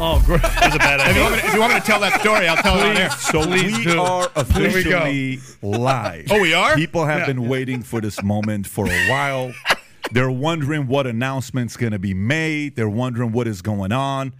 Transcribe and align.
Oh, 0.00 0.22
great. 0.24 0.40
That 0.42 0.66
was 0.66 0.74
a 0.74 0.78
bad 0.78 1.00
If 1.10 1.16
you, 1.16 1.22
want 1.22 1.34
me 1.34 1.40
to, 1.40 1.46
if 1.46 1.54
you 1.54 1.60
want 1.60 1.74
me 1.74 1.80
to 1.80 1.86
tell 1.86 2.00
that 2.00 2.20
story, 2.20 2.48
I'll 2.48 2.56
tell 2.56 2.78
it 2.78 2.84
on 2.86 2.96
air. 2.96 3.10
So 3.10 3.42
Please 3.44 3.76
we 3.78 3.84
do. 3.84 4.00
are 4.00 4.22
Here 4.22 4.32
we 4.34 4.40
officially 4.42 5.38
live. 5.62 6.26
Oh, 6.30 6.40
we 6.40 6.54
are? 6.54 6.74
People 6.74 7.04
have 7.04 7.20
Yeah. 7.20 7.26
been 7.26 7.48
waiting 7.48 7.82
for 7.82 8.00
this 8.00 8.22
moment 8.22 8.66
for 8.66 8.86
a 8.86 9.08
while. 9.10 9.52
They're 10.10 10.30
wondering 10.30 10.86
what 10.88 11.06
announcement's 11.06 11.76
going 11.76 11.92
to 11.92 11.98
be 11.98 12.14
made. 12.14 12.74
They're 12.76 12.88
wondering 12.88 13.32
what 13.32 13.46
is 13.46 13.62
going 13.62 13.92
on. 13.92 14.32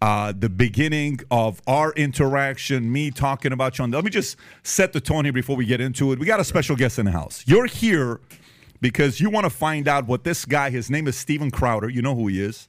Uh, 0.00 0.32
the 0.36 0.48
beginning 0.48 1.20
of 1.30 1.60
our 1.66 1.92
interaction, 1.92 2.90
me 2.90 3.10
talking 3.10 3.52
about 3.52 3.76
you 3.78 3.84
on. 3.84 3.90
Let 3.90 4.04
me 4.04 4.10
just 4.10 4.36
set 4.62 4.92
the 4.94 5.00
tone 5.00 5.24
here 5.24 5.32
before 5.32 5.56
we 5.56 5.66
get 5.66 5.80
into 5.80 6.12
it. 6.12 6.18
We 6.18 6.24
got 6.24 6.40
a 6.40 6.44
special 6.44 6.74
guest 6.76 6.98
in 6.98 7.04
the 7.04 7.12
house. 7.12 7.44
You're 7.46 7.66
here 7.66 8.20
because 8.80 9.20
you 9.20 9.28
want 9.28 9.44
to 9.44 9.50
find 9.50 9.86
out 9.86 10.06
what 10.06 10.24
this 10.24 10.46
guy. 10.46 10.70
His 10.70 10.88
name 10.88 11.06
is 11.06 11.16
Steven 11.16 11.50
Crowder. 11.50 11.90
You 11.90 12.00
know 12.00 12.14
who 12.14 12.28
he 12.28 12.40
is 12.42 12.66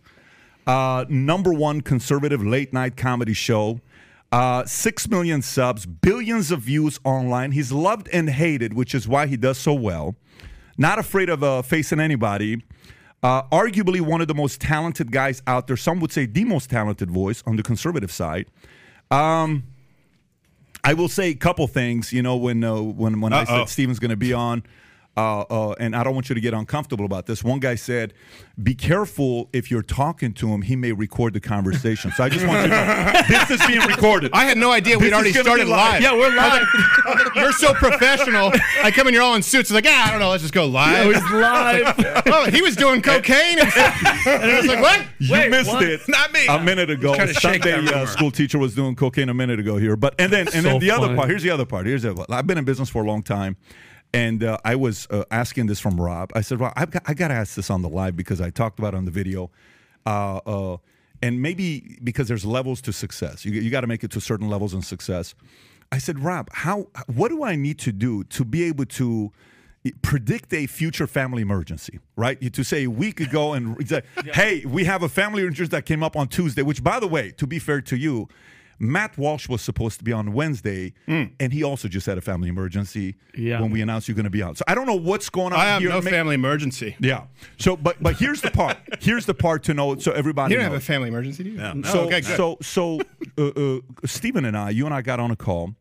uh, 0.68 1.06
number 1.10 1.54
one 1.54 1.82
conservative 1.82 2.44
late 2.46 2.74
night 2.74 2.98
comedy 2.98 3.34
show. 3.34 3.82
Uh, 4.32 4.64
six 4.66 5.10
million 5.10 5.42
subs, 5.42 5.86
billions 5.86 6.52
of 6.52 6.62
views 6.62 7.00
online. 7.04 7.52
He's 7.52 7.72
loved 7.72 8.08
and 8.14 8.30
hated, 8.30 8.74
which 8.74 8.96
is 8.96 9.06
why 9.08 9.28
he 9.28 9.36
does 9.36 9.58
so 9.58 9.74
well. 9.74 10.16
Not 10.78 11.00
afraid 11.00 11.30
of 11.30 11.44
uh, 11.44 11.62
facing 11.64 12.00
anybody. 12.00 12.64
Uh, 13.22 13.44
arguably 13.50 14.00
one 14.02 14.22
of 14.22 14.28
the 14.28 14.34
most 14.34 14.62
talented 14.62 15.12
guys 15.12 15.44
out 15.46 15.68
there. 15.68 15.78
Some 15.78 16.00
would 16.00 16.12
say 16.12 16.26
the 16.26 16.46
most 16.46 16.70
talented 16.70 17.12
voice 17.12 17.44
on 17.46 17.56
the 17.56 17.62
conservative 17.64 18.12
side. 18.12 18.48
Um, 19.12 19.64
I 20.84 20.94
will 20.94 21.10
say 21.10 21.30
a 21.30 21.36
couple 21.36 21.68
things. 21.68 22.12
You 22.14 22.24
know, 22.24 22.38
when 22.38 22.64
uh, 22.64 22.82
when 22.82 23.22
when 23.22 23.34
I 23.34 23.42
Uh-oh. 23.42 23.58
said 23.60 23.70
Steven's 23.70 24.00
going 24.00 24.10
to 24.10 24.18
be 24.18 24.34
on, 24.34 24.64
uh, 25.18 25.42
uh, 25.42 25.76
and 25.80 25.96
I 25.96 26.04
don't 26.04 26.14
want 26.14 26.30
you 26.30 26.36
to 26.36 26.42
get 26.42 26.54
uncomfortable 26.54 27.04
about 27.04 27.26
this. 27.26 27.44
One 27.44 27.60
guy 27.60 27.76
said, 27.76 28.14
"Be 28.62 28.74
careful 28.74 29.50
if 29.52 29.70
you're 29.70 29.82
talking 29.82 30.34
to 30.36 30.48
him; 30.50 30.62
he 30.62 30.76
may 30.78 30.94
record 30.94 31.34
the 31.34 31.42
conversation." 31.42 32.12
So 32.12 32.24
I 32.24 32.30
just 32.30 32.46
want 32.48 32.64
you 32.64 32.70
to 32.70 32.76
know 32.76 33.22
this 33.28 33.52
is 33.52 33.68
being 33.68 33.82
recorded. 33.82 34.32
I 34.34 34.46
had 34.46 34.58
no 34.58 34.72
idea 34.72 34.96
This 34.96 35.04
we'd 35.04 35.14
already 35.14 35.34
started 35.34 35.68
live. 35.68 36.02
live. 36.02 36.02
Yeah, 36.02 36.14
we're 36.14 36.34
live. 36.36 36.66
You're 37.36 37.52
so 37.54 37.74
professional. 37.74 38.52
I 38.84 38.92
come 38.92 39.08
in, 39.08 39.14
you're 39.14 39.24
all 39.24 39.36
in 39.36 39.44
suits. 39.44 39.70
It's 39.70 39.76
like, 39.76 39.86
ah, 39.88 40.08
I 40.08 40.12
don't 40.12 40.20
know, 40.20 40.30
let's 40.30 40.44
just 40.44 40.54
go 40.54 40.66
live. 40.66 41.08
Oh, 41.08 41.12
he's 41.12 41.32
live. 41.32 42.24
oh, 42.28 42.50
he 42.50 42.62
was 42.62 42.76
doing 42.76 43.02
cocaine. 43.02 43.60
And, 43.60 43.68
and 43.76 44.52
I 44.52 44.58
was 44.58 44.68
like, 44.68 44.82
what? 44.82 45.06
You 45.20 45.34
Wait, 45.34 45.52
missed 45.52 45.70
what? 45.70 45.84
it. 45.84 46.02
Not 46.08 46.32
me. 46.32 46.48
A 46.48 46.60
minute 46.64 46.90
ago, 46.90 47.16
trying 47.16 47.28
to 47.28 47.34
shake 47.34 47.64
Sunday 47.64 47.94
uh, 47.94 48.06
school 48.06 48.32
teacher 48.32 48.58
was 48.58 48.76
doing 48.76 48.96
cocaine 48.96 49.28
a 49.30 49.34
minute 49.34 49.60
ago 49.60 49.76
here. 49.78 49.96
But 49.96 50.16
and 50.20 50.32
then 50.32 50.48
and 50.48 50.52
So 50.52 50.62
then 50.62 50.80
the 50.80 50.92
other 50.92 51.16
part. 51.16 51.30
Here's 51.30 51.44
the 51.44 51.50
other 51.50 51.66
part. 51.66 51.86
Here's 51.86 52.04
the 52.04 52.12
other 52.12 52.18
part. 52.26 52.32
I've 52.32 52.48
been 52.48 52.58
in 52.58 52.64
business 52.66 52.90
for 52.90 53.04
a 53.04 53.06
long 53.08 53.24
time, 53.24 53.58
and 54.14 54.44
uh, 54.44 54.58
I 54.66 54.76
was 54.76 55.08
uh, 55.10 55.24
asking 55.32 55.68
this 55.68 55.80
from 55.80 56.00
Rob. 56.00 56.32
I 56.36 56.42
said, 56.42 56.60
Rob, 56.60 56.74
I've 56.76 56.92
got, 56.92 57.04
I 57.06 57.14
got 57.14 57.30
to 57.30 57.34
ask 57.34 57.56
this 57.56 57.70
on 57.70 57.82
the 57.82 57.90
live 57.90 58.16
because 58.16 58.42
I 58.42 58.50
talked 58.50 58.80
about 58.80 58.94
it 58.94 58.98
on 58.98 59.06
the 59.06 59.12
video. 59.12 59.50
Uh, 60.06 60.38
uh, 60.46 60.78
and 61.22 61.42
maybe 61.42 62.00
because 62.04 62.28
there's 62.28 62.46
levels 62.46 62.82
to 62.82 62.94
success, 62.94 63.46
you, 63.46 63.52
you 63.54 63.70
got 63.70 63.82
to 63.82 63.88
make 63.88 64.04
it 64.04 64.12
to 64.12 64.22
certain 64.22 64.50
levels 64.50 64.74
in 64.74 64.82
success. 64.82 65.36
I 65.92 65.98
said, 65.98 66.20
Rob, 66.20 66.50
how? 66.52 66.88
What 67.08 67.30
do 67.30 67.44
I 67.44 67.56
need 67.56 67.78
to 67.80 67.92
do 67.92 68.24
to 68.26 68.46
be 68.46 68.64
able 68.64 68.86
to 68.86 69.32
predict 70.02 70.54
a 70.54 70.68
future 70.68 71.08
family 71.08 71.42
emergency, 71.42 72.00
right? 72.16 72.54
To 72.54 72.64
say 72.64 72.84
a 72.86 72.90
week 72.90 73.20
ago 73.20 73.54
and 73.54 73.88
say, 73.88 74.04
hey, 74.34 74.64
we 74.66 74.86
have 74.86 75.04
a 75.04 75.10
family 75.10 75.42
emergency 75.42 75.70
that 75.72 75.86
came 75.86 76.04
up 76.04 76.16
on 76.16 76.28
Tuesday, 76.28 76.62
which, 76.62 76.84
by 76.84 77.00
the 77.00 77.08
way, 77.08 77.32
to 77.32 77.48
be 77.48 77.60
fair 77.60 77.82
to 77.82 77.98
you, 77.98 78.30
Matt 78.84 79.16
Walsh 79.18 79.48
was 79.48 79.62
supposed 79.62 80.00
to 80.00 80.04
be 80.04 80.12
on 80.12 80.34
Wednesday, 80.34 80.94
and 81.08 81.54
he 81.54 81.64
also 81.64 81.88
just 81.88 82.08
had 82.08 82.18
a 82.18 82.22
family 82.22 82.50
emergency 82.50 83.16
Yeah. 83.38 83.62
when 83.62 83.70
we 83.70 83.82
announced 83.82 84.08
you're 84.08 84.16
going 84.16 84.24
to 84.24 84.32
be 84.32 84.42
out. 84.42 84.58
So 84.58 84.64
I 84.68 84.74
don't 84.74 84.88
know 84.88 84.96
what's 84.96 85.30
going 85.30 85.54
on 85.54 85.60
I 85.60 85.66
have 85.66 85.82
here. 85.82 85.90
no 85.92 86.02
Ma- 86.02 86.10
family 86.10 86.34
emergency. 86.36 86.96
Yeah. 87.00 87.26
So, 87.60 87.78
but 87.78 88.02
but 88.02 88.16
here's 88.18 88.42
the 88.42 88.50
part. 88.50 88.78
here's 89.00 89.26
the 89.28 89.36
part 89.36 89.64
to 89.66 89.74
know. 89.76 89.98
So 89.98 90.12
everybody 90.14 90.54
You 90.54 90.58
don't 90.60 90.72
have 90.72 90.74
a 90.74 90.80
family 90.84 91.10
emergency, 91.10 91.44
do 91.44 91.50
you? 91.52 91.58
Yeah. 91.60 91.74
Oh, 91.78 91.82
So, 91.84 92.00
okay, 92.06 92.22
good. 92.22 92.36
so, 92.38 92.58
so, 92.62 93.02
uh, 93.38 93.48
uh, 93.48 93.80
Stephen 94.06 94.46
and 94.46 94.58
I, 94.58 94.72
you 94.72 94.86
and 94.86 94.96
I 94.96 95.02
got 95.04 95.20
on 95.20 95.30
a 95.30 95.36
call 95.36 95.76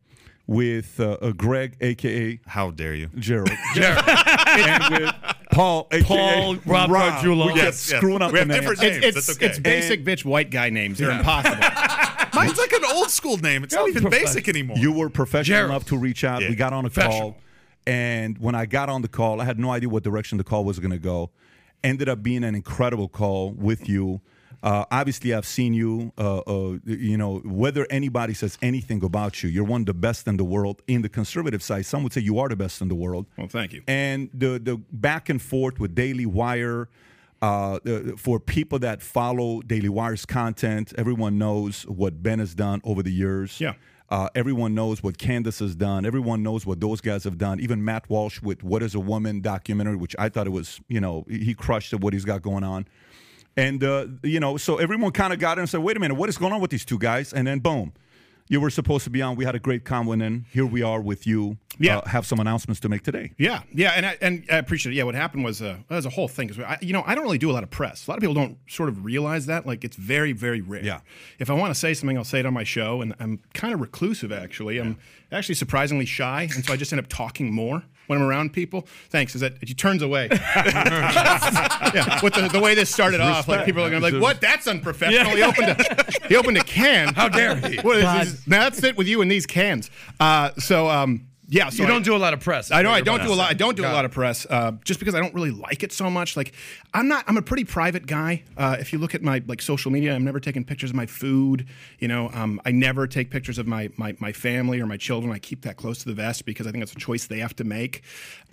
with 0.47 0.99
uh, 0.99 1.17
uh, 1.21 1.31
Greg, 1.31 1.77
aka 1.81 2.39
How 2.45 2.71
dare 2.71 2.93
you? 2.93 3.09
Gerald, 3.17 3.49
Gerald, 3.73 4.03
and 4.47 4.93
with 5.05 5.15
Paul, 5.51 5.87
aka 5.91 6.03
Paul 6.05 6.55
Rob 6.65 6.89
Gargiulo. 6.89 7.47
We 7.47 7.53
kept 7.53 7.57
Yes, 7.65 7.89
yes. 7.89 7.97
screwing 7.97 8.21
up 8.21 8.31
We 8.31 8.39
have 8.39 8.47
the 8.47 8.53
names. 8.55 8.65
different 8.69 8.83
it's, 8.83 9.01
names. 9.03 9.15
it's, 9.17 9.29
okay. 9.37 9.45
it's 9.47 9.59
basic 9.59 10.03
bitch 10.05 10.23
white 10.25 10.51
guy 10.51 10.69
names. 10.69 10.97
They're 10.99 11.11
impossible. 11.11 11.63
Mine's 12.33 12.57
like 12.57 12.71
an 12.73 12.85
old 12.85 13.09
school 13.09 13.37
name. 13.37 13.63
It's 13.63 13.73
not 13.73 13.87
even 13.89 14.09
basic 14.09 14.47
anymore. 14.47 14.77
You 14.77 14.91
were 14.91 15.09
professional 15.09 15.57
Gerald. 15.57 15.71
enough 15.71 15.85
to 15.85 15.97
reach 15.97 16.23
out. 16.23 16.41
Yeah. 16.41 16.49
We 16.49 16.55
got 16.55 16.73
on 16.73 16.85
a 16.85 16.89
call, 16.89 17.37
and 17.85 18.37
when 18.37 18.55
I 18.55 18.65
got 18.65 18.89
on 18.89 19.01
the 19.01 19.07
call, 19.07 19.41
I 19.41 19.45
had 19.45 19.59
no 19.59 19.71
idea 19.71 19.89
what 19.89 20.03
direction 20.03 20.37
the 20.37 20.43
call 20.43 20.63
was 20.63 20.79
going 20.79 20.91
to 20.91 20.99
go. 20.99 21.31
Ended 21.83 22.09
up 22.09 22.21
being 22.21 22.43
an 22.43 22.55
incredible 22.55 23.07
call 23.07 23.51
with 23.51 23.89
you. 23.89 24.21
Uh, 24.63 24.85
obviously, 24.91 25.33
I've 25.33 25.47
seen 25.47 25.73
you. 25.73 26.11
Uh, 26.17 26.37
uh, 26.39 26.77
you 26.85 27.17
know, 27.17 27.39
whether 27.39 27.87
anybody 27.89 28.35
says 28.35 28.59
anything 28.61 29.03
about 29.03 29.41
you, 29.41 29.49
you're 29.49 29.63
one 29.63 29.81
of 29.81 29.87
the 29.87 29.93
best 29.95 30.27
in 30.27 30.37
the 30.37 30.43
world. 30.43 30.83
In 30.87 31.01
the 31.01 31.09
conservative 31.09 31.63
side, 31.63 31.87
some 31.87 32.03
would 32.03 32.13
say 32.13 32.21
you 32.21 32.37
are 32.37 32.47
the 32.47 32.55
best 32.55 32.79
in 32.81 32.87
the 32.87 32.93
world. 32.95 33.25
well, 33.37 33.47
thank 33.47 33.73
you. 33.73 33.81
And 33.87 34.29
the 34.33 34.59
the 34.59 34.77
back 34.91 35.29
and 35.29 35.41
forth 35.41 35.79
with 35.79 35.95
Daily 35.95 36.27
Wire, 36.27 36.89
uh, 37.41 37.79
uh, 37.85 37.99
for 38.17 38.39
people 38.39 38.79
that 38.79 39.01
follow 39.01 39.61
Daily 39.61 39.89
Wire's 39.89 40.25
content, 40.25 40.93
everyone 40.97 41.37
knows 41.37 41.83
what 41.87 42.21
Ben 42.21 42.39
has 42.39 42.53
done 42.53 42.81
over 42.83 43.01
the 43.01 43.11
years. 43.11 43.59
Yeah. 43.59 43.73
Uh, 44.09 44.27
everyone 44.35 44.75
knows 44.75 45.01
what 45.01 45.17
Candace 45.17 45.59
has 45.59 45.73
done. 45.73 46.05
Everyone 46.05 46.43
knows 46.43 46.65
what 46.65 46.81
those 46.81 46.99
guys 46.99 47.23
have 47.23 47.37
done. 47.37 47.61
Even 47.61 47.83
Matt 47.83 48.09
Walsh 48.09 48.41
with 48.41 48.61
"What 48.61 48.83
Is 48.83 48.93
a 48.93 48.99
Woman" 48.99 49.39
documentary, 49.39 49.95
which 49.95 50.15
I 50.19 50.27
thought 50.27 50.47
it 50.47 50.51
was, 50.51 50.81
you 50.89 50.99
know, 50.99 51.25
he 51.29 51.53
crushed 51.53 51.93
at 51.93 52.01
what 52.01 52.11
he's 52.11 52.25
got 52.25 52.41
going 52.41 52.65
on. 52.65 52.87
And 53.55 53.81
uh, 53.83 54.07
you 54.21 54.41
know, 54.41 54.57
so 54.57 54.77
everyone 54.77 55.11
kind 55.11 55.31
of 55.31 55.39
got 55.39 55.57
in 55.57 55.61
and 55.61 55.69
said, 55.69 55.79
"Wait 55.81 55.95
a 55.95 55.99
minute, 55.99 56.15
what 56.15 56.27
is 56.27 56.37
going 56.37 56.51
on 56.51 56.59
with 56.59 56.71
these 56.71 56.83
two 56.83 56.99
guys?" 56.99 57.31
And 57.31 57.47
then 57.47 57.59
boom, 57.59 57.93
you 58.51 58.59
were 58.59 58.69
supposed 58.69 59.05
to 59.05 59.09
be 59.09 59.21
on. 59.21 59.37
We 59.37 59.45
had 59.45 59.55
a 59.55 59.59
great 59.59 59.85
convo, 59.85 60.21
and 60.21 60.43
here 60.51 60.65
we 60.65 60.81
are 60.83 60.99
with 60.99 61.25
you. 61.25 61.57
Yeah. 61.79 61.99
uh, 61.99 62.07
have 62.09 62.25
some 62.25 62.39
announcements 62.41 62.81
to 62.81 62.89
make 62.89 63.01
today. 63.01 63.31
Yeah, 63.37 63.61
yeah, 63.73 63.93
and 63.95 64.05
I, 64.05 64.17
and 64.21 64.45
I 64.51 64.57
appreciate 64.57 64.91
it. 64.91 64.97
Yeah, 64.97 65.05
what 65.05 65.15
happened 65.15 65.45
was 65.45 65.61
uh, 65.61 65.77
that 65.87 65.95
was 65.95 66.05
a 66.05 66.09
whole 66.09 66.27
thing. 66.27 66.49
'Cause 66.49 66.59
I, 66.59 66.77
you 66.81 66.91
know, 66.91 67.01
I 67.07 67.15
don't 67.15 67.23
really 67.23 67.37
do 67.37 67.49
a 67.49 67.53
lot 67.53 67.63
of 67.63 67.69
press. 67.71 68.05
A 68.05 68.11
lot 68.11 68.17
of 68.17 68.21
people 68.21 68.33
don't 68.35 68.57
sort 68.67 68.89
of 68.89 69.05
realize 69.05 69.45
that. 69.45 69.65
Like, 69.65 69.85
it's 69.85 69.95
very, 69.95 70.33
very 70.33 70.59
rare. 70.59 70.83
Yeah. 70.83 70.99
If 71.39 71.49
I 71.49 71.53
want 71.53 71.73
to 71.73 71.79
say 71.79 71.93
something, 71.93 72.17
I'll 72.17 72.25
say 72.25 72.39
it 72.41 72.45
on 72.45 72.53
my 72.53 72.65
show, 72.65 73.01
and 73.01 73.15
I'm 73.21 73.39
kind 73.53 73.73
of 73.73 73.79
reclusive 73.79 74.33
actually. 74.33 74.79
I'm 74.79 74.97
actually 75.31 75.55
surprisingly 75.55 76.05
shy, 76.05 76.49
and 76.53 76.65
so 76.65 76.73
I 76.73 76.75
just 76.75 76.91
end 76.91 76.99
up 76.99 77.07
talking 77.07 77.53
more 77.53 77.83
when 78.11 78.21
I'm 78.21 78.27
around 78.27 78.51
people. 78.51 78.85
Thanks. 79.09 79.35
Is 79.35 79.41
that 79.41 79.53
he 79.61 79.73
turns 79.73 80.01
away? 80.01 80.27
yeah. 80.31 82.19
With 82.21 82.33
the, 82.33 82.49
the 82.51 82.59
way 82.59 82.75
this 82.75 82.89
started 82.89 83.21
off, 83.21 83.47
like 83.47 83.65
people 83.65 83.83
are 83.83 83.89
gonna 83.89 84.05
be 84.05 84.11
like, 84.11 84.21
"What? 84.21 84.41
That's 84.41 84.67
unprofessional." 84.67 85.31
He 85.31 85.41
opened 85.41 85.69
a 85.69 86.27
he 86.27 86.35
opened 86.35 86.57
a 86.57 86.63
can. 86.63 87.13
How 87.13 87.29
dare 87.29 87.55
he? 87.55 87.77
What 87.77 87.97
is 87.97 88.33
this? 88.33 88.47
Now 88.47 88.63
that's 88.63 88.83
it 88.83 88.97
with 88.97 89.07
you 89.07 89.21
and 89.21 89.31
these 89.31 89.45
cans. 89.45 89.89
Uh, 90.19 90.51
so 90.59 90.89
um, 90.89 91.27
yeah. 91.51 91.67
So 91.67 91.83
You 91.83 91.87
don't 91.87 92.05
do 92.05 92.15
a 92.15 92.17
lot 92.17 92.33
of 92.33 92.39
press. 92.39 92.71
I 92.71 92.81
know 92.81 92.91
I 92.91 93.01
don't 93.01 93.21
do 93.21 93.33
a 93.33 93.35
lot. 93.35 93.49
I 93.49 93.53
don't 93.53 93.75
do 93.75 93.83
a 93.83 93.91
lot 93.91 94.05
of 94.05 94.11
press, 94.11 94.47
uh, 94.49 94.71
just 94.85 95.01
because 95.01 95.13
I 95.13 95.19
don't 95.19 95.33
really 95.33 95.51
like 95.51 95.83
it 95.83 95.91
so 95.91 96.09
much. 96.09 96.37
Like, 96.37 96.53
I'm 96.93 97.09
not. 97.09 97.25
I'm 97.27 97.35
a 97.35 97.41
pretty 97.41 97.65
private 97.65 98.07
guy. 98.07 98.43
Uh, 98.55 98.77
if 98.79 98.93
you 98.93 98.99
look 98.99 99.13
at 99.13 99.21
my 99.21 99.43
like 99.45 99.61
social 99.61 99.91
media, 99.91 100.15
I'm 100.15 100.23
never 100.23 100.39
taking 100.39 100.63
pictures 100.63 100.91
of 100.91 100.95
my 100.95 101.05
food. 101.05 101.67
You 101.99 102.07
know, 102.07 102.29
um, 102.33 102.61
I 102.65 102.71
never 102.71 103.05
take 103.05 103.31
pictures 103.31 103.57
of 103.57 103.67
my, 103.67 103.89
my 103.97 104.15
my 104.19 104.31
family 104.31 104.79
or 104.79 104.85
my 104.85 104.95
children. 104.95 105.33
I 105.33 105.39
keep 105.39 105.63
that 105.63 105.75
close 105.75 105.99
to 105.99 106.05
the 106.05 106.13
vest 106.13 106.45
because 106.45 106.67
I 106.67 106.71
think 106.71 106.83
it's 106.83 106.93
a 106.93 106.95
choice 106.99 107.27
they 107.27 107.39
have 107.39 107.55
to 107.57 107.65
make. 107.65 108.03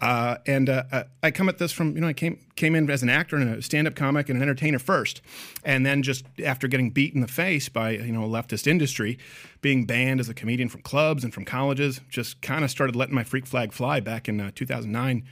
Uh, 0.01 0.39
and 0.47 0.69
uh, 0.69 0.83
uh, 0.91 1.05
I 1.23 1.31
come 1.31 1.49
at 1.49 1.59
this 1.59 1.71
from 1.71 1.95
you 1.95 2.01
know 2.01 2.09
I 2.09 2.13
came 2.13 2.41
came 2.59 2.75
in 2.75 2.91
as 2.91 3.03
an 3.03 3.09
actor 3.09 3.37
and 3.37 3.55
a 3.55 3.63
stand-up 3.63 3.95
comic 3.95 4.29
and 4.29 4.37
an 4.37 4.43
entertainer 4.43 4.79
first, 4.79 5.23
and 5.65 5.87
then 5.87 6.03
just 6.03 6.25
after 6.45 6.69
getting 6.69 6.91
beat 6.91 7.15
in 7.15 7.21
the 7.23 7.29
face 7.29 7.69
by 7.71 7.93
you 7.93 8.13
know 8.13 8.25
a 8.25 8.29
leftist 8.29 8.67
industry, 8.67 9.19
being 9.63 9.87
banned 9.87 10.21
as 10.21 10.29
a 10.29 10.35
comedian 10.35 10.69
from 10.69 10.83
clubs 10.83 11.25
and 11.25 11.33
from 11.33 11.45
colleges, 11.45 12.01
just 12.11 12.43
kind 12.43 12.65
of 12.65 12.71
started 12.71 12.95
letting 12.97 13.15
my 13.15 13.25
freak 13.25 13.47
flag 13.47 13.73
fly 13.73 14.01
back 14.01 14.29
in 14.29 14.41
uh, 14.41 14.51
2009 14.55 15.25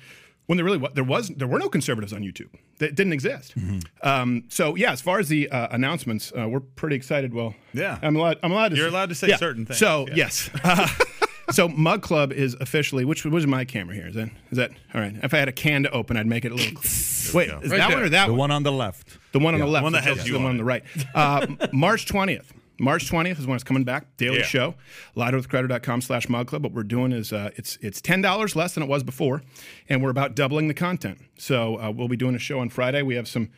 when 0.47 0.57
there 0.57 0.65
really 0.65 0.79
wa- 0.79 0.91
there 0.95 1.05
was 1.05 1.29
there 1.31 1.49
were 1.49 1.59
no 1.59 1.69
conservatives 1.69 2.13
on 2.13 2.23
YouTube. 2.23 2.49
That 2.79 2.95
didn't 2.95 3.15
exist. 3.15 3.55
Um, 4.03 4.45
so 4.49 4.75
yeah, 4.77 4.93
as 4.93 5.01
far 5.01 5.19
as 5.19 5.29
the 5.29 5.49
uh, 5.51 5.69
announcements, 5.71 6.33
uh, 6.39 6.47
we're 6.49 6.61
pretty 6.61 6.95
excited. 6.95 7.35
Well, 7.35 7.55
Yeah. 7.73 7.99
I'm 8.03 8.15
allowed. 8.17 8.39
I'm 8.43 8.53
allowed 8.53 8.69
to. 8.71 8.77
You're 8.77 8.87
s- 8.87 8.93
allowed 8.93 9.09
to 9.09 9.15
say 9.15 9.29
yeah. 9.29 9.37
certain 9.37 9.67
things, 9.67 9.79
So 9.79 10.07
yeah. 10.09 10.15
yes. 10.17 10.51
Uh, 10.63 10.87
so 11.51 11.69
Mug 11.69 12.03
Club 12.03 12.33
is 12.33 12.55
officially 12.61 13.05
which 13.05 13.25
was 13.25 13.47
my 13.47 13.65
camera 13.65 13.95
here? 13.95 14.07
Is 14.09 14.15
that 14.15 14.29
is 14.51 14.59
that 14.59 14.71
all 14.95 15.01
right? 15.01 15.15
If 15.23 15.33
I 15.35 15.39
had 15.39 15.49
a 15.49 15.53
can 15.53 15.83
to 15.85 15.91
open, 15.91 16.17
I'd 16.17 16.27
make 16.27 16.45
it 16.45 16.53
a 16.53 16.55
little. 16.55 16.73
Wait, 16.81 16.85
is 16.85 17.35
Right 17.35 17.79
that 17.79 17.89
there. 17.89 17.89
one 17.97 18.03
or 18.03 18.09
that 18.11 18.27
The 18.27 18.33
one? 18.33 18.39
one 18.39 18.51
on 18.53 18.63
the 18.63 18.73
left. 18.73 19.19
The 19.33 19.39
one 19.39 19.55
on 19.55 19.61
the 19.61 19.67
left. 19.67 19.83
one 19.85 19.93
that 19.93 20.05
the 20.05 20.15
has 20.15 20.27
you 20.27 20.33
the 20.35 20.39
on 20.39 20.45
one 20.45 20.51
on 20.51 20.57
it. 20.57 20.59
the 20.59 20.65
right. 20.65 20.83
Uh, 21.15 21.47
March 21.73 22.07
20th. 22.07 22.47
March 22.79 23.11
20th 23.11 23.39
is 23.39 23.47
when 23.47 23.55
it's 23.55 23.65
coming 23.65 23.85
back. 23.85 24.17
Daily 24.19 24.39
Yeah. 24.39 24.45
show. 24.45 24.75
Louderwithcrowder.com 25.17 26.03
slash 26.03 26.29
mug 26.29 26.47
club. 26.49 26.63
What 26.63 26.73
we're 26.73 26.83
doing 26.83 27.11
is 27.13 27.33
uh, 27.33 27.51
it's 27.57 27.79
it's 27.81 28.01
$10 28.01 28.55
less 28.55 28.75
than 28.75 28.83
it 28.83 28.89
was 28.89 29.03
before, 29.03 29.43
and 29.89 30.03
we're 30.03 30.11
about 30.11 30.35
doubling 30.37 30.69
the 30.69 30.75
content. 30.75 31.19
So 31.39 31.81
uh, 31.81 31.91
we'll 31.91 32.09
be 32.09 32.17
doing 32.17 32.35
a 32.35 32.39
show 32.39 32.61
on 32.61 32.69
Friday. 32.69 33.03
We 33.03 33.15
have 33.17 33.27
some, 33.29 33.49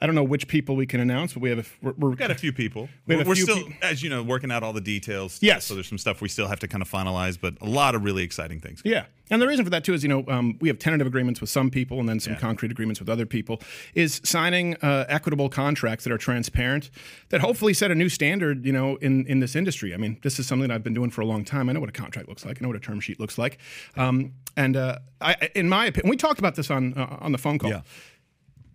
I 0.00 0.06
don't 0.06 0.14
know 0.14 0.24
which 0.24 0.46
people 0.46 0.76
we 0.76 0.86
can 0.86 1.00
announce, 1.00 1.32
but 1.32 1.42
we 1.42 1.50
have 1.50 1.58
a, 1.58 1.64
we're, 1.82 1.94
we're 1.98 2.14
Got 2.14 2.30
a 2.30 2.34
few 2.36 2.52
people. 2.52 2.88
We 3.06 3.22
few 3.24 3.34
still, 3.34 3.64
pe- 3.64 3.78
as 3.82 4.02
you 4.02 4.10
know, 4.10 4.22
working 4.22 4.52
out 4.52 4.62
all 4.62 4.72
the 4.72 4.80
details. 4.80 5.38
Yes. 5.42 5.64
So 5.64 5.74
there's 5.74 5.88
some 5.88 5.98
stuff 5.98 6.20
we 6.20 6.28
still 6.28 6.46
have 6.46 6.60
to 6.60 6.68
kind 6.68 6.82
of 6.82 6.90
finalize, 6.90 7.36
but 7.40 7.54
a 7.60 7.68
lot 7.68 7.94
of 7.94 8.04
really 8.04 8.22
exciting 8.22 8.60
things. 8.60 8.80
Yeah. 8.84 9.06
And 9.30 9.42
the 9.42 9.46
reason 9.46 9.64
for 9.64 9.70
that 9.70 9.84
too 9.84 9.94
is, 9.94 10.02
you 10.02 10.08
know, 10.08 10.24
um, 10.28 10.56
we 10.60 10.68
have 10.68 10.78
tentative 10.78 11.06
agreements 11.06 11.40
with 11.40 11.50
some 11.50 11.68
people 11.68 12.00
and 12.00 12.08
then 12.08 12.18
some 12.20 12.36
concrete 12.36 12.70
agreements 12.70 12.98
with 13.00 13.08
other 13.08 13.26
people. 13.26 13.60
Is 13.94 14.20
signing 14.24 14.76
uh, 14.76 15.04
equitable 15.08 15.48
contracts 15.48 16.04
that 16.04 16.12
are 16.12 16.18
transparent, 16.18 16.90
that 17.28 17.40
hopefully 17.40 17.74
set 17.74 17.90
a 17.90 17.94
new 17.94 18.08
standard, 18.08 18.64
you 18.64 18.72
know, 18.72 18.96
in 18.96 19.26
in 19.26 19.40
this 19.40 19.54
industry. 19.54 19.92
I 19.92 19.96
mean, 19.98 20.18
this 20.22 20.38
is 20.38 20.46
something 20.46 20.68
that 20.68 20.74
I've 20.74 20.84
been 20.84 20.94
doing 20.94 21.10
for 21.10 21.20
a 21.20 21.26
long 21.26 21.44
time. 21.44 21.68
I 21.68 21.72
know 21.72 21.80
what 21.80 21.90
a 21.90 21.92
contract 21.92 22.28
looks 22.28 22.46
like. 22.46 22.58
I 22.58 22.62
know 22.62 22.68
what 22.68 22.76
a 22.76 22.80
term 22.80 23.00
sheet 23.00 23.20
looks 23.20 23.36
like. 23.36 23.58
Um, 23.96 24.32
and 24.56 24.76
uh, 24.76 24.98
I, 25.20 25.50
in 25.54 25.68
my 25.68 25.86
opinion, 25.86 26.08
we 26.08 26.16
talked 26.16 26.38
about 26.38 26.54
this 26.54 26.70
on 26.70 26.94
uh, 26.94 27.18
on 27.20 27.32
the 27.32 27.38
phone 27.38 27.58
call. 27.58 27.70
Yeah. 27.70 27.82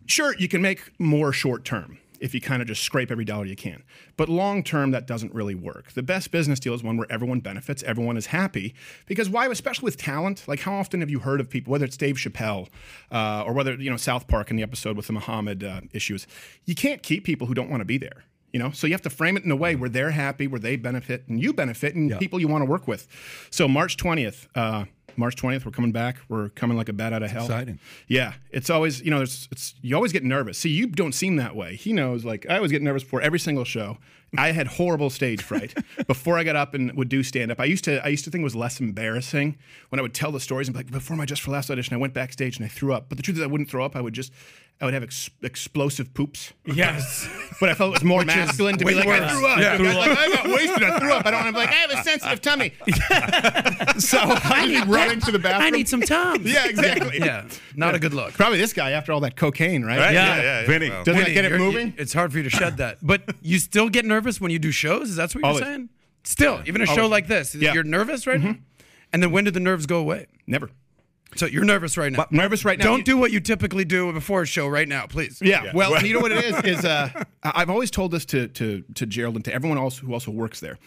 Sure, 0.05 0.35
you 0.38 0.47
can 0.47 0.61
make 0.61 0.91
more 1.00 1.31
short 1.33 1.65
term 1.65 1.97
if 2.19 2.33
you 2.33 2.39
kind 2.39 2.61
of 2.61 2.67
just 2.69 2.81
scrape 2.83 3.11
every 3.11 3.25
dollar 3.25 3.45
you 3.45 3.55
can. 3.55 3.83
But 4.15 4.29
long 4.29 4.63
term, 4.63 4.91
that 4.91 5.05
doesn't 5.05 5.33
really 5.33 5.55
work. 5.55 5.91
The 5.91 6.03
best 6.03 6.31
business 6.31 6.57
deal 6.57 6.73
is 6.73 6.81
one 6.81 6.95
where 6.95 7.11
everyone 7.11 7.41
benefits, 7.41 7.83
everyone 7.83 8.15
is 8.15 8.27
happy. 8.27 8.73
Because 9.07 9.29
why, 9.29 9.45
especially 9.47 9.85
with 9.85 9.97
talent, 9.97 10.45
like 10.47 10.61
how 10.61 10.73
often 10.75 11.01
have 11.01 11.09
you 11.09 11.19
heard 11.19 11.41
of 11.41 11.50
people, 11.50 11.71
whether 11.71 11.83
it's 11.83 11.97
Dave 11.97 12.15
Chappelle 12.15 12.69
uh, 13.11 13.44
or 13.45 13.51
whether, 13.51 13.73
you 13.73 13.89
know, 13.89 13.97
South 13.97 14.27
Park 14.27 14.50
in 14.51 14.55
the 14.55 14.63
episode 14.63 14.95
with 14.95 15.07
the 15.07 15.13
Muhammad 15.13 15.63
uh, 15.65 15.81
issues, 15.91 16.25
you 16.63 16.75
can't 16.75 17.03
keep 17.03 17.25
people 17.25 17.47
who 17.47 17.53
don't 17.53 17.69
want 17.69 17.81
to 17.81 17.85
be 17.85 17.97
there. 17.97 18.23
You 18.53 18.59
know, 18.59 18.69
so 18.69 18.85
you 18.85 18.94
have 18.94 19.01
to 19.01 19.09
frame 19.09 19.35
it 19.35 19.44
in 19.44 19.50
a 19.50 19.55
way 19.55 19.75
where 19.75 19.89
they're 19.89 20.11
happy, 20.11 20.45
where 20.45 20.59
they 20.59 20.75
benefit, 20.75 21.23
and 21.27 21.41
you 21.41 21.53
benefit, 21.53 21.95
and 21.95 22.17
people 22.19 22.39
you 22.39 22.47
want 22.47 22.61
to 22.61 22.69
work 22.69 22.88
with. 22.88 23.07
So 23.50 23.67
March 23.67 23.97
twentieth, 23.97 24.47
uh, 24.53 24.85
March 25.18 25.36
twentieth, 25.36 25.65
we're 25.65 25.71
coming 25.71 25.92
back. 25.92 26.18
We're 26.30 26.50
coming 26.50 26.77
like 26.77 26.89
a 26.89 26.94
bat 26.94 27.13
out 27.13 27.24
of 27.24 27.31
hell. 27.31 27.45
exciting. 27.45 27.80
Yeah, 28.07 28.33
it's 28.51 28.69
always 28.69 29.01
you 29.01 29.12
know, 29.12 29.18
there's, 29.18 29.48
it's 29.51 29.75
you 29.81 29.95
always 29.95 30.12
get 30.12 30.24
nervous. 30.24 30.57
See, 30.57 30.69
you 30.69 30.88
don't 30.88 31.13
seem 31.13 31.36
that 31.38 31.56
way. 31.56 31.75
He 31.75 31.94
knows. 31.94 32.25
Like 32.25 32.45
I 32.50 32.56
always 32.57 32.71
get 32.71 32.81
nervous 32.81 33.04
before 33.04 33.21
every 33.21 33.39
single 33.39 33.65
show. 33.65 33.98
I 34.38 34.51
had 34.51 34.68
horrible 34.68 35.09
stage 35.09 35.41
fright 35.41 35.74
before 36.07 36.38
I 36.38 36.44
got 36.44 36.56
up 36.56 36.74
and 36.74 36.91
would 36.94 37.09
do 37.09 37.24
stand 37.24 37.51
up. 37.51 37.59
I 37.59 37.65
used 37.65 37.83
to 37.85 38.03
I 38.03 38.09
used 38.09 38.25
to 38.25 38.31
think 38.31 38.41
it 38.41 38.45
was 38.45 38.56
less 38.56 38.80
embarrassing 38.80 39.57
when 39.89 40.00
I 40.00 40.01
would 40.01 40.13
tell 40.13 40.31
the 40.31 40.39
stories 40.39 40.68
and 40.68 40.74
be 40.74 40.80
like, 40.80 40.91
before 40.91 41.15
my 41.18 41.25
Just 41.25 41.41
for 41.41 41.51
Laughs 41.51 41.69
audition, 41.69 41.94
I 41.94 41.97
went 41.97 42.13
backstage 42.13 42.57
and 42.57 42.65
I 42.65 42.69
threw 42.69 42.94
up. 42.94 43.09
But 43.09 43.18
the 43.18 43.24
truth 43.24 43.38
is, 43.38 43.44
I 43.44 43.47
wouldn't 43.47 43.69
throw 43.69 43.85
up. 43.85 43.95
I 43.95 44.01
would 44.01 44.13
just 44.13 44.31
I 44.81 44.85
would 44.85 44.94
have 44.94 45.03
ex- 45.03 45.30
explosive 45.41 46.13
poops. 46.13 46.53
Yes. 46.65 47.30
But 47.59 47.69
I 47.69 47.75
felt 47.75 47.91
it 47.91 47.94
was 47.94 48.03
more 48.03 48.25
masculine 48.25 48.77
to 48.77 48.83
be 48.83 48.94
like, 48.94 49.07
I 49.07 49.30
threw 49.30 49.47
up. 49.47 49.59
Yeah. 49.59 49.77
The 49.77 49.83
guy's 49.85 49.95
like, 49.95 50.18
I 50.18 50.27
got 50.27 50.47
wasted. 50.47 50.83
I 50.83 51.00
threw 51.00 51.13
up. 51.13 51.25
I 51.25 51.31
don't 51.31 51.44
want 51.44 51.56
to 51.56 51.62
be 51.62 51.65
like, 51.65 51.69
I 51.69 51.74
have 51.74 51.91
a 51.91 52.03
sensitive 52.03 52.41
tummy. 52.41 52.74
so 54.00 54.18
I 54.19 54.65
need 54.68 54.86
running 54.88 55.21
to 55.21 55.31
the 55.31 55.39
bathroom. 55.39 55.68
I 55.68 55.69
need 55.69 55.88
some 55.88 56.01
Tums. 56.01 56.51
Yeah, 56.51 56.68
exactly. 56.68 57.19
Yeah. 57.19 57.47
Not 57.75 57.95
a 57.95 58.00
good 58.00 58.13
look. 58.13 58.33
Probably 58.33 58.57
this 58.57 58.74
guy 58.74 58.91
after 58.91 59.13
all 59.13 59.21
that 59.21 59.38
cocaine, 59.38 59.86
right? 59.86 59.97
Right? 59.97 60.13
Yeah. 60.13 60.36
Yeah. 60.36 60.41
yeah, 60.41 60.62
yeah. 60.62 60.68
Vinny. 60.68 60.89
Well, 60.89 61.03
Doesn't 61.06 61.21
it 61.21 61.24
Vinny, 61.25 61.33
get 61.36 61.45
it 61.45 61.57
moving? 61.57 61.94
It's 61.97 62.12
hard 62.12 62.31
for 62.33 62.39
you 62.39 62.44
to 62.44 62.50
shed 62.50 62.77
that. 62.77 62.97
But 63.01 63.21
you 63.41 63.59
still 63.59 63.88
get 63.88 64.03
nervous 64.03 64.23
when 64.42 64.52
you 64.52 64.60
do 64.60 64.72
shows? 64.72 65.10
Is 65.10 65.16
that 65.18 65.34
what 65.34 65.42
you're 65.42 65.46
Always. 65.46 65.64
saying? 65.64 65.90
Still, 66.24 66.62
even 66.66 66.81
a 66.81 66.86
show 66.86 67.08
like 67.08 67.28
this, 67.28 67.54
Yeah. 67.54 67.74
you're 67.74 67.84
nervous 67.84 68.25
right 68.25 68.42
now? 68.42 68.56
And 69.12 69.22
then 69.22 69.31
when 69.31 69.44
did 69.44 69.54
the 69.54 69.60
nerves 69.60 69.86
go 69.86 69.98
away? 70.00 70.28
Never. 70.48 70.70
So 71.36 71.46
you're 71.48 71.64
nervous 71.66 71.98
right 71.98 72.12
now. 72.12 72.28
Nervous 72.31 72.64
right 72.64 72.78
now. 72.78 72.86
Don't 72.86 73.04
do 73.06 73.18
what 73.18 73.31
you 73.31 73.40
typically 73.40 73.86
do 73.86 74.12
before 74.14 74.44
a 74.44 74.46
show 74.46 74.68
right 74.68 74.88
now, 74.88 75.08
please. 75.08 75.40
Yeah, 75.42 75.72
well, 75.74 76.04
you 76.06 76.14
know 76.14 76.20
what 76.20 76.31
it 76.31 76.44
is 76.46 76.78
is 76.78 76.86
uh, 76.86 77.10
I- 77.44 77.52
I've 77.56 77.70
always 77.72 77.90
told 77.92 78.12
this 78.12 78.24
to 78.25 78.48
to 78.50 78.84
to 78.94 79.06
Gerald 79.08 79.36
and 79.36 79.46
to 79.46 79.54
everyone 79.54 79.78
else 79.80 79.98
who 79.98 80.14
also 80.14 80.31
works 80.31 80.60
there. 80.60 80.78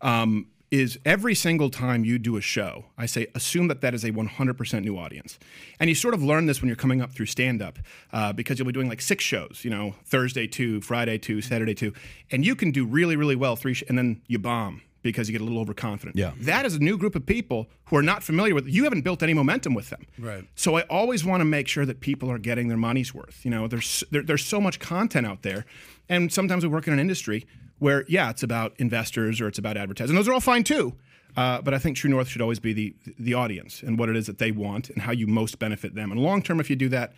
Um, 0.00 0.46
is 0.72 0.98
every 1.04 1.34
single 1.34 1.68
time 1.68 2.02
you 2.02 2.18
do 2.18 2.38
a 2.38 2.40
show, 2.40 2.86
I 2.96 3.04
say 3.04 3.26
assume 3.34 3.68
that 3.68 3.82
that 3.82 3.92
is 3.92 4.04
a 4.04 4.10
100% 4.10 4.82
new 4.82 4.96
audience, 4.98 5.38
and 5.78 5.90
you 5.90 5.94
sort 5.94 6.14
of 6.14 6.22
learn 6.22 6.46
this 6.46 6.62
when 6.62 6.66
you're 6.68 6.76
coming 6.76 7.02
up 7.02 7.12
through 7.12 7.26
stand 7.26 7.60
up 7.60 7.78
uh, 8.12 8.32
because 8.32 8.58
you'll 8.58 8.66
be 8.66 8.72
doing 8.72 8.88
like 8.88 9.02
six 9.02 9.22
shows, 9.22 9.60
you 9.64 9.70
know, 9.70 9.94
Thursday 10.06 10.46
two, 10.46 10.80
Friday 10.80 11.18
two, 11.18 11.42
Saturday 11.42 11.74
two, 11.74 11.92
and 12.30 12.44
you 12.44 12.56
can 12.56 12.70
do 12.70 12.86
really 12.86 13.16
really 13.16 13.36
well 13.36 13.54
three, 13.54 13.74
sh- 13.74 13.84
and 13.86 13.98
then 13.98 14.22
you 14.26 14.38
bomb 14.38 14.80
because 15.02 15.28
you 15.28 15.32
get 15.32 15.42
a 15.42 15.44
little 15.44 15.60
overconfident. 15.60 16.16
Yeah. 16.16 16.30
that 16.42 16.64
is 16.64 16.76
a 16.76 16.78
new 16.78 16.96
group 16.96 17.14
of 17.16 17.26
people 17.26 17.68
who 17.86 17.96
are 17.96 18.02
not 18.02 18.22
familiar 18.22 18.54
with. 18.54 18.68
You 18.68 18.84
haven't 18.84 19.02
built 19.02 19.20
any 19.22 19.34
momentum 19.34 19.74
with 19.74 19.90
them. 19.90 20.06
Right. 20.16 20.44
So 20.54 20.76
I 20.76 20.82
always 20.82 21.24
want 21.24 21.40
to 21.40 21.44
make 21.44 21.66
sure 21.66 21.84
that 21.84 22.00
people 22.00 22.30
are 22.30 22.38
getting 22.38 22.68
their 22.68 22.76
money's 22.78 23.12
worth. 23.12 23.44
You 23.44 23.50
know, 23.50 23.66
there's 23.68 24.04
there, 24.10 24.22
there's 24.22 24.44
so 24.44 24.60
much 24.60 24.78
content 24.78 25.26
out 25.26 25.42
there, 25.42 25.66
and 26.08 26.32
sometimes 26.32 26.64
we 26.64 26.70
work 26.70 26.86
in 26.86 26.94
an 26.94 27.00
industry 27.00 27.44
where 27.82 28.04
yeah, 28.08 28.30
it's 28.30 28.42
about 28.42 28.72
investors 28.78 29.40
or 29.40 29.48
it's 29.48 29.58
about 29.58 29.76
advertising. 29.76 30.14
Those 30.16 30.28
are 30.28 30.32
all 30.32 30.40
fine 30.40 30.62
too. 30.64 30.94
Uh, 31.36 31.60
but 31.62 31.72
I 31.74 31.78
think 31.78 31.96
True 31.96 32.10
North 32.10 32.28
should 32.28 32.42
always 32.42 32.60
be 32.60 32.72
the 32.72 32.94
the 33.18 33.34
audience 33.34 33.82
and 33.82 33.98
what 33.98 34.08
it 34.08 34.16
is 34.16 34.26
that 34.26 34.38
they 34.38 34.52
want 34.52 34.88
and 34.90 35.02
how 35.02 35.12
you 35.12 35.26
most 35.26 35.58
benefit 35.58 35.94
them. 35.94 36.12
And 36.12 36.20
long 36.20 36.42
term, 36.42 36.60
if 36.60 36.70
you 36.70 36.76
do 36.76 36.88
that, 36.90 37.12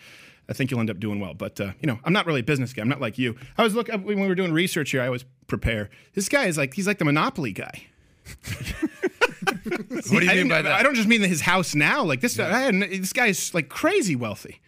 I 0.49 0.53
think 0.53 0.71
you'll 0.71 0.81
end 0.81 0.91
up 0.91 0.99
doing 1.01 1.21
well. 1.21 1.35
But 1.35 1.61
uh, 1.61 1.73
you 1.81 1.87
know, 1.87 1.99
I'm 2.05 2.13
not 2.13 2.25
really 2.27 2.41
a 2.41 2.45
business 2.45 2.73
guy. 2.73 2.83
I'm 2.83 2.89
not 2.89 3.01
like 3.01 3.19
you. 3.19 3.37
I 3.59 3.63
was 3.63 3.75
look 3.75 3.89
when 3.89 4.21
we 4.21 4.27
were 4.29 4.35
doing 4.35 4.53
research 4.53 4.91
here. 4.93 5.03
I 5.03 5.07
always 5.07 5.25
prepare. 5.49 5.91
This 6.15 6.29
guy 6.29 6.47
is 6.47 6.57
like 6.57 6.75
he's 6.75 6.87
like 6.87 6.99
the 6.99 7.05
Monopoly 7.05 7.53
guy. 7.53 7.83
What 10.11 10.21
do 10.21 10.27
you 10.27 10.31
I 10.31 10.35
mean 10.37 10.49
by 10.49 10.63
that? 10.63 10.73
I 10.73 10.83
don't 10.83 10.95
just 10.95 11.09
mean 11.09 11.21
his 11.23 11.41
house 11.41 11.75
now. 11.75 12.03
Like 12.05 12.21
this, 12.21 12.39
I 12.39 12.61
had, 12.61 12.75
this 12.75 13.13
guy's 13.13 13.55
like 13.55 13.69
crazy 13.69 14.17
wealthy. 14.17 14.61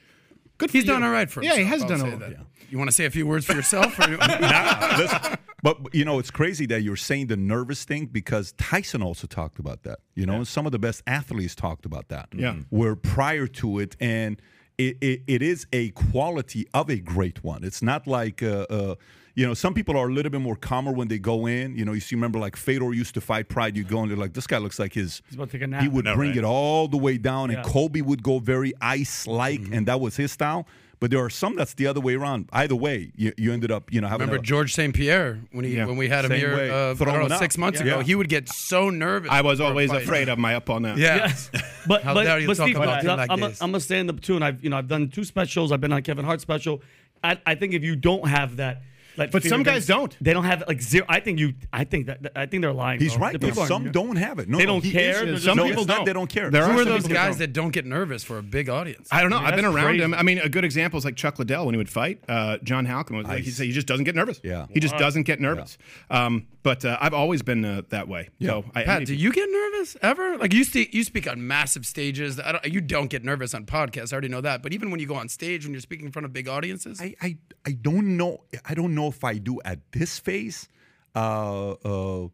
Good 0.59 0.71
for 0.71 0.77
He's 0.77 0.85
you. 0.85 0.93
done 0.93 1.03
all 1.05 1.11
right 1.11 1.31
for 1.31 1.41
us. 1.41 1.47
Yeah, 1.47 1.57
he 1.57 1.65
has 1.65 1.83
I'll 1.83 1.89
done 1.89 2.01
say 2.01 2.13
all 2.13 2.19
that. 2.19 2.29
right. 2.29 2.47
You 2.71 2.79
want 2.79 2.89
to 2.91 2.95
say 2.95 3.05
a 3.05 3.11
few 3.11 3.27
words 3.27 3.45
for 3.47 3.53
yourself? 3.55 3.99
Or 3.99 4.09
Nah, 4.17 4.97
listen, 4.99 5.37
but 5.67 5.95
you 5.99 6.05
know, 6.05 6.19
it's 6.21 6.31
crazy 6.31 6.67
that 6.67 6.83
you're 6.83 6.97
saying 7.11 7.27
the 7.27 7.37
nervous 7.37 7.85
thing 7.85 8.07
because 8.07 8.53
Tyson 8.53 9.03
also 9.03 9.27
talked 9.27 9.59
about 9.59 9.83
that. 9.83 9.99
You 10.15 10.25
know, 10.27 10.37
and 10.37 10.49
some 10.49 10.65
of 10.67 10.73
the 10.73 10.79
best 10.79 11.03
athletes 11.07 11.55
talked 11.55 11.85
about 11.87 12.07
that. 12.09 12.29
Yeah. 12.33 12.57
Were 12.71 12.95
prior 12.97 13.47
to 13.61 13.79
it, 13.81 13.97
and 14.01 14.41
it, 14.79 14.97
it, 15.01 15.23
it 15.27 15.43
is 15.43 15.67
a 15.73 15.91
quality 15.91 16.63
of 16.73 16.89
a 16.91 16.99
great 17.15 17.43
one. 17.43 17.65
It's 17.65 17.83
not 17.83 18.07
like. 18.07 18.43
Uh, 18.43 18.67
uh, 18.71 18.95
you 19.39 19.47
know, 19.47 19.53
some 19.53 19.75
people 19.75 19.99
are 19.99 20.09
a 20.09 20.13
little 20.15 20.31
bit 20.31 20.41
more 20.41 20.57
calmer 20.57 20.93
when 20.93 21.09
they 21.09 21.19
go 21.19 21.45
in. 21.47 21.77
You 21.77 21.85
know, 21.85 21.93
you 21.93 22.01
see, 22.01 22.15
remember 22.17 22.39
like 22.39 22.57
Fedor 22.57 22.95
used 22.95 23.13
to 23.17 23.21
fight 23.21 23.51
Pride. 23.51 23.77
You 23.77 23.85
go 23.85 24.01
and 24.01 24.11
they're 24.11 24.17
like, 24.17 24.33
this 24.33 24.47
guy 24.47 24.57
looks 24.57 24.79
like 24.79 24.95
his. 24.95 25.21
He's 25.27 25.35
about 25.37 25.51
to 25.51 25.59
take 25.59 25.63
a 25.63 25.67
nap. 25.67 25.83
He 25.83 25.89
would 25.89 26.07
No, 26.07 26.15
bring 26.15 26.31
right. 26.31 26.39
it 26.39 26.45
all 26.45 26.89
the 26.89 26.97
way 26.97 27.19
down, 27.19 27.51
and 27.51 27.59
Yeah. 27.59 27.71
Kobe 27.71 28.01
would 28.01 28.23
go 28.23 28.39
very 28.39 28.73
ice-like, 28.81 29.61
Mm-hmm. 29.61 29.75
and 29.75 29.87
that 29.89 30.01
was 30.01 30.17
his 30.17 30.33
style. 30.33 30.67
But 30.99 31.11
there 31.11 31.23
are 31.23 31.29
some 31.29 31.57
that's 31.57 31.75
the 31.75 31.87
other 31.87 32.01
way 32.01 32.15
around. 32.15 32.49
Either 32.53 32.75
way, 32.75 33.13
you, 33.17 33.33
you 33.37 33.53
ended 33.53 33.71
up, 33.71 33.93
you 33.93 34.01
know, 34.01 34.09
having 34.09 34.27
Remember 34.29 34.41
a, 34.41 34.45
George 34.45 34.73
St. 34.73 34.95
Pierre 34.95 35.39
when 35.53 35.65
he 35.67 35.77
Yeah. 35.77 35.85
when 35.85 35.97
we 35.99 36.09
had 36.09 36.25
him 36.25 36.31
Same 36.31 36.41
here 36.41 36.57
way. 36.57 36.71
uh, 36.71 36.93
I 36.93 36.95
don't 36.95 37.29
know, 37.29 37.39
six 37.39 37.59
months 37.59 37.81
Yeah. 37.81 37.87
ago? 37.87 37.97
Yeah. 37.99 38.05
He 38.05 38.15
would 38.15 38.31
get 38.31 38.49
so 38.49 38.89
nervous. 38.89 39.31
I 39.31 39.43
was 39.43 39.61
always 39.61 39.91
afraid 39.93 40.31
of 40.31 40.39
my 40.39 40.55
up 40.55 40.71
all 40.71 40.81
now. 40.81 40.95
Yeah. 40.97 41.33
But 41.87 42.03
How 42.03 42.15
but, 42.15 42.25
dare 42.25 42.41
you 42.41 42.49
but 42.49 42.57
talk 42.57 42.67
Steve, 42.67 42.77
about 42.77 42.89
I, 42.89 43.01
him 43.01 43.07
like 43.17 43.31
I'm, 43.31 43.41
this. 43.41 43.61
A, 43.61 43.65
I'm 43.65 43.75
a 43.77 43.81
stand 43.81 44.11
up 44.11 44.21
too, 44.21 44.35
and 44.35 44.45
I've 44.45 44.65
you 44.65 44.71
know 44.71 44.77
I've 44.79 44.89
done 44.89 45.09
two 45.09 45.23
specials. 45.23 45.71
I've 45.71 45.81
been 45.81 45.93
on 45.93 46.03
Kevin 46.03 46.25
Hart 46.25 46.41
special. 46.41 46.83
I, 47.23 47.39
I 47.47 47.55
think 47.55 47.75
if 47.75 47.85
you 47.85 47.95
don't 47.95 48.27
have 48.27 48.57
that, 48.57 48.83
like, 49.17 49.31
But 49.31 49.43
some 49.45 49.63
guys 49.63 49.87
don't. 49.87 50.17
They 50.21 50.33
don't 50.33 50.45
have 50.45 50.65
like 50.69 50.81
zero. 50.83 51.07
I 51.09 51.21
think 51.21 51.39
you. 51.39 51.55
I 51.73 51.85
think 51.85 52.07
that 52.07 52.33
I 52.37 52.47
think 52.47 52.63
they're 52.63 52.73
lying. 52.73 53.01
He's 53.01 53.15
bro. 53.15 53.23
right. 53.23 53.33
The 53.33 53.39
though. 53.39 53.47
people 53.49 53.63
are- 53.63 53.67
Some 53.69 53.91
don't 53.93 54.17
have 54.17 54.39
it. 54.39 54.49
No, 54.49 54.59
They 54.59 54.67
don't 54.67 54.83
he 54.85 54.93
care. 54.93 55.25
is- 55.25 55.31
just- 55.35 55.45
Some 55.45 55.57
no, 55.57 55.65
people 55.65 55.83
it's 55.83 55.89
not 55.89 55.97
don't. 55.99 56.05
They 56.07 56.13
don't 56.13 56.29
care. 56.31 56.51
There 56.51 56.65
Who 56.65 56.79
are 56.79 56.83
are 56.83 56.85
those 56.85 57.07
guys 57.07 57.39
that 57.39 57.53
don't 57.53 57.71
get 57.71 57.87
nervous 57.87 58.25
for 58.25 58.39
a 58.39 58.43
big 58.43 58.69
audience? 58.69 59.09
I 59.11 59.21
don't 59.21 59.31
know. 59.31 59.37
I 59.37 59.41
mean, 59.41 59.49
I've 59.49 59.57
been 59.57 59.65
around 59.65 59.85
crazy. 59.85 60.03
him. 60.05 60.15
I 60.15 60.23
mean, 60.23 60.39
a 60.39 60.49
good 60.49 60.65
example 60.65 60.99
is 60.99 61.05
like 61.05 61.17
Chuck 61.17 61.39
Liddell 61.39 61.67
when 61.67 61.75
he 61.75 61.79
would 61.79 61.89
fight. 61.91 62.23
Uh, 62.29 62.59
John 62.63 62.87
Halcon 62.87 63.25
like 63.25 63.43
he 63.43 63.49
Ice. 63.51 63.57
say 63.57 63.67
he 63.67 63.73
just 63.73 63.87
doesn't 63.87 64.05
get 64.05 64.15
nervous. 64.15 64.41
Yeah. 64.43 64.67
he 64.73 64.81
just 64.81 64.97
doesn't 64.97 65.23
get 65.25 65.41
nervous. 65.41 65.79
Um, 66.11 66.47
but 66.67 66.85
uh, 66.85 66.99
I've 67.01 67.15
always 67.15 67.43
been 67.43 67.65
uh, 67.65 67.83
that 67.91 68.09
way. 68.09 68.29
So 68.43 68.65
I, 68.75 68.81
I 68.81 68.85
Pat, 68.85 68.99
need- 68.99 69.07
do 69.07 69.15
you 69.15 69.31
get 69.31 69.49
nervous 69.49 69.97
ever? 70.03 70.37
Like 70.37 70.53
you 70.53 70.65
speak, 70.65 70.93
you 70.93 71.05
speak 71.05 71.31
on 71.31 71.47
massive 71.47 71.87
stages. 71.87 72.41
I 72.41 72.51
don't, 72.51 72.65
you 72.65 72.81
don't 72.81 73.07
get 73.09 73.23
nervous 73.23 73.55
on 73.55 73.67
podcasts. 73.67 74.13
I 74.13 74.15
already 74.17 74.27
know 74.27 74.41
that. 74.41 74.65
But 74.65 74.73
even 74.73 74.91
when 74.91 74.99
you 74.99 75.07
go 75.07 75.15
on 75.15 75.29
stage, 75.29 75.65
when 75.65 75.73
you're 75.73 75.81
speaking 75.81 76.07
in 76.07 76.11
front 76.13 76.27
of 76.27 76.33
big 76.33 76.49
audiences, 76.49 77.01
I, 77.01 77.15
I, 77.23 77.37
I 77.65 77.71
don't 77.71 78.17
know. 78.17 78.43
I 78.65 78.75
don't 78.75 78.97
know 78.97 79.07
if 79.07 79.23
I 79.23 79.35
do 79.39 79.61
at 79.65 79.79
this 79.93 80.19
phase. 80.19 80.69
Uh, 81.15 81.75
uh, 81.85 82.29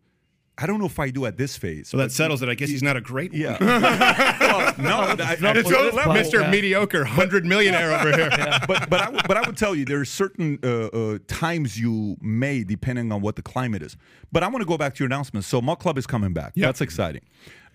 I 0.58 0.66
don't 0.66 0.78
know 0.78 0.86
if 0.86 0.98
I 0.98 1.10
do 1.10 1.24
at 1.24 1.38
this 1.38 1.56
phase. 1.56 1.88
so 1.88 1.96
that 1.96 2.12
settles 2.12 2.42
it. 2.42 2.48
I 2.48 2.54
guess 2.54 2.68
he's 2.68 2.82
not 2.82 2.96
a 2.96 3.00
great. 3.00 3.32
yeah. 3.32 3.56
well, 3.60 4.74
no, 4.78 4.98
I, 5.00 5.16
I, 5.30 5.32
It's 5.32 5.40
but- 5.40 5.74
all- 5.74 5.90
but- 5.92 6.16
Mr. 6.16 6.48
Mediocre, 6.50 7.04
hundred 7.04 7.46
millionaire 7.46 7.92
over 7.92 8.14
here. 8.14 8.28
but 8.68 8.88
but 8.90 9.00
I, 9.00 9.08
would- 9.10 9.26
but 9.26 9.36
I 9.38 9.40
would 9.46 9.56
tell 9.56 9.74
you 9.74 9.84
there 9.84 10.00
are 10.00 10.04
certain 10.04 10.58
uh, 10.62 10.86
uh, 10.88 11.18
times 11.26 11.78
you 11.80 12.16
may 12.20 12.64
depending 12.64 13.10
on 13.12 13.22
what 13.22 13.36
the 13.36 13.42
climate 13.42 13.82
is. 13.82 13.96
But 14.30 14.42
I 14.42 14.48
want 14.48 14.60
to 14.60 14.66
go 14.66 14.76
back 14.76 14.94
to 14.94 14.98
your 15.02 15.06
announcement. 15.06 15.44
So 15.46 15.60
Mug 15.62 15.78
Club 15.78 15.96
is 15.98 16.06
coming 16.06 16.32
back. 16.34 16.52
That's 16.54 16.80
exciting. 16.82 17.22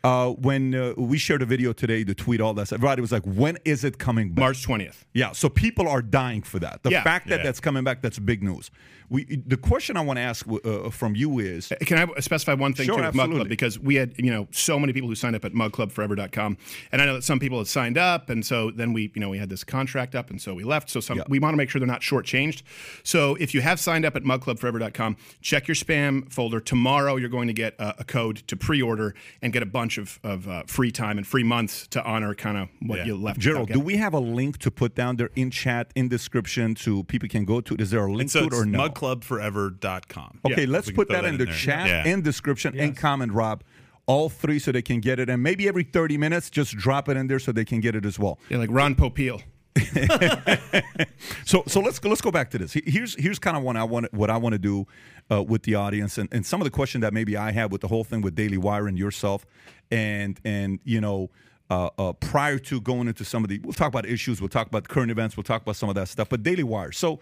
Uh, 0.03 0.29
when 0.31 0.73
uh, 0.75 0.93
we 0.95 1.17
shared 1.17 1.41
a 1.41 1.45
video 1.45 1.73
today, 1.73 2.03
the 2.03 2.13
tweet, 2.15 2.39
all 2.39 2.53
that 2.53 2.67
stuff, 2.67 2.77
everybody 2.77 3.01
was 3.01 3.11
like, 3.11 3.23
when 3.25 3.57
is 3.65 3.83
it 3.83 3.97
coming 3.97 4.29
back? 4.29 4.39
March 4.41 4.65
20th. 4.65 5.03
Yeah, 5.13 5.31
so 5.31 5.49
people 5.49 5.87
are 5.87 6.01
dying 6.01 6.43
for 6.43 6.59
that. 6.59 6.83
The 6.83 6.91
Yeah. 6.91 7.03
fact 7.03 7.27
that 7.29 7.39
Yeah. 7.39 7.43
that's 7.43 7.59
coming 7.59 7.83
back, 7.83 8.01
that's 8.01 8.19
big 8.19 8.43
news. 8.43 8.69
We, 9.09 9.23
the 9.23 9.55
question 9.57 9.95
I 9.95 10.01
want 10.01 10.17
to 10.17 10.21
ask 10.21 10.45
uh, 10.65 10.89
from 10.89 11.15
you 11.15 11.39
is, 11.39 11.71
Can 11.85 11.97
I 11.97 12.19
specify 12.19 12.53
one 12.55 12.73
thing 12.73 12.85
Sure, 12.87 12.97
too 12.97 13.03
with 13.03 13.15
Mug 13.15 13.23
absolutely. 13.23 13.37
Club? 13.39 13.49
Because 13.49 13.79
we 13.79 13.95
had, 13.95 14.13
you 14.17 14.29
know, 14.31 14.47
so 14.51 14.77
many 14.77 14.91
people 14.91 15.07
who 15.07 15.15
signed 15.15 15.33
up 15.35 15.45
at 15.45 15.53
mugclubforever.com. 15.53 16.57
And 16.91 17.01
I 17.01 17.05
know 17.05 17.13
that 17.15 17.23
some 17.23 17.39
people 17.39 17.57
had 17.57 17.67
signed 17.67 17.97
up. 17.97 18.29
And 18.29 18.45
so 18.45 18.69
then 18.69 18.91
we, 18.93 19.11
you 19.15 19.21
know, 19.21 19.29
we 19.29 19.37
had 19.37 19.49
this 19.49 19.63
contract 19.63 20.13
up 20.13 20.29
and 20.29 20.41
so 20.41 20.53
we 20.53 20.65
left. 20.65 20.89
So 20.89 20.99
some, 20.99 21.19
Yeah. 21.19 21.23
we 21.29 21.39
want 21.39 21.53
to 21.53 21.57
make 21.57 21.69
sure 21.69 21.79
they're 21.79 21.87
not 21.87 22.01
shortchanged. 22.01 22.63
So 23.03 23.35
if 23.35 23.53
you 23.53 23.61
have 23.61 23.79
signed 23.79 24.03
up 24.05 24.15
at 24.17 24.23
mugclubforever.com, 24.23 25.15
check 25.41 25.69
your 25.69 25.75
spam 25.75 26.29
folder. 26.31 26.59
Tomorrow 26.59 27.15
you're 27.15 27.29
going 27.29 27.47
to 27.47 27.53
get 27.53 27.75
a, 27.79 28.01
a 28.01 28.03
code 28.03 28.37
to 28.47 28.57
pre 28.57 28.81
order 28.81 29.15
and 29.41 29.53
get 29.53 29.63
a 29.63 29.65
bunch 29.65 29.96
of, 29.97 30.19
of 30.23 30.47
uh, 30.47 30.63
free 30.67 30.91
time 30.91 31.17
and 31.17 31.25
free 31.27 31.43
months 31.43 31.87
to 31.87 32.03
honor 32.03 32.33
kind 32.35 32.57
of 32.57 32.69
what 32.81 32.99
Yeah. 32.99 33.05
you 33.05 33.15
left. 33.17 33.39
Gerald, 33.39 33.69
do 33.69 33.79
we 33.79 33.97
have 33.97 34.13
a 34.13 34.19
link 34.19 34.57
to 34.59 34.71
put 34.71 34.95
down 34.95 35.15
there 35.17 35.29
in 35.35 35.51
chat, 35.51 35.91
in 35.95 36.07
description, 36.09 36.75
so 36.75 37.03
people 37.03 37.29
can 37.29 37.45
go 37.45 37.61
to? 37.61 37.75
Is 37.79 37.89
there 37.91 38.05
a 38.05 38.11
link 38.11 38.29
So 38.29 38.41
to 38.41 38.45
it 38.47 38.53
or 38.53 38.65
no? 38.65 38.79
mugclubforever.com. 38.89 40.39
Okay, 40.45 40.65
let's 40.65 40.91
put 40.91 41.07
throw 41.07 41.15
that, 41.21 41.25
in 41.25 41.33
in 41.35 41.37
the 41.39 41.45
there. 41.45 41.53
chat 41.53 41.87
Yeah. 41.87 42.07
and 42.13 42.23
description 42.23 42.77
and 42.79 42.95
comment, 42.95 43.31
Rob. 43.33 43.63
All 44.05 44.29
three 44.29 44.57
so 44.59 44.71
they 44.71 44.81
can 44.81 45.01
get 45.01 45.19
it. 45.19 45.29
And 45.29 45.43
maybe 45.43 45.67
every 45.67 45.83
30 45.83 46.17
minutes, 46.17 46.49
just 46.49 46.77
drop 46.77 47.09
it 47.09 47.17
in 47.17 47.27
there 47.27 47.39
so 47.39 47.51
they 47.51 47.65
can 47.65 47.81
get 47.81 47.93
it 47.95 48.05
as 48.05 48.17
well. 48.17 48.39
Yeah, 48.49 48.57
like 48.57 48.69
Ron 48.71 48.95
Popeil. 48.95 49.41
So 51.45 51.63
so 51.67 51.79
let's 51.79 51.99
go 51.99 52.09
let's 52.09 52.21
go 52.21 52.31
back 52.31 52.51
to 52.51 52.57
this. 52.57 52.73
Here's 52.73 53.15
here's 53.15 53.39
kind 53.39 53.55
of 53.55 53.63
what 53.63 53.77
I 53.77 53.83
want 53.83 54.13
what 54.13 54.29
I 54.29 54.37
want 54.37 54.53
to 54.53 54.59
do 54.59 54.85
uh, 55.31 55.41
with 55.41 55.63
the 55.63 55.75
audience 55.75 56.17
and, 56.17 56.27
and 56.31 56.45
some 56.45 56.59
of 56.59 56.65
the 56.65 56.71
question 56.71 57.01
that 57.01 57.13
maybe 57.13 57.37
I 57.37 57.51
have 57.51 57.71
with 57.71 57.81
the 57.81 57.87
whole 57.87 58.03
thing 58.03 58.21
with 58.21 58.35
Daily 58.35 58.57
Wire 58.57 58.87
and 58.87 58.97
yourself 58.97 59.45
and 59.89 60.39
and 60.43 60.79
you 60.83 60.99
know 60.99 61.29
uh, 61.69 61.89
uh, 61.97 62.13
prior 62.13 62.59
to 62.59 62.81
going 62.81 63.07
into 63.07 63.23
some 63.23 63.43
of 63.43 63.49
the 63.49 63.59
we'll 63.59 63.73
talk 63.73 63.87
about 63.87 64.05
issues, 64.05 64.41
we'll 64.41 64.49
talk 64.49 64.67
about 64.67 64.87
current 64.87 65.11
events, 65.11 65.37
we'll 65.37 65.43
talk 65.43 65.61
about 65.61 65.75
some 65.75 65.89
of 65.89 65.95
that 65.95 66.07
stuff. 66.07 66.29
But 66.29 66.43
Daily 66.43 66.63
Wire. 66.63 66.91
So 66.91 67.19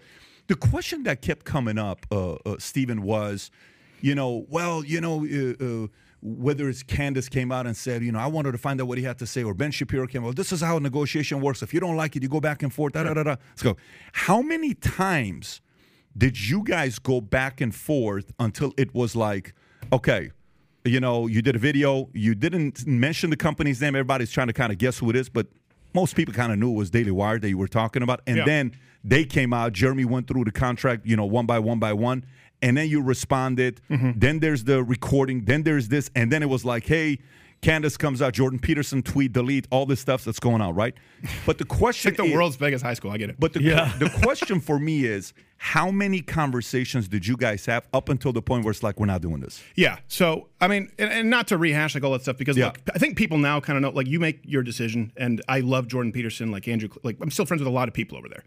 the 0.48 0.54
question 0.54 1.02
that 1.04 1.22
kept 1.22 1.44
coming 1.44 1.78
up, 1.78 2.06
uh, 2.10 2.34
uh, 2.34 2.56
Stephen, 2.58 3.02
was, 3.02 3.50
you 4.00 4.14
know, 4.14 4.46
well, 4.48 4.84
you 4.84 5.00
know. 5.00 5.88
Whether 6.28 6.68
it's 6.68 6.82
Candace 6.82 7.28
came 7.28 7.52
out 7.52 7.66
and 7.68 7.76
said, 7.76 8.02
you 8.02 8.10
know, 8.10 8.18
I 8.18 8.26
wanted 8.26 8.50
to 8.52 8.58
find 8.58 8.80
out 8.80 8.88
what 8.88 8.98
he 8.98 9.04
had 9.04 9.16
to 9.20 9.26
say, 9.26 9.44
or 9.44 9.54
Ben 9.54 9.70
Shapiro 9.70 10.08
came 10.08 10.24
out, 10.24 10.34
this 10.34 10.50
is 10.50 10.60
how 10.60 10.78
negotiation 10.78 11.40
works. 11.40 11.62
If 11.62 11.72
you 11.72 11.78
don't 11.78 11.94
like 11.94 12.16
it, 12.16 12.22
you 12.24 12.28
go 12.28 12.40
back 12.40 12.64
and 12.64 12.72
forth. 12.74 12.94
Da, 12.94 13.04
da, 13.04 13.14
da, 13.14 13.22
da. 13.22 13.36
Let's 13.50 13.62
go. 13.62 13.76
How 14.12 14.42
many 14.42 14.74
times 14.74 15.60
did 16.18 16.48
you 16.48 16.64
guys 16.64 16.98
go 16.98 17.20
back 17.20 17.60
and 17.60 17.72
forth 17.72 18.32
until 18.40 18.72
it 18.76 18.92
was 18.92 19.14
like, 19.14 19.54
okay, 19.92 20.32
you 20.84 20.98
know, 20.98 21.28
you 21.28 21.42
did 21.42 21.54
a 21.54 21.58
video, 21.60 22.08
you 22.12 22.34
didn't 22.34 22.86
mention 22.88 23.30
the 23.30 23.36
company's 23.36 23.80
name. 23.80 23.94
Everybody's 23.94 24.32
trying 24.32 24.48
to 24.48 24.52
kind 24.52 24.72
of 24.72 24.78
guess 24.78 24.98
who 24.98 25.10
it 25.10 25.14
is, 25.16 25.28
but 25.28 25.46
most 25.94 26.16
people 26.16 26.34
kind 26.34 26.52
of 26.52 26.58
knew 26.58 26.70
it 26.72 26.76
was 26.76 26.90
Daily 26.90 27.10
Wire 27.12 27.38
that 27.38 27.48
you 27.48 27.58
were 27.58 27.68
talking 27.68 28.02
about. 28.02 28.20
And 28.26 28.38
Yeah. 28.38 28.44
then 28.44 28.72
they 29.04 29.24
came 29.24 29.52
out. 29.52 29.72
Jeremy 29.72 30.04
went 30.04 30.26
through 30.26 30.44
the 30.44 30.50
contract, 30.52 31.06
you 31.06 31.16
know, 31.16 31.24
one 31.24 31.46
by 31.46 31.60
one 31.60 31.78
by 31.78 31.92
one. 31.92 32.24
And 32.62 32.76
then 32.76 32.88
you 32.88 33.02
responded. 33.02 33.80
Mm-hmm. 33.90 34.18
Then 34.18 34.40
there's 34.40 34.64
the 34.64 34.82
recording. 34.82 35.44
Then 35.44 35.62
there's 35.62 35.88
this. 35.88 36.10
And 36.14 36.32
then 36.32 36.42
it 36.42 36.48
was 36.48 36.64
like, 36.64 36.86
hey, 36.86 37.18
Candace 37.66 37.96
comes 37.96 38.22
out, 38.22 38.32
Jordan 38.32 38.58
Peterson 38.58 39.02
tweet, 39.02 39.32
delete, 39.32 39.66
all 39.70 39.86
this 39.86 40.00
stuff 40.00 40.24
that's 40.24 40.38
going 40.38 40.60
on, 40.60 40.74
right? 40.74 40.94
But 41.44 41.58
the 41.58 41.64
question 41.64 42.10
It's 42.12 42.18
like 42.18 42.26
the 42.26 42.32
is- 42.32 42.36
world's 42.36 42.56
biggest 42.56 42.84
high 42.84 42.94
school. 42.94 43.10
I 43.10 43.16
get 43.18 43.30
it. 43.30 43.36
but 43.40 43.52
the, 43.52 43.62
Yeah. 43.62 43.92
the 43.98 44.08
question 44.22 44.60
for 44.60 44.78
me 44.78 45.04
is 45.04 45.32
how 45.58 45.90
many 45.90 46.20
conversations 46.20 47.08
did 47.08 47.26
you 47.26 47.36
guys 47.36 47.66
have 47.66 47.88
up 47.92 48.08
until 48.08 48.32
the 48.32 48.42
point 48.42 48.64
where 48.64 48.70
it's 48.70 48.82
like, 48.82 49.00
we're 49.00 49.06
not 49.06 49.20
doing 49.22 49.40
this? 49.40 49.62
Yeah. 49.74 49.98
So, 50.06 50.48
I 50.60 50.68
mean, 50.68 50.90
and, 50.98 51.10
and 51.10 51.30
not 51.30 51.48
to 51.48 51.58
rehash 51.58 51.94
like 51.94 52.04
all 52.04 52.12
that 52.12 52.22
stuff 52.22 52.36
because 52.36 52.56
Yeah. 52.56 52.66
look, 52.66 52.78
I 52.94 52.98
think 52.98 53.16
people 53.16 53.38
now 53.38 53.58
kind 53.60 53.76
of 53.76 53.82
know, 53.82 53.90
like 53.90 54.06
you 54.06 54.20
make 54.20 54.40
your 54.44 54.62
decision, 54.62 55.12
and 55.16 55.42
I 55.48 55.60
love 55.60 55.88
Jordan 55.88 56.12
Peterson, 56.12 56.50
like 56.50 56.68
Andrew, 56.68 56.88
like 57.02 57.16
I'm 57.20 57.30
still 57.30 57.46
friends 57.46 57.60
with 57.62 57.68
a 57.68 57.72
lot 57.72 57.88
of 57.88 57.94
people 57.94 58.16
over 58.18 58.28
there. 58.28 58.44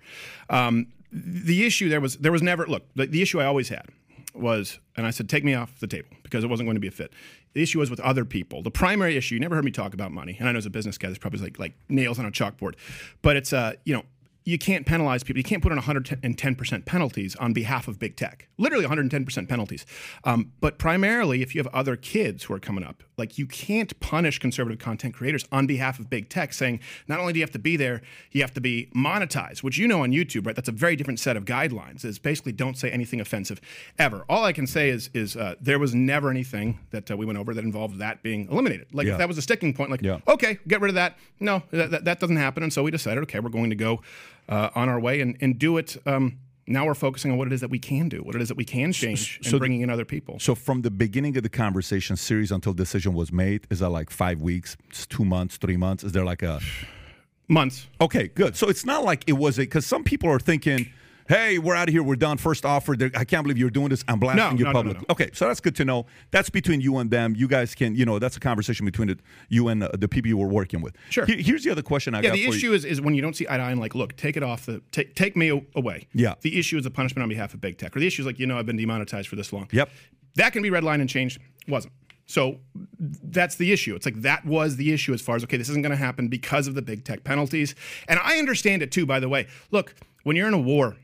Um, 0.50 0.88
the 1.12 1.66
issue 1.66 1.90
there 1.90 2.00
was 2.00 2.18
there 2.18 2.32
was 2.32 2.44
never 2.44 2.68
look 2.68 2.84
the, 2.96 3.08
the 3.08 3.22
issue 3.24 3.42
I 3.42 3.46
always 3.46 3.70
had 3.70 3.88
was, 4.36 4.78
and 4.96 5.08
I 5.08 5.10
said 5.10 5.28
take 5.28 5.44
me 5.44 5.56
off 5.56 5.80
the 5.80 5.88
table 5.88 6.10
because 6.22 6.44
it 6.44 6.48
wasn't 6.48 6.68
going 6.68 6.76
to 6.76 6.80
be 6.80 6.88
a 6.88 6.92
fit. 6.92 7.12
The 7.54 7.64
issue 7.64 7.80
was 7.80 7.90
with 7.90 8.00
other 8.02 8.26
people. 8.26 8.62
The 8.62 8.72
primary 8.72 9.18
issue 9.18 9.36
you 9.36 9.42
never 9.42 9.56
heard 9.56 9.66
me 9.66 9.72
talk 9.72 9.94
about 9.94 10.12
money, 10.12 10.38
and 10.40 10.48
I 10.48 10.52
know 10.52 10.58
as 10.58 10.66
a 10.66 10.70
business 10.70 10.98
guy, 10.98 11.08
there's 11.08 11.18
probably 11.18 11.40
like 11.40 11.60
like 11.60 11.74
nails 11.90 12.20
on 12.20 12.26
a 12.26 12.32
chalkboard, 12.32 12.76
but 13.22 13.36
it's 13.36 13.54
uh 13.54 13.74
you 13.86 13.94
know 13.94 14.04
you 14.46 14.58
can't 14.58 14.86
penalize 14.86 15.24
people. 15.24 15.38
You 15.38 15.44
can't 15.44 15.62
put 15.62 15.72
on 15.72 15.80
110% 15.80 16.86
penalties 16.86 17.36
on 17.36 17.54
behalf 17.54 17.88
of 17.88 18.00
big 18.00 18.16
tech. 18.16 18.48
Literally 18.58 18.86
110% 18.86 19.48
penalties. 19.48 19.86
Um, 20.24 20.54
but 20.60 20.80
primarily, 20.80 21.42
if 21.42 21.54
you 21.54 21.60
have 21.60 21.72
other 21.74 21.96
kids 21.96 22.46
who 22.46 22.54
are 22.54 22.60
coming 22.60 22.84
up, 22.84 23.04
like 23.20 23.38
you 23.38 23.46
can't 23.46 23.98
punish 24.00 24.40
conservative 24.40 24.80
content 24.80 25.14
creators 25.14 25.46
on 25.52 25.68
behalf 25.68 26.00
of 26.00 26.10
big 26.10 26.30
tech, 26.30 26.54
saying 26.54 26.80
not 27.08 27.20
only 27.20 27.34
do 27.34 27.40
you 27.40 27.44
have 27.44 27.52
to 27.52 27.60
be 27.60 27.78
there, 27.78 28.02
you 28.32 28.42
have 28.42 28.54
to 28.54 28.62
be 28.62 28.90
monetized, 28.96 29.62
which 29.62 29.78
you 29.78 29.88
know 29.88 30.02
on 30.04 30.12
YouTube, 30.12 30.46
right? 30.48 30.56
That's 30.56 30.70
a 30.70 30.72
very 30.72 30.96
different 30.96 31.20
set 31.20 31.38
of 31.38 31.46
guidelines. 31.46 32.04
Is 32.04 32.18
basically 32.18 32.54
don't 32.54 32.78
say 32.78 32.90
anything 32.90 33.20
offensive 33.22 33.62
ever. 34.00 34.26
All 34.30 34.44
I 34.46 34.54
can 34.54 34.66
say 34.66 34.90
is 34.90 35.10
is 35.14 35.36
uh, 35.36 35.56
there 35.62 35.78
was 35.78 35.94
never 35.94 36.30
anything 36.32 36.80
that 36.92 37.12
uh, 37.12 37.18
we 37.18 37.26
went 37.26 37.38
over 37.38 37.54
that 37.54 37.64
involved 37.64 38.00
that 38.00 38.24
being 38.24 38.48
eliminated. 38.50 38.88
Like 38.94 39.06
Yeah. 39.06 39.14
if 39.14 39.20
that 39.20 39.28
was 39.28 39.38
a 39.38 39.42
sticking 39.42 39.74
point, 39.74 39.92
like 39.92 40.02
Yeah. 40.02 40.20
okay, 40.28 40.58
get 40.68 40.82
rid 40.82 40.90
of 40.90 40.96
that. 40.96 41.18
No, 41.40 41.64
that, 41.72 41.92
that, 41.92 42.06
that 42.06 42.20
doesn't 42.20 42.38
happen. 42.38 42.64
And 42.64 42.72
so 42.74 42.84
we 42.84 42.92
decided, 42.92 43.22
okay, 43.24 43.40
we're 43.40 43.50
going 43.50 43.70
to 43.70 43.76
go 43.76 44.02
uh, 44.48 44.70
on 44.76 44.90
our 44.90 45.00
way 45.00 45.22
and, 45.22 45.38
and 45.42 45.60
do 45.60 45.78
it. 45.78 45.98
Um, 46.06 46.40
now 46.70 46.86
we're 46.86 46.94
focusing 46.94 47.32
on 47.32 47.38
what 47.38 47.48
it 47.48 47.54
is 47.54 47.62
that 47.62 47.70
we 47.70 47.80
can 47.80 48.10
do, 48.10 48.22
what 48.24 48.36
it 48.36 48.42
is 48.42 48.48
that 48.48 48.58
we 48.58 48.66
can 48.66 48.92
change, 48.92 49.40
so 49.42 49.52
and 49.52 49.60
bringing 49.60 49.82
in 49.82 49.90
other 49.90 50.06
people. 50.06 50.40
So 50.40 50.56
from 50.56 50.82
the 50.82 50.92
beginning 50.92 51.36
of 51.38 51.44
the 51.44 51.50
conversation 51.50 52.16
series 52.16 52.52
until 52.52 52.74
decision 52.74 53.14
was 53.14 53.32
made, 53.32 53.68
is 53.70 53.80
that 53.80 53.90
like 53.90 54.10
five 54.10 54.42
weeks, 54.42 54.78
two 55.10 55.26
months, 55.26 55.58
three 55.58 55.78
months? 55.78 56.04
Is 56.04 56.12
there 56.12 56.26
like 56.26 56.44
a 56.44 56.60
Months. 57.52 57.88
okay, 58.00 58.28
good. 58.28 58.56
So 58.56 58.70
it's 58.70 58.86
not 58.86 59.04
like 59.04 59.24
it 59.26 59.34
was 59.34 59.58
a 59.58 59.64
because 59.64 59.84
some 59.84 60.04
people 60.04 60.30
are 60.30 60.38
thinking, 60.40 60.92
hey, 61.30 61.58
we're 61.60 61.76
out 61.76 61.88
of 61.88 61.94
here, 61.94 62.04
we're 62.04 62.16
done. 62.18 62.38
First 62.38 62.66
offer, 62.66 62.98
I 63.16 63.24
can't 63.24 63.44
believe 63.44 63.58
you're 63.58 63.70
doing 63.70 63.88
this. 63.90 64.04
I'm 64.08 64.20
blasting 64.20 64.44
No, 64.56 64.58
you 64.60 64.66
no, 64.66 64.74
publicly. 64.74 65.06
no. 65.08 65.14
Okay, 65.14 65.30
so 65.34 65.48
that's 65.48 65.62
good 65.62 65.76
to 65.78 65.86
know. 65.86 66.06
That's 66.32 66.50
between 66.50 66.82
you 66.82 66.98
and 66.98 67.10
them. 67.10 67.36
You 67.38 67.48
guys 67.48 67.76
can, 67.76 67.96
you 67.96 68.04
know, 68.04 68.20
that's 68.20 68.36
a 68.36 68.40
conversation 68.40 68.86
between 68.86 69.08
the, 69.10 69.20
you 69.48 69.68
and 69.70 69.84
uh, 69.84 69.90
the 69.98 70.08
people 70.10 70.28
you 70.28 70.38
were 70.38 70.48
working 70.50 70.82
with. 70.82 70.96
Sure. 71.10 71.26
Here- 71.26 71.38
here's 71.38 71.64
the 71.64 71.70
other 71.70 71.82
question 71.84 72.14
I 72.16 72.18
Yeah, 72.22 72.30
got 72.30 72.34
the 72.36 72.46
for 72.48 72.50
issue 72.56 72.68
you. 72.70 72.74
is, 72.74 72.84
is 72.84 73.00
when 73.00 73.14
you 73.14 73.22
don't 73.22 73.36
see 73.36 73.46
eye 73.48 73.58
to 73.58 73.64
eye 73.64 73.72
and 73.72 73.80
like, 73.80 73.96
look, 73.96 74.18
take 74.18 74.36
it 74.36 74.44
off 74.44 74.66
the 74.66 74.82
take 74.92 75.16
take 75.16 75.38
me 75.38 75.50
away. 75.76 76.08
Yeah. 76.14 76.34
The 76.42 76.60
issue 76.60 76.78
is 76.78 76.86
a 76.86 76.92
punishment 76.92 77.24
on 77.24 77.30
behalf 77.30 77.54
of 77.54 77.62
big 77.62 77.78
tech, 77.78 77.96
or 77.96 78.00
the 78.00 78.08
issue 78.08 78.24
is 78.24 78.26
like, 78.26 78.40
you 78.40 78.48
know, 78.48 78.58
I've 78.58 78.66
been 78.66 78.78
demonetized 78.78 79.28
for 79.30 79.36
this 79.38 79.54
long. 79.54 79.70
Yep. 79.72 79.90
That 80.36 80.52
can 80.54 80.62
be 80.64 80.70
redlined 80.70 81.02
and 81.02 81.10
changed. 81.10 81.40
Wasn't. 81.68 81.94
So 82.26 82.60
that's 83.00 83.56
the 83.56 83.72
issue. 83.72 83.96
It's 83.96 84.06
like 84.06 84.22
that 84.22 84.46
was 84.46 84.76
the 84.78 84.92
issue 84.94 85.14
as 85.14 85.22
far 85.22 85.36
as 85.36 85.44
okay, 85.44 85.58
this 85.58 85.70
isn't 85.70 85.82
going 85.82 85.92
to 85.92 85.96
happen 85.98 86.28
because 86.28 86.68
of 86.68 86.76
the 86.76 86.82
big 86.82 87.04
tech 87.04 87.24
penalties. 87.24 87.76
And 88.08 88.20
I 88.24 88.38
understand 88.40 88.82
it 88.82 88.92
too. 88.92 89.06
By 89.06 89.20
the 89.20 89.30
way, 89.30 89.48
look, 89.72 89.96
when 90.24 90.36
you're 90.36 90.48
in 90.48 90.54
a 90.54 90.60
war, 90.60 90.96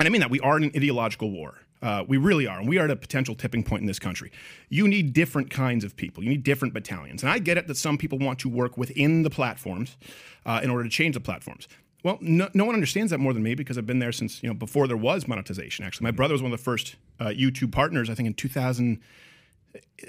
and 0.00 0.08
I 0.08 0.10
mean 0.10 0.22
that 0.22 0.30
we 0.30 0.40
are 0.40 0.56
in 0.56 0.64
an 0.64 0.72
ideological 0.74 1.30
war. 1.30 1.58
Uh, 1.82 2.04
we 2.06 2.16
really 2.16 2.46
are, 2.46 2.58
and 2.58 2.68
we 2.68 2.78
are 2.78 2.84
at 2.84 2.90
a 2.90 2.96
potential 2.96 3.34
tipping 3.34 3.62
point 3.62 3.80
in 3.80 3.86
this 3.86 3.98
country. 3.98 4.32
You 4.68 4.88
need 4.88 5.12
different 5.12 5.50
kinds 5.50 5.84
of 5.84 5.94
people. 5.94 6.22
You 6.22 6.30
need 6.30 6.42
different 6.42 6.74
battalions, 6.74 7.22
and 7.22 7.30
I 7.30 7.38
get 7.38 7.58
it 7.58 7.66
that 7.68 7.76
some 7.76 7.96
people 7.98 8.18
want 8.18 8.38
to 8.40 8.48
work 8.48 8.76
within 8.76 9.22
the 9.22 9.30
platforms 9.30 9.96
uh, 10.44 10.60
in 10.62 10.70
order 10.70 10.84
to 10.84 10.90
change 10.90 11.14
the 11.14 11.20
platforms. 11.20 11.68
Well, 12.02 12.18
no, 12.22 12.48
no 12.54 12.64
one 12.64 12.74
understands 12.74 13.10
that 13.10 13.18
more 13.18 13.34
than 13.34 13.42
me 13.42 13.54
because 13.54 13.76
I've 13.76 13.86
been 13.86 13.98
there 13.98 14.12
since 14.12 14.42
you 14.42 14.48
know 14.48 14.54
before 14.54 14.88
there 14.88 14.96
was 14.96 15.28
monetization. 15.28 15.84
Actually, 15.84 16.04
my 16.04 16.10
brother 16.10 16.32
was 16.32 16.42
one 16.42 16.50
of 16.52 16.58
the 16.58 16.64
first 16.64 16.96
uh, 17.18 17.26
YouTube 17.26 17.72
partners. 17.72 18.08
I 18.08 18.14
think 18.14 18.26
in 18.26 18.34
2000 18.34 19.00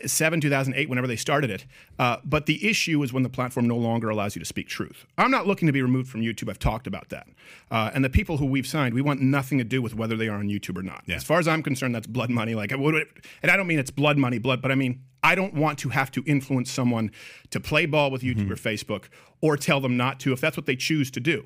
seven, 0.06 0.42
2008, 0.42 0.90
whenever 0.90 1.08
they 1.08 1.16
started 1.16 1.50
it. 1.50 1.66
Uh, 2.00 2.18
but 2.24 2.46
the 2.46 2.68
issue 2.68 3.02
is 3.04 3.14
when 3.14 3.24
the 3.24 3.30
platform 3.30 3.68
no 3.68 3.78
longer 3.78 4.10
allows 4.10 4.36
you 4.36 4.40
to 4.40 4.46
speak 4.46 4.68
truth. 4.68 5.06
I'm 5.18 5.32
not 5.32 5.46
looking 5.48 5.66
to 5.68 5.72
be 5.72 5.82
removed 5.82 6.10
from 6.10 6.22
YouTube. 6.22 6.50
I've 6.50 6.60
talked 6.60 6.88
about 6.88 7.10
that. 7.10 7.28
Uh, 7.70 7.92
and 7.94 8.04
the 8.04 8.10
people 8.10 8.38
who 8.38 8.46
we've 8.46 8.68
signed, 8.68 8.94
we 8.94 9.02
want 9.02 9.22
nothing 9.22 9.58
to 9.58 9.64
do 9.64 9.82
with 9.82 9.96
whether 9.96 10.16
they 10.16 10.28
are 10.28 10.38
on 10.38 10.48
YouTube 10.48 10.78
or 10.78 10.84
not. 10.84 11.04
As 11.10 11.24
far 11.24 11.40
as 11.40 11.48
I'm 11.48 11.62
concerned, 11.64 11.94
that's 11.94 12.08
blood 12.08 12.30
money. 12.30 12.56
Like, 12.56 12.72
and 12.72 13.52
I 13.52 13.58
don't 13.58 13.68
mean 13.68 13.80
it's 13.80 13.92
blood 13.92 14.18
money, 14.18 14.40
blood, 14.40 14.62
but 14.62 14.72
I 14.72 14.76
mean 14.76 15.04
I 15.24 15.36
don't 15.36 15.54
want 15.54 15.78
to 15.80 15.90
have 15.90 16.12
to 16.12 16.24
influence 16.26 16.72
someone 16.72 17.12
to 17.52 17.60
play 17.60 17.86
ball 17.86 18.10
with 18.10 18.24
YouTube 18.24 18.50
or 18.50 18.56
Facebook 18.56 19.06
or 19.40 19.56
tell 19.58 19.80
them 19.80 19.98
not 19.98 20.20
to 20.22 20.34
if 20.34 20.42
that's 20.42 20.58
what 20.58 20.66
they 20.66 20.76
choose 20.76 21.12
to 21.12 21.20
do. 21.20 21.46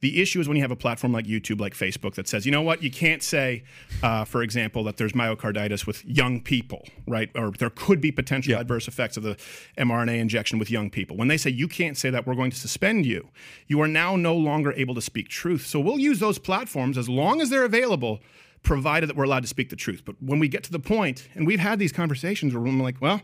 The 0.00 0.20
issue 0.20 0.40
is 0.40 0.46
when 0.46 0.56
you 0.56 0.62
have 0.62 0.70
a 0.70 0.76
platform 0.76 1.12
like 1.12 1.24
YouTube, 1.26 1.58
like 1.58 1.72
Facebook, 1.72 2.14
that 2.16 2.28
says, 2.28 2.44
you 2.44 2.52
know 2.52 2.60
what, 2.60 2.82
you 2.82 2.90
can't 2.90 3.22
say, 3.22 3.64
uh, 4.02 4.24
for 4.26 4.42
example, 4.42 4.84
that 4.84 4.98
there's 4.98 5.12
myocarditis 5.14 5.86
with 5.86 6.04
young 6.04 6.40
people, 6.40 6.86
right? 7.06 7.30
Or 7.34 7.50
there 7.50 7.70
could 7.70 8.00
be 8.00 8.12
potential 8.12 8.52
Yeah. 8.52 8.60
adverse 8.60 8.88
effects 8.88 9.16
of 9.16 9.22
the 9.22 9.36
mRNA 9.78 10.18
injection 10.18 10.58
with 10.58 10.70
young 10.70 10.90
people. 10.90 11.16
When 11.16 11.28
they 11.28 11.38
say 11.38 11.48
you 11.50 11.66
can't 11.66 11.96
say 11.96 12.10
that, 12.10 12.26
we're 12.26 12.34
going 12.34 12.50
to 12.50 12.58
suspend 12.58 13.06
you, 13.06 13.28
you 13.68 13.80
are 13.80 13.88
now 13.88 14.16
no 14.16 14.36
longer 14.36 14.72
able 14.76 14.94
to 14.96 15.00
speak 15.00 15.28
truth. 15.28 15.66
So 15.66 15.80
we'll 15.80 15.98
use 15.98 16.18
those 16.18 16.38
platforms 16.38 16.98
as 16.98 17.08
long 17.08 17.40
as 17.40 17.48
they're 17.48 17.64
available, 17.64 18.20
provided 18.62 19.08
that 19.08 19.16
we're 19.16 19.24
allowed 19.24 19.42
to 19.44 19.48
speak 19.48 19.70
the 19.70 19.76
truth. 19.76 20.02
But 20.04 20.16
when 20.20 20.38
we 20.38 20.48
get 20.48 20.62
to 20.64 20.72
the 20.72 20.78
point, 20.78 21.26
and 21.34 21.46
we've 21.46 21.60
had 21.60 21.78
these 21.78 21.92
conversations 21.92 22.52
where 22.54 22.66
I'm 22.66 22.80
like, 22.80 23.00
well, 23.00 23.22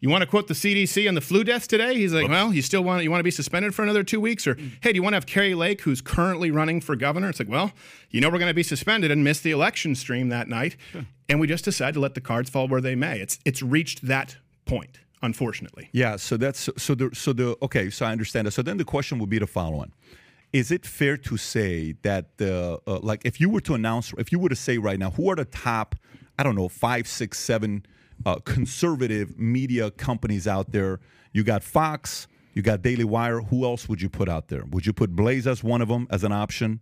you 0.00 0.10
want 0.10 0.22
to 0.22 0.26
quote 0.26 0.48
the 0.48 0.54
CDC 0.54 1.08
on 1.08 1.14
the 1.14 1.20
flu 1.20 1.44
deaths 1.44 1.66
today? 1.66 1.94
He's 1.94 2.12
like, 2.12 2.28
well, 2.28 2.52
you 2.52 2.60
still 2.60 2.84
want 2.84 3.02
you 3.04 3.10
want 3.10 3.20
to 3.20 3.24
be 3.24 3.30
suspended 3.30 3.74
for 3.74 3.82
another 3.82 4.02
two 4.02 4.20
weeks, 4.20 4.46
or 4.46 4.56
hey, 4.82 4.92
do 4.92 4.96
you 4.96 5.02
want 5.02 5.12
to 5.14 5.16
have 5.16 5.26
Kari 5.26 5.54
Lake, 5.54 5.80
who's 5.82 6.00
currently 6.00 6.50
running 6.50 6.80
for 6.80 6.94
governor? 6.94 7.30
It's 7.30 7.38
like, 7.38 7.48
well, 7.48 7.72
you 8.10 8.20
know, 8.20 8.28
we're 8.28 8.38
going 8.38 8.50
to 8.50 8.54
be 8.54 8.62
suspended 8.62 9.10
and 9.10 9.24
miss 9.24 9.40
the 9.40 9.50
election 9.50 9.94
stream 9.94 10.28
that 10.28 10.48
night, 10.48 10.76
and 11.28 11.40
we 11.40 11.46
just 11.46 11.64
decide 11.64 11.94
to 11.94 12.00
let 12.00 12.14
the 12.14 12.20
cards 12.20 12.50
fall 12.50 12.68
where 12.68 12.80
they 12.80 12.94
may. 12.94 13.20
It's 13.20 13.38
it's 13.44 13.62
reached 13.62 14.06
that 14.06 14.36
point. 14.66 14.98
unfortunately. 15.22 15.88
Yeah, 15.92 16.16
so 16.16 16.36
that's 16.36 16.68
so 16.76 16.94
the 16.94 17.10
so 17.14 17.32
the 17.32 17.56
okay, 17.62 17.88
so 17.90 18.04
I 18.06 18.12
understand 18.12 18.46
that. 18.46 18.50
So 18.52 18.62
then 18.62 18.76
the 18.76 18.84
question 18.84 19.18
would 19.20 19.30
be 19.30 19.38
the 19.38 19.46
following: 19.46 19.92
Is 20.52 20.70
it 20.70 20.84
fair 20.84 21.16
to 21.16 21.36
say 21.38 21.94
that 22.02 22.36
the 22.36 22.78
uh, 22.86 22.98
like 23.00 23.22
if 23.24 23.40
you 23.40 23.48
were 23.48 23.62
to 23.62 23.74
announce, 23.74 24.12
if 24.18 24.32
you 24.32 24.38
were 24.38 24.50
to 24.50 24.56
say 24.56 24.76
right 24.76 24.98
now, 24.98 25.10
who 25.12 25.30
are 25.30 25.36
the 25.36 25.46
top, 25.46 25.94
I 26.38 26.42
don't 26.42 26.54
know, 26.56 26.68
five, 26.68 27.08
six, 27.08 27.38
seven 27.38 27.86
uh, 28.24 28.36
conservative 28.44 29.38
media 29.38 29.90
companies 29.90 30.46
out 30.46 30.72
there? 30.72 31.00
You 31.32 31.42
got 31.44 31.62
Fox, 31.62 32.28
you 32.52 32.62
got 32.62 32.82
Daily 32.82 33.04
Wire. 33.04 33.40
Who 33.40 33.64
else 33.64 33.88
would 33.88 34.00
you 34.00 34.08
put 34.08 34.28
out 34.28 34.48
there? 34.48 34.64
Would 34.70 34.86
you 34.86 34.92
put 34.92 35.16
Blaze 35.16 35.46
as 35.46 35.64
one 35.64 35.82
of 35.82 35.88
them 35.88 36.06
as 36.10 36.24
an 36.24 36.32
option? 36.32 36.80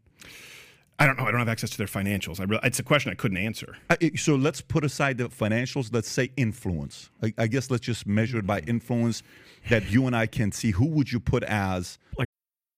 I 0.99 1.07
don't 1.07 1.19
know. 1.19 1.25
I 1.25 1.31
don't 1.31 1.41
have 1.41 1.49
access 1.49 1.71
to 1.71 1.79
their 1.79 1.87
financials. 1.87 2.39
I 2.39 2.45
really, 2.45 2.61
it's 2.63 2.79
a 2.79 2.83
question 2.83 3.11
I 3.11 3.15
couldn't 3.15 3.39
answer. 3.39 3.77
So 4.17 4.37
let's 4.37 4.61
put 4.61 4.85
aside 4.85 5.19
the 5.19 5.29
financials. 5.31 5.93
Let's 5.93 6.09
say 6.09 6.31
influence. 6.37 7.11
I, 7.23 7.35
I 7.39 7.47
guess 7.49 7.71
let's 7.71 7.85
just 7.85 8.07
measure 8.07 8.39
it 8.39 8.47
by 8.47 8.61
influence 8.61 9.23
that 9.69 9.91
you 9.91 10.07
and 10.07 10.15
I 10.15 10.27
can 10.27 10.53
see. 10.53 10.71
Who 10.71 10.87
would 10.87 11.11
you 11.11 11.19
put 11.19 11.43
as 11.45 11.99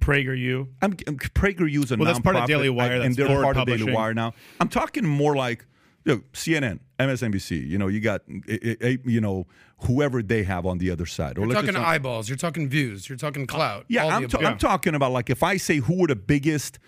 PragerU. 0.00 0.68
I'm, 0.80 0.96
I'm 1.06 1.18
PragerU 1.18 1.84
is 1.84 1.92
a 1.92 1.96
Well, 1.96 2.06
that's 2.06 2.20
part 2.20 2.36
of 2.36 2.46
Daily 2.46 2.70
Wire, 2.70 2.92
and 2.92 3.14
that's 3.14 3.16
they're 3.16 3.42
part 3.42 3.56
of 3.56 3.66
Daily. 3.66 3.92
Wire 3.92 4.14
now. 4.14 4.32
I'm 4.60 4.68
talking 4.68 5.04
more 5.04 5.36
like 5.36 5.66
you 6.04 6.16
know, 6.16 6.22
CNN, 6.32 6.80
MSNBC. 6.98 7.66
You 7.66 7.78
know, 7.78 7.88
you 7.88 8.00
got 8.00 8.22
eh, 8.48 8.58
eh, 8.62 8.74
eh, 8.80 8.96
you 9.04 9.20
know 9.20 9.46
whoever 9.86 10.22
they 10.22 10.42
have 10.44 10.66
on 10.66 10.78
the 10.78 10.90
other 10.90 11.06
side. 11.06 11.38
Or 11.38 11.46
You're 11.46 11.54
talking 11.54 11.76
eyeballs. 11.76 12.28
You're 12.28 12.38
talking 12.38 12.68
views. 12.68 13.08
You're 13.08 13.18
talking 13.18 13.46
clout. 13.46 13.84
Yeah, 13.88 14.06
I'm, 14.06 14.28
ta- 14.28 14.38
above. 14.38 14.52
I'm 14.52 14.58
talking 14.58 14.94
about 14.94 15.12
like 15.12 15.30
if 15.30 15.42
I 15.42 15.56
say 15.56 15.78
who 15.78 16.04
are 16.04 16.08
the 16.08 16.16
biggest 16.16 16.78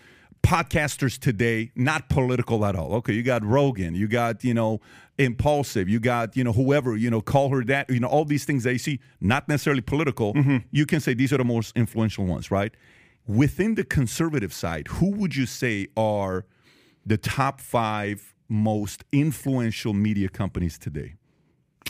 podcasters 0.45 1.19
today, 1.19 1.71
not 1.75 2.09
political 2.09 2.65
at 2.67 2.77
all. 2.77 2.95
Okay, 2.97 3.15
you 3.15 3.23
got 3.23 3.43
Rogan, 3.43 3.95
you 3.95 4.07
got, 4.07 4.45
you 4.45 4.53
know, 4.53 4.81
Impulsive, 5.17 5.89
you 5.89 5.99
got, 6.01 6.37
you 6.37 6.45
know, 6.45 6.53
whoever, 6.53 6.97
you 6.97 7.09
know, 7.11 7.23
Call 7.23 7.49
Her 7.49 7.63
Daddy, 7.63 7.95
you 7.95 8.01
know, 8.01 8.09
all 8.09 8.25
these 8.25 8.45
things 8.45 8.65
that 8.65 8.73
you 8.73 8.79
see, 8.79 9.01
not 9.21 9.49
necessarily 9.49 9.81
political. 9.81 10.35
You 10.71 10.87
can 10.87 11.01
say 11.01 11.15
these 11.15 11.33
are 11.33 11.39
the 11.39 11.45
most 11.45 11.75
influential 11.77 12.27
ones, 12.27 12.51
right? 12.51 12.75
Within 13.27 13.75
the 13.75 13.85
conservative 13.85 14.53
side, 14.53 14.89
who 14.89 15.11
would 15.13 15.35
you 15.35 15.47
say 15.47 15.87
are 15.97 16.45
the 17.07 17.17
top 17.17 17.61
five 17.61 18.35
most 18.49 19.05
influential 19.13 19.95
media 19.95 20.29
companies 20.29 20.79
today? 20.79 21.15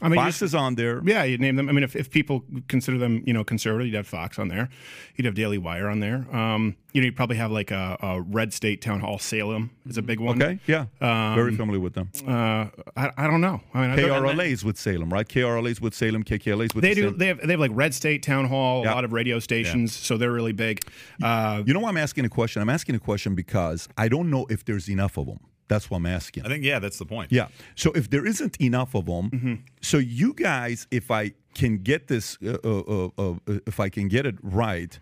I 0.02 0.08
mean, 0.08 0.18
you 0.18 0.24
Fox 0.24 0.42
is 0.42 0.54
on 0.56 0.74
there. 0.74 1.00
Yeah, 1.04 1.22
you'd 1.22 1.40
name 1.40 1.54
them. 1.56 1.68
I 1.68 1.72
mean, 1.72 1.84
if, 1.84 1.94
if 1.94 2.10
people 2.10 2.44
consider 2.66 2.98
them, 2.98 3.22
you 3.26 3.32
know, 3.32 3.44
conservative, 3.44 3.86
you'd 3.86 3.94
have 3.96 4.08
Fox 4.08 4.38
on 4.40 4.48
there. 4.48 4.68
You'd 5.14 5.24
have 5.24 5.34
Daily 5.36 5.56
Wire 5.56 5.88
on 5.88 6.00
there. 6.00 6.26
Um, 6.34 6.74
you 6.92 7.00
know, 7.00 7.04
you'd 7.06 7.14
probably 7.16 7.36
have 7.36 7.52
like 7.52 7.70
a, 7.70 7.96
a 8.02 8.20
Red 8.20 8.52
State 8.52 8.82
Town 8.82 9.00
Hall 9.00 9.18
Salem 9.20 9.70
is 9.86 9.96
a 9.96 10.02
big 10.02 10.18
one. 10.20 10.42
Okay, 10.42 10.58
yeah, 10.66 10.86
very 11.00 11.54
familiar 11.56 11.80
with 11.80 11.94
them. 11.94 12.10
Uh, 12.26 12.66
I, 12.96 13.10
I 13.16 13.26
don't 13.28 13.40
know. 13.40 13.60
I 13.72 13.80
mean, 13.82 13.90
I 13.90 13.96
don't- 13.96 14.22
KRLA's 14.24 14.64
with 14.64 14.78
Salem, 14.78 15.12
right? 15.12 15.28
KRLA's 15.28 15.80
with 15.80 15.94
Salem, 15.94 16.24
KKLA's 16.24 16.74
with 16.74 16.82
They 16.82 16.94
the 16.94 16.94
do. 16.94 17.08
same- 17.10 17.18
They 17.18 17.26
have. 17.28 17.40
They 17.46 17.52
have 17.52 17.60
like 17.60 17.70
Red 17.74 17.94
State 17.94 18.22
Town 18.24 18.46
Hall. 18.46 18.82
Yeah. 18.84 18.92
A 18.92 18.96
lot 18.96 19.04
of 19.04 19.12
radio 19.12 19.38
stations, 19.38 19.94
so 19.94 20.16
they're 20.16 20.32
really 20.32 20.52
big. 20.52 20.80
Uh, 21.22 21.62
You 21.64 21.72
know 21.72 21.80
why 21.80 21.88
I'm 21.88 21.96
asking 21.96 22.24
a 22.24 22.28
question? 22.28 22.60
I'm 22.62 22.68
asking 22.70 22.96
a 22.96 23.00
question 23.00 23.34
because 23.36 23.88
I 23.96 24.08
don't 24.08 24.28
know 24.28 24.46
if 24.50 24.64
there's 24.64 24.88
enough 24.90 25.16
of 25.16 25.26
them. 25.26 25.38
That's 25.68 25.90
why 25.90 25.97
I'm 25.97 26.06
asking. 26.06 26.44
I 26.44 26.49
think 26.49 26.64
yeah, 26.64 26.78
that's 26.78 26.99
the 26.99 27.06
point. 27.06 27.33
Yeah. 27.33 27.49
So 27.75 27.90
if 27.92 28.11
there 28.11 28.26
isn't 28.26 28.61
enough 28.61 28.94
of 28.94 29.06
them, 29.06 29.30
Mm-hmm. 29.30 29.54
so 29.80 29.99
you 29.99 30.35
guys, 30.35 30.87
if 30.90 31.11
I 31.11 31.33
can 31.54 31.78
get 31.78 32.09
this, 32.09 32.37
uh, 32.44 32.56
uh, 32.64 32.83
uh, 33.16 33.30
uh, 33.47 33.59
if 33.66 33.80
I 33.80 33.88
can 33.88 34.09
get 34.09 34.26
it 34.26 34.37
right, 34.42 34.99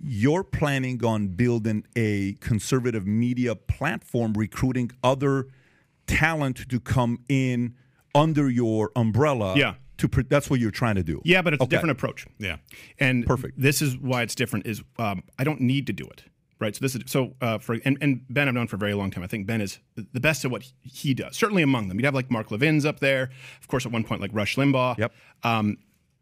you're 0.00 0.44
planning 0.44 1.04
on 1.04 1.28
building 1.28 1.84
a 1.96 2.34
conservative 2.40 3.06
media 3.06 3.54
platform, 3.54 4.32
recruiting 4.34 4.90
other 5.02 5.46
talent 6.06 6.68
to 6.68 6.80
come 6.80 7.18
in 7.28 7.74
under 8.14 8.50
your 8.50 8.90
umbrella. 8.96 9.54
Yeah. 9.56 9.74
To 9.98 10.08
pre- 10.08 10.24
that's 10.24 10.50
what 10.50 10.58
you're 10.58 10.72
trying 10.72 10.96
to 10.96 11.04
do. 11.04 11.20
yeah, 11.24 11.40
but 11.40 11.54
it's 11.54 11.62
Okay. 11.62 11.68
a 11.68 11.70
different 11.78 11.92
approach. 11.92 12.26
Yeah. 12.38 12.56
And 12.98 13.24
Perfect. 13.24 13.60
This 13.60 13.80
is 13.80 13.96
why 13.96 14.22
it's 14.22 14.34
different. 14.34 14.66
Is 14.66 14.82
um, 14.98 15.22
I 15.38 15.44
don't 15.44 15.60
need 15.60 15.86
to 15.86 15.92
do 15.92 16.04
it. 16.04 16.24
Right. 16.64 16.74
So 16.74 16.80
this 16.80 16.94
is 16.94 17.02
so 17.06 17.34
uh, 17.42 17.58
for 17.58 17.76
and, 17.84 17.98
and 18.00 18.24
Ben 18.30 18.48
I've 18.48 18.54
known 18.54 18.68
for 18.68 18.76
a 18.76 18.78
very 18.78 18.94
long 18.94 19.10
time. 19.10 19.22
I 19.22 19.26
think 19.26 19.46
Ben 19.46 19.60
is 19.60 19.78
the 19.96 20.20
best 20.20 20.46
at 20.46 20.50
what 20.50 20.66
he 20.80 21.12
does. 21.12 21.36
Certainly 21.36 21.62
among 21.62 21.88
them, 21.88 21.98
you'd 21.98 22.06
have 22.06 22.14
like 22.14 22.30
Mark 22.30 22.50
Levin's 22.50 22.86
up 22.86 23.00
there. 23.00 23.30
Of 23.60 23.68
course, 23.68 23.84
at 23.84 23.92
one 23.92 24.02
point 24.02 24.22
like 24.22 24.30
Rush 24.32 24.56
Limbaugh. 24.56 24.96
Yep. 24.96 25.12
Um, 25.42 25.76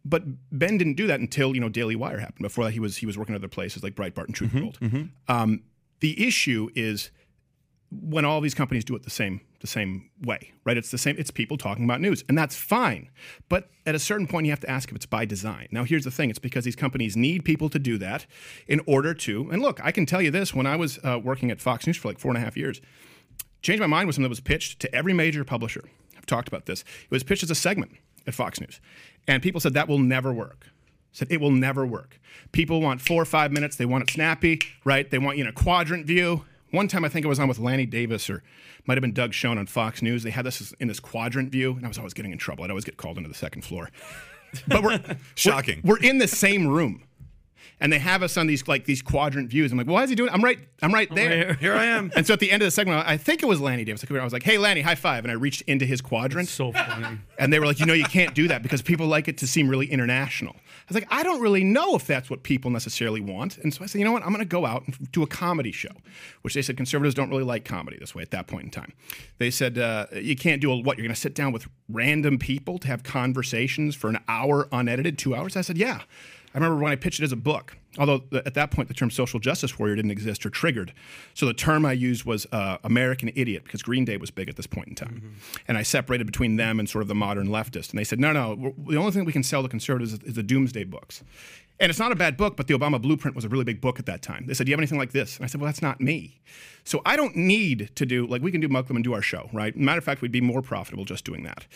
but 0.04 0.24
Ben 0.50 0.78
didn't 0.78 0.94
do 0.94 1.06
that 1.06 1.20
until 1.20 1.54
you 1.54 1.60
know 1.60 1.68
Daily 1.68 1.94
Wire 1.94 2.18
happened. 2.18 2.42
Before 2.42 2.64
that, 2.64 2.72
he 2.72 2.80
was 2.80 2.96
he 2.96 3.06
was 3.06 3.16
working 3.16 3.36
at 3.36 3.40
other 3.40 3.46
places 3.46 3.84
like 3.84 3.94
Breitbart 3.94 4.26
and 4.26 4.34
TruthRevolt. 4.34 5.10
Um, 5.28 5.62
the 6.00 6.26
issue 6.26 6.70
is 6.74 7.12
when 7.92 8.24
all 8.24 8.40
these 8.40 8.54
companies 8.54 8.84
do 8.84 8.96
it 8.96 9.04
the 9.04 9.10
same 9.10 9.42
the 9.62 9.66
same 9.66 10.10
way, 10.22 10.52
right? 10.64 10.76
It's 10.76 10.90
the 10.90 10.98
same. 10.98 11.16
It's 11.18 11.30
people 11.30 11.56
talking 11.56 11.84
about 11.84 12.02
news, 12.02 12.22
and 12.28 12.36
that's 12.36 12.54
fine. 12.54 13.08
But 13.48 13.70
at 13.86 13.94
a 13.94 13.98
certain 13.98 14.26
point, 14.26 14.44
you 14.44 14.52
have 14.52 14.60
to 14.60 14.70
ask 14.70 14.90
if 14.90 14.96
it's 14.96 15.06
by 15.06 15.24
design. 15.24 15.68
Now, 15.70 15.84
here's 15.84 16.04
the 16.04 16.10
thing: 16.10 16.28
it's 16.28 16.38
because 16.38 16.64
these 16.64 16.76
companies 16.76 17.16
need 17.16 17.44
people 17.44 17.70
to 17.70 17.78
do 17.78 17.96
that 17.98 18.26
in 18.66 18.80
order 18.86 19.14
to. 19.14 19.48
And 19.50 19.62
look, 19.62 19.80
I 19.82 19.90
can 19.90 20.04
tell 20.04 20.20
you 20.20 20.30
this: 20.30 20.52
when 20.52 20.66
I 20.66 20.76
was 20.76 20.98
uh, 21.02 21.18
working 21.22 21.50
at 21.50 21.60
Fox 21.60 21.86
News 21.86 21.96
for 21.96 22.08
like 22.08 22.18
four 22.18 22.30
and 22.30 22.36
a 22.36 22.40
half 22.40 22.56
years, 22.56 22.82
Change 23.62 23.80
My 23.80 23.86
Mind 23.86 24.06
was 24.06 24.16
something 24.16 24.24
that 24.24 24.28
was 24.28 24.40
pitched 24.40 24.80
to 24.80 24.94
every 24.94 25.14
major 25.14 25.44
publisher. 25.44 25.84
I've 26.16 26.26
talked 26.26 26.48
about 26.48 26.66
this. 26.66 26.82
It 26.82 27.10
was 27.10 27.22
pitched 27.22 27.42
as 27.44 27.50
a 27.50 27.54
segment 27.54 27.92
at 28.26 28.34
Fox 28.34 28.60
News, 28.60 28.80
and 29.26 29.42
people 29.42 29.60
said 29.60 29.74
that 29.74 29.88
will 29.88 29.98
never 29.98 30.32
work. 30.32 30.66
Said 31.12 31.28
it 31.30 31.40
will 31.40 31.50
never 31.50 31.84
work. 31.84 32.18
People 32.52 32.80
want 32.80 33.00
four 33.00 33.20
or 33.20 33.26
five 33.26 33.52
minutes. 33.52 33.76
They 33.76 33.84
want 33.84 34.04
it 34.04 34.10
snappy, 34.10 34.60
right? 34.84 35.10
They 35.10 35.18
want 35.18 35.36
you 35.36 35.44
in 35.44 35.48
a 35.48 35.52
quadrant 35.52 36.06
view. 36.06 36.44
One 36.72 36.88
time, 36.88 37.04
I 37.04 37.08
think 37.10 37.26
I 37.26 37.28
was 37.28 37.38
on 37.38 37.48
with 37.48 37.58
Lanny 37.58 37.84
Davis 37.84 38.28
or 38.30 38.42
might 38.86 38.96
have 38.96 39.02
been 39.02 39.12
Doug 39.12 39.34
Schoen 39.34 39.58
on 39.58 39.66
Fox 39.66 40.00
News. 40.00 40.22
They 40.22 40.30
had 40.30 40.46
this 40.46 40.72
in 40.80 40.88
this 40.88 41.00
quadrant 41.00 41.50
view, 41.52 41.72
and 41.72 41.84
I 41.84 41.88
was 41.88 41.98
always 41.98 42.14
getting 42.14 42.32
in 42.32 42.38
trouble. 42.38 42.64
I'd 42.64 42.70
always 42.70 42.84
get 42.84 42.96
called 42.96 43.18
into 43.18 43.28
the 43.28 43.34
second 43.34 43.62
floor. 43.62 43.90
But 44.66 44.82
we're 44.82 45.00
Shocking. 45.34 45.80
We're, 45.84 45.94
we're 45.94 46.02
in 46.02 46.16
the 46.18 46.26
same 46.26 46.66
room, 46.66 47.04
and 47.80 47.92
they 47.92 47.98
have 47.98 48.22
us 48.22 48.36
on 48.36 48.46
these 48.46 48.66
like 48.68 48.84
these 48.84 49.02
quadrant 49.02 49.50
views. 49.50 49.72
I'm 49.72 49.78
like, 49.78 49.86
well, 49.86 49.94
why 49.94 50.04
is 50.04 50.10
he 50.10 50.16
doing? 50.16 50.28
it? 50.30 50.34
I'm 50.34 50.42
right. 50.42 50.58
I'm 50.82 50.92
right 50.92 51.12
there. 51.14 51.54
Here 51.54 51.74
I 51.74 51.84
am. 51.86 52.10
And 52.16 52.26
so 52.26 52.32
at 52.34 52.40
the 52.40 52.50
end 52.50 52.62
of 52.62 52.66
the 52.66 52.70
segment, 52.70 53.06
I 53.06 53.16
think 53.16 53.42
it 53.42 53.46
was 53.46 53.60
Lanny 53.60 53.84
Davis. 53.84 54.04
I 54.08 54.24
was 54.24 54.32
like, 54.32 54.42
"Hey, 54.42 54.58
Lanny, 54.58 54.80
high 54.82 54.94
five!" 54.96 55.24
And 55.24 55.30
I 55.30 55.34
reached 55.34 55.62
into 55.62 55.86
his 55.86 56.00
quadrant, 56.00 56.48
So 56.48 56.72
funny. 56.72 57.18
and 57.38 57.52
they 57.52 57.58
were 57.58 57.66
like, 57.66 57.80
"You 57.80 57.86
know, 57.86 57.92
you 57.94 58.04
can't 58.04 58.34
do 58.34 58.48
that 58.48 58.62
because 58.62 58.82
people 58.82 59.06
like 59.06 59.28
it 59.28 59.38
to 59.38 59.46
seem 59.46 59.68
really 59.68 59.86
international." 59.86 60.54
I 60.56 60.84
was 60.88 60.94
like, 60.94 61.06
"I 61.10 61.22
don't 61.22 61.40
really 61.40 61.64
know 61.64 61.94
if 61.94 62.06
that's 62.06 62.28
what 62.28 62.42
people 62.42 62.70
necessarily 62.70 63.20
want." 63.20 63.58
And 63.58 63.72
so 63.72 63.82
I 63.82 63.86
said, 63.86 63.98
"You 64.00 64.04
know 64.04 64.12
what? 64.12 64.22
I'm 64.22 64.28
going 64.30 64.40
to 64.40 64.44
go 64.44 64.66
out 64.66 64.82
and 64.86 65.10
do 65.12 65.22
a 65.22 65.26
comedy 65.26 65.72
show," 65.72 65.90
which 66.42 66.54
they 66.54 66.62
said 66.62 66.76
conservatives 66.76 67.14
don't 67.14 67.30
really 67.30 67.44
like 67.44 67.64
comedy 67.64 67.96
this 67.98 68.14
way 68.14 68.22
at 68.22 68.30
that 68.32 68.46
point 68.46 68.64
in 68.64 68.70
time. 68.70 68.92
They 69.38 69.50
said, 69.50 69.78
uh, 69.78 70.06
"You 70.14 70.36
can't 70.36 70.60
do 70.60 70.70
a 70.72 70.76
what? 70.76 70.98
You're 70.98 71.06
going 71.06 71.14
to 71.14 71.20
sit 71.20 71.34
down 71.34 71.52
with 71.52 71.66
random 71.88 72.38
people 72.38 72.78
to 72.78 72.88
have 72.88 73.02
conversations 73.02 73.94
for 73.94 74.10
an 74.10 74.18
hour 74.28 74.68
unedited, 74.72 75.18
two 75.18 75.34
hours?" 75.34 75.56
I 75.56 75.60
said, 75.62 75.78
"Yeah." 75.78 76.02
I 76.54 76.58
remember 76.58 76.82
when 76.82 76.92
I 76.92 76.96
pitched 76.96 77.20
it 77.20 77.24
as 77.24 77.32
a 77.32 77.36
book, 77.36 77.76
although 77.98 78.18
th- 78.18 78.42
at 78.44 78.54
that 78.54 78.70
point 78.70 78.88
the 78.88 78.94
term 78.94 79.10
social 79.10 79.40
justice 79.40 79.78
warrior 79.78 79.96
didn't 79.96 80.10
exist 80.10 80.44
or 80.44 80.50
triggered. 80.50 80.92
So 81.34 81.46
the 81.46 81.54
term 81.54 81.86
I 81.86 81.92
used 81.92 82.24
was 82.24 82.46
uh, 82.52 82.78
American 82.84 83.30
idiot 83.34 83.64
because 83.64 83.82
Green 83.82 84.04
Day 84.04 84.16
was 84.18 84.30
big 84.30 84.48
at 84.48 84.56
this 84.56 84.66
point 84.66 84.88
in 84.88 84.94
time. 84.94 85.36
And 85.66 85.78
I 85.78 85.82
separated 85.82 86.26
between 86.26 86.56
them 86.56 86.78
and 86.78 86.88
sort 86.88 87.02
of 87.02 87.08
the 87.08 87.14
modern 87.14 87.48
leftist. 87.48 87.90
And 87.90 87.98
they 87.98 88.04
said, 88.04 88.20
no, 88.20 88.32
no, 88.32 88.74
the 88.86 88.96
only 88.96 89.12
thing 89.12 89.24
we 89.24 89.32
can 89.32 89.42
sell 89.42 89.62
to 89.62 89.68
conservatives 89.68 90.12
is, 90.12 90.20
is 90.20 90.34
the 90.34 90.42
doomsday 90.42 90.84
books. 90.84 91.22
And 91.80 91.90
it's 91.90 91.98
not 91.98 92.12
a 92.12 92.16
bad 92.16 92.36
book, 92.36 92.56
but 92.56 92.68
the 92.68 92.74
Obama 92.74 93.00
Blueprint 93.02 93.34
was 93.34 93.44
a 93.44 93.48
really 93.48 93.64
big 93.64 93.80
book 93.80 93.98
at 93.98 94.06
that 94.06 94.22
time. 94.22 94.46
They 94.46 94.54
said, 94.54 94.66
Do 94.66 94.70
you 94.70 94.74
have 94.74 94.80
anything 94.80 94.98
like 94.98 95.10
this? 95.10 95.36
And 95.36 95.44
I 95.44 95.48
said, 95.48 95.60
Well, 95.60 95.66
that's 95.66 95.82
not 95.82 96.00
me. 96.00 96.40
So 96.84 97.02
I 97.04 97.16
don't 97.16 97.34
need 97.34 97.90
to 97.96 98.06
do, 98.06 98.26
like, 98.26 98.40
we 98.40 98.52
can 98.52 98.60
do 98.60 98.68
Mug 98.68 98.86
Club 98.86 98.96
and 98.96 99.04
do 99.04 99.14
our 99.14 99.22
show, 99.22 99.48
right? 99.52 99.76
Matter 99.76 99.98
of 99.98 100.04
fact, 100.04 100.22
we'd 100.22 100.30
be 100.30 100.40
more 100.40 100.62
profitable 100.62 101.04
just 101.04 101.24
doing 101.24 101.42
that. 101.42 101.66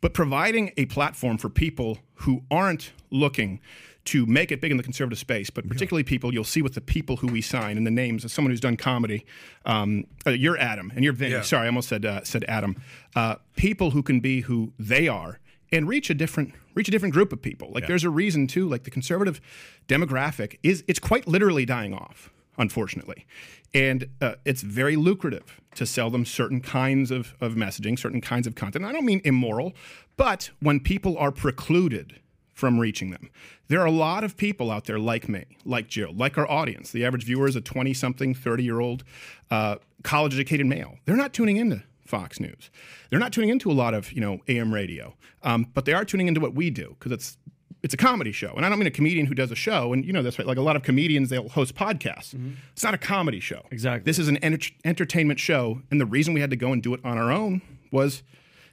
But 0.00 0.14
providing 0.14 0.72
a 0.76 0.86
platform 0.86 1.36
for 1.38 1.48
people 1.48 1.98
who 2.14 2.44
aren't 2.48 2.92
looking 3.10 3.60
to 4.06 4.24
make 4.26 4.52
it 4.52 4.60
big 4.60 4.70
in 4.70 4.76
the 4.76 4.82
conservative 4.82 5.18
space, 5.18 5.50
but 5.50 5.68
particularly 5.68 6.04
people 6.04 6.32
you'll 6.32 6.44
see 6.44 6.62
with 6.62 6.74
the 6.74 6.80
people 6.80 7.16
who 7.16 7.26
we 7.26 7.40
sign 7.42 7.76
and 7.76 7.86
the 7.86 7.90
names 7.90 8.24
of 8.24 8.30
someone 8.30 8.50
who's 8.50 8.60
done 8.60 8.76
comedy. 8.76 9.26
Um, 9.64 10.06
uh, 10.26 10.30
you're 10.30 10.58
Adam, 10.58 10.92
and 10.94 11.04
you're 11.04 11.12
Vinny. 11.12 11.32
Yeah. 11.32 11.42
Sorry, 11.42 11.64
I 11.64 11.68
almost 11.68 11.88
said 11.88 12.04
uh, 12.04 12.24
said 12.24 12.44
Adam. 12.48 12.80
Uh, 13.14 13.36
people 13.56 13.90
who 13.90 14.02
can 14.02 14.20
be 14.20 14.42
who 14.42 14.72
they 14.78 15.08
are 15.08 15.40
and 15.72 15.88
reach 15.88 16.10
a 16.10 16.14
different 16.14 16.54
reach 16.74 16.88
a 16.88 16.90
different 16.90 17.14
group 17.14 17.32
of 17.32 17.42
people. 17.42 17.70
Like 17.72 17.86
there's 17.86 18.04
a 18.04 18.10
reason 18.10 18.46
too. 18.46 18.68
Like 18.68 18.84
the 18.84 18.90
conservative 18.90 19.40
demographic 19.88 20.58
is 20.62 20.84
it's 20.86 20.98
quite 20.98 21.26
literally 21.26 21.64
dying 21.66 21.92
off, 21.92 22.30
unfortunately, 22.58 23.26
and 23.74 24.08
uh, 24.20 24.34
it's 24.44 24.62
very 24.62 24.96
lucrative 24.96 25.60
to 25.74 25.84
sell 25.84 26.10
them 26.10 26.24
certain 26.24 26.60
kinds 26.60 27.10
of 27.10 27.34
of 27.40 27.54
messaging, 27.54 27.98
certain 27.98 28.20
kinds 28.20 28.46
of 28.46 28.54
content. 28.54 28.84
I 28.84 28.92
don't 28.92 29.04
mean 29.04 29.20
immoral, 29.24 29.72
but 30.16 30.50
when 30.60 30.80
people 30.80 31.18
are 31.18 31.32
precluded 31.32 32.20
from 32.56 32.80
reaching 32.80 33.10
them. 33.10 33.28
There 33.68 33.80
are 33.80 33.86
a 33.86 33.90
lot 33.90 34.24
of 34.24 34.36
people 34.38 34.70
out 34.70 34.86
there 34.86 34.98
like 34.98 35.28
me, 35.28 35.44
like 35.66 35.88
Jill, 35.88 36.12
like 36.14 36.38
our 36.38 36.50
audience. 36.50 36.90
The 36.90 37.04
average 37.04 37.24
viewer 37.24 37.46
is 37.46 37.54
a 37.54 37.60
20 37.60 37.92
something, 37.92 38.34
30 38.34 38.64
year 38.64 38.80
old 38.80 39.04
uh, 39.50 39.76
college 40.02 40.34
educated 40.34 40.64
male. 40.66 40.96
They're 41.04 41.16
not 41.16 41.34
tuning 41.34 41.58
into 41.58 41.82
Fox 42.06 42.40
News. 42.40 42.70
They're 43.10 43.18
not 43.18 43.34
tuning 43.34 43.50
into 43.50 43.70
a 43.70 43.74
lot 43.74 43.92
of 43.92 44.10
you 44.10 44.22
know 44.22 44.40
AM 44.48 44.72
radio, 44.72 45.14
um, 45.42 45.66
but 45.74 45.84
they 45.84 45.92
are 45.92 46.04
tuning 46.04 46.28
into 46.28 46.40
what 46.40 46.54
we 46.54 46.70
do 46.70 46.96
because 46.98 47.12
it's 47.12 47.36
it's 47.82 47.92
a 47.92 47.98
comedy 47.98 48.32
show, 48.32 48.54
and 48.56 48.64
I 48.64 48.70
don't 48.70 48.78
mean 48.78 48.86
a 48.88 48.90
comedian 48.90 49.26
who 49.26 49.34
does 49.34 49.50
a 49.50 49.54
show. 49.54 49.92
And 49.92 50.02
you 50.02 50.14
know 50.14 50.22
this, 50.22 50.38
right? 50.38 50.48
Like 50.48 50.56
a 50.56 50.62
lot 50.62 50.76
of 50.76 50.82
comedians, 50.82 51.28
they'll 51.28 51.50
host 51.50 51.74
podcasts. 51.74 52.34
It's 52.72 52.82
not 52.82 52.94
a 52.94 52.98
comedy 52.98 53.38
show. 53.38 53.66
Exactly. 53.70 54.04
This 54.08 54.18
is 54.18 54.28
an 54.28 54.38
enter- 54.38 54.72
entertainment 54.86 55.38
show, 55.40 55.82
and 55.90 56.00
the 56.00 56.06
reason 56.06 56.32
we 56.32 56.40
had 56.40 56.50
to 56.50 56.56
go 56.56 56.72
and 56.72 56.82
do 56.82 56.94
it 56.94 57.00
on 57.04 57.18
our 57.18 57.30
own 57.30 57.60
was 57.92 58.22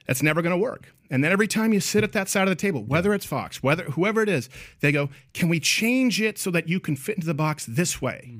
that's 0.06 0.22
never 0.22 0.40
going 0.40 0.54
to 0.54 0.62
work. 0.62 0.93
And 1.10 1.22
then 1.22 1.32
every 1.32 1.48
time 1.48 1.72
you 1.72 1.80
sit 1.80 2.02
at 2.02 2.12
that 2.12 2.28
side 2.28 2.42
of 2.42 2.48
the 2.48 2.54
table, 2.54 2.82
whether 2.82 3.12
it's 3.12 3.26
Fox, 3.26 3.62
whether 3.62 3.84
whoever 3.84 4.22
it 4.22 4.28
is, 4.28 4.48
they 4.80 4.90
go, 4.90 5.10
"Can 5.32 5.48
we 5.48 5.60
change 5.60 6.20
it 6.20 6.38
so 6.38 6.50
that 6.50 6.68
you 6.68 6.80
can 6.80 6.96
fit 6.96 7.16
into 7.16 7.26
the 7.26 7.34
box 7.34 7.66
this 7.66 8.00
way?" 8.00 8.34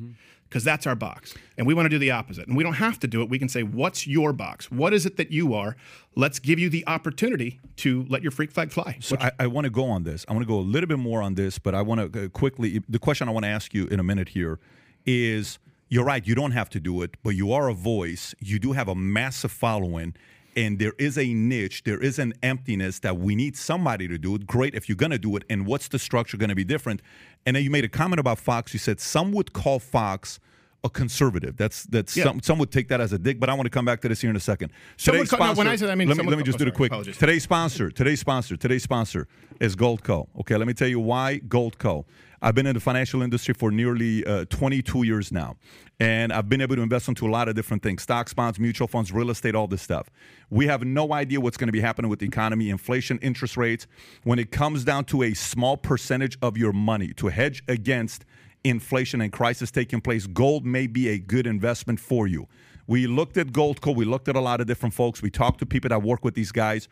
Because 0.48 0.64
that's 0.64 0.86
our 0.86 0.94
box, 0.94 1.34
and 1.58 1.66
we 1.66 1.74
want 1.74 1.86
to 1.86 1.90
do 1.90 1.98
the 1.98 2.12
opposite. 2.12 2.46
And 2.46 2.56
we 2.56 2.62
don't 2.62 2.74
have 2.74 3.00
to 3.00 3.08
do 3.08 3.22
it. 3.22 3.28
We 3.28 3.40
can 3.40 3.48
say, 3.48 3.64
"What's 3.64 4.06
your 4.06 4.32
box? 4.32 4.70
What 4.70 4.94
is 4.94 5.04
it 5.04 5.16
that 5.16 5.32
you 5.32 5.52
are?" 5.52 5.76
Let's 6.14 6.38
give 6.38 6.60
you 6.60 6.70
the 6.70 6.86
opportunity 6.86 7.58
to 7.76 8.06
let 8.08 8.22
your 8.22 8.30
freak 8.30 8.52
flag 8.52 8.70
fly. 8.70 8.98
So 9.00 9.16
I, 9.20 9.32
I 9.40 9.46
want 9.48 9.64
to 9.64 9.70
go 9.70 9.86
on 9.86 10.04
this. 10.04 10.24
I 10.28 10.32
want 10.32 10.44
to 10.44 10.48
go 10.48 10.58
a 10.58 10.60
little 10.60 10.86
bit 10.86 11.00
more 11.00 11.22
on 11.22 11.34
this, 11.34 11.58
but 11.58 11.74
I 11.74 11.82
want 11.82 12.12
to 12.12 12.26
uh, 12.26 12.28
quickly. 12.28 12.80
The 12.88 13.00
question 13.00 13.28
I 13.28 13.32
want 13.32 13.44
to 13.44 13.50
ask 13.50 13.74
you 13.74 13.86
in 13.88 13.98
a 13.98 14.04
minute 14.04 14.28
here 14.28 14.60
is: 15.04 15.58
You're 15.88 16.04
right. 16.04 16.24
You 16.24 16.36
don't 16.36 16.52
have 16.52 16.70
to 16.70 16.80
do 16.80 17.02
it, 17.02 17.16
but 17.24 17.30
you 17.30 17.52
are 17.52 17.68
a 17.68 17.74
voice. 17.74 18.34
You 18.38 18.60
do 18.60 18.72
have 18.72 18.86
a 18.86 18.94
massive 18.94 19.50
following, 19.50 20.14
and 20.56 20.78
there 20.78 20.94
is 20.98 21.16
a 21.18 21.32
niche. 21.34 21.82
There 21.84 21.98
is 21.98 22.18
an 22.18 22.34
emptiness 22.42 22.98
that 23.00 23.16
we 23.18 23.34
need 23.34 23.56
somebody 23.56 24.08
to 24.08 24.18
do 24.18 24.34
it. 24.34 24.46
Great 24.46 24.74
if 24.74 24.88
you're 24.88 24.96
going 24.96 25.12
to 25.12 25.18
do 25.18 25.36
it. 25.36 25.44
And 25.50 25.66
what's 25.66 25.88
the 25.88 25.98
structure 25.98 26.36
going 26.36 26.48
to 26.50 26.54
be 26.54 26.64
different? 26.64 27.02
And 27.46 27.56
then 27.56 27.64
you 27.64 27.70
made 27.70 27.84
a 27.84 27.88
comment 27.88 28.20
about 28.20 28.38
Fox. 28.38 28.72
You 28.72 28.78
said 28.78 29.00
some 29.00 29.32
would 29.32 29.52
call 29.52 29.78
Fox. 29.78 30.40
A 30.86 30.90
conservative. 30.90 31.56
That's 31.56 31.84
that's 31.84 32.14
Yeah. 32.14 32.24
some. 32.24 32.42
Some 32.42 32.58
would 32.58 32.70
take 32.70 32.88
that 32.88 33.00
as 33.00 33.14
a 33.14 33.18
dig, 33.18 33.40
but 33.40 33.48
I 33.48 33.54
want 33.54 33.64
to 33.64 33.70
come 33.70 33.86
back 33.86 34.02
to 34.02 34.08
this 34.10 34.20
here 34.20 34.28
in 34.28 34.36
a 34.36 34.38
second. 34.38 34.70
Today's 34.98 35.30
call- 35.30 35.38
no, 35.38 35.54
when 35.54 35.66
I 35.66 35.76
said 35.76 35.88
that, 35.88 35.92
I 35.92 35.94
mean 35.94 36.08
let 36.08 36.18
me 36.18 36.24
let 36.24 36.36
me 36.36 36.44
just 36.44 36.58
call- 36.58 36.66
do 36.66 36.68
oh, 36.68 36.72
the 36.72 36.76
quick. 36.76 36.90
apologies. 36.92 37.16
Today's 37.16 37.42
sponsor, 37.42 37.90
today's 37.90 38.20
sponsor, 38.20 38.54
today's 38.58 38.82
sponsor 38.82 39.26
is 39.60 39.76
Goldco. 39.76 40.28
Okay, 40.40 40.58
let 40.58 40.66
me 40.66 40.74
tell 40.74 40.86
you 40.86 41.00
why 41.00 41.40
Goldco. 41.48 42.04
I've 42.44 42.54
been 42.54 42.66
in 42.66 42.74
the 42.74 42.80
financial 42.80 43.22
industry 43.22 43.54
for 43.54 43.70
nearly 43.70 44.22
uh, 44.26 44.44
22 44.50 45.04
years 45.04 45.32
now, 45.32 45.56
and 45.98 46.30
I've 46.30 46.46
been 46.46 46.60
able 46.60 46.76
to 46.76 46.82
invest 46.82 47.08
into 47.08 47.26
a 47.26 47.30
lot 47.30 47.48
of 47.48 47.54
different 47.54 47.82
things: 47.82 48.02
stocks, 48.02 48.34
bonds, 48.34 48.60
mutual 48.60 48.86
funds, 48.86 49.10
real 49.10 49.30
estate, 49.30 49.54
all 49.54 49.66
this 49.66 49.80
stuff. 49.80 50.10
We 50.50 50.66
have 50.66 50.84
no 50.84 51.14
idea 51.14 51.40
what's 51.40 51.56
going 51.56 51.68
to 51.68 51.72
be 51.72 51.80
happening 51.80 52.10
with 52.10 52.18
the 52.18 52.26
economy, 52.26 52.68
inflation, 52.68 53.18
interest 53.22 53.56
rates. 53.56 53.86
When 54.24 54.38
it 54.38 54.50
comes 54.50 54.84
down 54.84 55.06
to 55.06 55.22
a 55.22 55.32
small 55.32 55.78
percentage 55.78 56.36
of 56.42 56.58
your 56.58 56.74
money 56.74 57.14
to 57.14 57.28
hedge 57.28 57.62
against 57.66 58.26
inflation 58.62 59.22
and 59.22 59.32
crisis 59.32 59.70
taking 59.70 60.02
place, 60.02 60.26
gold 60.26 60.66
may 60.66 60.86
be 60.86 61.08
a 61.08 61.18
good 61.18 61.46
investment 61.46 61.98
for 61.98 62.26
you. 62.26 62.46
We 62.86 63.06
looked 63.06 63.38
at 63.38 63.48
Goldco. 63.48 63.96
We 63.96 64.04
looked 64.04 64.28
at 64.28 64.36
a 64.36 64.40
lot 64.40 64.60
of 64.60 64.66
different 64.66 64.94
folks. 64.94 65.22
We 65.22 65.30
talked 65.30 65.60
to 65.60 65.66
people 65.66 65.88
that 65.88 66.02
work 66.02 66.22
with 66.22 66.34
these 66.34 66.52
guys. 66.52 66.88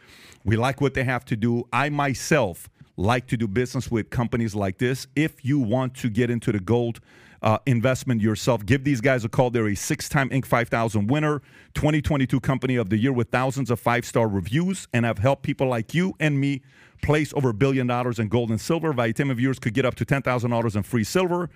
We 0.46 0.56
like 0.56 0.80
what 0.80 0.94
they 0.94 1.04
have 1.04 1.26
to 1.26 1.36
do. 1.36 1.68
I 1.74 1.90
myself 1.90 2.70
like 3.02 3.26
to 3.26 3.36
do 3.36 3.48
business 3.48 3.90
with 3.90 4.10
companies 4.10 4.54
like 4.54 4.78
this. 4.78 5.06
If 5.16 5.44
you 5.44 5.58
want 5.58 5.94
to 5.96 6.08
get 6.08 6.30
into 6.30 6.52
the 6.52 6.60
gold 6.60 7.00
uh, 7.42 7.58
investment 7.66 8.20
yourself, 8.20 8.64
give 8.64 8.84
these 8.84 9.00
guys 9.00 9.24
a 9.24 9.28
call. 9.28 9.50
They're 9.50 9.68
a 9.68 9.74
six-time 9.74 10.30
Inc. 10.30 10.46
5000 10.46 11.08
winner, 11.10 11.42
2022 11.74 12.38
Company 12.40 12.76
of 12.76 12.88
the 12.88 12.96
Year 12.96 13.12
with 13.12 13.30
thousands 13.30 13.70
of 13.70 13.80
five-star 13.80 14.28
reviews, 14.28 14.86
and 14.92 15.04
have 15.04 15.18
helped 15.18 15.42
people 15.42 15.66
like 15.66 15.92
you 15.92 16.14
and 16.20 16.40
me 16.40 16.62
place 17.02 17.34
over 17.34 17.48
a 17.48 17.54
billion 17.54 17.88
dollars 17.88 18.20
in 18.20 18.28
gold 18.28 18.50
and 18.50 18.60
silver. 18.60 18.92
Valuetainment 18.92 19.34
viewers 19.34 19.58
could 19.58 19.74
get 19.74 19.84
up 19.84 19.96
to 19.96 20.04
$10,000 20.04 20.76
in 20.76 20.82
free 20.84 21.02
silver 21.02 21.50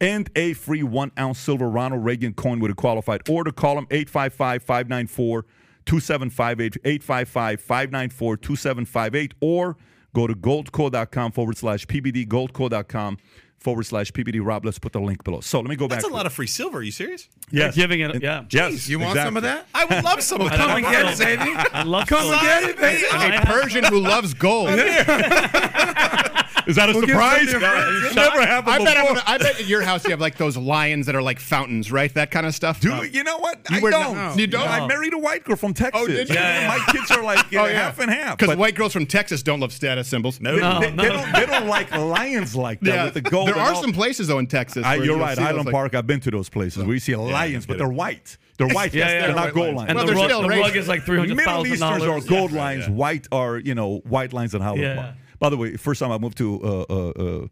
and 0.00 0.30
a 0.36 0.52
free 0.52 0.82
one 0.82 1.10
ounce 1.18 1.38
silver 1.38 1.68
Ronald 1.68 2.04
Reagan 2.04 2.34
coin 2.34 2.60
with 2.60 2.70
a 2.70 2.74
qualified 2.74 3.28
order. 3.28 3.50
Call 3.50 3.74
them 3.74 3.86
855 3.90 4.62
594 4.62 5.44
2758, 5.84 6.76
855 6.84 7.60
594 7.60 8.36
2758, 8.36 9.34
or 9.40 9.76
go 10.14 10.26
to 10.26 10.34
goldco.com 10.34 11.32
forward 11.32 11.56
slash 11.56 11.86
PBD, 11.86 12.26
goldco.com 12.28 13.18
forward 13.58 13.84
slash 13.84 14.10
PBD. 14.12 14.40
Rob, 14.44 14.64
let's 14.64 14.78
put 14.78 14.92
the 14.92 15.00
link 15.00 15.22
below. 15.24 15.40
So 15.40 15.60
let 15.60 15.68
me 15.70 15.76
go 15.76 15.86
back. 15.86 16.00
That's 16.00 16.10
a 16.10 16.14
lot 16.14 16.26
of 16.26 16.32
free 16.32 16.46
silver. 16.48 16.78
Are 16.78 16.82
you 16.82 16.90
serious? 16.90 17.28
Yes. 17.50 17.76
Giving 17.76 18.00
it, 18.00 18.20
yeah. 18.22 18.44
Yes. 18.50 18.88
You 18.88 18.98
want 18.98 19.16
some 19.18 19.36
of 19.36 19.44
that? 19.44 19.66
I 19.74 19.84
would 19.84 20.02
love 20.02 20.20
some 20.22 20.40
of 20.42 20.48
Come 20.50 20.58
that. 20.58 20.78
and 20.78 20.84
get 20.86 21.06
it, 21.12 21.18
baby. 21.18 21.52
I 21.72 21.82
love 21.84 22.08
Come 22.08 22.20
silver. 22.22 22.34
and 22.34 22.42
get 22.42 22.62
it, 22.70 22.76
baby. 22.80 23.04
I 23.12 23.26
a 23.26 23.30
have- 23.38 23.44
Persian 23.44 23.84
who 23.84 24.00
loves 24.00 24.34
gold. 24.34 24.68
Is 26.72 26.76
that 26.76 26.88
a 26.88 26.92
We'll 26.92 27.06
surprise? 27.06 27.50
some 27.50 27.60
different- 27.60 28.04
It's 28.06 28.14
never 28.16 28.40
happened 28.46 28.74
I 28.74 28.78
bet, 28.84 28.96
before. 28.96 29.08
gonna, 29.16 29.22
I 29.26 29.38
bet 29.38 29.60
at 29.60 29.66
your 29.66 29.82
house 29.82 30.04
you 30.04 30.10
have 30.10 30.20
like 30.20 30.36
those 30.38 30.56
lions 30.56 31.06
that 31.06 31.14
are 31.14 31.22
like 31.22 31.38
fountains, 31.38 31.92
right? 31.92 32.12
That 32.14 32.30
kind 32.30 32.46
of 32.46 32.54
stuff. 32.54 32.80
Dude, 32.80 33.14
you 33.14 33.22
know 33.24 33.36
what? 33.38 33.58
I 33.70 33.78
don't. 33.80 33.90
not- 34.16 34.38
you 34.38 34.46
don't? 34.46 34.66
I 34.68 34.86
married 34.86 35.12
a 35.14 35.18
white 35.18 35.44
girl 35.44 35.56
from 35.56 35.74
Texas. 35.74 36.00
Oh, 36.02 36.06
did 36.06 36.28
you? 36.28 36.34
Yeah, 36.34 36.60
yeah. 36.62 36.68
My 36.68 36.92
kids 36.92 37.10
are 37.10 37.22
like 37.22 37.50
you 37.52 37.58
know, 37.58 37.64
Oh, 37.64 37.68
yeah. 37.68 37.74
half 37.82 37.98
and 37.98 38.10
half. 38.10 38.38
Because 38.38 38.54
but 38.54 38.58
white 38.58 38.74
girls 38.74 38.92
from 38.94 39.06
Texas 39.06 39.42
don't 39.42 39.60
love 39.60 39.72
status 39.72 40.08
symbols. 40.08 40.40
No. 40.40 40.54
they, 40.54 40.60
No, 40.60 40.80
they- 40.80 40.90
no. 40.92 41.02
they 41.02 41.08
don't, 41.10 41.32
they 41.34 41.46
don't 41.46 41.66
like 41.68 41.90
lions 41.94 42.56
like 42.56 42.80
that 42.80 42.94
Yeah, 42.94 43.04
with 43.04 43.14
the 43.14 43.20
gold. 43.20 43.48
there 43.48 43.56
are 43.58 43.74
all. 43.74 43.82
some 43.82 43.92
places 43.92 44.28
though 44.28 44.38
in 44.38 44.46
Texas. 44.46 44.84
I, 44.84 44.94
you're 44.96 45.16
right. 45.18 45.36
see 45.36 45.42
those, 45.42 45.46
Highland 45.46 45.66
like- 45.66 45.72
Park. 45.74 45.94
I've 45.94 46.06
been 46.06 46.20
to 46.20 46.30
those 46.30 46.48
places 46.48 46.82
where 46.82 46.94
you 46.94 47.00
see 47.00 47.14
lions, 47.14 47.66
but 47.66 47.76
they're 47.78 47.88
white. 47.88 48.38
They're 48.58 48.68
white. 48.68 48.94
Yeah, 48.94 49.06
yes, 49.06 49.12
yeah, 49.14 49.26
they're 49.26 49.34
not 49.34 49.54
gold 49.54 49.74
lions. 49.74 49.76
lions. 49.76 49.88
And 49.90 49.96
Well, 49.96 50.06
the, 50.06 50.12
they're 50.12 50.20
rug, 50.20 50.30
still 50.30 50.42
the 50.42 50.48
rug 50.48 50.76
is 50.76 50.88
like 50.88 51.02
three 51.04 51.18
hundred 51.18 51.36
Middle 51.36 51.52
thousand 51.64 51.72
Easterns 51.72 52.02
are 52.02 52.06
dollars. 52.06 52.26
gold 52.26 52.52
lions. 52.52 52.88
White 52.88 53.26
are 53.32 53.58
you 53.58 53.74
know 53.74 53.98
white 54.08 54.32
lions 54.32 54.54
in 54.54 54.60
Highland 54.60 54.82
Yeah. 54.82 54.94
Park. 54.96 55.14
By 55.42 55.48
the 55.48 55.56
way, 55.56 55.76
first 55.76 55.98
time 55.98 56.12
I 56.12 56.18
moved 56.18 56.38
to 56.38 56.62
uh, 56.62 56.84
uh, 56.88 57.08
uh, 57.08 57.46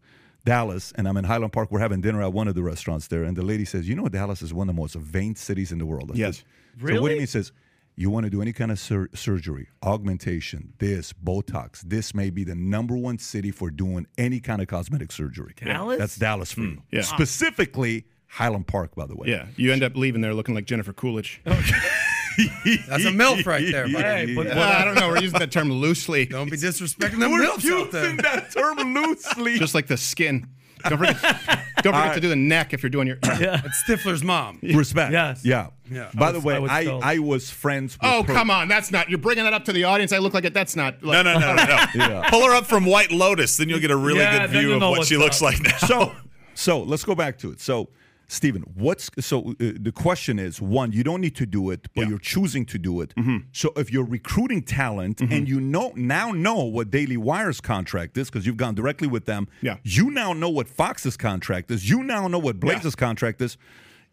Dallas, 0.45 0.93
and 0.95 1.09
I'm 1.09 1.17
in 1.17 1.25
Highland 1.25 1.51
Park. 1.51 1.71
We're 1.71 1.81
having 1.81 1.99
dinner 1.99 2.23
at 2.23 2.31
one 2.31 2.47
of 2.47 2.55
the 2.55 2.63
restaurants 2.63 3.07
there, 3.07 3.23
and 3.25 3.35
the 3.35 3.41
lady 3.41 3.65
says, 3.65 3.85
"You 3.85 3.95
know, 3.95 4.07
Dallas 4.07 4.41
is 4.41 4.53
one 4.53 4.69
of 4.69 4.75
the 4.75 4.81
most 4.81 4.95
vain 4.95 5.35
cities 5.35 5.73
in 5.73 5.77
the 5.77 5.85
world." 5.85 6.09
I 6.11 6.13
said, 6.13 6.17
Yes. 6.17 6.43
So 6.79 7.01
what 7.01 7.09
do 7.09 7.15
you 7.15 7.19
mean? 7.19 7.27
Says 7.27 7.51
you 7.97 8.09
want 8.09 8.23
to 8.23 8.29
do 8.29 8.41
any 8.41 8.53
kind 8.53 8.71
of 8.71 8.79
sur- 8.79 9.09
surgery, 9.13 9.67
augmentation, 9.83 10.71
this, 10.77 11.11
Botox. 11.11 11.81
This 11.81 12.15
may 12.15 12.29
be 12.29 12.45
the 12.45 12.55
number 12.55 12.95
one 12.95 13.17
city 13.17 13.51
for 13.51 13.69
doing 13.69 14.07
any 14.17 14.39
kind 14.39 14.61
of 14.61 14.69
cosmetic 14.69 15.11
surgery. 15.11 15.53
Dallas? 15.61 15.99
That's 15.99 16.15
Dallas 16.15 16.53
for 16.53 16.61
you. 16.61 16.75
Hmm. 16.75 16.79
Yeah. 16.95 17.01
Specifically 17.01 18.05
Highland 18.27 18.67
Park, 18.67 18.95
by 18.95 19.05
the 19.05 19.15
way. 19.17 19.27
Yeah, 19.27 19.47
you 19.57 19.73
end 19.73 19.83
up 19.83 19.97
leaving 19.97 20.21
there 20.21 20.33
looking 20.33 20.55
like 20.55 20.63
Jennifer 20.63 20.93
Coolidge. 20.93 21.41
That's 22.87 23.05
a 23.05 23.11
MILF 23.11 23.45
right 23.45 23.65
there, 23.71 23.83
buddy. 23.85 23.97
Hey, 24.03 24.35
but, 24.35 24.47
but 24.47 24.57
I 24.57 24.85
don't 24.85 24.95
know. 24.95 25.09
We're 25.09 25.19
using 25.21 25.39
that 25.39 25.51
term 25.51 25.71
loosely, 25.71 26.25
Don't 26.25 26.49
be 26.49 26.57
disrespecting 26.57 27.19
them 27.19 27.31
We're 27.31 27.41
MILFs 27.45 27.69
out 27.71 27.91
there. 27.91 28.03
using 28.03 28.17
that 28.17 28.51
term 28.51 28.93
loosely. 28.93 29.57
just 29.59 29.75
like 29.75 29.87
the 29.87 29.97
skin. 29.97 30.47
Don't 30.83 30.97
forget, 30.97 31.21
don't 31.83 31.93
forget 31.93 32.15
to 32.15 32.19
do 32.21 32.27
the 32.29 32.35
neck 32.35 32.73
if 32.73 32.81
you're 32.81 32.89
doing 32.89 33.05
your. 33.07 33.19
It's 33.23 33.83
Stifler's 33.83 34.23
mom. 34.23 34.57
Respect. 34.63 35.11
Yes. 35.11 35.45
Yeah. 35.45 35.67
Yeah. 35.91 36.09
By 36.15 36.29
I 36.29 36.31
the 36.31 36.39
would- 36.39 36.45
way, 36.45 36.55
I 36.55 36.59
would 36.59 36.71
I, 36.71 37.13
I 37.15 37.19
was 37.19 37.51
friends 37.51 37.97
with 38.01 38.09
Oh 38.09 38.23
her- 38.23 38.33
come 38.33 38.49
on, 38.49 38.67
that's 38.67 38.91
not. 38.91 39.07
You're 39.09 39.19
bringing 39.19 39.43
that 39.43 39.53
up 39.53 39.65
to 39.65 39.73
the 39.73 39.83
audience. 39.83 40.11
I 40.11 40.17
look 40.17 40.33
like 40.33 40.45
it. 40.45 40.53
That's 40.55 40.75
not. 40.75 41.03
No, 41.03 41.21
no, 41.21 41.37
no, 41.37 41.53
no. 41.53 41.65
no. 41.65 41.85
Yeah. 41.93 42.29
Pull 42.31 42.43
her 42.47 42.55
up 42.55 42.65
from 42.65 42.85
White 42.85 43.11
Lotus, 43.11 43.57
then 43.57 43.69
you'll 43.69 43.79
get 43.79 43.91
a 43.91 43.95
really 43.95 44.21
Yeah, 44.21 44.47
good 44.47 44.49
view 44.59 44.73
of 44.73 44.81
what 44.81 44.91
what's 44.91 45.07
she 45.09 45.17
looks 45.17 45.39
like 45.41 45.61
now. 45.61 45.77
So, 45.77 46.11
so 46.55 46.81
let's 46.81 47.03
go 47.03 47.13
back 47.13 47.37
to 47.39 47.51
it. 47.51 47.61
So, 47.61 47.89
Stephen, 48.31 48.61
what's 48.75 49.09
so 49.19 49.49
uh, 49.59 49.73
the 49.87 49.91
question 49.93 50.39
is 50.39 50.61
one, 50.61 50.93
you 50.93 51.03
don't 51.03 51.19
need 51.19 51.35
to 51.35 51.45
do 51.45 51.69
it, 51.69 51.89
but 51.93 52.03
Yeah. 52.03 52.09
you're 52.11 52.17
choosing 52.33 52.65
to 52.67 52.77
do 52.77 53.01
it. 53.01 53.13
Mm-hmm. 53.15 53.37
So, 53.51 53.73
if 53.75 53.91
you're 53.91 54.05
recruiting 54.05 54.61
talent 54.61 55.19
and 55.19 55.49
you 55.49 55.59
know 55.59 55.91
now 55.97 56.31
know 56.31 56.63
what 56.63 56.89
Daily 56.89 57.17
Wire's 57.17 57.59
contract 57.59 58.17
is 58.17 58.29
because 58.29 58.45
you've 58.45 58.55
gone 58.55 58.73
directly 58.73 59.07
with 59.09 59.25
them, 59.25 59.49
Yeah. 59.61 59.77
you 59.83 60.09
now 60.11 60.31
know 60.31 60.47
what 60.47 60.69
Fox's 60.69 61.17
contract 61.17 61.71
is. 61.71 61.89
You 61.89 62.03
now 62.03 62.29
know 62.29 62.39
what 62.39 62.57
Blaze's 62.57 62.95
contract 62.95 63.41
is. 63.41 63.57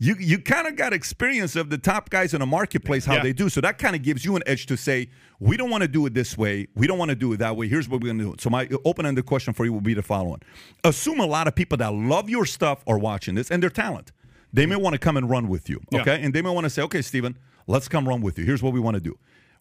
You 0.00 0.14
you 0.18 0.38
kind 0.38 0.68
of 0.68 0.76
got 0.76 0.92
experience 0.92 1.56
of 1.56 1.70
the 1.70 1.78
top 1.78 2.08
guys 2.10 2.32
in 2.32 2.38
the 2.40 2.46
marketplace 2.46 3.04
how 3.04 3.14
Yeah. 3.14 3.22
they 3.24 3.32
do. 3.32 3.48
So 3.48 3.60
that 3.62 3.78
kind 3.78 3.96
of 3.96 4.02
gives 4.02 4.24
you 4.24 4.36
an 4.36 4.42
edge 4.46 4.66
to 4.66 4.76
say 4.76 5.08
we 5.40 5.56
don't 5.56 5.70
want 5.70 5.82
to 5.82 5.88
do 5.88 6.06
it 6.06 6.14
this 6.14 6.38
way. 6.38 6.68
We 6.76 6.86
don't 6.86 6.98
want 6.98 7.08
to 7.08 7.16
do 7.16 7.32
it 7.32 7.38
that 7.38 7.56
way. 7.56 7.66
Here's 7.68 7.88
what 7.88 8.00
we're 8.00 8.08
going 8.12 8.18
to 8.18 8.24
do. 8.24 8.36
So 8.38 8.48
my 8.48 8.68
open-ended 8.84 9.26
question 9.26 9.52
for 9.54 9.64
you 9.64 9.72
will 9.72 9.80
be 9.80 9.94
the 9.94 10.02
following: 10.02 10.40
Assume 10.84 11.18
a 11.18 11.26
lot 11.26 11.48
of 11.48 11.54
people 11.56 11.78
that 11.78 11.92
love 11.92 12.30
your 12.30 12.46
stuff 12.46 12.84
are 12.86 12.98
watching 12.98 13.34
this 13.34 13.50
and 13.50 13.60
they're 13.62 13.70
talent. 13.70 14.12
They 14.52 14.66
may 14.66 14.76
want 14.76 14.94
to 14.94 14.98
come 14.98 15.16
and 15.16 15.28
run 15.28 15.48
with 15.48 15.68
you, 15.68 15.80
Yeah. 15.90 16.00
okay? 16.02 16.20
And 16.22 16.32
they 16.32 16.42
may 16.42 16.50
want 16.50 16.64
to 16.64 16.70
say, 16.70 16.80
okay, 16.82 17.02
Steven, 17.02 17.36
let's 17.66 17.86
come 17.88 18.08
run 18.08 18.22
with 18.22 18.38
you. 18.38 18.44
Here's 18.46 18.62
what 18.62 18.72
we 18.72 18.80
want 18.80 18.94
to 18.94 19.00
do. 19.00 19.18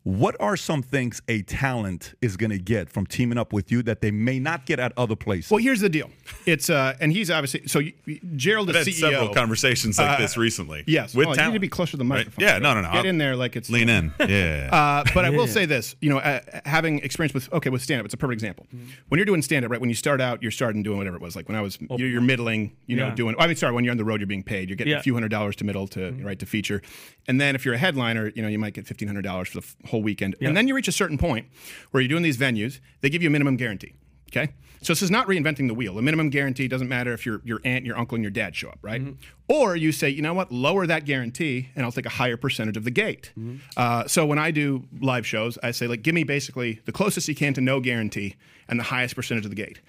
What 0.07 0.37
are 0.39 0.55
some 0.55 0.83
things 0.83 1.21
a 1.27 1.41
talent 1.41 2.13
is 2.21 2.37
going 2.37 2.51
to 2.51 2.57
get 2.59 2.89
from 2.89 3.05
teaming 3.05 3.37
up 3.37 3.51
with 3.51 3.73
you 3.73 3.83
that 3.83 3.99
they 3.99 4.09
may 4.09 4.39
not 4.39 4.65
get 4.65 4.79
at 4.79 4.93
other 4.95 5.17
places? 5.17 5.51
Well, 5.51 5.57
here's 5.61 5.81
the 5.81 5.89
deal. 5.89 6.09
It's 6.45 6.69
uh, 6.69 6.95
and 7.01 7.11
he's 7.11 7.29
obviously 7.29 7.67
so. 7.67 7.79
You, 7.79 7.91
Gerald 8.37 8.69
I've 8.69 8.77
is 8.77 8.85
had 8.87 8.95
CEO. 8.95 8.99
several 9.11 9.33
conversations 9.33 9.99
like 9.99 10.11
Uh, 10.11 10.21
this 10.21 10.37
recently. 10.37 10.85
Yes. 10.87 11.13
with 11.13 11.27
Well, 11.27 11.35
you 11.35 11.45
need 11.47 11.53
to 11.55 11.59
be 11.59 11.67
closer 11.67 11.91
to 11.91 11.97
the 11.97 12.05
Right? 12.05 12.19
microphone. 12.19 12.41
Yeah, 12.45 12.57
no, 12.59 12.73
no, 12.73 12.83
no. 12.83 12.87
Get 12.93 12.97
I'll 12.99 13.05
in 13.05 13.17
there 13.17 13.35
like 13.35 13.57
it's 13.57 13.69
Lean 13.69 13.89
in. 13.89 14.13
Yeah. 14.29 14.69
Uh, 14.71 15.03
but 15.13 15.25
I 15.25 15.29
will 15.29 15.45
say 15.47 15.65
this, 15.65 15.95
you 15.99 16.09
know, 16.09 16.19
uh, 16.19 16.39
having 16.63 16.99
experience 16.99 17.33
with 17.33 17.51
okay 17.51 17.69
with 17.69 17.81
stand 17.81 17.99
up, 17.99 18.05
it's 18.05 18.13
a 18.13 18.17
perfect 18.17 18.35
example. 18.41 18.65
Mm-hmm. 18.73 18.87
When 19.09 19.17
you're 19.17 19.25
doing 19.25 19.41
stand 19.41 19.65
up, 19.65 19.71
right? 19.71 19.81
When 19.81 19.89
you 19.89 19.95
start 19.95 20.21
out, 20.21 20.41
you're 20.41 20.51
starting 20.53 20.83
doing 20.83 20.97
whatever 20.99 21.17
it 21.17 21.21
was. 21.21 21.35
Like 21.35 21.49
when 21.49 21.57
I 21.57 21.61
was, 21.61 21.77
you're, 21.97 22.07
you're 22.07 22.21
middling, 22.21 22.77
you 22.85 22.95
know, 22.95 23.07
Yeah. 23.07 23.15
doing. 23.15 23.35
I 23.39 23.47
mean, 23.47 23.57
sorry, 23.57 23.73
when 23.73 23.83
you're 23.83 23.91
on 23.91 23.97
the 23.97 24.05
road, 24.05 24.21
you're 24.21 24.27
being 24.27 24.43
paid. 24.43 24.69
You're 24.69 24.77
getting 24.77 24.91
Yeah. 24.93 24.99
a 24.99 25.03
few 25.03 25.13
hundred 25.15 25.31
dollars 25.31 25.57
to 25.57 25.65
middle 25.65 25.85
to 25.89 25.99
Mm-hmm. 25.99 26.25
right 26.25 26.39
to 26.39 26.45
feature, 26.45 26.81
and 27.27 27.41
then 27.41 27.55
if 27.55 27.65
you're 27.65 27.73
a 27.73 27.77
headliner, 27.77 28.31
you 28.35 28.41
know, 28.41 28.47
you 28.47 28.57
might 28.59 28.73
get 28.73 28.87
fifteen 28.87 29.09
hundred 29.09 29.23
dollars 29.23 29.49
for 29.49 29.59
the 29.59 29.65
f- 29.65 29.75
whole 29.97 30.03
weekend. 30.03 30.35
And 30.41 30.55
then 30.55 30.67
you 30.67 30.75
reach 30.75 30.87
a 30.87 30.91
certain 30.91 31.17
point 31.17 31.47
where 31.91 32.01
you're 32.01 32.07
doing 32.09 32.23
these 32.23 32.37
venues. 32.37 32.79
They 33.01 33.09
give 33.09 33.21
you 33.21 33.29
a 33.29 33.31
minimum 33.31 33.57
guarantee. 33.57 33.93
Okay. 34.29 34.53
So 34.81 34.93
this 34.93 35.01
is 35.01 35.09
not 35.09 35.27
reinventing 35.27 35.67
the 35.67 35.73
wheel. 35.73 35.97
A 35.97 36.01
minimum 36.03 36.29
guarantee 36.29 36.67
doesn't 36.67 36.87
matter 36.87 37.11
if 37.11 37.25
your 37.25 37.41
your 37.43 37.59
aunt, 37.65 37.83
your 37.85 37.97
uncle, 37.97 38.15
and 38.15 38.23
your 38.23 38.29
dad 38.31 38.55
show 38.55 38.69
up, 38.69 38.77
right? 38.83 39.01
Or 39.47 39.75
you 39.75 39.91
say, 39.91 40.09
you 40.09 40.21
know 40.21 40.35
what, 40.35 40.51
lower 40.51 40.85
that 40.85 41.03
guarantee, 41.05 41.69
and 41.75 41.83
I'll 41.83 41.91
take 41.91 42.05
a 42.05 42.09
higher 42.09 42.37
percentage 42.37 42.77
of 42.77 42.83
the 42.83 42.91
gate. 42.91 43.33
Uh, 43.75 44.07
so 44.07 44.25
when 44.25 44.37
I 44.37 44.51
do 44.51 44.85
live 45.01 45.25
shows, 45.25 45.57
I 45.63 45.71
say 45.71 45.87
like, 45.87 46.03
give 46.03 46.13
me 46.13 46.23
basically 46.23 46.79
the 46.85 46.91
closest 46.91 47.27
you 47.27 47.33
can 47.35 47.53
to 47.55 47.61
no 47.61 47.79
guarantee 47.79 48.35
and 48.67 48.79
the 48.79 48.83
highest 48.83 49.15
percentage 49.15 49.45
of 49.45 49.49
the 49.51 49.55
gate. 49.55 49.79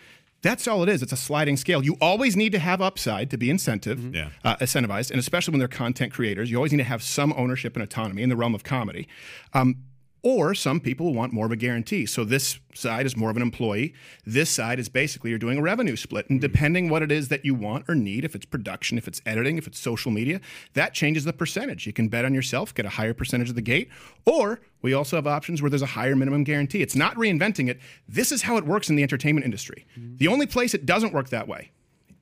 That's 0.41 0.69
all 0.69 0.83
it 0.85 0.89
is. 0.89 1.03
It's 1.03 1.13
a 1.13 1.17
sliding 1.17 1.57
scale. 1.57 1.85
You 1.85 1.97
always 2.01 2.37
need 2.37 2.53
to 2.53 2.61
have 2.61 2.81
upside 2.81 3.29
to 3.33 3.37
be 3.37 3.51
incentive, 3.51 4.15
Yeah. 4.15 4.31
uh, 4.45 4.55
incentivized, 4.57 5.11
and 5.11 5.19
especially 5.19 5.51
when 5.53 5.59
they're 5.59 5.67
content 5.69 6.13
creators, 6.13 6.49
you 6.49 6.57
always 6.57 6.71
need 6.73 6.79
to 6.79 6.85
have 6.85 7.03
some 7.03 7.35
ownership 7.37 7.75
and 7.75 7.83
autonomy 7.83 8.23
in 8.23 8.29
the 8.29 8.37
realm 8.37 8.55
of 8.55 8.63
comedy. 8.63 9.09
Um, 9.53 9.79
or 10.23 10.55
some 10.55 10.81
people 10.81 11.15
want 11.15 11.33
more 11.33 11.47
of 11.47 11.53
a 11.53 11.57
guarantee. 11.57 12.07
So 12.07 12.25
this 12.25 12.59
side 12.75 13.07
is 13.07 13.17
more 13.17 13.31
of 13.31 13.37
an 13.37 13.43
employee. 13.43 13.95
This 14.27 14.51
side 14.51 14.79
is 14.79 14.89
basically 14.89 15.31
you're 15.31 15.39
doing 15.39 15.59
a 15.59 15.63
revenue 15.63 15.97
split. 15.97 16.29
And 16.29 16.41
depending 16.41 16.89
what 16.89 17.03
it 17.03 17.13
is 17.13 17.29
that 17.29 17.45
you 17.45 17.55
want 17.55 17.85
or 17.89 17.95
need, 17.95 18.25
if 18.25 18.35
it's 18.35 18.47
production, 18.47 18.99
if 18.99 19.07
it's 19.07 19.21
editing, 19.25 19.59
if 19.59 19.67
it's 19.67 19.79
social 19.79 20.11
media, 20.11 20.41
that 20.75 20.93
changes 20.95 21.25
the 21.25 21.33
percentage. 21.33 21.87
You 21.87 21.93
can 21.93 22.09
bet 22.09 22.25
on 22.25 22.35
yourself, 22.35 22.75
get 22.75 22.87
a 22.87 22.91
higher 22.91 23.15
percentage 23.15 23.49
of 23.49 23.55
the 23.55 23.63
gate. 23.63 23.89
Or 24.25 24.61
we 24.83 24.93
also 24.93 25.17
have 25.17 25.27
options 25.27 25.63
where 25.63 25.71
there's 25.71 25.83
a 25.83 25.87
higher 25.87 26.17
minimum 26.17 26.45
guarantee. 26.45 26.83
It's 26.83 26.97
not 26.97 27.15
reinventing 27.17 27.69
it. 27.69 27.79
This 28.09 28.33
is 28.33 28.43
how 28.43 28.57
it 28.57 28.65
works 28.65 28.91
in 28.91 28.97
the 28.97 29.03
entertainment 29.03 29.45
industry. 29.45 29.87
The 29.97 30.29
only 30.29 30.47
place 30.47 30.75
it 30.75 30.87
doesn't 30.87 31.13
work 31.13 31.31
that 31.31 31.49
way 31.49 31.71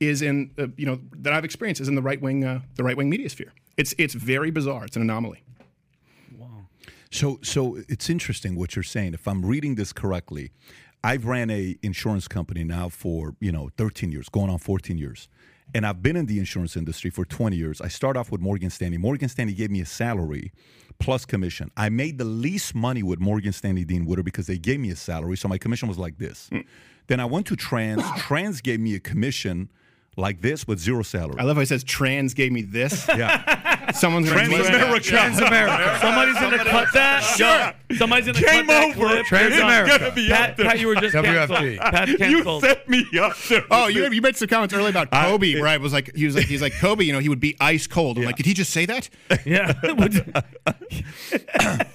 is 0.01 0.21
in 0.21 0.51
uh, 0.59 0.67
you 0.77 0.85
know 0.85 1.01
that 1.19 1.33
I've 1.33 1.45
experienced 1.45 1.81
is 1.81 1.89
in 1.89 1.95
the 1.95 2.03
right 2.03 2.21
wing 2.21 2.45
uh, 2.45 2.61
the 2.75 2.85
right 2.85 2.97
wing 2.97 3.09
media 3.09 3.29
sphere. 3.29 3.53
It's 3.77 3.95
it's 3.99 4.15
very 4.15 4.51
bizarre. 4.51 4.85
It's 4.85 4.97
an 4.97 5.03
anomaly. 5.03 5.43
So, 7.17 7.39
so 7.43 7.79
it's 7.89 8.11
interesting 8.11 8.57
what 8.57 8.77
you're 8.77 8.83
saying. 8.83 9.15
If 9.15 9.27
I'm 9.27 9.43
reading 9.43 9.77
this 9.77 9.91
correctly, 9.91 10.51
I've 11.03 11.25
ran 11.25 11.49
a 11.49 11.75
insurance 11.83 12.29
company 12.29 12.63
now 12.63 12.91
for 12.91 13.35
you 13.41 13.51
know 13.51 13.71
13 13.79 14.13
years, 14.13 14.29
going 14.29 14.51
on 14.51 14.59
14 14.59 14.99
years, 14.99 15.27
and 15.75 15.87
I've 15.87 16.03
been 16.03 16.17
in 16.17 16.27
the 16.27 16.39
insurance 16.39 16.77
industry 16.77 17.09
for 17.09 17.25
20 17.25 17.57
years. 17.57 17.81
I 17.81 17.89
start 17.89 18.19
off 18.19 18.31
with 18.31 18.43
Morgan 18.43 18.69
Stanley. 18.69 18.99
Morgan 18.99 19.31
Stanley 19.31 19.55
gave 19.55 19.71
me 19.71 19.81
a 19.81 19.87
salary 19.87 20.53
plus 20.99 21.25
commission. 21.25 21.71
I 21.75 21.89
made 21.89 22.19
the 22.19 22.27
least 22.27 22.75
money 22.75 23.03
with 23.03 23.19
Morgan 23.19 23.55
Stanley 23.55 23.87
Dean 23.87 24.05
Witter 24.05 24.23
because 24.23 24.47
they 24.47 24.59
gave 24.59 24.79
me 24.79 24.91
a 24.91 24.97
salary, 24.97 25.39
so 25.39 25.49
my 25.49 25.57
commission 25.57 25.89
was 25.89 25.99
like 25.99 26.19
this. 26.19 26.51
Hmm. 26.53 26.61
Then 27.07 27.21
I 27.21 27.25
went 27.25 27.47
to 27.47 27.57
Trans. 27.57 28.03
Trans 28.19 28.61
gave 28.61 28.79
me 28.79 28.95
a 28.95 29.01
commission 29.01 29.71
like 30.17 30.41
this 30.41 30.67
with 30.67 30.79
zero 30.79 31.03
salary. 31.03 31.37
I 31.39 31.45
love 31.45 31.57
how 31.57 31.61
he 31.61 31.67
says 31.67 31.85
trans 31.85 32.35
gave 32.35 32.53
me 32.53 32.63
this. 32.63 33.07
yeah. 33.17 33.91
Someone's 33.93 34.29
gonna 34.29 35.01
Trans 35.01 35.39
America. 35.39 35.99
Somebody's 36.01 36.35
gonna 36.35 36.65
cut 36.65 36.89
that. 36.95 37.21
Sure. 37.21 37.73
Somebody's 37.97 38.27
gonna 38.27 38.41
Game 38.41 38.67
cut 38.67 38.67
that 38.67 38.97
over. 38.97 39.07
clip. 39.07 39.27
Transamerica. 39.27 39.89
It's 39.89 39.99
gonna 39.99 40.15
be 40.15 40.29
Pat, 40.29 40.57
Pat, 40.57 40.81
you 40.81 40.87
were 40.89 40.95
just 40.97 41.15
canceled. 41.15 41.59
WFT. 41.59 41.79
Pat 41.79 42.09
You 42.09 42.61
set 42.61 42.89
me 42.89 43.05
up 43.21 43.37
there. 43.49 43.63
Oh, 43.71 43.87
you, 43.89 44.11
you 44.11 44.23
made 44.23 44.37
some 44.37 44.49
comments 44.49 44.75
earlier 44.75 44.91
about 44.91 45.09
I- 45.13 45.27
Kobe, 45.27 45.55
where 45.61 45.69
I 45.69 45.77
was 45.77 45.93
like, 45.93 46.15
he 46.17 46.27
was 46.27 46.35
like, 46.35 46.47
he's 46.47 46.63
like 46.63 46.73
Kobe. 46.75 47.05
You 47.05 47.13
know, 47.13 47.21
he 47.21 47.29
would 47.29 47.41
be 47.41 47.57
ice 47.61 47.87
cold. 47.87 48.19
I'm 48.19 48.25
like, 48.25 48.37
did 48.37 48.47
he 48.47 48.55
just 48.55 48.73
say 48.73 48.87
that? 48.87 49.09
yeah. 49.45 49.73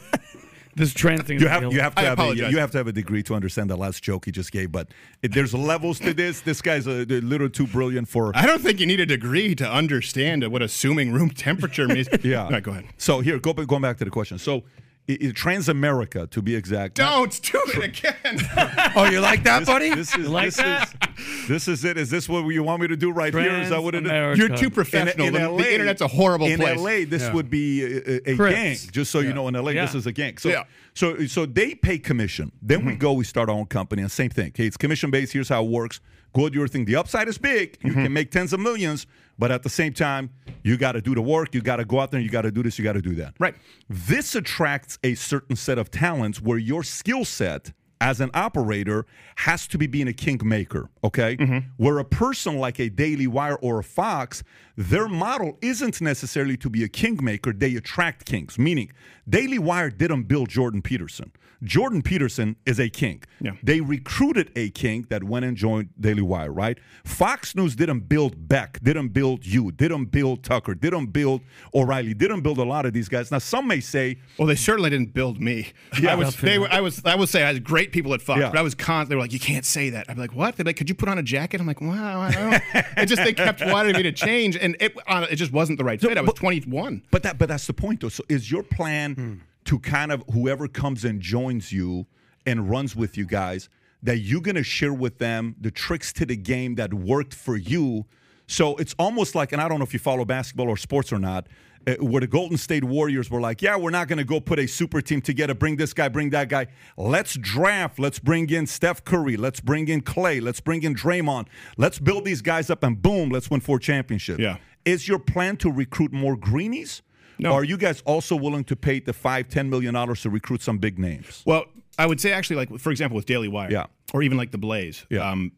this 0.82 0.94
trans 0.94 1.22
thing. 1.22 1.40
You 1.40 1.48
have 1.48 1.62
real. 1.62 1.74
you 1.74 1.80
have 1.80 1.96
to 1.96 2.02
I 2.02 2.06
have 2.06 2.20
a, 2.20 2.36
you 2.36 2.58
have 2.58 2.72
to 2.72 2.78
have 2.80 2.88
a 2.88 2.92
degree 2.92 3.22
to 3.24 3.36
understand 3.36 3.70
the 3.70 3.76
last 3.76 4.04
joke 4.04 4.26
he 4.26 4.32
just 4.32 4.52
gave. 4.52 4.72
But 4.72 4.88
it, 5.22 5.34
there's 5.34 5.54
levels 5.54 6.00
to 6.00 6.14
this. 6.14 6.42
This 6.42 6.62
guy's 6.62 6.88
a, 6.88 7.02
a 7.04 7.22
little 7.22 7.50
too 7.50 7.68
brilliant 7.68 8.10
for. 8.10 8.32
I 8.36 8.46
don't 8.46 8.62
think 8.62 8.80
you 8.80 8.88
need 8.88 9.00
a 9.00 9.06
degree 9.06 9.54
to 9.56 9.70
understand 9.70 10.46
what 10.52 10.62
assuming 10.62 11.12
room 11.14 11.30
temperature 11.30 11.88
means. 11.88 12.10
Yeah. 12.24 12.44
All 12.44 12.52
right, 12.52 12.62
go 12.62 12.72
ahead. 12.72 12.86
So 12.98 13.22
here, 13.22 13.40
go 13.40 13.54
going 13.54 13.82
back 13.82 13.98
to 13.98 14.06
the 14.06 14.12
question. 14.12 14.38
So, 14.38 14.54
i 14.54 14.58
i 14.58 14.62
It 15.08 15.22
is 15.22 15.34
transamerica, 15.34 16.30
to 16.30 16.42
be 16.42 16.56
exact. 16.56 16.96
Don't 16.96 17.42
do 17.42 17.62
it 17.68 17.84
again. 17.84 18.40
Oh, 18.96 19.06
you 19.06 19.20
like 19.20 19.44
that, 19.44 19.60
This, 19.60 19.68
buddy? 19.68 19.90
this 19.96 20.16
is 20.16 20.28
like 20.28 20.46
this 20.46 20.58
that? 20.58 20.94
is 21.18 21.48
this 21.48 21.68
is 21.68 21.86
it. 21.86 21.98
Is 21.98 22.10
this 22.10 22.28
what 22.30 22.46
you 22.48 22.64
want 22.64 22.82
me 22.82 22.88
to 22.88 22.96
do 22.96 23.12
right 23.12 23.34
here? 23.34 23.52
Is 23.62 23.70
that 23.70 23.82
what 23.82 23.96
it 23.96 24.06
is? 24.06 24.38
You're 24.38 24.56
too 24.56 24.70
professional. 24.70 25.28
In, 25.28 25.34
the, 25.34 25.50
in 25.50 25.58
the 25.58 25.74
internet's 25.74 26.02
a 26.02 26.08
horrible 26.08 26.48
in 26.48 26.60
place. 26.60 26.78
In 26.78 26.84
LA, 26.84 27.10
this 27.10 27.24
Yeah. 27.24 27.34
would 27.34 27.50
be 27.50 27.84
a, 27.84 28.22
a, 28.30 28.34
a 28.34 28.38
gang. 28.38 28.78
Just 28.92 29.12
so 29.12 29.20
you 29.20 29.34
know, 29.34 29.48
in 29.48 29.56
LA, 29.56 29.72
this 29.72 29.96
is 29.96 30.06
a 30.06 30.12
gang. 30.12 30.38
So, 30.38 30.50
Yeah. 30.50 30.64
so, 30.94 31.26
so 31.26 31.46
they 31.46 31.76
pay 31.76 31.98
commission. 31.98 32.52
Then 32.62 32.86
we 32.86 32.94
mm-hmm. 32.94 33.00
go, 33.00 33.14
we 33.14 33.24
start 33.24 33.50
our 33.50 33.56
own 33.56 33.66
company, 33.66 34.02
and 34.02 34.12
same 34.12 34.30
thing. 34.30 34.50
Okay, 34.50 34.66
it's 34.68 34.78
commission 34.78 35.10
based. 35.12 35.34
Here's 35.34 35.50
how 35.50 35.64
it 35.64 35.70
works. 35.70 36.00
Go 36.34 36.48
do 36.50 36.60
your 36.60 36.68
thing. 36.68 36.86
The 36.86 36.96
upside 36.96 37.28
is 37.28 37.38
big. 37.38 37.78
You 37.82 37.92
mm-hmm. 37.92 38.04
can 38.04 38.14
make 38.14 38.32
tens 38.32 38.54
of 38.54 38.60
millions, 38.60 39.06
but 39.42 39.50
at 39.50 39.64
the 39.64 39.70
same 39.70 39.92
time, 39.92 40.30
you 40.62 40.78
got 40.78 40.92
to 40.92 41.02
do 41.02 41.16
the 41.16 41.22
work. 41.22 41.56
You 41.56 41.62
got 41.62 41.78
to 41.78 41.84
go 41.84 42.00
out 42.00 42.12
there. 42.12 42.22
You 42.22 42.30
got 42.30 42.44
to 42.44 42.52
do 42.52 42.62
this. 42.62 42.78
You 42.78 42.84
got 42.84 42.94
to 42.94 43.02
do 43.02 43.16
that. 43.16 43.34
Right. 43.40 43.56
This 43.90 44.36
attracts 44.36 45.00
a 45.04 45.16
certain 45.16 45.56
set 45.56 45.80
of 45.80 45.90
talents 45.90 46.40
where 46.40 46.60
your 46.60 46.84
skill 46.84 47.26
set 47.26 47.74
as 48.00 48.22
an 48.22 48.30
operator 48.36 49.08
has 49.38 49.66
to 49.66 49.80
be 49.80 49.88
being 49.88 50.08
a 50.08 50.14
kingmaker, 50.14 50.92
okay? 51.04 51.38
Mm-hmm. 51.38 51.70
Where 51.78 51.98
a 51.98 52.06
person 52.06 52.60
like 52.60 52.80
a 52.80 52.90
Daily 52.90 53.26
Wire 53.26 53.56
or 53.64 53.80
a 53.80 53.84
Fox, 53.84 54.44
their 54.78 55.08
model 55.08 55.58
isn't 55.64 56.02
necessarily 56.02 56.56
to 56.58 56.70
be 56.70 56.84
a 56.84 56.88
kingmaker, 56.88 57.52
they 57.52 57.76
attract 57.76 58.26
kings. 58.26 58.60
Meaning, 58.60 58.92
Daily 59.28 59.58
Wire 59.58 59.90
didn't 59.90 60.24
build 60.24 60.50
Jordan 60.50 60.84
Peterson. 60.84 61.32
Jordan 61.64 62.02
Peterson 62.02 62.56
is 62.66 62.80
a 62.80 62.90
king. 62.90 63.24
Yeah. 63.40 63.52
They 63.62 63.82
recruited 63.82 64.52
a 64.56 64.70
king 64.72 65.06
that 65.10 65.24
went 65.24 65.46
and 65.46 65.56
joined 65.56 65.90
Daily 66.00 66.22
Wire, 66.22 66.52
right? 66.52 66.78
Fox 67.06 67.56
News 67.56 67.76
didn't 67.76 68.10
build 68.10 68.48
Beck, 68.48 68.80
didn't 68.82 69.10
build 69.10 69.46
you, 69.46 69.72
didn't 69.72 70.06
build 70.06 70.44
Tucker, 70.44 70.74
didn't 70.74 71.08
build 71.08 71.42
O'Reilly, 71.74 72.14
didn't 72.14 72.42
build 72.42 72.58
a 72.58 72.64
lot 72.64 72.86
of 72.86 72.94
these 72.94 73.08
guys. 73.10 73.32
Now, 73.32 73.38
some 73.38 73.68
may 73.68 73.80
say, 73.80 74.18
Well, 74.40 74.48
they 74.48 74.56
certainly 74.56 74.90
didn't 74.90 75.14
build 75.14 75.40
me. 75.40 75.72
Yeah. 76.02 76.14
I 76.14 76.16
was. 76.16 76.36
They 76.36 76.58
were. 76.58 76.68
I 76.72 76.82
was. 76.82 77.02
I 77.06 77.16
would 77.16 77.30
say 77.30 77.44
I 77.44 77.48
had 77.54 77.64
great 77.64 77.92
people 77.92 78.14
at 78.14 78.22
Fox, 78.22 78.40
Yeah. 78.40 78.50
but 78.50 78.58
I 78.58 78.62
was 78.64 78.74
con. 78.76 79.08
They 79.08 79.16
were 79.16 79.22
like, 79.22 79.34
"You 79.34 79.40
can't 79.40 79.66
say 79.66 79.92
that." 79.92 80.08
I'd 80.10 80.16
be 80.16 80.22
like, 80.22 80.36
"What?" 80.36 80.56
They're 80.56 80.64
like, 80.66 80.78
"Could 80.78 80.90
you 80.90 80.96
put 80.96 81.10
on 81.10 81.18
a 81.18 81.24
jacket?" 81.24 81.62
I'm 81.62 81.68
like, 81.68 81.82
"Wow." 81.82 82.22
I 82.22 82.32
don't. 82.32 82.54
it 82.98 83.06
just 83.08 83.24
they 83.24 83.34
kept 83.34 83.62
wanting 83.66 83.96
me 83.96 84.04
to 84.04 84.12
change, 84.12 84.58
and 84.58 84.76
it 84.80 84.96
uh, 85.08 85.28
it 85.30 85.36
just 85.36 85.52
wasn't 85.52 85.78
the 85.78 85.84
right 85.84 86.00
fit. 86.02 86.18
I 86.18 86.22
was 86.22 86.28
but- 86.30 86.36
21. 86.38 87.04
But 87.12 87.24
that 87.24 87.38
but 87.38 87.50
that's 87.50 87.68
the 87.68 87.74
point 87.74 88.02
though. 88.02 88.10
So 88.10 88.24
is 88.30 88.50
your 88.52 88.64
plan 88.64 89.42
to 89.66 89.80
kind 89.80 90.12
of 90.12 90.24
whoever 90.34 90.68
comes 90.68 91.06
and 91.06 91.22
joins 91.22 91.72
you 91.72 92.08
and 92.46 92.70
runs 92.70 92.96
with 92.96 93.18
you 93.18 93.26
guys 93.26 93.70
that 94.04 94.18
you're 94.18 94.42
gonna 94.42 94.64
share 94.64 94.94
with 94.94 95.20
them 95.20 95.56
the 95.60 95.72
tricks 95.72 96.12
to 96.14 96.26
the 96.26 96.36
game 96.36 96.76
that 96.76 96.94
worked 96.94 97.34
for 97.34 97.56
you? 97.56 98.06
So 98.48 98.76
it's 98.78 98.94
almost 99.00 99.34
like, 99.34 99.54
and 99.54 99.62
I 99.62 99.70
don't 99.70 99.80
know 99.80 99.86
if 99.86 99.94
you 99.94 100.00
follow 100.00 100.26
basketball 100.26 100.68
or 100.68 100.76
sports 100.76 101.14
or 101.14 101.20
not, 101.20 101.48
uh, 101.88 101.94
where 101.96 102.20
the 102.20 102.28
Golden 102.28 102.58
State 102.58 102.84
Warriors 102.84 103.32
were 103.32 103.40
like, 103.40 103.62
yeah, 103.62 103.76
we're 103.76 103.92
not 103.92 104.08
going 104.08 104.18
to 104.18 104.26
go 104.26 104.40
put 104.40 104.60
a 104.60 104.68
super 104.68 105.02
team 105.02 105.22
together, 105.22 105.54
bring 105.54 105.78
this 105.78 105.94
guy, 105.94 106.10
bring 106.10 106.30
that 106.32 106.50
guy. 106.50 106.68
Let's 106.98 107.36
draft. 107.36 107.98
Let's 107.98 108.20
bring 108.20 108.50
in 108.50 108.68
Steph 108.68 109.04
Curry. 109.04 109.38
Let's 109.38 109.60
bring 109.62 109.88
in 109.88 110.02
Klay. 110.02 110.42
Let's 110.42 110.60
bring 110.60 110.84
in 110.84 110.96
Draymond. 110.96 111.48
Let's 111.78 111.98
build 111.98 112.26
these 112.26 112.42
guys 112.42 112.70
up 112.70 112.84
and 112.84 113.02
boom, 113.02 113.30
let's 113.30 113.50
win 113.50 113.62
four 113.62 113.80
championships. 113.80 114.40
Yeah. 114.40 114.58
Is 114.84 115.08
your 115.08 115.20
plan 115.20 115.58
to 115.58 115.72
recruit 115.72 116.12
more 116.12 116.36
greenies? 116.36 117.02
No. 117.42 117.54
Are 117.54 117.64
you 117.64 117.78
guys 117.78 118.02
also 118.06 118.36
willing 118.36 118.64
to 118.66 118.76
pay 118.76 119.00
the 119.00 119.14
five, 119.14 119.50
ten 119.50 119.70
million 119.70 119.94
dollars 119.94 120.22
to 120.22 120.30
recruit 120.30 120.62
some 120.62 120.78
big 120.78 120.98
names? 121.00 121.44
Well, 121.46 121.66
I 121.98 122.06
would 122.06 122.22
say 122.22 122.32
actually, 122.32 122.56
like 122.58 122.80
for 122.80 122.92
example, 122.92 123.16
with 123.16 123.26
Daily 123.26 123.48
Wire, 123.48 123.70
Yeah. 123.72 123.86
or 124.14 124.24
even 124.24 124.38
like 124.38 124.52
the 124.52 124.58
Blaze, 124.58 125.06
Yeah. 125.10 125.30
um, 125.30 125.52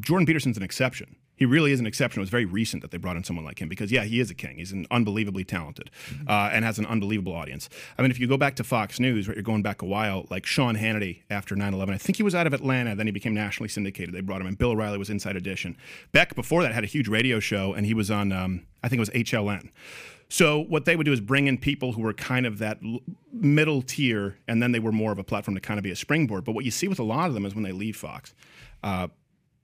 Jordan 0.00 0.26
Peterson's 0.26 0.56
an 0.56 0.62
exception. 0.62 1.16
He 1.36 1.46
really 1.46 1.72
is 1.72 1.80
an 1.80 1.86
exception. 1.86 2.20
It 2.20 2.22
was 2.22 2.30
very 2.30 2.44
recent 2.44 2.80
that 2.82 2.92
they 2.92 2.96
brought 2.96 3.16
in 3.16 3.24
someone 3.24 3.44
like 3.44 3.60
him 3.60 3.68
because, 3.68 3.90
yeah, 3.90 4.04
he 4.04 4.20
is 4.20 4.30
a 4.30 4.34
king. 4.36 4.58
He's 4.58 4.70
an 4.70 4.86
unbelievably 4.92 5.42
talented 5.44 5.90
uh, 6.28 6.50
and 6.52 6.64
has 6.64 6.78
an 6.78 6.86
unbelievable 6.86 7.32
audience. 7.32 7.68
I 7.98 8.02
mean, 8.02 8.12
if 8.12 8.20
you 8.20 8.28
go 8.28 8.36
back 8.36 8.54
to 8.56 8.64
Fox 8.64 9.00
News, 9.00 9.26
right, 9.26 9.36
you're 9.36 9.42
going 9.42 9.62
back 9.62 9.82
a 9.82 9.84
while, 9.84 10.26
like 10.30 10.46
Sean 10.46 10.76
Hannity 10.76 11.22
after 11.30 11.56
9 11.56 11.74
11, 11.74 11.92
I 11.92 11.98
think 11.98 12.18
he 12.18 12.22
was 12.22 12.36
out 12.36 12.46
of 12.46 12.52
Atlanta, 12.54 12.94
then 12.94 13.06
he 13.06 13.12
became 13.12 13.34
nationally 13.34 13.68
syndicated. 13.68 14.14
They 14.14 14.20
brought 14.20 14.40
him 14.42 14.46
in. 14.46 14.54
Bill 14.54 14.70
O'Reilly 14.70 14.96
was 14.96 15.10
Inside 15.10 15.34
Edition. 15.34 15.76
Beck, 16.12 16.36
before 16.36 16.62
that, 16.62 16.72
had 16.72 16.84
a 16.84 16.86
huge 16.86 17.08
radio 17.08 17.40
show, 17.40 17.74
and 17.74 17.84
he 17.84 17.94
was 17.94 18.12
on, 18.12 18.30
um, 18.30 18.62
I 18.84 18.88
think 18.88 18.98
it 18.98 19.00
was 19.00 19.10
HLN. 19.10 19.70
So 20.34 20.58
what 20.68 20.84
they 20.84 20.96
would 20.96 21.04
do 21.04 21.12
is 21.12 21.20
bring 21.20 21.46
in 21.46 21.58
people 21.58 21.92
who 21.92 22.02
were 22.02 22.12
kind 22.12 22.44
of 22.44 22.58
that 22.58 22.78
l- 22.84 22.98
middle 23.32 23.82
tier, 23.82 24.36
and 24.48 24.60
then 24.60 24.72
they 24.72 24.80
were 24.80 24.90
more 24.90 25.12
of 25.12 25.18
a 25.20 25.22
platform 25.22 25.54
to 25.54 25.60
kind 25.60 25.78
of 25.78 25.84
be 25.84 25.92
a 25.92 25.96
springboard. 25.96 26.42
But 26.44 26.56
what 26.56 26.64
you 26.64 26.72
see 26.72 26.88
with 26.88 26.98
a 26.98 27.04
lot 27.04 27.28
of 27.28 27.34
them 27.34 27.46
is 27.46 27.54
when 27.54 27.62
they 27.62 27.70
leave 27.70 27.96
Fox, 27.96 28.34
uh, 28.82 29.06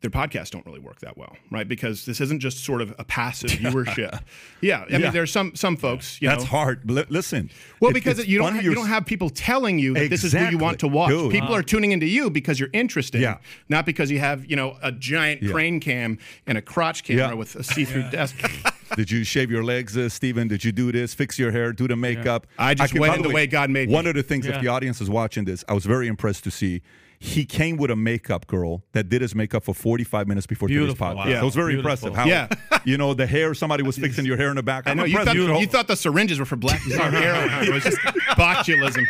their 0.01 0.11
podcasts 0.13 0.51
don't 0.53 0.65
really 0.65 0.79
work 0.79 1.01
that 1.01 1.17
well, 1.19 1.37
right? 1.51 1.67
Because 1.67 2.07
this 2.07 2.21
isn't 2.21 2.39
just 2.39 2.63
sort 2.65 2.83
of 2.83 2.95
a 3.01 3.05
passive 3.05 3.51
viewership. 3.61 4.23
Yeah, 4.61 4.83
I 4.83 4.87
Yeah. 4.91 4.99
mean, 4.99 5.13
there's 5.13 5.33
some 5.33 5.57
some 5.57 5.77
folks, 5.77 6.23
you 6.23 6.29
That's 6.29 6.45
know. 6.45 6.51
hard. 6.51 6.89
Li- 6.89 7.05
listen. 7.09 7.51
Well, 7.81 7.91
it- 7.91 7.95
because 7.95 8.25
you 8.25 8.39
don't 8.39 8.55
ha- 8.55 8.61
you're 8.61 8.77
don't 8.77 8.87
have 8.87 9.05
people 9.05 9.29
telling 9.29 9.81
you 9.81 9.95
that 9.95 10.09
this 10.09 10.23
is 10.23 10.33
who 10.33 10.45
you 10.51 10.57
want 10.59 10.79
to 10.81 10.89
watch. 10.89 11.11
Dude. 11.11 11.33
People 11.33 11.53
are 11.53 11.65
tuning 11.65 11.91
into 11.91 12.07
you 12.07 12.31
because 12.31 12.61
you're 12.61 12.71
interested, 12.73 13.21
Yeah. 13.23 13.39
not 13.69 13.87
because 13.87 14.09
you 14.09 14.21
have 14.21 14.47
you 14.49 14.55
know 14.55 14.79
a 14.83 14.93
giant 14.93 15.43
Yeah. 15.43 15.51
crane 15.51 15.81
cam 15.81 16.19
and 16.47 16.57
a 16.57 16.63
crotch 16.63 17.03
camera 17.03 17.35
with 17.35 17.57
a 17.57 17.65
see-through 17.65 18.09
desk. 18.11 18.37
Did 18.97 19.11
you 19.11 19.25
shave 19.25 19.51
your 19.51 19.63
legs, 19.65 19.97
uh, 19.97 20.09
Steven? 20.09 20.49
Did 20.49 20.65
you 20.65 20.73
do 20.73 20.91
this? 20.93 21.15
Fix 21.15 21.39
your 21.39 21.53
hair? 21.53 21.73
Do 21.73 21.87
the 21.89 21.97
makeup? 21.97 22.47
I 22.59 22.75
just 22.75 22.93
can- 22.93 23.01
went 23.01 23.23
the 23.23 23.31
way 23.31 23.47
God 23.47 23.71
made 23.71 23.89
One 23.89 24.05
me. 24.05 24.11
of 24.11 24.17
the 24.17 24.23
things, 24.23 24.47
if 24.47 24.61
the 24.61 24.69
audience 24.69 25.01
is 25.01 25.09
watching 25.11 25.45
this, 25.45 25.65
I 25.69 25.73
was 25.75 25.85
very 25.85 26.07
impressed 26.09 26.45
to 26.45 26.51
see. 26.51 26.83
He 27.23 27.45
came 27.45 27.77
with 27.77 27.91
a 27.91 27.97
makeup 27.97 28.47
girl 28.47 28.83
that 28.93 29.11
did 29.11 29.21
his 29.21 29.35
makeup 29.35 29.63
for 29.63 29.75
45 29.75 30.27
minutes 30.27 30.47
before 30.47 30.69
Beautiful. 30.69 30.95
today's 31.07 31.23
podcast. 31.27 31.35
Wow. 31.35 31.43
It 31.43 31.45
was 31.45 31.55
very 31.55 31.75
Beautiful. 31.75 31.91
impressive. 32.09 32.15
How, 32.17 32.25
Yeah. 32.27 32.49
you 32.87 32.97
know, 32.97 33.13
the 33.13 33.27
hair, 33.27 33.53
somebody 33.53 33.83
was 33.83 33.99
fixing 34.05 34.25
your 34.25 34.39
hair 34.39 34.49
in 34.49 34.57
the 34.57 34.63
back. 34.63 34.87
I 34.87 34.93
I'm 34.93 34.97
know 34.97 35.05
you 35.05 35.23
thought 35.23 35.35
you 35.37 35.67
thought 35.67 35.87
the 35.87 35.97
syringes 35.97 36.39
were 36.39 36.47
for 36.47 36.57
black 36.57 36.81
hair. 36.81 37.63
It 37.63 37.75
was 37.75 37.85
just 37.85 37.99
botulism. 38.39 39.05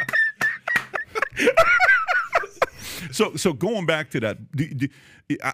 So, 3.20 3.36
so 3.36 3.52
going 3.52 3.84
back 3.84 4.08
to 4.12 4.20
that, 4.20 4.50
do, 4.52 4.66
do, 4.66 4.88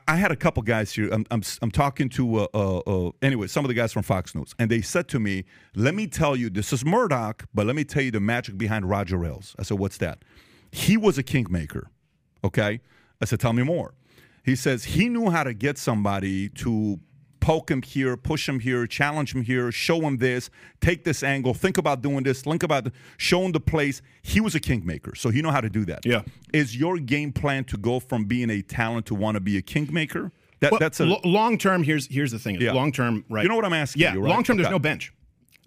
I- 0.07 0.15
had 0.15 0.31
a 0.31 0.37
couple 0.37 0.63
guys 0.63 0.93
here. 0.93 1.09
I'm, 1.13 1.27
I'm, 1.33 1.43
I'm 1.61 1.73
talking 1.73 2.09
to, 2.11 2.37
uh, 2.37 2.47
uh, 2.55 2.79
uh, 2.79 3.11
anyway, 3.23 3.49
some 3.49 3.65
of 3.65 3.69
the 3.69 3.75
guys 3.75 3.93
from 3.93 4.05
Fox 4.05 4.37
News, 4.37 4.55
and 4.61 4.71
they 4.71 4.81
said 4.81 5.09
to 5.09 5.19
me, 5.19 5.45
"Let 5.75 5.97
me 5.97 6.07
tell 6.07 6.37
you, 6.37 6.49
this 6.49 6.73
is 6.73 6.85
Murdoch, 6.85 7.45
but 7.53 7.67
let 7.67 7.75
me 7.75 7.83
tell 7.83 8.05
you 8.05 8.13
the 8.13 8.21
magic 8.21 8.57
behind 8.57 8.89
Roger 8.89 9.25
Ailes." 9.25 9.57
I 9.59 9.65
said, 9.65 9.81
"What's 9.81 9.99
that?" 9.99 10.25
He 10.71 10.97
was 10.97 11.19
a 11.19 11.25
kingmaker. 11.25 11.91
Okay, 12.45 12.81
I 13.21 13.25
said, 13.25 13.41
"Tell 13.41 13.53
me 13.53 13.65
more." 13.65 13.95
He 14.45 14.55
says 14.55 14.85
he 14.85 15.09
knew 15.09 15.31
how 15.31 15.43
to 15.43 15.53
get 15.53 15.77
somebody 15.77 16.49
to 16.51 17.01
poke 17.41 17.71
him 17.71 17.83
here, 17.83 18.17
push 18.17 18.49
him 18.49 18.61
here, 18.61 18.87
challenge 18.87 19.35
him 19.35 19.43
here, 19.43 19.71
show 19.73 20.01
him 20.01 20.19
this, 20.19 20.51
take 20.81 21.05
this 21.05 21.23
angle, 21.23 21.55
think 21.55 21.79
about 21.79 22.03
doing 22.03 22.23
this, 22.25 22.43
think 22.43 22.63
about 22.63 22.89
show 23.17 23.43
him 23.43 23.53
the 23.53 23.61
place. 23.61 24.03
He 24.23 24.41
was 24.41 24.55
a 24.55 24.61
kingmaker, 24.61 25.15
so 25.15 25.31
he 25.31 25.43
know 25.43 25.51
how 25.51 25.61
to 25.61 25.71
do 25.71 25.85
that. 25.87 26.05
Yeah. 26.05 26.23
Is 26.53 26.77
your 26.77 26.99
game 26.99 27.33
plan 27.33 27.65
to 27.65 27.77
go 27.77 28.01
from 28.01 28.25
being 28.25 28.51
a 28.51 28.63
talent 28.63 29.07
to 29.07 29.15
want 29.15 29.37
to 29.37 29.41
be 29.41 29.57
a 29.57 29.63
kingmaker? 29.63 30.33
That 30.61 30.73
Well, 30.73 30.79
that's 30.79 31.01
a 31.01 31.05
long 31.05 31.59
term. 31.59 31.83
Here's 31.83 32.07
here's 32.07 32.33
the 32.33 32.39
thing. 32.39 32.61
Yeah. 32.61 32.73
Long 32.73 32.91
term, 32.91 33.25
right? 33.29 33.43
You 33.43 33.49
know 33.49 33.57
what 33.57 33.65
I'm 33.67 33.75
asking 33.75 34.03
Yeah, 34.03 34.11
right? 34.11 34.19
long 34.19 34.43
term. 34.43 34.57
There's 34.57 34.71
no 34.71 34.79
bench. 34.79 35.13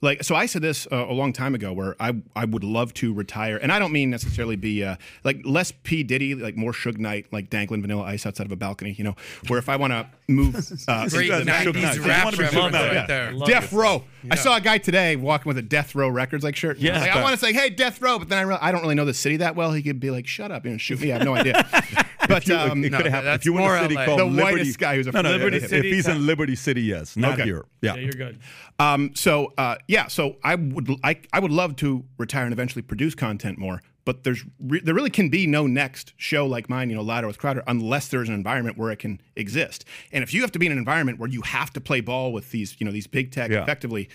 Like 0.01 0.23
so, 0.23 0.35
I 0.35 0.45
said 0.45 0.61
this 0.61 0.87
uh, 0.91 1.05
a 1.09 1.13
long 1.13 1.33
time 1.33 1.55
ago, 1.55 1.73
where 1.73 1.95
I 1.99 2.13
I 2.35 2.45
would 2.45 2.63
love 2.63 2.93
to 2.95 3.13
retire, 3.13 3.57
and 3.57 3.71
I 3.71 3.79
don't 3.79 3.91
mean 3.91 4.09
necessarily 4.09 4.55
be 4.55 4.83
uh, 4.83 4.95
like 5.23 5.41
less 5.43 5.71
P 5.71 6.03
Diddy, 6.03 6.35
like 6.35 6.55
more 6.55 6.71
Suge 6.71 6.97
Knight, 6.97 7.27
like 7.31 7.49
dangling 7.49 7.81
Vanilla 7.81 8.03
Ice 8.03 8.25
outside 8.25 8.45
of 8.45 8.51
a 8.51 8.55
balcony. 8.55 8.95
You 8.97 9.03
know, 9.03 9.15
where 9.47 9.59
if 9.59 9.67
I 9.67 9.75
want 9.75 9.91
to 9.91 10.07
move, 10.27 10.55
uh, 10.87 11.07
Great 11.09 11.29
into 11.29 11.43
the- 11.45 11.51
Suge 11.51 11.73
90s 11.73 11.81
Knight. 11.81 11.95
You 11.95 12.01
rap 12.03 12.25
wanna 12.25 12.37
be 12.37 12.43
Suge 12.43 12.53
reference 12.53 12.73
Knight, 12.73 12.85
right 12.87 12.93
yeah. 12.93 13.05
there. 13.07 13.31
Love 13.33 13.49
Death 13.49 13.73
it. 13.73 13.75
Row. 13.75 14.03
I 14.31 14.35
saw 14.35 14.57
a 14.57 14.61
guy 14.61 14.77
today 14.77 15.15
walking 15.15 15.49
with 15.49 15.57
a 15.57 15.61
Death 15.61 15.95
Row 15.95 16.09
Records 16.09 16.43
like 16.43 16.55
shirt. 16.55 16.77
Yeah. 16.77 16.99
Like, 16.99 17.11
I 17.11 17.21
want 17.21 17.39
to 17.39 17.45
say, 17.45 17.53
hey, 17.53 17.69
Death 17.69 18.01
Row, 18.01 18.19
but 18.19 18.29
then 18.29 18.37
I 18.37 18.41
real 18.41 18.57
I 18.61 18.71
don't 18.71 18.81
really 18.81 18.95
know 18.95 19.05
the 19.05 19.13
city 19.13 19.37
that 19.37 19.55
well. 19.55 19.71
He 19.71 19.81
could 19.81 19.99
be 19.99 20.11
like, 20.11 20.27
shut 20.27 20.51
up, 20.51 20.65
you 20.65 20.71
know, 20.71 20.77
shoot 20.77 20.99
me. 21.01 21.11
I 21.11 21.17
have 21.17 21.25
no 21.25 21.35
idea. 21.35 21.67
But 22.29 22.49
um, 22.51 22.83
it 22.83 22.91
no, 22.91 22.97
could 22.97 23.05
have 23.07 23.13
happened 23.13 23.27
that's 23.27 23.41
if 23.41 23.45
you 23.45 23.53
were 23.53 23.59
in 23.59 23.65
more 23.65 23.75
a 23.77 23.81
city 23.81 23.95
LA. 23.95 24.05
called 24.05 24.19
The 24.19 24.25
Liberty. 24.25 24.57
whitest 24.59 24.79
guy 24.79 24.95
who's 24.95 25.07
a 25.07 25.11
no, 25.11 25.21
no, 25.21 25.31
Liberty 25.31 25.57
if, 25.57 25.73
if 25.73 25.83
he's 25.83 26.07
guy. 26.07 26.15
in 26.15 26.25
Liberty 26.25 26.55
City, 26.55 26.81
yes, 26.83 27.17
not 27.17 27.33
Okay. 27.33 27.43
here. 27.43 27.65
Yeah. 27.81 27.95
Yeah, 27.95 28.01
you're 28.01 28.11
good. 28.13 28.39
Um, 28.79 29.11
so 29.15 29.51
uh, 29.57 29.75
yeah, 29.87 30.07
so 30.07 30.37
I 30.43 30.55
would 30.55 30.89
I, 31.03 31.19
I 31.33 31.39
would 31.39 31.51
love 31.51 31.75
to 31.77 32.05
retire 32.17 32.43
and 32.45 32.53
eventually 32.53 32.81
produce 32.81 33.13
content 33.15 33.57
more, 33.57 33.81
but 34.05 34.23
there's 34.23 34.45
re- 34.59 34.79
there 34.81 34.93
really 34.93 35.09
can 35.09 35.29
be 35.29 35.47
no 35.47 35.67
next 35.67 36.13
show 36.17 36.45
like 36.45 36.69
mine, 36.69 36.89
you 36.89 36.95
know, 36.95 37.01
Louder 37.01 37.27
with 37.27 37.37
Crowder, 37.39 37.63
unless 37.67 38.07
there's 38.07 38.29
an 38.29 38.35
environment 38.35 38.77
where 38.77 38.91
it 38.91 38.99
can 38.99 39.19
exist. 39.35 39.83
And 40.13 40.23
if 40.23 40.33
you 40.33 40.41
have 40.41 40.51
to 40.53 40.59
be 40.59 40.65
in 40.67 40.71
an 40.71 40.77
environment 40.77 41.19
where 41.19 41.29
you 41.29 41.41
have 41.41 41.71
to 41.73 41.81
play 41.81 41.99
ball 42.01 42.31
with 42.31 42.51
these, 42.51 42.75
you 42.79 42.85
know, 42.85 42.91
these 42.91 43.07
big 43.07 43.31
tech 43.31 43.51
Yeah. 43.51 43.63
effectively, 43.63 44.07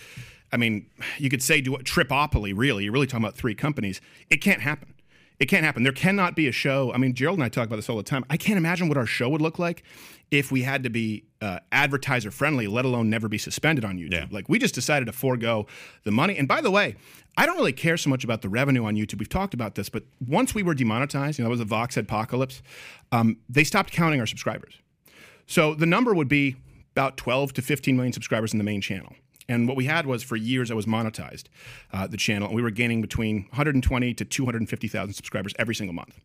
I 0.52 0.56
mean, 0.56 0.86
you 1.18 1.28
could 1.28 1.42
say 1.42 1.60
do 1.60 1.74
a 1.74 1.82
tripopoly. 1.82 2.52
Really, 2.52 2.84
you're 2.84 2.92
really 2.92 3.06
talking 3.08 3.24
about 3.24 3.34
three 3.36 3.54
companies. 3.56 4.00
It 4.30 4.36
can't 4.38 4.60
happen. 4.62 4.93
It 5.44 5.48
can't 5.48 5.66
happen. 5.66 5.82
There 5.82 5.92
cannot 5.92 6.36
be 6.36 6.48
a 6.48 6.52
show. 6.52 6.90
I 6.94 6.96
mean, 6.96 7.12
Gerald 7.12 7.36
and 7.36 7.44
I 7.44 7.50
talk 7.50 7.66
about 7.66 7.76
this 7.76 7.90
all 7.90 7.98
the 7.98 8.02
time. 8.02 8.24
I 8.30 8.38
can't 8.38 8.56
imagine 8.56 8.88
what 8.88 8.96
our 8.96 9.04
show 9.04 9.28
would 9.28 9.42
look 9.42 9.58
like 9.58 9.82
if 10.30 10.50
we 10.50 10.62
had 10.62 10.84
to 10.84 10.88
be 10.88 11.26
uh, 11.42 11.58
advertiser 11.70 12.30
friendly, 12.30 12.66
let 12.66 12.86
alone 12.86 13.10
never 13.10 13.28
be 13.28 13.36
suspended 13.36 13.84
on 13.84 13.98
YouTube. 13.98 14.12
Yeah. 14.12 14.26
Like 14.30 14.48
we 14.48 14.58
just 14.58 14.74
decided 14.74 15.04
to 15.04 15.12
forego 15.12 15.66
the 16.04 16.10
money. 16.10 16.38
And 16.38 16.48
by 16.48 16.62
the 16.62 16.70
way, 16.70 16.96
I 17.36 17.44
don't 17.44 17.58
really 17.58 17.74
care 17.74 17.98
so 17.98 18.08
much 18.08 18.24
about 18.24 18.40
the 18.40 18.48
revenue 18.48 18.86
on 18.86 18.94
YouTube. 18.94 19.18
We've 19.18 19.28
talked 19.28 19.52
about 19.52 19.74
this, 19.74 19.90
but 19.90 20.04
once 20.26 20.54
we 20.54 20.62
were 20.62 20.72
demonetized, 20.72 21.38
you 21.38 21.44
know, 21.44 21.48
it 21.48 21.50
was 21.50 21.60
a 21.60 21.66
Vox 21.66 21.98
apocalypse. 21.98 22.62
Um, 23.12 23.36
they 23.46 23.64
stopped 23.64 23.92
counting 23.92 24.20
our 24.20 24.26
subscribers. 24.26 24.78
So 25.46 25.74
the 25.74 25.84
number 25.84 26.14
would 26.14 26.28
be 26.28 26.56
about 26.92 27.18
12 27.18 27.52
to 27.52 27.60
15 27.60 27.94
million 27.96 28.14
subscribers 28.14 28.54
in 28.54 28.58
the 28.58 28.64
main 28.64 28.80
channel. 28.80 29.12
And 29.48 29.68
what 29.68 29.76
we 29.76 29.84
had 29.84 30.06
was 30.06 30.22
for 30.22 30.36
years 30.36 30.70
I 30.70 30.74
was 30.74 30.86
monetized 30.86 31.44
uh, 31.92 32.06
the 32.06 32.16
channel, 32.16 32.48
and 32.48 32.56
we 32.56 32.62
were 32.62 32.70
gaining 32.70 33.02
between 33.02 33.42
120 33.50 34.14
to 34.14 34.24
250,000 34.24 35.12
subscribers 35.14 35.52
every 35.58 35.74
single 35.74 35.94
month. 35.94 36.18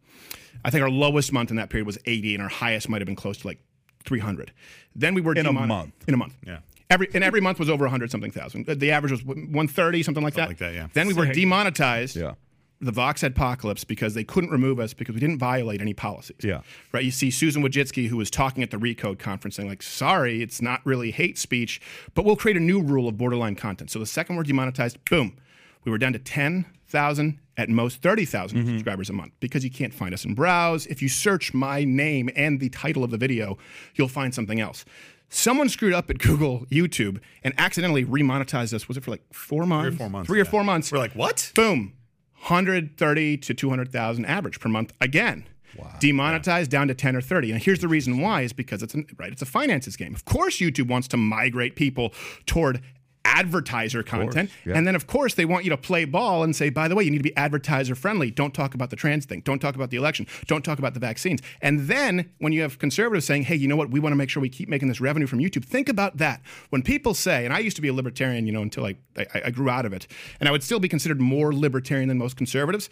I 0.64 0.70
think 0.70 0.84
our 0.84 0.90
lowest 0.90 1.32
month 1.34 1.50
in 1.50 1.58
that 1.58 1.70
period 1.70 1.86
was 1.86 1.98
80, 2.06 2.36
and 2.36 2.44
our 2.44 2.50
highest 2.50 2.90
might 2.90 3.02
have 3.02 3.06
been 3.06 3.16
close 3.16 3.38
to 3.40 3.48
like 3.48 3.60
300. 4.06 4.52
Then 4.96 5.14
we 5.14 5.22
were 5.22 5.34
In 5.34 5.46
a 5.46 5.52
month. 5.54 5.94
In 6.08 6.14
a 6.14 6.18
month. 6.18 6.36
Yeah. 6.46 6.60
Every 6.90 7.08
and 7.14 7.24
every 7.24 7.40
month 7.40 7.60
was 7.60 7.70
over 7.70 7.84
100 7.84 8.10
something 8.10 8.32
thousand. 8.32 8.66
The 8.66 8.92
average 8.92 9.12
was 9.12 9.24
130, 9.24 10.02
something 10.02 10.24
like 10.24 10.34
that. 10.34 10.48
like 10.48 10.58
that, 10.58 10.74
yeah. 10.74 10.88
Then 10.94 11.08
we 11.08 11.14
were 11.14 11.28
demonetized. 11.28 12.16
Yeah. 12.16 12.34
The 12.82 12.92
Vox 12.94 13.24
apocalypse 13.24 13.84
because 13.84 14.14
they 14.14 14.24
couldn't 14.24 14.52
remove 14.52 14.80
us 14.80 14.94
because 14.94 15.14
we 15.14 15.20
didn't 15.20 15.38
violate 15.38 15.82
any 15.82 15.94
policies. 15.94 16.38
Yeah. 16.42 16.62
Right. 16.94 17.04
You 17.04 17.12
see 17.12 17.30
Susan 17.30 17.62
Wojcicki, 17.62 18.08
who 18.08 18.16
was 18.16 18.32
talking 18.32 18.64
at 18.64 18.72
the 18.72 18.78
Recode 18.78 19.20
conference, 19.20 19.58
saying 19.58 19.68
like, 19.68 19.84
"Sorry, 19.84 20.42
it's 20.42 20.62
not 20.62 20.80
really 20.86 21.12
hate 21.12 21.38
speech, 21.38 21.82
but 22.16 22.24
we'll 22.24 22.38
create 22.38 22.56
a 22.56 22.62
new 22.62 22.82
rule 22.82 23.10
of 23.10 23.18
borderline 23.18 23.56
content." 23.56 23.92
So 23.92 24.00
the 24.00 24.06
second 24.06 24.38
we're 24.38 24.44
demonetized, 24.44 25.04
boom, 25.10 25.36
we 25.84 25.92
were 25.92 25.98
down 25.98 26.14
to 26.14 26.20
ten 26.20 26.66
thousand 26.88 27.40
at 27.58 27.68
most 27.68 28.02
thirty 28.02 28.26
mm-hmm. 28.26 28.66
subscribers 28.66 29.10
a 29.10 29.14
month 29.14 29.34
because 29.42 29.64
you 29.64 29.70
can't 29.70 29.94
find 29.94 30.14
us 30.14 30.24
in 30.24 30.34
browse. 30.34 30.86
If 30.88 31.02
you 31.02 31.10
search 31.10 31.54
my 31.54 31.84
name 31.84 32.30
and 32.36 32.62
the 32.62 32.70
title 32.70 33.04
of 33.04 33.12
the 33.12 33.18
video, 33.18 33.58
you'll 33.96 34.08
find 34.08 34.34
something 34.34 34.60
else. 34.62 34.86
Someone 35.32 35.70
screwed 35.70 35.94
up 35.94 36.10
at 36.10 36.18
Google 36.18 36.66
YouTube 36.72 37.20
and 37.44 37.54
accidentally 37.58 38.04
remonetized 38.04 38.74
us. 38.74 38.88
Was 38.88 38.98
it 38.98 39.04
for 39.04 39.12
like 39.12 39.22
four 39.32 39.66
months? 39.66 39.90
Three 39.90 39.96
or 39.96 39.98
four 39.98 40.10
months, 40.10 40.28
Three 40.28 40.40
or 40.40 40.44
yeah. 40.44 40.50
four 40.50 40.64
months. 40.64 40.92
We're 40.92 40.98
like, 40.98 41.14
what? 41.14 41.52
Boom. 41.54 41.94
130 42.42 43.38
to 43.38 43.54
200,000 43.54 44.26
average 44.26 44.60
per 44.60 44.70
month 44.70 44.94
again. 45.02 45.46
Wow. 45.78 45.94
Demonetized 46.00 46.72
down 46.72 46.88
to 46.88 46.94
10 46.94 47.16
or 47.16 47.22
30. 47.22 47.52
And 47.52 47.62
here's 47.62 47.80
the 47.80 47.88
reason 47.88 48.20
why 48.20 48.42
is 48.42 48.54
because 48.54 48.82
it's 48.82 48.94
an, 48.94 49.06
right, 49.18 49.32
it's 49.32 49.42
a 49.42 49.46
finances 49.46 49.96
game. 49.96 50.16
Of 50.16 50.26
course 50.26 50.58
YouTube 50.58 50.88
wants 50.88 51.08
to 51.10 51.18
migrate 51.18 51.76
people 51.76 52.14
toward 52.46 52.82
advertiser 53.26 54.02
content. 54.02 54.50
yeah. 54.66 54.76
And 54.76 54.88
then 54.88 54.96
of 54.96 55.08
course 55.08 55.34
they 55.34 55.46
want 55.46 55.64
you 55.64 55.70
to 55.70 55.78
play 55.78 56.06
ball 56.06 56.44
and 56.44 56.56
say, 56.56 56.70
by 56.70 56.88
the 56.88 56.96
way, 56.96 57.04
you 57.04 57.12
need 57.12 57.18
to 57.18 57.24
be 57.24 57.36
advertiser 57.36 57.96
friendly. 57.96 58.32
Don't 58.32 58.54
talk 58.54 58.74
about 58.74 58.90
the 58.90 58.96
trans 58.96 59.26
thing. 59.26 59.42
Don't 59.42 59.60
talk 59.60 59.76
about 59.76 59.90
the 59.90 59.98
election. 59.98 60.26
Don't 60.48 60.64
talk 60.64 60.80
about 60.80 60.94
the 60.94 61.00
vaccines. 61.00 61.42
And 61.62 61.82
then 61.82 62.32
when 62.40 62.54
you 62.54 62.62
have 62.62 62.80
conservatives 62.80 63.26
saying, 63.26 63.44
hey, 63.44 63.56
you 63.56 63.68
know 63.68 63.76
what, 63.76 63.92
we 63.92 64.00
want 64.00 64.12
to 64.14 64.18
make 64.18 64.30
sure 64.30 64.42
we 64.42 64.50
keep 64.50 64.70
making 64.70 64.88
this 64.88 65.02
revenue 65.02 65.28
from 65.28 65.40
YouTube. 65.40 65.66
Think 65.66 65.90
about 65.90 66.18
that. 66.18 66.42
When 66.70 66.82
people 66.82 67.14
say, 67.14 67.46
and 67.46 67.54
I 67.54 67.60
used 67.60 67.76
to 67.76 67.82
be 67.82 67.88
a 67.88 67.94
libertarian, 67.94 68.48
you 68.48 68.54
know, 68.54 68.62
until 68.62 68.86
I, 68.86 68.96
I, 69.18 69.42
I 69.46 69.52
grew 69.52 69.70
out 69.70 69.86
of 69.86 69.94
it, 69.94 70.08
and 70.40 70.48
I 70.48 70.52
would 70.52 70.64
still 70.64 70.80
be 70.80 70.90
considered 70.90 71.20
more 71.22 71.54
libertarian 71.54 72.08
than 72.08 72.18
most 72.18 72.38
conservatives. 72.38 72.90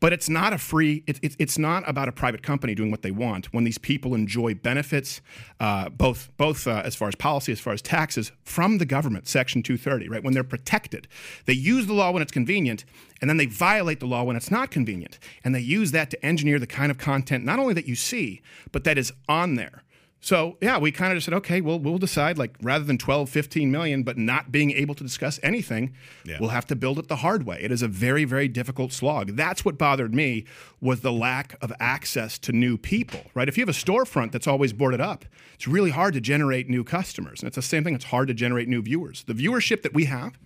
But 0.00 0.14
it's 0.14 0.30
not 0.30 0.54
a 0.54 0.58
free. 0.58 1.04
It, 1.06 1.18
it, 1.22 1.36
it's 1.38 1.58
not 1.58 1.86
about 1.88 2.08
a 2.08 2.12
private 2.12 2.42
company 2.42 2.74
doing 2.74 2.90
what 2.90 3.02
they 3.02 3.10
want. 3.10 3.52
When 3.52 3.64
these 3.64 3.76
people 3.76 4.14
enjoy 4.14 4.54
benefits, 4.54 5.20
uh, 5.60 5.90
both 5.90 6.30
both 6.38 6.66
uh, 6.66 6.82
as 6.84 6.96
far 6.96 7.08
as 7.08 7.14
policy, 7.14 7.52
as 7.52 7.60
far 7.60 7.74
as 7.74 7.82
taxes, 7.82 8.32
from 8.42 8.78
the 8.78 8.86
government, 8.86 9.28
Section 9.28 9.62
230, 9.62 10.08
right? 10.08 10.24
When 10.24 10.32
they're 10.32 10.42
protected, 10.42 11.06
they 11.44 11.52
use 11.52 11.86
the 11.86 11.92
law 11.92 12.10
when 12.10 12.22
it's 12.22 12.32
convenient, 12.32 12.86
and 13.20 13.28
then 13.28 13.36
they 13.36 13.46
violate 13.46 14.00
the 14.00 14.06
law 14.06 14.24
when 14.24 14.36
it's 14.36 14.50
not 14.50 14.70
convenient, 14.70 15.18
and 15.44 15.54
they 15.54 15.60
use 15.60 15.92
that 15.92 16.10
to 16.10 16.24
engineer 16.24 16.58
the 16.58 16.66
kind 16.66 16.90
of 16.90 16.96
content 16.96 17.44
not 17.44 17.58
only 17.58 17.74
that 17.74 17.86
you 17.86 17.94
see, 17.94 18.40
but 18.72 18.84
that 18.84 18.96
is 18.96 19.12
on 19.28 19.56
there. 19.56 19.82
So 20.22 20.58
yeah, 20.60 20.76
we 20.76 20.92
kind 20.92 21.12
of 21.12 21.16
just 21.16 21.24
said, 21.24 21.34
okay, 21.34 21.62
well, 21.62 21.78
we'll 21.78 21.96
decide 21.96 22.36
like 22.36 22.54
rather 22.62 22.84
than 22.84 22.98
12, 22.98 23.30
15 23.30 23.70
million, 23.70 24.02
but 24.02 24.18
not 24.18 24.52
being 24.52 24.70
able 24.70 24.94
to 24.96 25.02
discuss 25.02 25.40
anything, 25.42 25.94
Yeah. 26.26 26.36
we'll 26.38 26.50
have 26.50 26.66
to 26.66 26.76
build 26.76 26.98
it 26.98 27.08
the 27.08 27.16
hard 27.16 27.46
way. 27.46 27.58
It 27.62 27.72
is 27.72 27.80
a 27.80 27.88
very, 27.88 28.24
very 28.24 28.46
difficult 28.46 28.92
slog. 28.92 29.34
That's 29.36 29.64
what 29.64 29.78
bothered 29.78 30.14
me 30.14 30.44
was 30.80 31.00
the 31.00 31.10
lack 31.12 31.56
of 31.62 31.72
access 31.80 32.38
to 32.40 32.52
new 32.52 32.76
people, 32.76 33.22
right? 33.34 33.48
If 33.48 33.56
you 33.56 33.62
have 33.62 33.70
a 33.70 33.72
storefront 33.72 34.32
that's 34.32 34.46
always 34.46 34.74
boarded 34.74 35.00
up, 35.00 35.24
it's 35.54 35.66
really 35.66 35.90
hard 35.90 36.12
to 36.14 36.20
generate 36.20 36.68
new 36.68 36.84
customers. 36.84 37.40
And 37.40 37.46
it's 37.46 37.56
the 37.56 37.62
same 37.62 37.82
thing, 37.82 37.94
it's 37.94 38.04
hard 38.06 38.28
to 38.28 38.34
generate 38.34 38.68
new 38.68 38.82
viewers. 38.82 39.24
The 39.24 39.32
viewership 39.34 39.80
that 39.82 39.94
we 39.94 40.04
have 40.04 40.38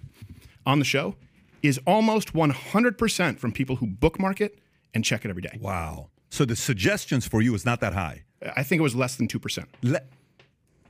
on 0.65 0.79
the 0.79 0.85
show 0.85 1.17
is 1.63 1.81
almost 1.85 2.33
100% 2.33 3.39
from 3.41 3.51
people 3.51 3.77
who 3.77 3.87
bookmark 3.89 4.41
it 4.41 4.59
and 4.95 5.05
check 5.05 5.25
it 5.25 5.31
every 5.31 5.43
day. 5.43 5.59
Wow. 5.61 6.11
So 6.31 6.45
the 6.45 6.57
suggestions 6.57 7.27
for 7.27 7.43
you 7.43 7.55
is 7.55 7.65
not 7.65 7.81
that 7.81 7.93
high. 7.95 8.23
I 8.57 8.63
think 8.63 8.81
it 8.81 8.83
was 8.83 8.95
less 8.95 9.17
than 9.17 9.29
2%. 9.29 9.65
Le- 9.83 10.01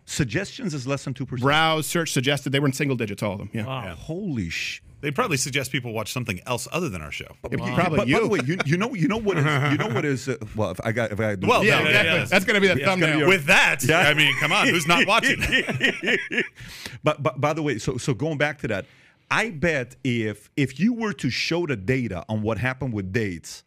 suggestions 0.07 0.75
is 0.75 0.87
less 0.87 1.05
than 1.05 1.15
two 1.15 1.25
percent. 1.27 1.43
Browse, 1.43 1.87
search, 1.87 2.13
suggested. 2.13 2.51
They 2.53 2.61
were 2.61 2.67
in 2.67 2.73
single 2.73 2.97
digits, 2.97 3.23
all 3.23 3.33
of 3.33 3.39
them. 3.39 3.51
Yeah. 3.53 3.95
Holy 3.95 4.51
sh! 4.51 4.83
They 5.01 5.11
probably 5.11 5.37
suggest 5.39 5.73
people 5.73 5.93
watch 5.93 6.13
something 6.13 6.41
else 6.47 6.67
other 6.73 6.89
than 6.89 7.01
our 7.03 7.11
show. 7.13 7.37
Probably 7.43 7.59
But 7.75 7.97
by 7.97 8.05
you. 8.05 8.21
the 8.21 8.29
way, 8.29 8.41
you, 8.45 8.57
you 8.67 8.77
know 8.77 8.95
you 8.95 9.09
know 9.09 9.19
what 9.19 9.39
is 9.39 9.45
you 9.73 9.79
know 9.79 9.89
what 9.89 10.05
is 10.05 10.29
uh, 10.29 10.37
well 10.57 10.71
if 10.71 10.81
I 10.85 10.93
got 10.93 11.11
if 11.13 11.21
I 11.21 11.37
Well, 11.41 11.65
yeah, 11.65 11.81
no, 11.81 11.87
exactly. 11.87 12.11
yeah, 12.11 12.19
yeah. 12.21 12.25
That's 12.27 12.45
going 12.45 12.55
to 12.55 12.61
be 12.61 12.69
the 12.75 12.85
thumbnail. 12.85 13.27
With 13.29 13.47
that, 13.47 13.91
I 13.91 14.13
mean, 14.15 14.35
come 14.41 14.53
on, 14.53 14.69
who's 14.69 14.87
not 14.87 15.07
watching? 15.13 15.41
but, 17.03 17.23
but 17.23 17.41
by 17.41 17.53
the 17.53 17.63
way, 17.63 17.79
so 17.79 17.97
so 17.97 18.15
going 18.15 18.39
back 18.39 18.59
to 18.61 18.69
that, 18.69 18.87
I 19.31 19.51
bet 19.51 19.97
if 20.05 20.51
if 20.57 20.79
you 20.79 20.93
were 20.93 21.13
to 21.15 21.31
show 21.31 21.67
the 21.67 21.77
data 21.77 22.25
on 22.29 22.43
what 22.43 22.59
happened 22.59 22.93
with 22.93 23.13
dates, 23.13 23.64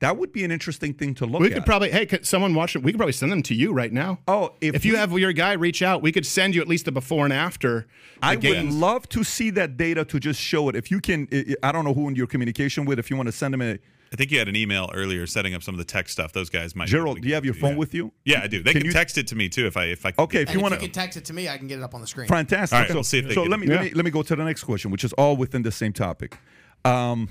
that 0.00 0.16
would 0.16 0.32
be 0.32 0.44
an 0.44 0.50
interesting 0.50 0.94
thing 0.94 1.14
to 1.16 1.26
look 1.26 1.40
at. 1.40 1.42
we 1.42 1.48
at. 1.48 1.54
could 1.54 1.66
probably, 1.66 1.90
hey, 1.90 2.06
could 2.06 2.24
someone 2.24 2.54
watch 2.54 2.76
it? 2.76 2.82
We 2.82 2.92
could 2.92 2.98
probably 2.98 3.12
send 3.12 3.32
them 3.32 3.42
to 3.44 3.54
you 3.54 3.72
right 3.72 3.92
now. 3.92 4.20
Oh, 4.28 4.54
if 4.60 4.76
if, 4.76 4.84
you 4.84 4.92
we- 4.92 4.98
have 4.98 5.12
your 5.18 5.32
guy 5.32 5.52
reach 5.54 5.82
out, 5.82 6.02
we 6.02 6.12
could 6.12 6.26
send 6.26 6.54
you 6.54 6.60
at 6.60 6.68
least 6.68 6.84
the 6.84 6.92
before 6.92 7.24
and 7.24 7.32
after. 7.32 7.86
I 8.22 8.36
the 8.36 8.50
would 8.50 8.72
love 8.72 9.08
to 9.10 9.24
see 9.24 9.50
that 9.50 9.76
data 9.76 10.04
to 10.04 10.20
just 10.20 10.40
show 10.40 10.68
it. 10.68 10.76
If 10.76 10.90
you 10.90 11.00
can, 11.00 11.26
I- 11.32 11.56
I 11.62 11.72
don't 11.72 11.84
know 11.84 11.94
who 11.94 12.08
in 12.08 12.14
your 12.16 12.26
communication 12.26 12.84
with. 12.84 12.98
If 12.98 13.10
you 13.10 13.16
want 13.16 13.26
to 13.28 13.32
send 13.32 13.54
them 13.54 13.62
a 13.62 13.78
I 14.10 14.16
think 14.16 14.30
you 14.30 14.38
had 14.38 14.48
an 14.48 14.56
email 14.56 14.88
earlier 14.94 15.26
setting 15.26 15.52
up 15.52 15.62
some 15.62 15.74
of 15.74 15.78
the 15.78 15.84
tech 15.84 16.08
stuff. 16.08 16.32
Those 16.32 16.48
guys 16.48 16.74
might. 16.74 16.86
be 16.86 16.92
Gerald, 16.92 17.16
to 17.16 17.22
do 17.22 17.28
you 17.28 17.34
have 17.34 17.44
your 17.44 17.52
phone 17.52 17.72
that. 17.72 17.78
with 17.78 17.92
you? 17.92 18.10
Yeah, 18.24 18.40
I 18.42 18.46
do. 18.46 18.62
They 18.62 18.72
Can 18.72 18.80
can, 18.80 18.86
you- 18.86 18.92
text 18.92 19.18
it 19.18 19.26
to 19.26 19.36
me 19.36 19.50
too 19.50 19.66
if 19.66 19.76
I 19.76 19.84
if 19.84 20.06
I. 20.06 20.14
Okay, 20.18 20.40
if 20.42 20.54
you 20.54 20.60
want 20.60 20.72
you 20.72 20.78
to. 20.78 20.84
can 20.86 20.92
text 20.92 21.18
it 21.18 21.26
to 21.26 21.34
me, 21.34 21.46
I 21.48 21.58
can 21.58 21.66
get 21.66 21.78
it 21.78 21.82
up 21.82 21.94
on 21.94 22.00
the 22.00 22.06
screen. 22.06 22.26
Fantastic. 22.26 22.74
All 22.74 22.80
right, 22.80 22.88
so 22.88 22.94
we'll 22.94 23.02
see 23.04 23.18
if 23.18 23.28
they 23.28 23.34
so 23.34 23.42
let 23.42 23.60
it. 23.60 23.66
me, 23.66 23.66
let 23.66 23.82
me 23.82 23.90
let 23.90 24.04
me 24.06 24.10
go 24.10 24.22
to 24.22 24.34
the 24.36 24.44
next 24.44 24.64
question, 24.64 24.90
which 24.90 25.04
is 25.04 25.12
all 25.14 25.36
within 25.36 25.62
the 25.62 25.72
same 25.72 25.92
topic. 25.92 26.38
Um, 26.86 27.28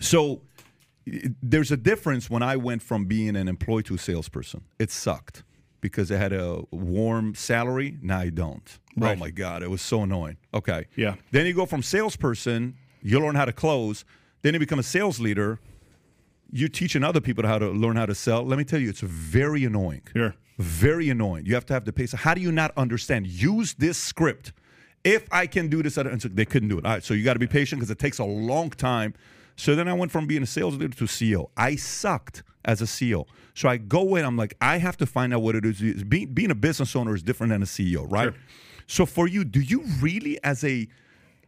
so 0.00 0.42
there's 1.06 1.70
a 1.70 1.76
difference 1.76 2.30
when 2.30 2.42
I 2.42 2.56
went 2.56 2.82
from 2.82 3.04
being 3.04 3.36
an 3.36 3.48
employee 3.48 3.82
to 3.84 3.94
a 3.94 3.98
salesperson. 3.98 4.64
It 4.78 4.90
sucked 4.90 5.44
because 5.80 6.10
I 6.10 6.16
had 6.16 6.32
a 6.32 6.62
warm 6.70 7.34
salary. 7.34 7.98
Now 8.00 8.20
I 8.20 8.30
don't. 8.30 8.78
Oh 9.00 9.14
my 9.16 9.30
God, 9.30 9.62
it 9.62 9.70
was 9.70 9.82
so 9.82 10.02
annoying. 10.02 10.36
Okay. 10.54 10.86
Yeah. 10.96 11.16
Then 11.30 11.46
you 11.46 11.52
go 11.52 11.66
from 11.66 11.82
salesperson, 11.82 12.76
you 13.02 13.20
learn 13.20 13.34
how 13.34 13.44
to 13.44 13.52
close. 13.52 14.04
Then 14.42 14.54
you 14.54 14.60
become 14.60 14.78
a 14.78 14.84
sales 14.84 15.20
leader. 15.20 15.58
You're 16.50 16.68
teaching 16.68 17.02
other 17.02 17.20
people 17.20 17.46
how 17.46 17.58
to 17.58 17.68
learn 17.68 17.96
how 17.96 18.06
to 18.06 18.14
sell. 18.14 18.44
Let 18.44 18.58
me 18.58 18.64
tell 18.64 18.80
you, 18.80 18.88
it's 18.88 19.00
very 19.00 19.64
annoying. 19.64 20.02
Sure. 20.14 20.34
Very 20.58 21.10
annoying. 21.10 21.46
You 21.46 21.54
have 21.54 21.66
to 21.66 21.74
have 21.74 21.84
the 21.84 21.92
pace. 21.92 22.12
How 22.12 22.34
do 22.34 22.40
you 22.40 22.52
not 22.52 22.72
understand? 22.76 23.26
Use 23.26 23.74
this 23.74 23.98
script. 23.98 24.52
If 25.02 25.26
I 25.32 25.46
can 25.46 25.68
do 25.68 25.82
this, 25.82 25.96
and 25.96 26.22
so 26.22 26.28
they 26.28 26.44
couldn't 26.44 26.68
do 26.68 26.78
it. 26.78 26.86
All 26.86 26.92
right, 26.92 27.04
so 27.04 27.12
you 27.12 27.24
got 27.24 27.32
to 27.34 27.38
be 27.38 27.46
patient 27.46 27.80
because 27.80 27.90
it 27.90 27.98
takes 27.98 28.18
a 28.20 28.24
long 28.24 28.70
time. 28.70 29.14
So 29.56 29.74
then 29.74 29.88
I 29.88 29.92
went 29.92 30.10
from 30.10 30.26
being 30.26 30.42
a 30.42 30.46
sales 30.46 30.74
leader 30.76 30.96
to 30.96 31.04
CEO. 31.04 31.50
I 31.56 31.76
sucked 31.76 32.42
as 32.64 32.80
a 32.82 32.86
CEO. 32.86 33.26
So 33.54 33.68
I 33.68 33.76
go 33.76 34.16
in, 34.16 34.24
I'm 34.24 34.36
like, 34.36 34.54
I 34.60 34.78
have 34.78 34.96
to 34.96 35.06
find 35.06 35.32
out 35.32 35.42
what 35.42 35.54
it 35.54 35.64
is. 35.64 36.02
Being, 36.04 36.32
being 36.34 36.50
a 36.50 36.54
business 36.56 36.96
owner 36.96 37.14
is 37.14 37.22
different 37.22 37.50
than 37.50 37.62
a 37.62 37.66
CEO, 37.66 38.10
right? 38.10 38.32
So 38.86 39.06
for 39.06 39.28
you, 39.28 39.44
do 39.44 39.60
you 39.60 39.84
really, 40.00 40.42
as 40.42 40.64
a 40.64 40.88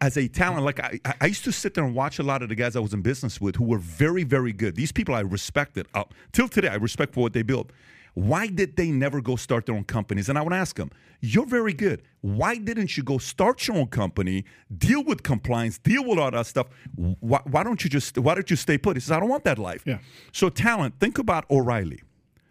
as 0.01 0.19
a 0.19 0.29
talent, 0.29 0.63
like 0.65 0.79
I, 0.79 1.01
I 1.23 1.27
used 1.27 1.45
to 1.45 1.53
sit 1.53 1.73
there 1.73 1.83
and 1.85 1.95
watch 1.95 2.19
a 2.19 2.23
lot 2.23 2.43
of 2.43 2.51
the 2.51 2.55
guys 2.55 2.77
I 2.77 2.81
was 2.81 2.93
in 2.93 3.01
business 3.01 3.41
with 3.41 3.57
who 3.57 3.65
were 3.65 3.79
very, 3.79 4.25
very 4.25 4.53
good. 4.53 4.77
These 4.77 4.93
people 4.93 5.15
I 5.15 5.21
respected. 5.21 5.87
Uh, 5.95 6.05
till 6.33 6.49
today, 6.49 6.69
I 6.69 6.75
respect 6.75 7.15
for 7.15 7.21
what 7.21 7.33
they 7.33 7.41
built. 7.43 7.71
Why 8.17 8.47
did 8.47 8.77
they 8.77 8.91
never 8.91 9.21
go 9.21 9.37
start 9.37 9.67
their 9.67 9.75
own 9.75 9.85
companies? 9.85 10.31
And 10.31 10.39
I 10.39 10.43
would 10.43 10.55
ask 10.55 10.77
them, 10.77 10.91
You're 11.21 11.45
very 11.45 11.75
good. 11.75 12.01
Why 12.23 12.57
didn't 12.57 12.97
you 12.97 13.03
go 13.03 13.19
start 13.19 13.69
your 13.69 13.77
own 13.77 13.89
company, 13.89 14.47
deal 14.75 15.05
with 15.05 15.23
compliance, 15.23 15.77
deal 15.77 16.03
with 16.03 16.19
all 16.19 16.31
that 16.31 16.47
stuff? 16.47 16.69
Why, 16.95 17.41
why 17.45 17.63
don't 17.63 17.85
you 17.85 17.91
just, 17.91 18.17
why 18.17 18.35
don't 18.35 18.49
you 18.49 18.57
stay 18.57 18.79
put? 18.79 18.97
He 18.97 19.01
says, 19.01 19.11
I 19.11 19.21
don't 19.21 19.29
want 19.29 19.45
that 19.45 19.59
life. 19.59 19.83
Yeah. 19.85 19.99
So, 20.33 20.49
talent, 20.49 20.99
think 20.99 21.19
about 21.19 21.45
O'Reilly, 21.51 22.01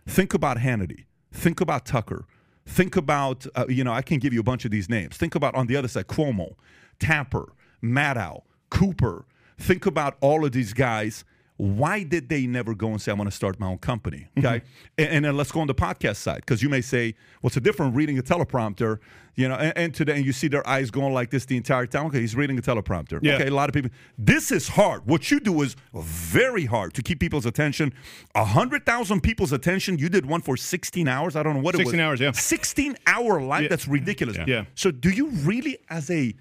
think 0.05 0.35
about 0.35 0.57
Hannity, 0.57 1.05
think 1.31 1.59
about 1.59 1.87
Tucker, 1.87 2.27
think 2.67 2.95
about, 2.95 3.47
uh, 3.55 3.65
you 3.67 3.83
know, 3.83 3.91
I 3.91 4.03
can 4.03 4.19
give 4.19 4.33
you 4.33 4.41
a 4.41 4.43
bunch 4.43 4.65
of 4.65 4.71
these 4.71 4.87
names. 4.87 5.17
Think 5.17 5.33
about 5.33 5.55
on 5.55 5.65
the 5.65 5.77
other 5.77 5.87
side, 5.87 6.05
Cuomo, 6.05 6.53
Tapper, 6.99 7.53
Maddow, 7.83 8.43
Cooper. 8.69 9.25
Think 9.57 9.87
about 9.87 10.15
all 10.21 10.45
of 10.45 10.51
these 10.51 10.73
guys. 10.73 11.25
Why 11.57 12.03
did 12.03 12.27
they 12.27 12.47
never 12.47 12.75
go 12.75 12.89
and 12.89 13.01
say, 13.01 13.11
I 13.11 13.15
want 13.15 13.29
to 13.29 13.35
start 13.35 13.59
my 13.59 13.67
own 13.67 13.77
company? 13.77 14.27
Okay. 14.37 14.47
Mm-hmm. 14.47 14.65
and, 14.97 15.07
and 15.09 15.25
then 15.25 15.37
let's 15.37 15.51
go 15.51 15.61
on 15.61 15.67
the 15.67 15.75
podcast 15.75 16.17
side 16.17 16.37
because 16.37 16.61
you 16.61 16.67
may 16.67 16.81
say, 16.81 17.15
what's 17.41 17.55
the 17.55 17.61
difference 17.61 17.95
reading 17.95 18.19
a 18.19 18.21
teleprompter, 18.21 18.99
you 19.35 19.47
know, 19.47 19.55
and, 19.55 19.77
and 19.77 19.93
today 19.93 20.17
and 20.17 20.25
you 20.25 20.33
see 20.33 20.47
their 20.47 20.67
eyes 20.67 20.91
going 20.91 21.13
like 21.13 21.29
this 21.29 21.45
the 21.45 21.55
entire 21.55 21.85
time. 21.85 22.07
Okay, 22.07 22.19
he's 22.19 22.35
reading 22.35 22.57
a 22.57 22.61
teleprompter. 22.61 23.19
Yeah. 23.21 23.35
Okay, 23.35 23.47
a 23.47 23.53
lot 23.53 23.69
of 23.69 23.73
people. 23.73 23.91
This 24.17 24.51
is 24.51 24.67
hard. 24.69 25.05
What 25.05 25.31
you 25.31 25.39
do 25.39 25.61
is 25.61 25.75
very 25.93 26.65
hard 26.65 26.93
to 26.95 27.01
keep 27.01 27.19
people's 27.19 27.45
attention. 27.45 27.93
A 28.33 28.45
hundred 28.45 28.85
thousand 28.85 29.21
people's 29.21 29.53
attention. 29.53 29.97
You 29.97 30.09
did 30.09 30.25
one 30.25 30.41
for 30.41 30.57
sixteen 30.57 31.07
hours. 31.07 31.35
I 31.35 31.43
don't 31.43 31.55
know 31.55 31.61
what 31.61 31.75
it 31.75 31.79
was. 31.79 31.87
16 31.87 31.99
hours, 31.99 32.19
yeah. 32.19 32.31
Sixteen 32.31 32.97
hour 33.07 33.41
live. 33.41 33.63
Yeah. 33.63 33.67
That's 33.69 33.87
ridiculous. 33.87 34.37
Yeah. 34.45 34.65
So 34.75 34.91
do 34.91 35.09
you 35.09 35.29
really, 35.29 35.77
as 35.89 36.09
a 36.09 36.33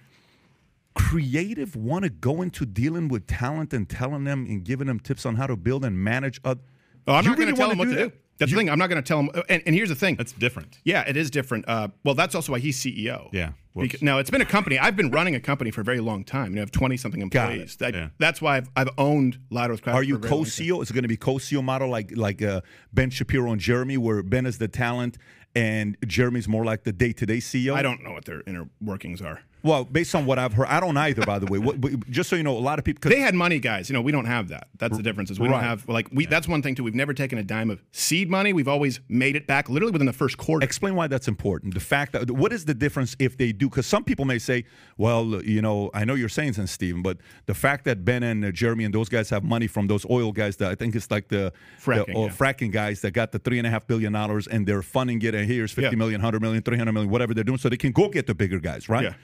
creative, 0.94 1.76
want 1.76 2.04
to 2.04 2.10
go 2.10 2.42
into 2.42 2.64
dealing 2.66 3.08
with 3.08 3.26
talent 3.26 3.72
and 3.72 3.88
telling 3.88 4.24
them 4.24 4.46
and 4.46 4.64
giving 4.64 4.86
them 4.86 5.00
tips 5.00 5.26
on 5.26 5.36
how 5.36 5.46
to 5.46 5.56
build 5.56 5.84
and 5.84 5.98
manage? 5.98 6.40
Other, 6.44 6.60
Oh, 7.06 7.14
I'm 7.14 7.24
You 7.24 7.30
not 7.30 7.38
going 7.38 7.48
to 7.50 7.54
tell 7.54 7.66
wanna 7.68 7.72
him 7.72 7.78
what 7.78 7.84
to 7.96 8.00
that? 8.04 8.08
do. 8.12 8.16
That's 8.38 8.50
the 8.50 8.56
thing. 8.56 8.68
I'm 8.70 8.78
not 8.78 8.88
going 8.88 9.00
to 9.00 9.06
tell 9.06 9.20
him. 9.20 9.30
And, 9.48 9.62
and 9.66 9.74
here's 9.76 9.90
the 9.90 9.94
thing. 9.94 10.16
That's 10.16 10.32
different. 10.32 10.78
Yeah, 10.84 11.04
it 11.06 11.16
is 11.16 11.30
different. 11.30 11.66
Uh, 11.68 11.88
well, 12.02 12.14
that's 12.14 12.34
also 12.34 12.50
why 12.52 12.58
he's 12.58 12.76
CEO. 12.80 13.28
Yeah. 13.32 13.52
Whoops. 13.74 13.88
Because, 13.88 14.02
now 14.02 14.18
it's 14.18 14.30
been 14.30 14.40
a 14.40 14.44
company. 14.46 14.78
I've 14.78 14.96
been 14.96 15.10
running 15.10 15.34
a 15.36 15.40
company 15.40 15.70
for 15.70 15.82
a 15.82 15.84
very 15.84 16.00
long 16.00 16.24
time. 16.24 16.48
You 16.50 16.54
know, 16.56 16.60
I 16.60 16.62
have 16.62 16.70
twenty 16.72 16.96
something 16.96 17.20
Got 17.28 17.50
it. 17.50 17.52
employees. 17.52 17.76
That- 17.76 17.94
Yeah. 17.94 18.08
That's 18.18 18.40
why 18.42 18.56
I've, 18.56 18.70
I've 18.74 18.88
owned 18.98 19.38
Lados 19.50 19.80
Craft. 19.80 19.96
Are 19.96 20.02
you 20.02 20.16
a 20.16 20.18
very 20.18 20.30
long 20.32 20.44
time. 20.44 20.50
co-CEO? 20.50 20.82
Is 20.82 20.90
it 20.90 20.94
going 20.94 21.02
to 21.02 21.08
be 21.08 21.16
co-CEO 21.16 21.62
model 21.62 21.88
like 21.90 22.16
like 22.16 22.40
uh, 22.42 22.62
Ben 22.92 23.10
Shapiro 23.10 23.52
and 23.52 23.60
Jeremy, 23.60 23.98
where 23.98 24.22
Ben 24.22 24.46
is 24.46 24.58
the 24.58 24.68
talent 24.68 25.18
and 25.54 25.96
Jeremy's 26.06 26.48
more 26.48 26.64
like 26.64 26.84
the 26.84 26.92
day-to-day 26.92 27.38
CEO? 27.38 27.74
I 27.74 27.82
don't 27.82 28.02
know 28.02 28.12
what 28.12 28.24
their 28.24 28.42
inner 28.46 28.68
workings 28.80 29.20
are. 29.22 29.40
Well, 29.64 29.84
based 29.86 30.14
on 30.14 30.26
what 30.26 30.38
I've 30.38 30.52
heard, 30.52 30.66
I 30.66 30.78
don't 30.78 30.94
either. 30.98 31.22
By 31.24 31.38
the 31.38 31.46
way, 31.46 31.58
what, 31.58 31.80
just 32.10 32.28
so 32.28 32.36
you 32.36 32.42
know, 32.42 32.54
a 32.54 32.60
lot 32.60 32.78
of 32.78 32.84
people 32.84 33.08
they 33.08 33.20
had 33.20 33.34
money, 33.34 33.58
guys. 33.58 33.88
You 33.88 33.94
know, 33.94 34.02
we 34.02 34.12
don't 34.12 34.26
have 34.26 34.48
that. 34.48 34.68
That's 34.76 34.94
the 34.94 35.02
difference. 35.02 35.30
Is 35.30 35.40
we 35.40 35.48
Right. 35.48 35.54
don't 35.54 35.64
have 35.64 35.88
like 35.88 36.06
we. 36.12 36.26
That's 36.26 36.46
one 36.46 36.60
thing 36.60 36.74
too. 36.74 36.84
We've 36.84 36.94
never 36.94 37.14
taken 37.14 37.38
a 37.38 37.42
dime 37.42 37.70
of 37.70 37.82
seed 37.90 38.28
money. 38.28 38.52
We've 38.52 38.68
always 38.68 39.00
made 39.08 39.36
it 39.36 39.46
back, 39.46 39.70
literally 39.70 39.92
within 39.92 40.04
the 40.06 40.12
first 40.12 40.36
quarter. 40.36 40.62
Explain 40.62 40.96
why 40.96 41.06
that's 41.06 41.28
important. 41.28 41.72
The 41.72 41.80
fact 41.80 42.12
that 42.12 42.30
what 42.30 42.52
is 42.52 42.66
the 42.66 42.74
difference 42.74 43.16
if 43.18 43.38
they 43.38 43.52
do? 43.52 43.70
Because 43.70 43.86
some 43.86 44.04
people 44.04 44.26
may 44.26 44.38
say, 44.38 44.66
"Well, 44.98 45.42
you 45.42 45.62
know, 45.62 45.90
I 45.94 46.04
know 46.04 46.12
you're 46.12 46.28
saying 46.28 46.52
this, 46.52 46.70
Steven, 46.70 47.00
but 47.00 47.16
the 47.46 47.54
fact 47.54 47.86
that 47.86 48.04
Ben 48.04 48.22
and 48.22 48.44
uh, 48.44 48.50
Jeremy 48.50 48.84
and 48.84 48.92
those 48.92 49.08
guys 49.08 49.30
have 49.30 49.44
money 49.44 49.66
from 49.66 49.86
those 49.86 50.04
oil 50.10 50.30
guys 50.30 50.56
that 50.58 50.70
I 50.70 50.74
think 50.74 50.94
it's 50.94 51.10
like 51.10 51.28
the 51.28 51.54
Fracking, 51.82 52.06
the, 52.08 52.12
yeah. 52.12 52.28
fracking 52.28 52.70
guys 52.70 53.00
that 53.00 53.12
got 53.12 53.32
the 53.32 53.38
three 53.38 53.56
and 53.56 53.66
a 53.66 53.70
half 53.70 53.86
billion 53.86 54.12
dollars 54.12 54.46
and 54.46 54.66
they're 54.66 54.82
funding 54.82 55.22
it, 55.22 55.34
and 55.34 55.43
here's 55.46 55.72
fifty 55.72 55.90
Yeah. 55.90 55.96
million, 55.96 56.20
hundred 56.20 56.42
million, 56.42 56.62
three 56.62 56.78
hundred 56.78 56.92
million, 56.92 57.10
whatever 57.10 57.34
they're 57.34 57.44
doing, 57.44 57.58
so 57.58 57.68
they 57.68 57.76
can 57.76 57.92
go 57.92 58.08
get 58.08 58.26
the 58.26 58.34
bigger 58.34 58.58
guys, 58.60 58.88
right? 58.88 59.04
Yeah. 59.04 59.14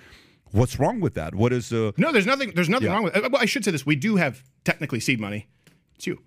What's 0.53 0.79
wrong 0.81 1.01
with 1.01 1.15
that? 1.15 1.35
What 1.35 1.53
is 1.53 1.73
uh, 1.73 1.93
No, 1.97 2.11
there's 2.13 2.27
nothing. 2.27 2.53
There's 2.55 2.69
nothing 2.69 2.89
Yeah. 2.89 2.95
wrong 2.95 3.05
with. 3.05 3.17
uh, 3.17 3.29
Well, 3.33 3.41
I 3.41 3.45
should 3.47 3.65
say 3.65 3.71
this. 3.71 3.87
We 3.87 3.97
do 3.97 4.17
have 4.17 4.43
technically 4.65 4.99
seed 5.01 5.21
money. 5.21 5.47
It's 5.95 6.07
you. 6.07 6.19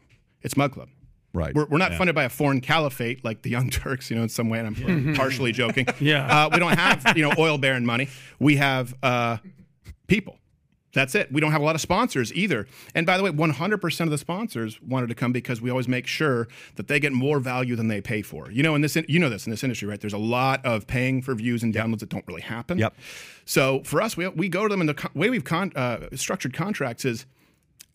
It's 0.41 0.55
Mug 0.55 0.71
Club. 0.73 0.89
Right. 1.33 1.53
We're, 1.55 1.65
we're 1.65 1.77
not 1.79 1.93
funded 1.95 2.13
by 2.15 2.25
a 2.25 2.29
foreign 2.29 2.61
caliphate 2.61 3.25
like 3.25 3.41
the 3.41 3.49
Young 3.49 3.69
Turks, 3.81 4.09
you 4.11 4.15
know, 4.15 4.23
in 4.23 4.29
some 4.29 4.49
way. 4.49 4.59
And 4.59 4.67
I'm 4.67 5.15
partially 5.15 5.51
joking. 5.51 5.87
Yeah. 5.99 6.45
Uh, 6.45 6.49
we 6.53 6.59
don't 6.59 6.77
have 6.77 7.17
you 7.17 7.23
know 7.27 7.33
oil 7.39 7.57
baron 7.57 7.85
money. 7.85 8.07
We 8.39 8.57
have 8.57 8.93
uh, 9.03 9.37
people. 10.07 10.37
That's 10.93 11.15
it. 11.15 11.31
We 11.31 11.41
don't 11.41 11.51
have 11.51 11.61
a 11.61 11.65
lot 11.65 11.73
of 11.75 11.81
sponsors 11.81 12.31
either. 12.33 12.67
And 12.93 13.05
by 13.05 13.17
the 13.17 13.23
way, 13.23 13.31
100% 13.31 13.99
of 14.01 14.09
the 14.11 14.17
sponsors 14.17 14.79
wanted 14.81 15.07
to 15.09 15.15
come 15.15 15.31
because 15.31 15.59
we 15.59 15.69
always 15.71 15.87
make 15.87 16.05
sure 16.05 16.47
that 16.75 16.87
they 16.87 16.99
get 16.99 17.11
more 17.13 17.39
value 17.39 17.75
than 17.75 17.87
they 17.87 17.99
pay 17.99 18.21
for. 18.21 18.51
You 18.51 18.61
know, 18.61 18.75
in 18.75 18.81
this, 18.81 18.95
in- 18.95 19.05
you 19.07 19.17
know 19.19 19.29
this 19.29 19.47
in 19.47 19.51
this 19.51 19.63
industry, 19.63 19.87
right? 19.87 19.99
There's 19.99 20.13
a 20.13 20.17
lot 20.19 20.63
of 20.65 20.85
paying 20.85 21.21
for 21.23 21.33
views 21.33 21.63
and 21.63 21.73
downloads 21.73 21.99
that 22.01 22.09
don't 22.09 22.25
really 22.27 22.41
happen. 22.43 22.77
Yep. 22.77 22.95
So 23.45 23.81
for 23.83 24.01
us, 24.01 24.15
we, 24.15 24.27
we 24.29 24.49
go 24.49 24.67
to 24.67 24.71
them, 24.73 24.81
and 24.81 24.89
the 24.89 24.93
co- 24.93 25.09
way 25.15 25.29
we've 25.31 25.43
con- 25.43 25.73
uh, 25.75 26.09
structured 26.15 26.53
contracts 26.53 27.05
is 27.05 27.25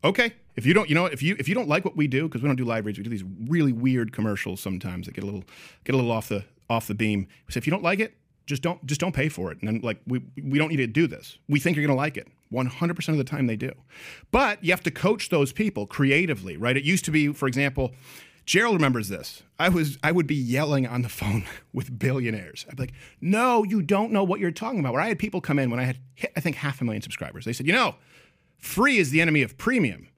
okay. 0.04 0.32
If 0.56 0.66
you 0.66 0.74
don't, 0.74 0.88
you 0.88 0.94
know, 0.96 1.06
if 1.06 1.22
you 1.22 1.36
if 1.38 1.48
you 1.48 1.54
don't 1.54 1.68
like 1.68 1.84
what 1.84 1.96
we 1.96 2.08
do, 2.08 2.26
because 2.26 2.42
we 2.42 2.48
don't 2.48 2.56
do 2.56 2.64
live 2.64 2.84
reads, 2.84 2.98
we 2.98 3.04
do 3.04 3.10
these 3.10 3.24
really 3.46 3.72
weird 3.72 4.12
commercials 4.12 4.60
sometimes 4.60 5.06
that 5.06 5.14
get 5.14 5.22
a 5.22 5.26
little 5.26 5.44
get 5.84 5.94
a 5.94 5.96
little 5.96 6.10
off 6.10 6.28
the 6.28 6.44
off 6.68 6.88
the 6.88 6.94
beam. 6.94 7.28
Say 7.48 7.58
if 7.58 7.66
you 7.66 7.70
don't 7.70 7.84
like 7.84 8.00
it, 8.00 8.14
just 8.48 8.62
don't 8.62 8.84
just 8.86 9.00
don't 9.00 9.14
pay 9.14 9.28
for 9.28 9.52
it. 9.52 9.58
And 9.60 9.68
then 9.68 9.80
like 9.82 10.00
we 10.06 10.22
we 10.42 10.58
don't 10.58 10.70
need 10.70 10.78
to 10.78 10.86
do 10.86 11.06
this. 11.06 11.38
We 11.48 11.60
think 11.60 11.76
you're 11.76 11.86
going 11.86 11.96
to 11.96 12.00
like 12.00 12.16
it. 12.16 12.26
100% 12.50 13.08
of 13.10 13.18
the 13.18 13.24
time 13.24 13.46
they 13.46 13.56
do. 13.56 13.70
But 14.30 14.64
you 14.64 14.72
have 14.72 14.82
to 14.84 14.90
coach 14.90 15.28
those 15.28 15.52
people 15.52 15.86
creatively, 15.86 16.56
right? 16.56 16.78
It 16.78 16.82
used 16.82 17.04
to 17.04 17.10
be, 17.10 17.28
for 17.34 17.46
example, 17.46 17.92
Gerald 18.46 18.76
remembers 18.76 19.10
this. 19.10 19.42
I 19.58 19.68
was 19.68 19.98
I 20.02 20.12
would 20.12 20.26
be 20.26 20.34
yelling 20.34 20.86
on 20.86 21.02
the 21.02 21.10
phone 21.10 21.44
with 21.74 21.98
billionaires. 21.98 22.64
I'd 22.68 22.76
be 22.76 22.84
like, 22.84 22.94
"No, 23.20 23.64
you 23.64 23.82
don't 23.82 24.10
know 24.10 24.24
what 24.24 24.40
you're 24.40 24.50
talking 24.50 24.80
about." 24.80 24.94
Where 24.94 25.02
I 25.02 25.08
had 25.08 25.18
people 25.18 25.42
come 25.42 25.58
in 25.58 25.70
when 25.70 25.78
I 25.78 25.84
had 25.84 25.98
hit, 26.14 26.32
I 26.34 26.40
think 26.40 26.56
half 26.56 26.80
a 26.80 26.84
million 26.84 27.02
subscribers. 27.02 27.44
They 27.44 27.52
said, 27.52 27.66
"You 27.66 27.74
know, 27.74 27.96
free 28.56 28.96
is 28.96 29.10
the 29.10 29.20
enemy 29.20 29.42
of 29.42 29.58
premium." 29.58 30.08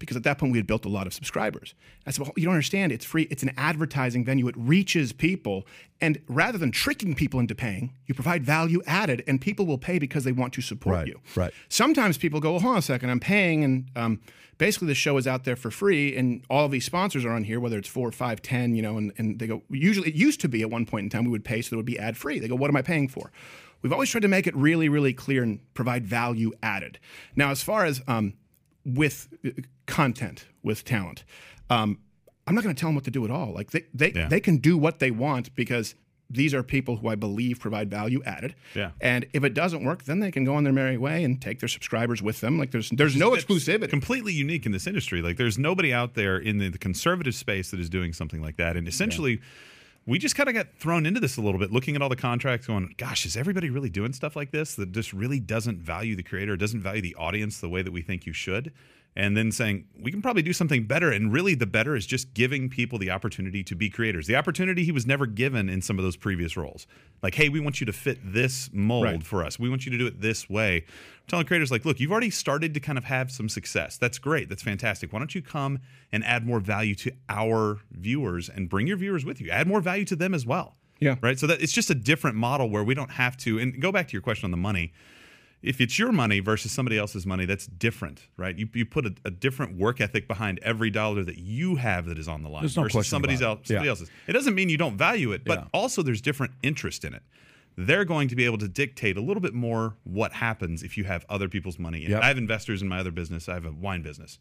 Because 0.00 0.16
at 0.16 0.24
that 0.24 0.38
point 0.38 0.50
we 0.50 0.58
had 0.58 0.66
built 0.66 0.84
a 0.86 0.88
lot 0.88 1.06
of 1.06 1.12
subscribers. 1.14 1.74
I 2.06 2.10
said, 2.10 2.22
Well, 2.22 2.32
you 2.36 2.46
don't 2.46 2.54
understand. 2.54 2.90
It's 2.90 3.04
free. 3.04 3.28
It's 3.30 3.42
an 3.44 3.52
advertising 3.56 4.24
venue. 4.24 4.48
It 4.48 4.56
reaches 4.56 5.12
people. 5.12 5.66
And 6.00 6.20
rather 6.26 6.56
than 6.58 6.72
tricking 6.72 7.14
people 7.14 7.38
into 7.38 7.54
paying, 7.54 7.92
you 8.06 8.14
provide 8.14 8.42
value 8.42 8.82
added, 8.86 9.22
and 9.28 9.40
people 9.40 9.66
will 9.66 9.78
pay 9.78 9.98
because 9.98 10.24
they 10.24 10.32
want 10.32 10.54
to 10.54 10.62
support 10.62 10.94
Right, 10.96 11.06
you. 11.06 11.20
right. 11.36 11.52
Sometimes 11.68 12.16
people 12.18 12.40
go, 12.40 12.52
well, 12.52 12.60
hold 12.60 12.72
on 12.72 12.78
a 12.78 12.82
second, 12.82 13.10
I'm 13.10 13.20
paying, 13.20 13.62
and 13.62 13.90
um, 13.94 14.20
basically 14.56 14.88
the 14.88 14.94
show 14.94 15.18
is 15.18 15.26
out 15.26 15.44
there 15.44 15.56
for 15.56 15.70
free, 15.70 16.16
and 16.16 16.42
all 16.48 16.64
of 16.64 16.70
these 16.72 16.86
sponsors 16.86 17.26
are 17.26 17.32
on 17.32 17.44
here, 17.44 17.60
whether 17.60 17.76
it's 17.76 17.86
four, 17.88 18.10
five, 18.12 18.40
ten, 18.40 18.74
you 18.74 18.80
know, 18.80 18.96
and, 18.96 19.12
and 19.18 19.38
they 19.38 19.46
go, 19.46 19.62
usually 19.68 20.08
it 20.08 20.14
used 20.14 20.40
to 20.40 20.48
be 20.48 20.62
at 20.62 20.70
one 20.70 20.86
point 20.86 21.04
in 21.04 21.10
time 21.10 21.24
we 21.26 21.30
would 21.30 21.44
pay 21.44 21.60
so 21.60 21.68
that 21.68 21.74
it 21.74 21.76
would 21.76 21.84
be 21.86 21.98
ad 21.98 22.16
free. 22.16 22.38
They 22.38 22.48
go, 22.48 22.56
what 22.56 22.70
am 22.70 22.76
I 22.76 22.82
paying 22.82 23.06
for? 23.06 23.30
We've 23.82 23.92
always 23.92 24.08
tried 24.10 24.22
to 24.22 24.28
make 24.28 24.46
it 24.46 24.56
really, 24.56 24.88
really 24.88 25.12
clear 25.12 25.42
and 25.42 25.60
provide 25.74 26.06
value 26.06 26.52
added. 26.62 26.98
Now, 27.36 27.50
as 27.50 27.62
far 27.62 27.84
as 27.84 28.00
um, 28.08 28.34
with 28.84 29.28
uh, 29.44 29.50
content, 29.86 30.46
with 30.62 30.84
talent, 30.84 31.24
um, 31.68 31.98
I'm 32.46 32.54
not 32.54 32.64
going 32.64 32.74
to 32.74 32.80
tell 32.80 32.88
them 32.88 32.94
what 32.96 33.04
to 33.04 33.10
do 33.10 33.24
at 33.24 33.30
all. 33.30 33.52
Like 33.52 33.70
they, 33.70 33.84
they, 33.94 34.12
Yeah. 34.12 34.28
they 34.28 34.40
can 34.40 34.56
do 34.58 34.76
what 34.76 34.98
they 34.98 35.10
want 35.10 35.54
because 35.54 35.94
these 36.32 36.54
are 36.54 36.62
people 36.62 36.96
who 36.96 37.08
I 37.08 37.16
believe 37.16 37.58
provide 37.58 37.90
value 37.90 38.22
added. 38.24 38.54
Yeah. 38.74 38.92
And 39.00 39.26
if 39.32 39.42
it 39.42 39.52
doesn't 39.52 39.82
work, 39.84 40.04
then 40.04 40.20
they 40.20 40.30
can 40.30 40.44
go 40.44 40.54
on 40.54 40.62
their 40.62 40.72
merry 40.72 40.96
way 40.96 41.24
and 41.24 41.42
take 41.42 41.58
their 41.58 41.68
subscribers 41.68 42.22
with 42.22 42.40
them. 42.40 42.56
Like 42.58 42.70
there's 42.70 42.90
there's 42.90 43.16
no 43.16 43.30
That's 43.32 43.44
exclusivity. 43.44 43.88
Completely 43.90 44.32
unique 44.32 44.64
in 44.64 44.70
this 44.72 44.86
industry. 44.86 45.22
Like 45.22 45.36
there's 45.38 45.58
nobody 45.58 45.92
out 45.92 46.14
there 46.14 46.38
in 46.38 46.58
the, 46.58 46.68
the 46.68 46.78
conservative 46.78 47.34
space 47.34 47.72
that 47.72 47.80
is 47.80 47.90
doing 47.90 48.12
something 48.12 48.40
like 48.40 48.56
that. 48.58 48.76
And 48.76 48.86
essentially, 48.86 49.40
we 50.06 50.18
just 50.18 50.34
kind 50.34 50.48
of 50.48 50.54
got 50.54 50.68
thrown 50.78 51.06
into 51.06 51.20
this 51.20 51.36
a 51.36 51.40
little 51.40 51.60
bit, 51.60 51.72
looking 51.72 51.94
at 51.94 52.02
all 52.02 52.08
the 52.08 52.16
contracts, 52.16 52.66
going, 52.66 52.94
"Gosh, 52.96 53.26
is 53.26 53.36
everybody 53.36 53.70
really 53.70 53.90
doing 53.90 54.12
stuff 54.12 54.34
like 54.34 54.50
this 54.50 54.74
that 54.76 54.92
just 54.92 55.12
really 55.12 55.40
doesn't 55.40 55.78
value 55.78 56.16
the 56.16 56.22
creator, 56.22 56.56
doesn't 56.56 56.80
value 56.80 57.02
the 57.02 57.14
audience 57.16 57.60
the 57.60 57.68
way 57.68 57.82
that 57.82 57.92
we 57.92 58.02
think 58.02 58.26
you 58.26 58.32
should?" 58.32 58.72
And 59.16 59.36
then 59.36 59.50
saying 59.50 59.84
we 60.00 60.10
can 60.12 60.22
probably 60.22 60.42
do 60.42 60.52
something 60.52 60.84
better. 60.84 61.10
And 61.10 61.32
really 61.32 61.54
the 61.54 61.66
better 61.66 61.96
is 61.96 62.06
just 62.06 62.32
giving 62.32 62.68
people 62.68 62.98
the 62.98 63.10
opportunity 63.10 63.62
to 63.64 63.74
be 63.74 63.90
creators 63.90 64.26
the 64.26 64.36
opportunity 64.36 64.84
he 64.84 64.92
was 64.92 65.06
never 65.06 65.26
given 65.26 65.68
in 65.68 65.82
some 65.82 65.98
of 65.98 66.04
those 66.04 66.16
previous 66.16 66.56
roles. 66.56 66.86
Like 67.22 67.34
hey 67.34 67.48
we 67.48 67.58
want 67.60 67.80
you 67.80 67.86
to 67.86 67.92
fit 67.92 68.18
this 68.22 68.70
mold 68.72 69.04
Right. 69.04 69.22
for 69.24 69.44
us. 69.44 69.58
We 69.58 69.68
want 69.68 69.84
you 69.84 69.92
to 69.92 69.98
do 69.98 70.06
it 70.06 70.20
this 70.20 70.48
way. 70.48 70.76
I'm 70.86 71.26
telling 71.28 71.46
creators 71.46 71.70
like 71.70 71.84
look 71.84 71.98
you've 71.98 72.12
already 72.12 72.30
started 72.30 72.72
to 72.74 72.80
kind 72.80 72.96
of 72.98 73.04
have 73.04 73.30
some 73.32 73.48
success. 73.48 73.96
That's 73.98 74.18
great. 74.18 74.48
That's 74.48 74.62
fantastic. 74.62 75.12
Why 75.12 75.18
don't 75.18 75.34
you 75.34 75.42
come 75.42 75.80
and 76.12 76.24
add 76.24 76.46
more 76.46 76.60
value 76.60 76.94
to 76.96 77.12
our 77.28 77.80
viewers 77.90 78.48
and 78.48 78.68
bring 78.68 78.86
your 78.86 78.96
viewers 78.96 79.24
with 79.24 79.40
you? 79.40 79.50
Add 79.50 79.66
more 79.66 79.80
value 79.80 80.04
to 80.06 80.16
them 80.16 80.34
as 80.34 80.46
well. 80.46 80.76
Yeah. 81.00 81.16
right? 81.22 81.38
So 81.38 81.46
that 81.46 81.62
it's 81.62 81.72
just 81.72 81.88
a 81.90 81.94
different 81.94 82.36
model 82.36 82.68
where 82.68 82.84
we 82.84 82.94
don't 82.94 83.10
have 83.12 83.36
to 83.38 83.58
and 83.58 83.80
go 83.80 83.90
back 83.90 84.06
to 84.08 84.12
your 84.12 84.20
question 84.22 84.44
on 84.44 84.50
the 84.50 84.56
money 84.58 84.92
if 85.62 85.80
it's 85.80 85.98
your 85.98 86.10
money 86.12 86.40
versus 86.40 86.72
somebody 86.72 86.96
else's 86.96 87.26
money, 87.26 87.44
that's 87.44 87.66
different, 87.66 88.26
right? 88.36 88.56
You, 88.56 88.68
you 88.74 88.86
put 88.86 89.06
a, 89.06 89.14
a 89.24 89.30
different 89.30 89.76
work 89.76 90.00
ethic 90.00 90.26
behind 90.26 90.58
every 90.62 90.90
dollar 90.90 91.22
that 91.24 91.38
you 91.38 91.76
have 91.76 92.06
that 92.06 92.18
is 92.18 92.28
on 92.28 92.42
the 92.42 92.48
line 92.48 92.62
There's 92.62 92.76
no 92.76 92.84
versus 92.84 93.08
somebody's 93.08 93.42
else, 93.42 93.60
somebody 93.64 93.84
Yeah. 93.86 93.90
else's. 93.90 94.10
It 94.26 94.32
doesn't 94.32 94.54
mean 94.54 94.68
you 94.70 94.78
don't 94.78 94.96
value 94.96 95.32
it, 95.32 95.44
but 95.44 95.58
Yeah. 95.58 95.64
also 95.74 96.02
there's 96.02 96.20
different 96.22 96.54
interest 96.62 97.04
in 97.04 97.12
it. 97.14 97.22
They're 97.76 98.04
going 98.04 98.28
to 98.28 98.36
be 98.36 98.44
able 98.44 98.58
to 98.58 98.68
dictate 98.68 99.16
a 99.16 99.20
little 99.20 99.40
bit 99.40 99.54
more 99.54 99.96
what 100.04 100.32
happens 100.32 100.82
if 100.82 100.96
you 100.98 101.04
have 101.04 101.24
other 101.28 101.48
people's 101.48 101.78
money. 101.78 102.06
Yep. 102.08 102.22
I 102.22 102.28
have 102.28 102.38
investors 102.38 102.82
in 102.82 102.88
my 102.88 102.98
other 102.98 103.10
business. 103.12 103.48
I 103.48 103.54
have 103.54 103.64
a 103.64 103.72
wine 103.72 104.02
business. 104.02 104.38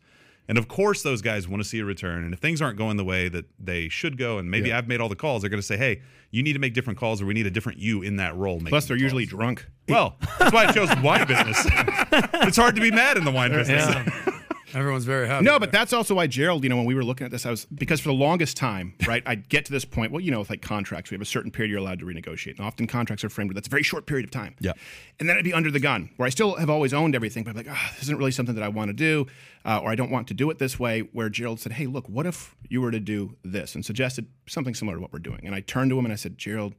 And 0.50 0.58
of 0.58 0.68
course, 0.68 1.04
those 1.04 1.22
guys 1.22 1.47
want 1.47 1.62
to 1.62 1.70
see 1.70 1.78
a 1.78 1.86
return. 1.86 2.24
And 2.24 2.34
if 2.34 2.39
things 2.39 2.60
aren't 2.60 2.76
going 2.76 2.97
the 2.97 3.06
way 3.06 3.30
that 3.30 3.45
they 3.60 3.88
should 3.88 4.18
go, 4.18 4.39
and 4.39 4.50
maybe 4.50 4.74
I've 4.74 4.88
made 4.88 5.00
all 5.00 5.08
the 5.08 5.16
calls, 5.16 5.43
they're 5.43 5.50
going 5.50 5.62
to 5.62 5.66
say, 5.66 5.78
hey, 5.78 6.02
you 6.32 6.41
need 6.41 6.54
to 6.54 6.60
make 6.60 6.74
different 6.74 6.97
calls 6.97 7.22
or 7.22 7.28
we 7.28 7.36
need 7.36 7.45
a 7.45 7.52
different 7.52 7.78
you 7.78 8.02
in 8.02 8.16
that 8.16 8.36
role. 8.36 8.60
Plus, 8.60 8.88
they're 8.88 8.97
the 8.97 9.04
usually 9.04 9.28
drunk. 9.28 9.68
Well, 9.88 10.18
that's 10.39 10.52
why 10.52 10.66
I 10.66 10.72
chose 10.72 10.89
the 10.89 11.02
wine 11.04 11.28
business. 11.28 11.64
it's 12.47 12.58
hard 12.58 12.76
to 12.76 12.82
be 12.82 12.89
mad 12.89 13.18
in 13.18 13.26
the 13.26 13.32
wine 13.32 13.52
business. 13.52 13.86
Everyone's 14.74 15.05
very 15.05 15.28
happy. 15.28 15.45
No, 15.45 15.59
but 15.59 15.72
that's 15.72 15.93
also 15.93 16.15
why 16.15 16.28
Gerald, 16.28 16.63
you 16.63 16.70
know, 16.70 16.78
when 16.78 16.86
we 16.86 16.95
were 16.95 17.03
looking 17.03 17.26
at 17.26 17.32
this, 17.32 17.45
I 17.45 17.51
was 17.51 17.65
because 17.65 17.99
for 17.99 18.09
the 18.09 18.15
longest 18.15 18.57
time, 18.57 18.93
right, 19.07 19.24
I'd 19.26 19.49
get 19.49 19.65
to 19.65 19.72
this 19.72 19.86
point. 19.86 20.11
Well, 20.11 20.22
you 20.22 20.32
know, 20.32 20.39
with 20.39 20.49
like 20.49 20.61
contracts, 20.61 21.11
we 21.11 21.15
have 21.15 21.22
a 21.22 21.26
certain 21.26 21.51
period 21.51 21.72
you're 21.72 21.80
allowed 21.80 21.99
to 21.99 22.05
renegotiate. 22.05 22.57
And 22.57 22.65
often 22.65 22.88
contracts 22.88 23.24
are 23.24 23.30
framed 23.30 23.49
with 23.49 23.55
that's 23.55 23.67
a 23.67 23.72
very 23.72 23.84
short 23.84 24.05
period 24.05 24.26
of 24.26 24.32
time. 24.32 24.55
Yeah. 24.59 24.74
And 25.20 25.28
then 25.28 25.38
I'd 25.38 25.43
be 25.43 25.53
under 25.53 25.72
the 25.72 25.80
gun, 25.80 26.09
where 26.17 26.28
I 26.28 26.30
still 26.30 26.55
have 26.55 26.70
always 26.70 26.93
owned 26.93 27.15
everything, 27.15 27.43
but 27.43 27.51
I'm 27.51 27.57
like, 27.57 27.70
ah, 27.70 27.91
this 27.93 28.03
isn't 28.03 28.17
really 28.17 28.32
something 28.32 28.55
that 28.55 28.63
I 28.63 28.70
want 28.70 28.89
to 28.89 28.93
do, 28.93 29.28
uh, 29.65 29.80
or 29.80 29.89
I 29.89 29.95
don't 29.95 30.11
want 30.11 30.28
to 30.30 30.34
do 30.34 30.49
it 30.49 30.59
this 30.59 30.80
way. 30.80 31.01
Where 31.01 31.30
Gerald 31.30 31.59
said, 31.59 31.74
hey, 31.74 31.88
look, 31.88 32.07
what 32.07 32.26
if 32.26 32.55
you 32.70 32.82
were 32.82 32.91
to 32.91 32.99
do 32.99 33.36
this, 33.43 33.76
and 33.76 33.86
suggested 33.86 34.28
something 34.47 34.74
similar 34.74 34.97
to 34.97 35.01
what 35.01 35.11
we're 35.11 35.20
doing. 35.20 35.41
And 35.43 35.55
I 35.55 35.61
turned 35.61 35.91
to 35.91 35.99
him 35.99 36.05
and 36.05 36.13
I 36.13 36.17
said, 36.17 36.38
Gerald, 36.38 36.76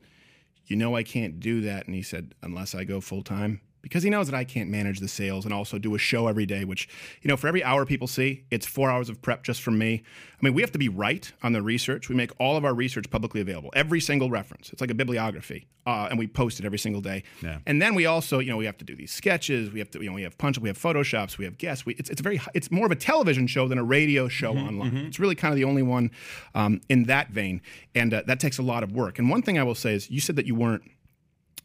you 0.66 0.76
know 0.76 0.94
I 0.94 1.02
can't 1.02 1.40
do 1.40 1.60
that. 1.62 1.86
And 1.86 1.94
he 1.94 2.02
said, 2.02 2.34
unless 2.42 2.74
I 2.74 2.84
go 2.84 3.00
full 3.00 3.22
time. 3.22 3.60
Because 3.82 4.02
he 4.02 4.10
knows 4.10 4.26
that 4.28 4.36
I 4.36 4.44
can't 4.44 4.68
manage 4.68 5.00
the 5.00 5.08
sales 5.08 5.44
and 5.44 5.54
also 5.54 5.78
do 5.78 5.94
a 5.94 5.98
show 5.98 6.26
every 6.26 6.46
day, 6.46 6.64
which, 6.64 6.88
you 7.22 7.28
know, 7.28 7.36
for 7.36 7.48
every 7.48 7.64
hour 7.64 7.86
people 7.86 8.06
see, 8.06 8.44
it's 8.50 8.66
four 8.66 8.90
hours 8.90 9.08
of 9.08 9.22
prep 9.22 9.42
just 9.42 9.62
from 9.62 9.78
me. 9.78 10.02
I 10.40 10.44
mean, 10.44 10.54
we 10.54 10.62
have 10.62 10.72
to 10.72 10.78
be 10.78 10.88
right 10.88 11.30
on 11.42 11.52
the 11.52 11.62
research. 11.62 12.08
We 12.08 12.14
make 12.14 12.32
all 12.38 12.56
of 12.56 12.64
our 12.64 12.74
research 12.74 13.10
publicly 13.10 13.40
available, 13.40 13.70
every 13.74 14.00
single 14.00 14.30
reference. 14.30 14.70
It's 14.70 14.80
like 14.80 14.90
a 14.90 14.94
bibliography, 14.94 15.66
uh, 15.86 16.08
and 16.10 16.18
we 16.18 16.26
post 16.26 16.60
it 16.60 16.66
every 16.66 16.78
single 16.78 17.00
day. 17.00 17.22
Yeah. 17.42 17.58
And 17.66 17.80
then 17.80 17.94
we 17.94 18.06
also, 18.06 18.38
you 18.38 18.50
know, 18.50 18.56
we 18.56 18.66
have 18.66 18.78
to 18.78 18.84
do 18.84 18.96
these 18.96 19.12
sketches. 19.12 19.70
We 19.70 19.78
have 19.78 19.90
to, 19.92 20.02
you 20.02 20.08
know, 20.08 20.14
we 20.14 20.22
have 20.22 20.36
punch, 20.36 20.58
we 20.58 20.68
have 20.68 20.78
photoshops, 20.78 21.38
we 21.38 21.44
have 21.44 21.58
guests. 21.58 21.86
We, 21.86 21.94
it's, 21.94 22.10
it's 22.10 22.20
very, 22.20 22.40
it's 22.54 22.70
more 22.70 22.86
of 22.86 22.92
a 22.92 22.96
television 22.96 23.46
show 23.46 23.68
than 23.68 23.78
a 23.78 23.84
radio 23.84 24.28
show 24.28 24.56
online. 24.56 24.96
It's 24.96 25.18
really 25.18 25.34
kind 25.34 25.52
of 25.52 25.56
the 25.56 25.64
only 25.64 25.82
one 25.82 26.10
um, 26.54 26.80
in 26.88 27.04
that 27.04 27.30
vein, 27.30 27.60
and 27.94 28.12
uh, 28.12 28.22
that 28.26 28.40
takes 28.40 28.58
a 28.58 28.62
lot 28.62 28.82
of 28.82 28.92
work. 28.92 29.18
And 29.18 29.30
one 29.30 29.42
thing 29.42 29.58
I 29.58 29.62
will 29.62 29.74
say 29.74 29.94
is, 29.94 30.10
you 30.10 30.20
said 30.20 30.36
that 30.36 30.46
you 30.46 30.54
weren't 30.54 30.82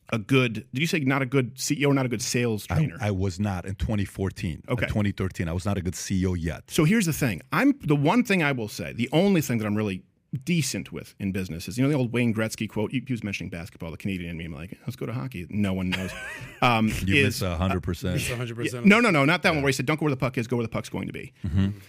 a 0.09 0.17
good. 0.19 0.53
Did 0.73 0.81
you 0.81 0.87
say 0.87 0.99
not 0.99 1.21
a 1.21 1.25
good 1.25 1.55
CEO 1.55 1.87
or 1.87 1.93
not 1.93 2.05
a 2.05 2.09
good 2.09 2.21
sales 2.21 2.65
trainer? 2.67 2.97
I 3.01 3.11
was 3.11 3.39
not 3.39 3.65
in 3.65 3.75
2014. 3.75 4.63
Okay. 4.69 4.83
In 4.83 4.87
2013, 4.89 5.47
I 5.49 5.53
was 5.53 5.65
not 5.65 5.77
a 5.77 5.81
good 5.81 5.93
CEO 5.95 6.35
yet. 6.39 6.63
so 6.67 6.83
here's 6.83 7.05
the 7.05 7.13
thing. 7.13 7.41
I'm 7.51 7.73
the 7.81 7.95
one 7.95 8.23
thing 8.23 8.43
I 8.43 8.51
will 8.51 8.67
say. 8.69 8.93
The 8.93 9.09
only 9.11 9.41
thing 9.41 9.57
that 9.59 9.65
I'm 9.65 9.75
really 9.75 10.03
decent 10.43 10.91
with 10.91 11.15
in 11.17 11.31
business 11.31 11.67
is 11.69 11.77
you 11.77 11.83
know 11.83 11.89
the 11.89 11.95
old 11.95 12.11
Wayne 12.11 12.33
Gretzky 12.33 12.67
quote. 12.69 12.91
He, 12.91 13.01
he 13.07 13.13
was 13.13 13.23
mentioning 13.23 13.49
basketball, 13.49 13.89
the 13.91 13.97
Canadian 13.97 14.29
in 14.31 14.37
me. 14.37 14.45
I'm 14.45 14.53
like, 14.53 14.77
let's 14.81 14.95
go 14.97 15.05
to 15.05 15.13
hockey. 15.13 15.47
No 15.49 15.73
one 15.73 15.89
knows. 15.89 16.11
Um, 16.61 16.87
You 17.05 17.15
is- 17.17 17.25
miss 17.25 17.41
a 17.43 17.57
hundred 17.57 17.81
percent. 17.83 18.19
100%. 18.19 18.85
no, 18.85 18.99
no, 18.99 19.11
no, 19.11 19.23
not 19.25 19.43
that 19.43 19.53
one 19.53 19.61
where 19.61 19.69
he 19.69 19.73
said, 19.73 19.85
"Don't 19.85 19.99
go 19.99 20.05
where 20.05 20.09
the 20.11 20.17
puck 20.17 20.37
is, 20.37 20.47
go 20.47 20.55
where 20.57 20.63
the 20.65 20.69
puck's 20.69 20.89
going 20.89 21.07
to 21.07 21.13
be." 21.13 21.31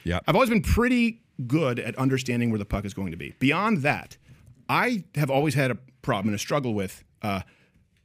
Yeah. 0.04 0.20
I've 0.26 0.34
always 0.34 0.50
been 0.50 0.60
pretty 0.62 1.22
good 1.46 1.78
at 1.78 1.96
understanding 1.96 2.50
where 2.50 2.58
the 2.58 2.64
puck 2.66 2.84
is 2.84 2.92
going 2.94 3.10
to 3.12 3.16
be. 3.16 3.34
Beyond 3.38 3.78
that, 3.82 4.16
I 4.68 5.04
have 5.14 5.30
always 5.30 5.54
had 5.54 5.70
a 5.70 5.76
problem 6.02 6.28
and 6.28 6.34
a 6.34 6.38
struggle 6.38 6.74
with 6.74 7.04
uh, 7.22 7.40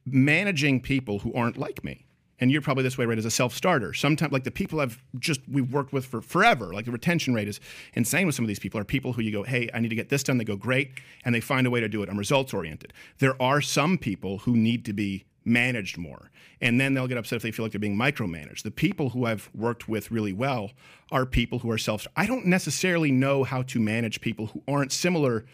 managing 0.06 0.82
people 0.82 1.20
who 1.20 1.34
aren't 1.34 1.58
like 1.58 1.84
me. 1.84 2.06
And 2.40 2.52
you're 2.52 2.62
probably 2.62 2.84
this 2.84 2.98
way, 2.98 3.06
right? 3.06 3.20
As 3.20 3.26
a 3.26 3.32
self-starter, 3.32 3.94
sometimes 3.94 4.32
like 4.32 4.46
the 4.46 4.52
people 4.52 4.82
I've 4.82 5.04
just 5.20 5.42
we've 5.48 5.72
worked 5.72 5.94
with 5.94 6.06
for 6.06 6.22
forever, 6.22 6.74
like 6.74 6.86
the 6.86 6.92
retention 6.92 7.36
rate 7.36 7.48
is 7.48 7.60
insane 7.94 8.26
with 8.26 8.34
some 8.34 8.44
of 8.44 8.48
these 8.48 8.58
people. 8.58 8.80
Are 8.80 8.84
people 8.84 9.14
who 9.14 9.22
you 9.22 9.32
go, 9.32 9.44
hey, 9.44 9.70
I 9.76 9.80
need 9.80 9.90
to 9.90 9.96
get 9.96 10.10
this 10.10 10.24
done. 10.24 10.40
They 10.40 10.44
go 10.44 10.56
great, 10.56 10.90
and 11.24 11.36
they 11.36 11.40
find 11.40 11.68
a 11.68 11.70
way 11.70 11.82
to 11.82 11.88
do 11.88 12.02
it. 12.02 12.10
I'm 12.10 12.18
results 12.18 12.52
oriented. 12.52 12.94
There 13.20 13.40
are 13.40 13.62
some 13.62 14.00
people 14.00 14.40
who 14.40 14.56
need 14.58 14.86
to 14.86 14.94
be 14.94 15.26
managed 15.46 16.00
more. 16.00 16.32
And 16.62 16.80
then 16.80 16.94
they'll 16.94 17.08
get 17.08 17.18
upset 17.18 17.38
if 17.38 17.44
they 17.44 17.52
feel 17.52 17.66
like 17.66 17.74
they're 17.74 17.80
being 17.80 17.98
micromanaged. 17.98 18.64
The 18.64 18.72
people 18.72 19.10
who 19.10 19.26
I've 19.26 19.50
worked 19.56 19.88
with 19.88 20.12
really 20.12 20.34
well 20.34 20.72
are 21.12 21.26
people 21.26 21.60
who 21.60 21.70
are 21.70 21.78
self. 21.78 22.08
I 22.16 22.26
don't 22.26 22.46
necessarily 22.46 23.12
know 23.12 23.44
how 23.44 23.62
to 23.64 23.80
manage 23.80 24.22
people 24.22 24.48
who 24.48 24.64
aren't 24.68 24.92
similar 24.92 25.46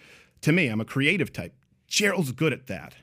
to 0.42 0.52
me. 0.52 0.68
I'm 0.68 0.82
a 0.82 0.86
creative 0.86 1.34
type. 1.34 1.54
Gerald's 1.88 2.32
good 2.32 2.54
at 2.54 2.68
that. 2.68 2.96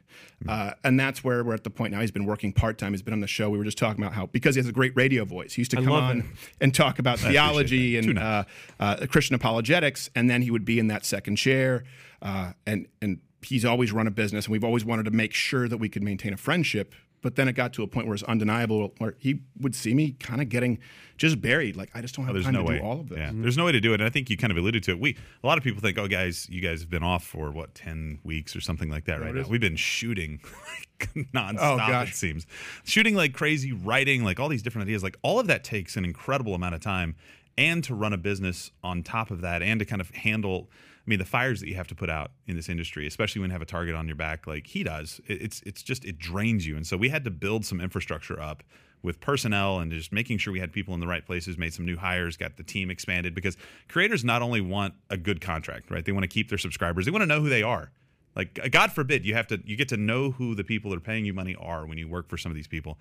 Uh, 0.47 0.73
and 0.83 1.01
that's 1.01 1.25
where 1.25 1.43
we're 1.43 1.55
at 1.55 1.65
the 1.65 1.71
point 1.71 1.93
now. 1.93 2.01
He's 2.01 2.11
been 2.11 2.27
working 2.27 2.53
part 2.53 2.77
time. 2.77 2.93
He's 2.93 3.03
been 3.03 3.15
on 3.15 3.21
the 3.21 3.27
show. 3.27 3.49
We 3.49 3.57
were 3.57 3.65
just 3.65 3.79
talking 3.79 4.03
about 4.03 4.15
how 4.15 4.27
because 4.27 4.55
he 4.57 4.59
has 4.59 4.69
a 4.69 4.73
great 4.73 4.95
radio 4.95 5.25
voice, 5.25 5.55
he 5.55 5.61
used 5.61 5.71
to 5.71 5.79
come 5.79 5.93
on 5.93 6.19
it. 6.21 6.25
and 6.61 6.75
talk 6.75 6.99
about 6.99 7.19
theology 7.21 7.97
that. 7.97 8.03
Too 8.03 8.11
and 8.11 8.19
uh, 8.19 8.45
uh, 8.79 9.07
Christian 9.09 9.35
apologetics, 9.35 10.11
and 10.15 10.29
then 10.29 10.43
he 10.43 10.51
would 10.51 10.65
be 10.65 10.79
in 10.79 10.89
that 10.89 11.07
second 11.07 11.37
chair. 11.37 11.85
Uh, 12.21 12.53
and 12.67 12.87
and 13.01 13.21
he's 13.43 13.65
always 13.65 13.93
run 13.93 14.07
a 14.07 14.11
business, 14.11 14.47
and 14.47 14.53
we've 14.53 14.65
always 14.65 14.85
wanted 14.85 15.05
to 15.05 15.11
make 15.11 15.33
sure 15.33 15.69
that 15.69 15.79
we 15.79 15.89
could 15.89 16.03
maintain 16.03 16.35
a 16.35 16.37
friendship. 16.37 16.95
But 17.25 17.37
then 17.37 17.49
it 17.49 17.55
got 17.55 17.73
to 17.73 17.83
a 17.83 17.87
point 17.87 18.07
where 18.07 18.13
it's 18.13 18.23
undeniable, 18.25 18.93
where 18.99 19.15
he 19.17 19.41
would 19.59 19.75
see 19.75 19.95
me 19.95 20.13
kind 20.21 20.43
of 20.43 20.51
getting 20.51 20.79
just 21.17 21.41
buried. 21.41 21.75
Like 21.75 21.89
I 21.95 22.03
just 22.03 22.15
don't 22.15 22.25
oh, 22.25 22.27
have 22.27 22.35
There's 22.35 22.45
time 22.45 22.53
no 22.53 22.61
to 22.61 22.69
way. 22.69 22.79
do 22.81 22.85
all 22.85 23.01
of 23.01 23.09
this. 23.09 23.17
Yeah, 23.17 23.29
mm-hmm. 23.31 23.41
there's 23.41 23.57
no 23.57 23.65
way 23.65 23.73
to 23.73 23.81
do 23.81 23.93
it. 23.93 24.01
And 24.03 24.05
I 24.07 24.11
think 24.11 24.29
you 24.29 24.37
kind 24.37 24.51
of 24.51 24.59
alluded 24.59 24.83
to 24.83 24.91
it. 24.91 25.01
We 25.01 25.17
a 25.43 25.47
lot 25.47 25.57
of 25.57 25.65
people 25.65 25.81
think, 25.81 25.97
oh, 25.97 26.07
guys, 26.07 26.47
you 26.51 26.61
guys 26.61 26.81
have 26.81 26.91
been 26.91 27.03
off 27.03 27.25
for 27.25 27.51
what 27.51 27.75
ten 27.75 28.19
weeks 28.25 28.55
or 28.55 28.61
something 28.61 28.91
like 28.91 29.07
that 29.07 29.23
right 29.23 29.35
now. 29.35 29.47
We've 29.49 29.59
been 29.59 29.75
shooting 29.75 30.41
nonstop. 31.01 31.57
Oh, 31.61 31.77
gosh. 31.79 32.11
It 32.11 32.17
seems 32.17 32.47
shooting 32.85 33.15
like 33.15 33.33
crazy, 33.33 33.73
writing 33.73 34.23
like 34.23 34.39
all 34.39 34.51
these 34.51 34.63
different 34.63 34.87
ideas. 34.87 35.03
Like 35.03 35.17
all 35.23 35.41
of 35.41 35.47
that 35.47 35.65
takes 35.65 35.97
an 35.97 36.05
incredible 36.05 36.55
amount 36.55 36.75
of 36.75 36.83
time, 36.83 37.17
and 37.57 37.83
to 37.85 37.95
run 37.95 38.13
a 38.13 38.19
business 38.19 38.71
on 38.83 39.03
top 39.03 39.31
of 39.31 39.41
that, 39.41 39.63
and 39.63 39.81
to 39.81 39.87
kind 39.87 40.03
of 40.03 40.11
handle. 40.11 40.69
I 41.07 41.11
mean, 41.11 41.19
the 41.19 41.27
fires 41.27 41.61
that 41.61 41.69
you 41.69 41.75
have 41.75 41.89
to 41.89 41.95
put 41.95 42.09
out 42.09 42.31
in 42.47 42.57
this 42.57 42.71
industry, 42.71 43.07
especially 43.07 43.41
when 43.41 43.51
you 43.51 43.53
have 43.53 43.61
a 43.61 43.67
target 43.67 43.95
on 43.95 44.07
your 44.07 44.17
back 44.17 44.47
like 44.47 44.67
he 44.67 44.83
does, 44.83 45.21
it's 45.27 45.63
it's 45.67 45.83
just 45.83 46.05
it 46.05 46.19
drains 46.19 46.67
you. 46.67 46.77
And 46.77 46.87
so 46.87 46.97
we 46.97 47.11
had 47.11 47.25
to 47.25 47.31
build 47.31 47.67
some 47.67 47.81
infrastructure 47.81 48.41
up 48.41 48.63
with 49.03 49.21
personnel 49.21 49.81
and 49.81 49.93
just 49.93 50.13
making 50.13 50.39
sure 50.39 50.51
we 50.51 50.61
had 50.61 50.73
people 50.73 50.95
in 50.95 51.01
the 51.01 51.07
right 51.07 51.27
places, 51.27 51.59
made 51.59 51.75
some 51.75 51.85
new 51.85 51.99
hires, 51.99 52.39
got 52.39 52.57
the 52.57 52.63
team 52.63 52.91
expanded 52.91 53.35
because 53.35 53.59
creators 53.87 54.25
not 54.25 54.41
only 54.41 54.63
want 54.63 54.95
a 55.11 55.19
good 55.19 55.43
contract, 55.43 55.91
right? 55.91 56.07
They 56.07 56.13
want 56.13 56.23
to 56.25 56.29
keep 56.29 56.49
their 56.49 56.57
subscribers. 56.57 57.05
They 57.05 57.11
want 57.11 57.21
to 57.21 57.27
know 57.27 57.43
who 57.43 57.51
they 57.51 57.63
are. 57.63 57.91
Like 58.35 58.59
God 58.73 58.91
forbid 58.91 59.27
you 59.27 59.35
have 59.35 59.47
to 59.49 59.61
you 59.65 59.77
get 59.77 59.91
to 59.91 59.99
know 59.99 60.31
who 60.31 60.55
the 60.55 60.65
people 60.65 60.91
that 60.91 60.97
are 60.97 61.01
paying 61.01 61.27
you 61.27 61.35
money 61.35 61.55
are 61.61 61.85
when 61.85 61.99
you 61.99 62.09
work 62.09 62.29
for 62.29 62.39
some 62.39 62.51
of 62.51 62.57
these 62.57 62.67
people. 62.67 62.99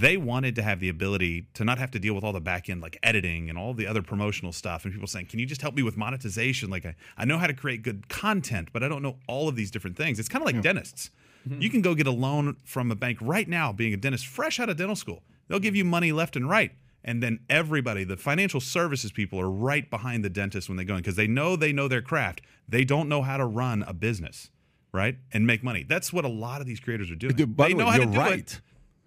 They 0.00 0.16
wanted 0.16 0.54
to 0.56 0.62
have 0.62 0.80
the 0.80 0.88
ability 0.88 1.46
to 1.54 1.64
not 1.64 1.78
have 1.78 1.90
to 1.92 1.98
deal 1.98 2.14
with 2.14 2.24
all 2.24 2.32
the 2.32 2.40
back 2.40 2.68
end 2.68 2.80
like 2.80 2.98
editing 3.02 3.48
and 3.48 3.58
all 3.58 3.72
the 3.72 3.86
other 3.86 4.02
promotional 4.02 4.52
stuff 4.52 4.84
and 4.84 4.92
people 4.92 5.06
saying, 5.06 5.26
"Can 5.26 5.38
you 5.38 5.46
just 5.46 5.62
help 5.62 5.74
me 5.74 5.82
with 5.82 5.96
monetization? 5.96 6.68
Like 6.70 6.84
I, 6.84 6.94
I 7.16 7.24
know 7.24 7.38
how 7.38 7.46
to 7.46 7.54
create 7.54 7.82
good 7.82 8.08
content, 8.08 8.68
but 8.72 8.82
I 8.82 8.88
don't 8.88 9.02
know 9.02 9.16
all 9.26 9.48
of 9.48 9.56
these 9.56 9.70
different 9.70 9.96
things." 9.96 10.18
It's 10.18 10.28
kind 10.28 10.42
of 10.42 10.46
like 10.46 10.62
dentists. 10.62 11.10
Mm-hmm. 11.48 11.62
You 11.62 11.70
can 11.70 11.80
go 11.80 11.94
get 11.94 12.06
a 12.06 12.12
loan 12.12 12.56
from 12.64 12.90
a 12.90 12.94
bank 12.94 13.18
right 13.20 13.48
now 13.48 13.72
being 13.72 13.94
a 13.94 13.96
dentist 13.96 14.26
fresh 14.26 14.58
out 14.60 14.68
of 14.68 14.76
dental 14.76 14.96
school. 14.96 15.22
They'll 15.48 15.60
give 15.60 15.76
you 15.76 15.84
money 15.84 16.12
left 16.12 16.36
and 16.36 16.48
right. 16.48 16.72
And 17.04 17.22
then 17.22 17.38
everybody, 17.48 18.02
the 18.02 18.16
financial 18.16 18.60
services 18.60 19.12
people 19.12 19.40
are 19.40 19.48
right 19.48 19.88
behind 19.88 20.24
the 20.24 20.28
dentist 20.28 20.68
when 20.68 20.76
they 20.76 20.84
go 20.84 20.94
in 20.94 21.00
because 21.00 21.14
they 21.14 21.28
know 21.28 21.54
they 21.54 21.72
know 21.72 21.86
their 21.86 22.02
craft. 22.02 22.40
They 22.68 22.84
don't 22.84 23.08
know 23.08 23.22
how 23.22 23.36
to 23.36 23.46
run 23.46 23.84
a 23.84 23.94
business, 23.94 24.50
right? 24.92 25.16
And 25.32 25.46
make 25.46 25.62
money. 25.62 25.84
That's 25.84 26.12
what 26.12 26.24
a 26.24 26.28
lot 26.28 26.60
of 26.60 26.66
these 26.66 26.80
creators 26.80 27.10
are 27.12 27.14
doing. 27.14 27.36
Dude, 27.36 27.56
they 27.56 27.68
the 27.68 27.74
know 27.74 27.86
way, 27.86 27.92
how 27.92 27.98
to 27.98 28.06
do 28.06 28.18
right. 28.18 28.38
it, 28.40 28.60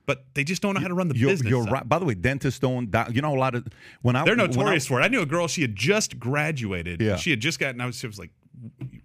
but 0.10 0.26
they 0.34 0.43
just 0.43 0.60
don't 0.64 0.74
know 0.74 0.80
how 0.82 0.88
to 0.88 0.95
run 0.95 1.07
the 1.07 1.16
You're, 1.16 1.30
business. 1.30 1.51
you're 1.51 1.66
right. 1.66 1.88
By 1.88 1.99
the 1.99 2.05
way, 2.05 2.16
dentists 2.16 2.60
don't. 2.60 2.89
You 3.14 3.22
know, 3.22 3.36
a 3.36 3.38
lot 3.38 3.53
of 3.53 3.68
when 4.01 4.16
I 4.16 4.26
They're 4.26 4.34
when 4.36 4.39
I- 4.41 4.47
notorious 4.47 4.88
for 4.88 4.99
it. 4.99 5.03
I 5.03 5.07
knew 5.07 5.22
a 5.22 5.26
girl. 5.28 5.47
She 5.47 5.62
had 5.62 5.76
just 5.76 6.18
graduated. 6.20 6.99
Yeah. 6.99 7.16
She 7.16 7.30
had 7.30 7.39
just 7.41 7.60
gotten. 7.60 7.80
I 7.80 7.86
was, 7.86 7.97
she 7.97 8.07
was 8.07 8.18
like, 8.18 8.32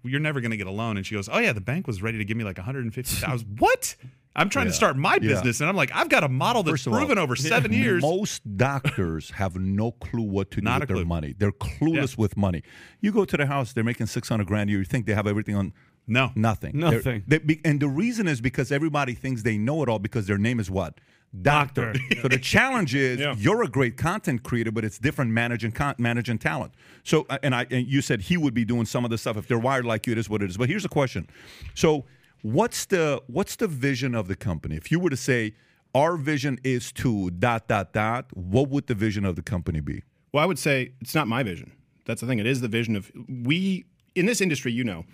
"You're 0.03 0.19
never 0.19 0.41
going 0.41 0.49
to 0.49 0.57
get 0.57 0.65
a 0.65 0.71
loan." 0.71 0.97
And 0.97 1.05
she 1.05 1.13
goes, 1.13 1.29
"Oh 1.31 1.37
yeah, 1.37 1.53
the 1.53 1.61
bank 1.61 1.85
was 1.85 2.01
ready 2.01 2.17
to 2.17 2.25
give 2.25 2.37
me 2.37 2.43
like 2.43 2.57
150,000." 2.57 3.59
what? 3.59 3.95
I'm 4.37 4.49
trying 4.49 4.65
to 4.65 4.73
start 4.73 4.97
my 4.97 5.13
Yeah. 5.21 5.29
business, 5.35 5.61
and 5.61 5.69
I'm 5.69 5.75
like, 5.77 5.91
I've 5.93 6.09
got 6.09 6.23
a 6.23 6.27
model 6.27 6.63
that's 6.63 6.85
of 6.87 6.93
all, 6.93 6.99
proven 6.99 7.17
over 7.19 7.35
seven 7.53 7.71
years. 7.71 8.01
Most 8.01 8.57
doctors 8.57 9.29
have 9.29 9.55
no 9.55 9.91
clue 9.91 10.23
what 10.23 10.49
to 10.51 10.57
do 10.59 10.63
Not 10.65 10.81
with 10.81 10.89
their 10.89 11.05
money. 11.05 11.35
They're 11.37 11.51
clueless 11.53 12.17
with 12.17 12.35
money. 12.35 12.63
You 12.99 13.11
go 13.13 13.23
to 13.25 13.37
their 13.37 13.45
house, 13.45 13.71
they're 13.73 13.83
making 13.85 14.07
six 14.07 14.27
hundred 14.27 14.47
grand 14.47 14.69
a 14.69 14.71
year. 14.71 14.79
You 14.79 14.85
think 14.85 15.05
they 15.05 15.13
have 15.13 15.27
everything 15.27 15.55
on? 15.55 15.71
No. 16.07 16.31
nothing. 16.35 16.77
Nothing. 16.77 17.23
they- 17.27 17.59
and 17.65 17.79
the 17.79 17.87
reason 17.89 18.27
is 18.27 18.41
because 18.41 18.71
everybody 18.71 19.13
thinks 19.13 19.43
they 19.43 19.57
know 19.57 19.81
it 19.83 19.89
all 19.89 19.99
because 19.99 20.27
their 20.27 20.37
name 20.37 20.59
is 20.59 20.69
what 20.69 20.99
doctor. 21.41 21.93
so 22.21 22.27
the 22.29 22.37
challenge 22.37 22.95
is 22.95 23.19
Yeah. 23.19 23.35
you're 23.37 23.61
a 23.63 23.67
great 23.67 23.97
content 23.97 24.43
creator, 24.43 24.71
but 24.71 24.85
it's 24.85 24.97
different 24.99 25.31
managing 25.31 25.71
con- 25.73 25.95
managing 25.97 26.37
talent. 26.37 26.73
So 27.03 27.25
uh, 27.29 27.37
and 27.43 27.53
I 27.53 27.65
and 27.71 27.85
you 27.87 28.01
said 28.01 28.21
he 28.21 28.37
would 28.37 28.53
be 28.53 28.63
doing 28.65 28.85
some 28.85 29.03
of 29.03 29.11
the 29.11 29.17
stuff 29.17 29.35
if 29.35 29.47
they're 29.47 29.59
wired 29.59 29.85
like 29.85 30.07
you. 30.07 30.13
It 30.13 30.17
is 30.19 30.29
what 30.29 30.41
it 30.41 30.49
is. 30.49 30.57
But 30.57 30.69
here's 30.69 30.83
the 30.83 30.89
question: 30.89 31.27
So 31.73 32.05
what's 32.41 32.85
the 32.85 33.21
what's 33.27 33.55
the 33.57 33.67
vision 33.67 34.15
of 34.15 34.27
the 34.27 34.35
company? 34.35 34.75
If 34.75 34.91
you 34.91 34.99
were 34.99 35.09
to 35.09 35.17
say 35.17 35.55
our 35.93 36.15
vision 36.15 36.57
is 36.63 36.91
to 36.93 37.31
dot 37.31 37.67
dot 37.67 37.91
dot, 37.91 38.27
what 38.33 38.69
would 38.69 38.87
the 38.87 38.95
vision 38.95 39.25
of 39.25 39.35
the 39.35 39.41
company 39.41 39.81
be? 39.81 40.03
Well, 40.31 40.43
I 40.43 40.45
would 40.45 40.59
say 40.59 40.91
it's 41.01 41.15
not 41.15 41.27
my 41.27 41.43
vision. 41.43 41.71
That's 42.05 42.21
the 42.21 42.27
thing. 42.27 42.39
It 42.39 42.45
is 42.47 42.61
the 42.61 42.67
vision 42.69 42.95
of 42.95 43.11
we 43.27 43.85
in 44.13 44.25
this 44.25 44.39
industry. 44.39 44.71
You 44.71 44.83
know, 44.85 45.05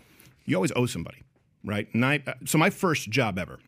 you 0.46 0.56
always 0.56 0.72
owe 0.76 0.86
somebody, 0.86 1.24
right? 1.64 1.88
And 1.94 2.06
I, 2.06 2.22
so 2.46 2.58
my 2.58 2.70
first 2.70 3.10
job 3.10 3.38
ever. 3.40 3.60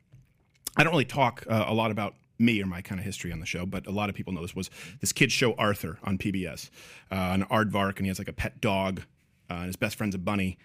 I 0.76 0.84
don't 0.84 0.92
really 0.92 1.06
talk 1.06 1.44
uh, 1.50 1.66
a 1.68 1.74
lot 1.74 1.92
about 1.92 2.16
me 2.40 2.62
or 2.62 2.66
my 2.66 2.82
kind 2.82 3.00
of 3.00 3.06
history 3.06 3.32
on 3.32 3.40
the 3.40 3.46
show, 3.46 3.66
but 3.66 3.86
a 3.86 3.92
lot 3.92 4.10
of 4.10 4.16
people 4.16 4.34
know 4.34 4.42
this 4.42 4.56
was 4.56 4.70
this 5.02 5.12
kid's 5.14 5.32
show 5.34 5.54
Arthur 5.54 6.00
on 6.04 6.18
PBS, 6.18 6.70
uh, 7.12 7.16
an 7.16 7.44
aardvark, 7.46 7.98
and 7.98 8.06
he 8.06 8.08
has 8.08 8.18
like 8.18 8.28
a 8.28 8.34
pet 8.34 8.60
dog, 8.60 9.02
uh, 9.52 9.54
and 9.56 9.66
his 9.68 9.76
best 9.76 9.96
friend's 9.98 10.16
a 10.16 10.18
bunny. 10.20 10.58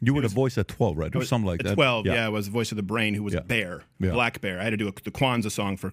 You 0.00 0.14
were 0.14 0.22
the 0.22 0.28
voice 0.28 0.56
at 0.56 0.66
12, 0.66 0.96
right? 0.96 1.14
Or 1.14 1.22
something 1.26 1.46
like 1.46 1.60
At 1.60 1.66
that. 1.66 1.74
12, 1.74 2.06
yeah. 2.06 2.24
I 2.24 2.30
was 2.30 2.46
the 2.46 2.52
voice 2.52 2.72
of 2.72 2.76
the 2.76 2.82
brain 2.82 3.12
who 3.12 3.22
was 3.22 3.34
Yeah. 3.34 3.40
a 3.40 3.44
bear, 3.44 3.82
Yeah. 3.98 4.12
black 4.12 4.40
bear. 4.40 4.58
I 4.58 4.64
had 4.64 4.70
to 4.70 4.78
do 4.78 4.88
a, 4.88 4.92
the 4.92 5.10
Kwanzaa 5.10 5.50
song 5.50 5.76
for 5.76 5.92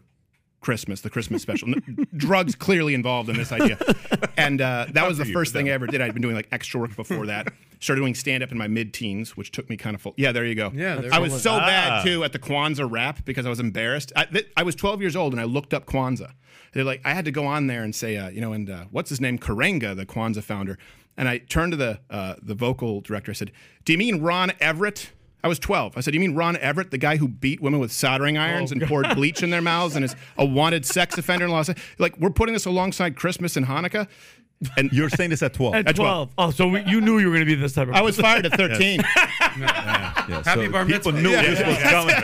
Christmas, 0.61 1.01
the 1.01 1.09
Christmas 1.09 1.41
special. 1.41 1.73
Drugs 2.17 2.55
clearly 2.55 2.93
involved 2.93 3.29
in 3.29 3.37
this 3.37 3.51
idea. 3.51 3.77
And 4.37 4.59
uh, 4.59 4.87
that 4.91 5.07
was 5.07 5.17
the 5.17 5.25
first 5.25 5.53
thing 5.53 5.69
I 5.69 5.71
ever 5.71 5.87
did. 5.87 6.01
I'd 6.01 6.13
been 6.13 6.21
doing 6.21 6.35
like 6.35 6.47
extra 6.51 6.79
work 6.79 6.95
before 6.95 7.27
that. 7.27 7.53
Started 7.79 8.01
doing 8.01 8.15
stand 8.15 8.41
up 8.43 8.51
in 8.51 8.57
my 8.57 8.67
mid 8.67 8.93
teens, 8.93 9.37
which 9.37 9.51
took 9.51 9.69
me 9.69 9.77
kind 9.77 9.93
of 9.95 10.01
full. 10.01 10.13
Yeah, 10.17 10.31
there 10.31 10.45
you 10.45 10.55
go. 10.55 10.71
Yeah, 10.73 10.95
there 10.95 11.13
I 11.13 11.19
was 11.19 11.41
so 11.41 11.57
bad 11.59 12.03
too 12.03 12.23
at 12.23 12.33
the 12.33 12.39
Kwanzaa 12.39 12.89
rap 12.89 13.23
because 13.23 13.45
I 13.45 13.49
was 13.49 13.59
embarrassed. 13.59 14.11
I, 14.15 14.25
th- 14.25 14.51
I 14.57 14.63
was 14.63 14.75
12 14.75 14.99
years 15.01 15.15
old 15.15 15.33
and 15.33 15.39
I 15.39 15.43
looked 15.45 15.73
up 15.73 15.85
Kwanzaa. 15.85 16.33
They're 16.73 16.83
like, 16.83 17.01
I 17.05 17.13
had 17.13 17.25
to 17.25 17.31
go 17.31 17.45
on 17.45 17.67
there 17.67 17.83
and 17.83 17.93
say, 17.93 18.17
uh, 18.17 18.29
you 18.29 18.41
know, 18.41 18.51
and 18.51 18.69
uh, 18.69 18.85
what's 18.91 19.09
his 19.09 19.21
name? 19.21 19.37
Karenga, 19.37 19.95
the 19.95 20.05
Kwanzaa 20.05 20.43
founder. 20.43 20.77
And 21.15 21.27
I 21.29 21.37
turned 21.37 21.71
to 21.71 21.77
the 21.77 21.99
uh, 22.09 22.35
the 22.41 22.53
vocal 22.55 23.01
director. 23.01 23.31
I 23.31 23.33
said, 23.33 23.51
"Do 23.85 23.91
you 23.91 23.97
mean 23.97 24.21
Ron 24.21 24.51
Everett?" 24.59 25.11
I 25.43 25.47
was 25.47 25.59
12. 25.59 25.97
I 25.97 26.01
said, 26.01 26.13
"You 26.13 26.19
mean 26.19 26.35
Ron 26.35 26.57
Everett, 26.57 26.91
the 26.91 26.97
guy 26.97 27.17
who 27.17 27.27
beat 27.27 27.61
women 27.61 27.79
with 27.79 27.91
soldering 27.91 28.38
oh, 28.38 28.41
irons 28.41 28.71
and 28.71 28.81
poured 28.81 29.13
bleach 29.15 29.43
in 29.43 29.49
their 29.49 29.61
mouths 29.61 29.95
and 29.95 30.03
is 30.03 30.15
a 30.38 30.45
wanted 30.45 30.85
sex 30.85 31.17
offender 31.17 31.45
in 31.45 31.51
Los 31.51 31.69
Angeles? 31.69 31.88
Like, 31.99 32.17
we're 32.17 32.31
putting 32.31 32.53
this 32.53 32.65
alongside 32.65 33.15
Christmas 33.15 33.55
and 33.55 33.67
Hanukkah." 33.67 34.07
And 34.75 34.91
You're 34.91 35.09
saying 35.09 35.29
this 35.29 35.43
at 35.43 35.53
12. 35.53 35.75
At 35.75 35.87
At 35.87 35.95
12. 35.95 36.29
Oh, 36.37 36.51
so 36.51 36.67
we, 36.67 36.83
you 36.85 36.99
knew 36.99 37.19
you 37.19 37.27
were 37.27 37.35
going 37.35 37.45
to 37.45 37.55
be 37.55 37.55
this 37.55 37.73
type 37.73 37.87
of 37.87 37.93
I 37.93 38.01
was 38.01 38.17
fired 38.19 38.45
at 38.45 38.53
13. 38.57 38.99
Yeah, 38.99 40.43
Happy 40.43 40.65
so 40.65 40.71
bar 40.71 40.85
people 40.85 41.11
mitzvah. 41.11 41.21
knew 41.21 41.31
Yeah, 41.31 41.41
this 41.43 41.65
was 41.65 41.77
coming. 41.77 42.15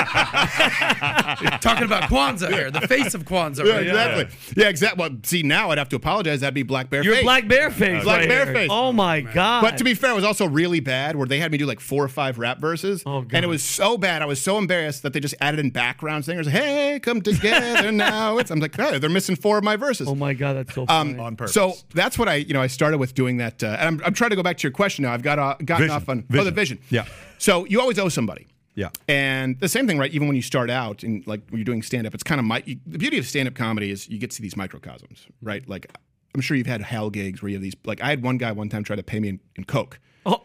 Talking 1.60 1.84
about 1.84 2.04
Kwanzaa 2.04 2.52
here, 2.52 2.70
the 2.70 2.86
face 2.86 3.14
of 3.14 3.24
Kwanzaa. 3.24 3.64
Yeah, 3.66 3.72
right? 3.72 3.86
exactly. 3.86 4.28
Yeah, 4.56 4.68
exactly. 4.68 5.00
Well, 5.00 5.18
see, 5.22 5.42
now 5.42 5.70
I'd 5.70 5.78
have 5.78 5.88
to 5.90 5.96
apologize. 5.96 6.40
That'd 6.40 6.54
be 6.54 6.62
Black 6.62 6.88
Bear 6.88 7.02
You're 7.02 7.16
Face. 7.16 7.24
Black 7.24 7.48
Bear 7.48 7.70
Face. 7.70 8.04
Black 8.04 8.20
right 8.20 8.28
Bear 8.28 8.44
here. 8.46 8.54
Face. 8.54 8.68
Oh, 8.72 8.92
my 8.92 9.18
oh, 9.18 9.34
God. 9.34 9.62
But 9.62 9.78
to 9.78 9.84
be 9.84 9.94
fair, 9.94 10.12
it 10.12 10.14
was 10.14 10.24
also 10.24 10.46
really 10.46 10.80
bad 10.80 11.16
where 11.16 11.26
they 11.26 11.38
had 11.38 11.52
me 11.52 11.58
do 11.58 11.66
like 11.66 11.80
four 11.80 12.04
or 12.04 12.08
five 12.08 12.38
rap 12.38 12.58
verses. 12.58 13.02
Oh, 13.04 13.22
God. 13.22 13.34
And 13.34 13.44
it 13.44 13.48
was 13.48 13.62
so 13.62 13.98
bad. 13.98 14.22
I 14.22 14.26
was 14.26 14.40
so 14.40 14.56
embarrassed 14.58 15.02
that 15.02 15.12
they 15.12 15.20
just 15.20 15.34
added 15.40 15.60
in 15.60 15.70
background 15.70 16.24
singers. 16.24 16.46
Hey, 16.46 17.00
come 17.00 17.20
together 17.22 17.92
now. 17.92 18.38
It's, 18.38 18.50
I'm 18.50 18.60
like, 18.60 18.74
hey, 18.76 18.98
they're 18.98 19.10
missing 19.10 19.36
four 19.36 19.58
of 19.58 19.64
my 19.64 19.76
verses. 19.76 20.08
oh, 20.08 20.14
my 20.14 20.32
God. 20.32 20.56
That's 20.56 20.74
so 20.74 20.82
um, 20.82 20.86
funny. 20.88 21.18
on 21.18 21.36
purpose. 21.36 21.54
So 21.54 21.71
that's 21.94 22.18
what 22.18 22.28
I, 22.28 22.36
you 22.36 22.54
know, 22.54 22.62
I 22.62 22.66
started 22.66 22.98
with 22.98 23.14
doing 23.14 23.38
that. 23.38 23.62
Uh, 23.62 23.76
and 23.78 23.88
I'm, 23.88 24.06
I'm 24.06 24.14
trying 24.14 24.30
to 24.30 24.36
go 24.36 24.42
back 24.42 24.58
to 24.58 24.62
your 24.62 24.72
question 24.72 25.02
now. 25.02 25.12
I've 25.12 25.22
got 25.22 25.38
uh, 25.38 25.56
gotten 25.64 25.84
Vision. 25.84 25.90
off 25.90 26.08
on 26.08 26.24
oh, 26.32 26.44
the 26.44 26.50
Vision. 26.50 26.78
vision. 26.78 26.78
Yeah. 26.90 27.06
So 27.38 27.64
you 27.66 27.80
always 27.80 27.98
owe 27.98 28.08
somebody. 28.08 28.46
Yeah. 28.74 28.88
And 29.08 29.58
the 29.60 29.68
same 29.68 29.86
thing, 29.86 29.98
right? 29.98 30.12
Even 30.12 30.28
when 30.28 30.36
you 30.36 30.42
start 30.42 30.70
out 30.70 31.02
and 31.02 31.26
like 31.26 31.42
when 31.50 31.58
you're 31.58 31.64
doing 31.64 31.82
stand 31.82 32.06
up, 32.06 32.14
it's 32.14 32.22
kind 32.22 32.38
of 32.38 32.44
my, 32.44 32.62
you, 32.64 32.78
the 32.86 32.98
beauty 32.98 33.18
of 33.18 33.26
stand 33.26 33.48
up 33.48 33.54
comedy 33.54 33.90
is 33.90 34.08
you 34.08 34.18
get 34.18 34.30
to 34.30 34.36
see 34.36 34.42
these 34.42 34.56
microcosms, 34.56 35.26
right? 35.42 35.68
Like 35.68 35.92
I'm 36.34 36.40
sure 36.40 36.56
you've 36.56 36.66
had 36.66 36.80
hell 36.80 37.10
gigs 37.10 37.42
where 37.42 37.50
you 37.50 37.56
have 37.56 37.62
these, 37.62 37.76
like 37.84 38.02
I 38.02 38.08
had 38.08 38.22
one 38.22 38.38
guy 38.38 38.52
one 38.52 38.68
time 38.68 38.84
try 38.84 38.96
to 38.96 39.02
pay 39.02 39.20
me 39.20 39.28
in, 39.28 39.40
in 39.56 39.64
Coke. 39.64 39.98
oh. 40.26 40.42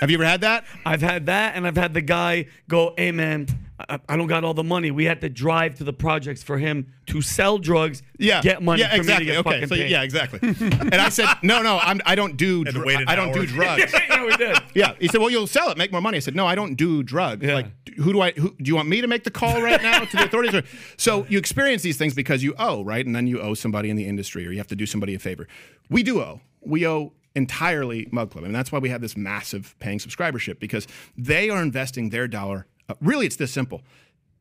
Have 0.00 0.10
you 0.10 0.18
ever 0.18 0.26
had 0.26 0.42
that? 0.42 0.64
I've 0.86 1.00
had 1.00 1.26
that, 1.26 1.54
and 1.54 1.66
I've 1.66 1.76
had 1.76 1.94
the 1.94 2.02
guy 2.02 2.46
go, 2.68 2.92
"Hey 2.96 3.10
man, 3.10 3.46
I, 3.88 3.98
I 4.08 4.16
don't 4.16 4.26
got 4.26 4.44
all 4.44 4.54
the 4.54 4.64
money. 4.64 4.90
We 4.90 5.04
had 5.04 5.20
to 5.22 5.28
drive 5.28 5.74
to 5.76 5.84
the 5.84 5.92
projects 5.92 6.42
for 6.42 6.58
him 6.58 6.92
to 7.06 7.20
sell 7.22 7.58
drugs, 7.58 8.02
Yeah, 8.18 8.40
get 8.42 8.62
money, 8.62 8.80
Yeah, 8.82 8.90
for 8.90 8.96
exactly. 8.96 9.26
me 9.26 9.32
to 9.36 9.42
get 9.42 9.46
okay, 9.46 9.66
so 9.66 9.74
paid. 9.76 9.90
yeah, 9.90 10.02
exactly. 10.02 10.38
and 10.42 10.94
I 10.94 11.08
said, 11.08 11.28
no, 11.42 11.62
no, 11.62 11.78
I'm, 11.82 12.00
I 12.06 12.14
don't 12.14 12.36
do, 12.36 12.64
dr- 12.64 12.84
wait 12.84 13.00
an 13.00 13.08
I 13.08 13.14
don't 13.16 13.32
do 13.32 13.46
drugs. 13.46 13.92
yeah, 13.92 14.24
we 14.24 14.36
did. 14.36 14.56
Yeah, 14.74 14.94
he 14.98 15.08
said, 15.08 15.20
"Well, 15.20 15.30
you'll 15.30 15.46
sell 15.46 15.70
it, 15.70 15.76
make 15.78 15.92
more 15.92 16.00
money." 16.00 16.16
I 16.16 16.20
said, 16.20 16.34
"No, 16.34 16.46
I 16.46 16.54
don't 16.54 16.74
do 16.76 17.02
drugs. 17.02 17.44
Yeah. 17.46 17.54
Like, 17.54 17.66
who 17.96 18.12
do 18.12 18.20
I? 18.22 18.32
Who, 18.32 18.50
do 18.56 18.64
you 18.68 18.74
want 18.74 18.88
me 18.88 19.00
to 19.00 19.06
make 19.06 19.22
the 19.24 19.30
call 19.30 19.60
right 19.62 19.80
now 19.82 20.00
to 20.00 20.16
the 20.16 20.24
authorities?" 20.24 20.54
Or, 20.54 20.62
so 20.96 21.26
you 21.28 21.38
experience 21.38 21.82
these 21.82 21.96
things 21.98 22.14
because 22.14 22.42
you 22.42 22.54
owe, 22.58 22.82
right? 22.84 23.04
And 23.04 23.14
then 23.14 23.26
you 23.26 23.40
owe 23.40 23.54
somebody 23.54 23.90
in 23.90 23.96
the 23.96 24.06
industry, 24.06 24.46
or 24.46 24.50
you 24.50 24.58
have 24.58 24.66
to 24.68 24.76
do 24.76 24.86
somebody 24.86 25.14
a 25.14 25.18
favor. 25.18 25.46
We 25.90 26.02
do 26.02 26.20
owe. 26.20 26.40
We 26.62 26.86
owe 26.86 27.12
entirely 27.36 28.08
Mug 28.12 28.30
Club, 28.30 28.44
and 28.44 28.54
that's 28.54 28.72
why 28.72 28.78
we 28.78 28.88
have 28.88 29.00
this 29.00 29.16
massive 29.16 29.74
paying 29.78 29.98
subscribership 29.98 30.58
because 30.58 30.86
they 31.16 31.50
are 31.50 31.60
investing 31.62 32.10
their 32.10 32.26
dollar. 32.28 32.66
Uh, 32.88 32.94
really, 33.00 33.26
it's 33.26 33.36
this 33.36 33.52
simple. 33.52 33.82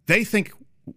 They 0.05 0.23
think 0.23 0.51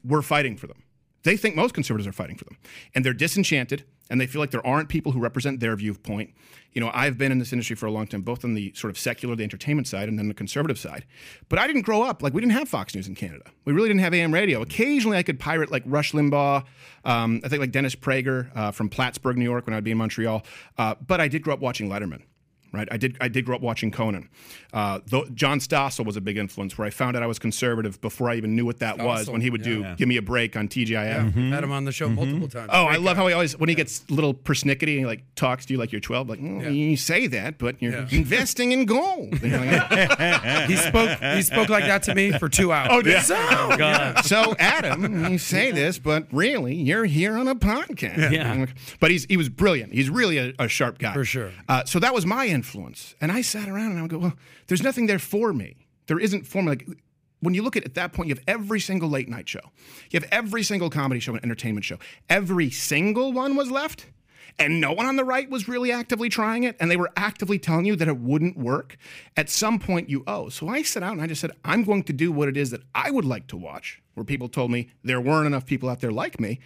we're 0.05 0.23
fighting 0.23 0.57
for 0.57 0.67
them. 0.67 0.83
They 1.23 1.37
think 1.37 1.57
most 1.57 1.75
conservatives 1.75 2.07
are 2.07 2.13
fighting 2.13 2.37
for 2.37 2.45
them. 2.45 2.57
And 2.95 3.05
they're 3.05 3.13
disenchanted 3.13 3.85
and 4.09 4.21
they 4.21 4.27
feel 4.27 4.41
like 4.41 4.53
there 4.53 4.65
aren't 4.65 4.89
people 4.89 5.11
who 5.13 5.19
represent 5.19 5.59
their 5.59 5.75
viewpoint. 5.75 6.33
You 6.73 6.81
know, 6.81 6.91
I've 6.95 7.19
been 7.19 7.33
in 7.33 7.39
this 7.39 7.53
industry 7.53 7.75
for 7.75 7.87
a 7.87 7.91
long 7.91 8.07
time, 8.07 8.23
both 8.23 8.45
on 8.45 8.55
the 8.55 8.73
sort 8.77 8.91
of 8.91 8.99
secular, 8.99 9.35
the 9.35 9.43
entertainment 9.43 9.89
side, 9.89 10.09
and 10.09 10.19
then 10.19 10.29
the 10.29 10.35
conservative 10.35 10.79
side. 10.79 11.05
But 11.49 11.59
I 11.59 11.67
didn't 11.67 11.83
grow 11.83 12.03
up, 12.03 12.23
like, 12.23 12.33
we 12.33 12.41
didn't 12.41 12.53
have 12.53 12.69
Fox 12.69 12.95
News 12.95 13.09
in 13.09 13.17
Canada. 13.17 13.45
We 13.65 13.73
really 13.73 13.89
didn't 13.89 14.03
have 14.03 14.15
AM 14.15 14.33
radio. 14.33 14.63
Occasionally 14.63 15.17
I 15.17 15.25
could 15.25 15.41
pirate 15.41 15.73
like 15.73 15.83
Rush 15.87 16.13
Limbaugh, 16.13 16.65
um, 17.05 17.41
I 17.45 17.49
think 17.49 17.61
like 17.61 17.73
Dennis 17.73 17.97
Prager 17.97 18.55
uh, 18.55 18.71
from 18.71 18.89
Plattsburgh, 18.89 19.37
New 19.37 19.45
York, 19.45 19.67
when 19.67 19.75
I'd 19.75 19.85
be 19.85 19.91
in 19.91 19.99
Montreal. 19.99 20.45
Uh, 20.79 20.95
but 21.05 21.21
I 21.21 21.27
did 21.27 21.43
grow 21.43 21.55
up 21.55 21.61
watching 21.61 21.89
Letterman 21.89 22.23
right? 22.77 22.89
I 22.91 22.97
did 22.97 23.17
I 23.21 23.29
did 23.29 23.45
grow 23.45 23.57
up 23.57 23.63
watching 23.63 23.91
Conan. 23.91 24.29
Uh, 24.73 25.01
though 25.07 25.25
John 25.33 25.59
Stossel 25.59 26.05
was 26.05 26.17
a 26.17 26.21
big 26.21 26.37
influence 26.37 26.77
where 26.77 26.87
I 26.87 26.91
found 26.91 27.17
out 27.17 27.23
I 27.23 27.27
was 27.27 27.39
conservative 27.39 27.99
before 28.01 28.29
I 28.29 28.35
even 28.37 28.55
knew 28.55 28.67
what 28.67 28.81
that 28.81 28.99
was 28.99 29.31
when 29.31 29.41
he 29.41 29.49
would 29.51 29.63
do 29.63 29.95
Give 29.97 30.07
Me 30.09 30.17
a 30.19 30.23
Break 30.23 30.57
on 30.57 30.69
TGIF. 30.69 31.35
We've 31.35 31.53
had 31.53 31.65
him 31.65 31.73
on 31.73 31.85
the 31.85 31.93
show 31.93 32.09
multiple 32.09 32.49
times. 32.49 32.71
Oh, 32.73 32.85
I 32.85 32.97
love 32.97 33.17
guy. 33.17 33.23
how 33.23 33.27
he 33.29 33.33
always 33.35 33.57
when 33.59 33.69
he 33.69 33.75
gets 33.75 34.05
a 34.11 34.13
little 34.15 34.35
persnickety 34.35 34.91
and 34.91 34.99
he 35.01 35.07
like 35.07 35.23
talks 35.35 35.65
to 35.67 35.73
you 35.73 35.79
like 35.79 35.93
you're 35.93 36.01
12, 36.01 36.29
like 36.29 36.41
"Mm, 36.41 36.63
Yeah. 36.63 36.69
you 36.69 36.97
say 36.97 37.27
that, 37.29 37.59
but 37.59 37.81
you're 37.81 37.93
Yeah. 37.93 38.09
investing 38.11 38.73
in 38.73 38.85
gold. 38.85 39.35
Like, 39.43 40.69
He 40.69 40.77
spoke. 40.77 41.19
He 41.21 41.43
spoke 41.43 41.69
like 41.69 41.85
that 41.85 42.03
to 42.05 42.15
me 42.15 42.33
for 42.33 42.49
two 42.49 42.73
hours. 42.73 42.89
Oh, 42.93 43.03
did- 43.03 43.23
So, 43.23 43.35
God. 43.77 44.25
so 44.25 44.55
Adam, 44.59 45.31
you 45.31 45.39
say 45.39 45.71
this, 45.71 45.99
but 45.99 46.27
really 46.33 46.75
you're 46.75 47.05
here 47.07 47.37
on 47.39 47.49
a 47.49 47.55
podcast. 47.55 48.31
Yeah. 48.31 48.67
But 49.01 49.11
he's 49.11 49.25
he 49.27 49.37
was 49.37 49.49
brilliant. 49.49 49.93
He's 49.93 50.11
really 50.11 50.39
a, 50.39 50.53
a 50.59 50.69
sharp 50.69 50.99
guy 50.99 51.15
For 51.15 51.25
sure. 51.25 51.51
Uh, 51.69 51.85
so 51.85 51.99
that 52.01 52.13
was 52.15 52.27
my 52.27 52.47
influence, 52.47 52.66
and 52.75 53.33
I 53.33 53.43
sat 53.43 53.69
around 53.69 53.91
and 53.91 53.99
I 53.99 54.03
would 54.03 54.11
go, 54.11 54.19
well, 54.19 54.35
there's 54.67 54.83
nothing 54.83 55.07
there 55.07 55.19
for 55.19 55.53
me. 55.53 55.77
There 56.07 56.19
isn't 56.19 56.47
for 56.47 56.63
me. 56.63 56.69
Like 56.69 56.87
when 57.41 57.55
you 57.55 57.63
look 57.63 57.77
at 57.77 57.85
at 57.85 57.95
that 57.95 58.13
point, 58.13 58.29
you 58.29 58.35
have 58.35 58.45
every 58.47 58.81
single 58.81 59.09
late 59.09 59.29
night 59.29 59.49
show, 59.49 59.61
you 60.11 60.21
have 60.21 60.29
every 60.33 60.63
single 60.63 60.91
comedy 60.91 61.21
show 61.21 61.35
and 61.35 61.45
entertainment 61.45 61.85
show. 61.85 61.99
Every 62.29 62.71
single 62.71 63.33
one 63.33 63.57
was 63.57 63.71
left. 63.71 64.07
And 64.59 64.81
no 64.81 64.93
one 64.93 65.05
on 65.05 65.17
the 65.17 65.25
right 65.25 65.51
was 65.51 65.69
really 65.69 65.93
actively 65.93 66.31
trying 66.31 66.65
it, 66.65 66.77
and 66.81 66.91
they 66.91 66.97
were 66.97 67.11
actively 67.15 67.59
telling 67.59 67.85
you 67.85 67.95
that 67.97 68.09
it 68.09 68.19
wouldn't 68.19 68.57
work. 68.57 68.97
At 69.37 69.51
some 69.51 69.79
point, 69.79 70.09
you 70.09 70.25
owe. 70.27 70.49
So 70.49 70.69
I 70.69 70.81
sat 70.81 71.03
out 71.03 71.13
and 71.13 71.21
I 71.21 71.27
just 71.27 71.43
said, 71.43 71.51
I'm 71.63 71.85
going 71.85 72.05
to 72.05 72.15
do 72.15 72.33
what 72.33 72.49
it 72.49 72.57
is 72.57 72.71
that 72.71 72.81
I 72.95 73.11
would 73.11 73.27
like 73.27 73.49
to 73.49 73.57
watch, 73.59 74.01
where 74.15 74.25
people 74.25 74.49
told 74.49 74.71
me 74.71 74.89
there 75.05 75.21
weren't 75.21 75.47
enough 75.47 75.67
people 75.67 75.91
out 75.91 76.01
there 76.01 76.11
like 76.11 76.41
me. 76.41 76.61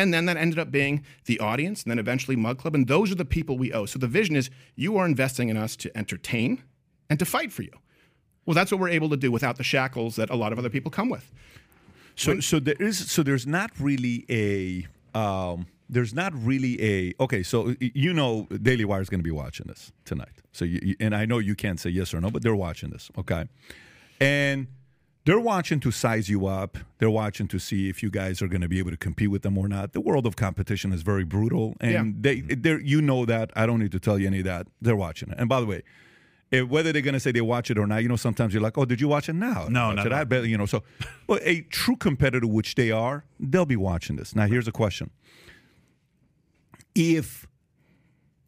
And 0.00 0.14
then 0.14 0.24
that 0.26 0.36
ended 0.36 0.58
up 0.58 0.70
being 0.70 1.04
the 1.26 1.38
audience, 1.40 1.82
and 1.82 1.90
then 1.90 1.98
eventually 1.98 2.36
Mug 2.36 2.58
Club. 2.58 2.74
And 2.74 2.86
those 2.88 3.12
are 3.12 3.16
the 3.16 3.24
people 3.24 3.58
we 3.58 3.72
owe. 3.72 3.86
So 3.86 3.98
the 3.98 4.06
vision 4.08 4.34
is 4.36 4.48
you 4.76 4.96
are 4.96 5.04
investing 5.06 5.48
in 5.50 5.56
us 5.56 5.76
to 5.76 5.96
entertain 5.96 6.62
and 7.10 7.18
to 7.18 7.24
fight 7.26 7.52
for 7.52 7.62
you. 7.62 7.72
Well, 8.46 8.54
that's 8.54 8.70
what 8.72 8.80
we're 8.80 8.88
able 8.88 9.10
to 9.10 9.16
do 9.16 9.30
without 9.30 9.56
the 9.56 9.64
shackles 9.64 10.16
that 10.16 10.30
a 10.30 10.36
lot 10.36 10.52
of 10.52 10.58
other 10.58 10.70
people 10.70 10.90
come 10.90 11.10
with. 11.10 11.30
So 12.16 12.40
so 12.40 12.58
there 12.60 12.76
is 12.80 13.10
so 13.10 13.22
there's 13.22 13.46
not 13.46 13.70
really 13.78 14.24
a 14.30 14.86
um, 15.18 15.66
there's 15.88 16.14
not 16.14 16.32
really 16.34 16.74
a 16.82 17.14
okay. 17.20 17.42
So 17.42 17.74
you 17.80 18.12
know 18.12 18.46
Daily 18.62 18.84
Wire 18.84 19.00
is 19.02 19.08
going 19.10 19.20
to 19.20 19.24
be 19.24 19.30
watching 19.44 19.66
this 19.66 19.92
tonight. 20.04 20.36
So 20.52 20.64
you, 20.64 20.80
you- 20.82 20.96
and 21.00 21.14
I 21.14 21.24
know 21.26 21.38
you 21.38 21.54
can't 21.54 21.78
say 21.80 21.90
yes 21.90 22.12
or 22.14 22.20
no, 22.20 22.30
but 22.30 22.42
they're 22.42 22.56
watching 22.56 22.90
this. 22.90 23.10
Okay, 23.18 23.44
and 24.20 24.66
they're 25.26 25.40
watching 25.40 25.80
to 25.80 25.90
size 25.90 26.28
you 26.28 26.46
up. 26.46 26.78
They're 26.98 27.10
watching 27.10 27.46
to 27.48 27.58
see 27.58 27.88
if 27.88 28.02
you 28.02 28.10
guys 28.10 28.40
are 28.42 28.48
going 28.48 28.62
to 28.62 28.68
be 28.68 28.78
able 28.78 28.90
to 28.90 28.96
compete 28.96 29.30
with 29.30 29.42
them 29.42 29.58
or 29.58 29.68
not. 29.68 29.92
The 29.92 30.00
world 30.00 30.26
of 30.26 30.36
competition 30.36 30.92
is 30.92 31.02
very 31.02 31.24
brutal, 31.24 31.76
and 31.80 32.24
Yeah. 32.24 32.34
they 32.60 32.78
you 32.82 33.02
know 33.02 33.24
that. 33.26 33.50
I 33.54 33.66
don't 33.66 33.78
need 33.80 33.92
to 33.92 34.00
tell 34.00 34.18
you 34.18 34.26
any 34.26 34.38
of 34.38 34.44
that. 34.46 34.66
They're 34.80 34.96
watching 34.96 35.30
it. 35.30 35.36
And 35.38 35.48
by 35.48 35.60
the 35.60 35.66
way. 35.66 35.82
If, 36.52 36.66
whether 36.68 36.90
they're 36.92 37.00
going 37.00 37.14
to 37.14 37.20
say 37.20 37.30
they 37.30 37.40
watch 37.40 37.70
it 37.70 37.78
or 37.78 37.86
not, 37.86 38.02
you 38.02 38.08
know, 38.08 38.16
sometimes 38.16 38.52
you're 38.52 38.60
like, 38.60 38.76
"Oh, 38.76 38.84
did 38.84 39.00
you 39.00 39.06
watch 39.06 39.28
it?" 39.28 39.34
Now? 39.34 39.68
No, 39.70 39.92
No. 39.92 40.02
I 40.10 40.24
bet 40.24 40.46
you 40.46 40.58
know. 40.58 40.66
So, 40.66 40.82
but 41.28 41.40
a 41.44 41.60
true 41.60 41.94
competitor, 41.94 42.44
which 42.48 42.74
they 42.74 42.90
are, 42.90 43.24
they'll 43.38 43.64
be 43.66 43.76
watching 43.76 44.16
this. 44.16 44.34
Now, 44.34 44.48
here's 44.48 44.66
a 44.66 44.72
question: 44.72 45.10
If 46.94 47.46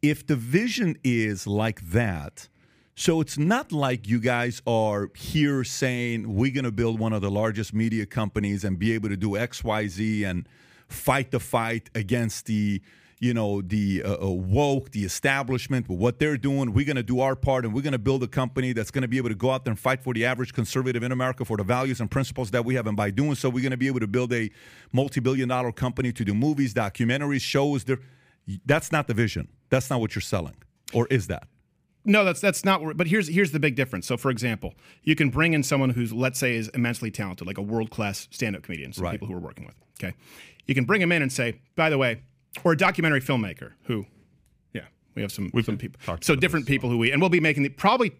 if 0.01 0.27
the 0.27 0.35
vision 0.35 0.97
is 1.03 1.47
like 1.47 1.79
that, 1.91 2.49
So 2.95 3.21
it's 3.21 3.37
not 3.39 3.71
like 3.71 4.07
you 4.07 4.19
guys 4.19 4.61
are 4.67 5.09
here 5.15 5.63
saying 5.63 6.35
we're 6.35 6.53
going 6.53 6.63
to 6.65 6.71
build 6.71 6.99
one 6.99 7.11
of 7.11 7.21
the 7.21 7.31
largest 7.31 7.73
media 7.73 8.05
companies 8.05 8.63
and 8.63 8.77
be 8.77 8.93
able 8.93 9.09
to 9.09 9.17
do 9.17 9.35
X, 9.35 9.63
Y, 9.63 9.87
Z 9.87 10.23
and 10.23 10.47
fight 10.87 11.31
the 11.31 11.39
fight 11.39 11.89
against 11.95 12.45
the 12.45 12.81
you 13.19 13.33
know 13.33 13.61
the 13.61 14.03
uh, 14.03 14.25
uh, 14.25 14.29
woke, 14.29 14.91
the 14.91 15.05
establishment. 15.05 15.87
What 15.87 16.19
they're 16.19 16.37
doing, 16.37 16.73
we're 16.73 16.85
going 16.85 16.97
to 16.97 17.03
do 17.03 17.21
our 17.21 17.37
part, 17.37 17.63
and 17.63 17.73
we're 17.73 17.81
going 17.81 17.93
to 17.93 17.97
build 17.97 18.21
a 18.21 18.27
company 18.27 18.73
that's 18.73 18.91
going 18.91 19.03
to 19.03 19.07
be 19.07 19.17
able 19.17 19.29
to 19.29 19.35
go 19.35 19.49
out 19.49 19.63
there 19.63 19.71
and 19.71 19.79
fight 19.79 20.01
for 20.01 20.13
the 20.13 20.25
average 20.25 20.53
conservative 20.53 21.03
in 21.03 21.11
America 21.11 21.45
for 21.45 21.55
the 21.55 21.63
values 21.63 22.01
and 22.01 22.11
principles 22.11 22.51
that 22.51 22.65
we 22.65 22.75
have. 22.75 22.85
And 22.85 22.97
by 22.97 23.11
doing 23.11 23.35
so, 23.35 23.49
we're 23.49 23.61
going 23.61 23.71
to 23.71 23.77
be 23.77 23.87
able 23.87 24.01
to 24.01 24.07
build 24.07 24.33
a 24.33 24.51
multi-billion-dollar 24.91 25.71
company 25.71 26.11
to 26.11 26.25
do 26.25 26.33
movies, 26.33 26.73
documentaries, 26.73 27.41
shows. 27.41 27.85
That's 28.65 28.91
not 28.91 29.07
the 29.07 29.13
vision. 29.13 29.47
That's 29.69 29.89
not 29.89 30.01
what 30.01 30.15
you're 30.15 30.21
selling, 30.21 30.55
or 30.93 31.07
is 31.07 31.27
that? 31.27 31.47
No, 32.05 32.25
that's 32.25 32.41
that's 32.41 32.65
not. 32.65 32.97
But 32.97 33.07
here's 33.07 33.27
here's 33.29 33.51
the 33.51 33.59
big 33.59 33.75
difference. 33.75 34.07
So, 34.07 34.17
for 34.17 34.29
example, 34.29 34.73
you 35.03 35.15
can 35.15 35.29
bring 35.29 35.53
in 35.53 35.63
someone 35.63 35.91
who's 35.91 36.11
let's 36.11 36.37
say 36.39 36.55
is 36.55 36.67
immensely 36.69 37.11
talented, 37.11 37.47
like 37.47 37.57
a 37.57 37.61
world 37.61 37.89
class 37.91 38.27
stand 38.31 38.55
up 38.55 38.63
comedian. 38.63 38.93
Some 38.93 39.03
Right. 39.05 39.11
people 39.13 39.27
who 39.27 39.33
we're 39.33 39.39
working 39.39 39.65
with. 39.65 39.75
Okay, 40.01 40.13
you 40.65 40.75
can 40.75 40.83
bring 40.85 41.01
him 41.01 41.11
in 41.11 41.21
and 41.21 41.31
say, 41.31 41.59
by 41.75 41.89
the 41.89 41.97
way, 41.97 42.21
or 42.63 42.73
a 42.73 42.77
documentary 42.77 43.21
filmmaker 43.21 43.71
who, 43.83 44.05
yeah, 44.73 44.81
we 45.15 45.21
have 45.21 45.31
some 45.31 45.49
We've 45.53 45.63
some 45.65 45.77
people. 45.77 45.99
So 46.21 46.35
different 46.35 46.65
people 46.67 46.89
who 46.89 46.97
we 46.97 47.11
and 47.11 47.21
we'll 47.21 47.29
be 47.29 47.39
making 47.39 47.63
the 47.63 47.69
probably. 47.69 48.11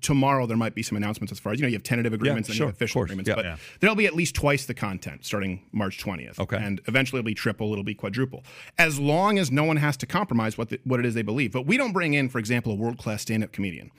Tomorrow 0.00 0.46
there 0.46 0.56
might 0.56 0.74
be 0.74 0.82
some 0.82 0.96
announcements 0.96 1.30
as 1.32 1.38
far 1.38 1.52
as 1.52 1.58
you 1.58 1.62
know 1.62 1.68
you 1.68 1.74
have 1.74 1.82
tentative 1.82 2.12
agreements 2.12 2.48
and 2.48 2.56
sure, 2.56 2.68
official 2.68 3.00
course, 3.00 3.08
agreements, 3.08 3.28
yeah. 3.28 3.34
but 3.34 3.44
Yeah. 3.44 3.56
there'll 3.80 3.96
be 3.96 4.06
at 4.06 4.14
least 4.14 4.34
twice 4.34 4.64
the 4.66 4.74
content 4.74 5.24
starting 5.24 5.62
March 5.72 6.02
20th. 6.02 6.38
Okay. 6.38 6.56
and 6.56 6.80
eventually 6.86 7.18
it'll 7.18 7.26
be 7.26 7.34
triple, 7.34 7.72
it'll 7.72 7.84
be 7.84 7.94
quadruple, 7.94 8.44
as 8.78 8.98
long 8.98 9.38
as 9.38 9.50
no 9.50 9.64
one 9.64 9.76
has 9.76 9.96
to 9.98 10.06
compromise 10.06 10.56
what 10.56 10.70
the, 10.70 10.80
what 10.84 11.00
it 11.00 11.06
is 11.06 11.14
they 11.14 11.22
believe. 11.22 11.52
But 11.52 11.66
we 11.66 11.76
don't 11.76 11.92
bring 11.92 12.14
in, 12.14 12.28
for 12.28 12.38
example, 12.38 12.72
a 12.72 12.76
world 12.76 12.98
class 12.98 13.22
stand 13.22 13.44
up 13.44 13.52
comedian 13.52 13.90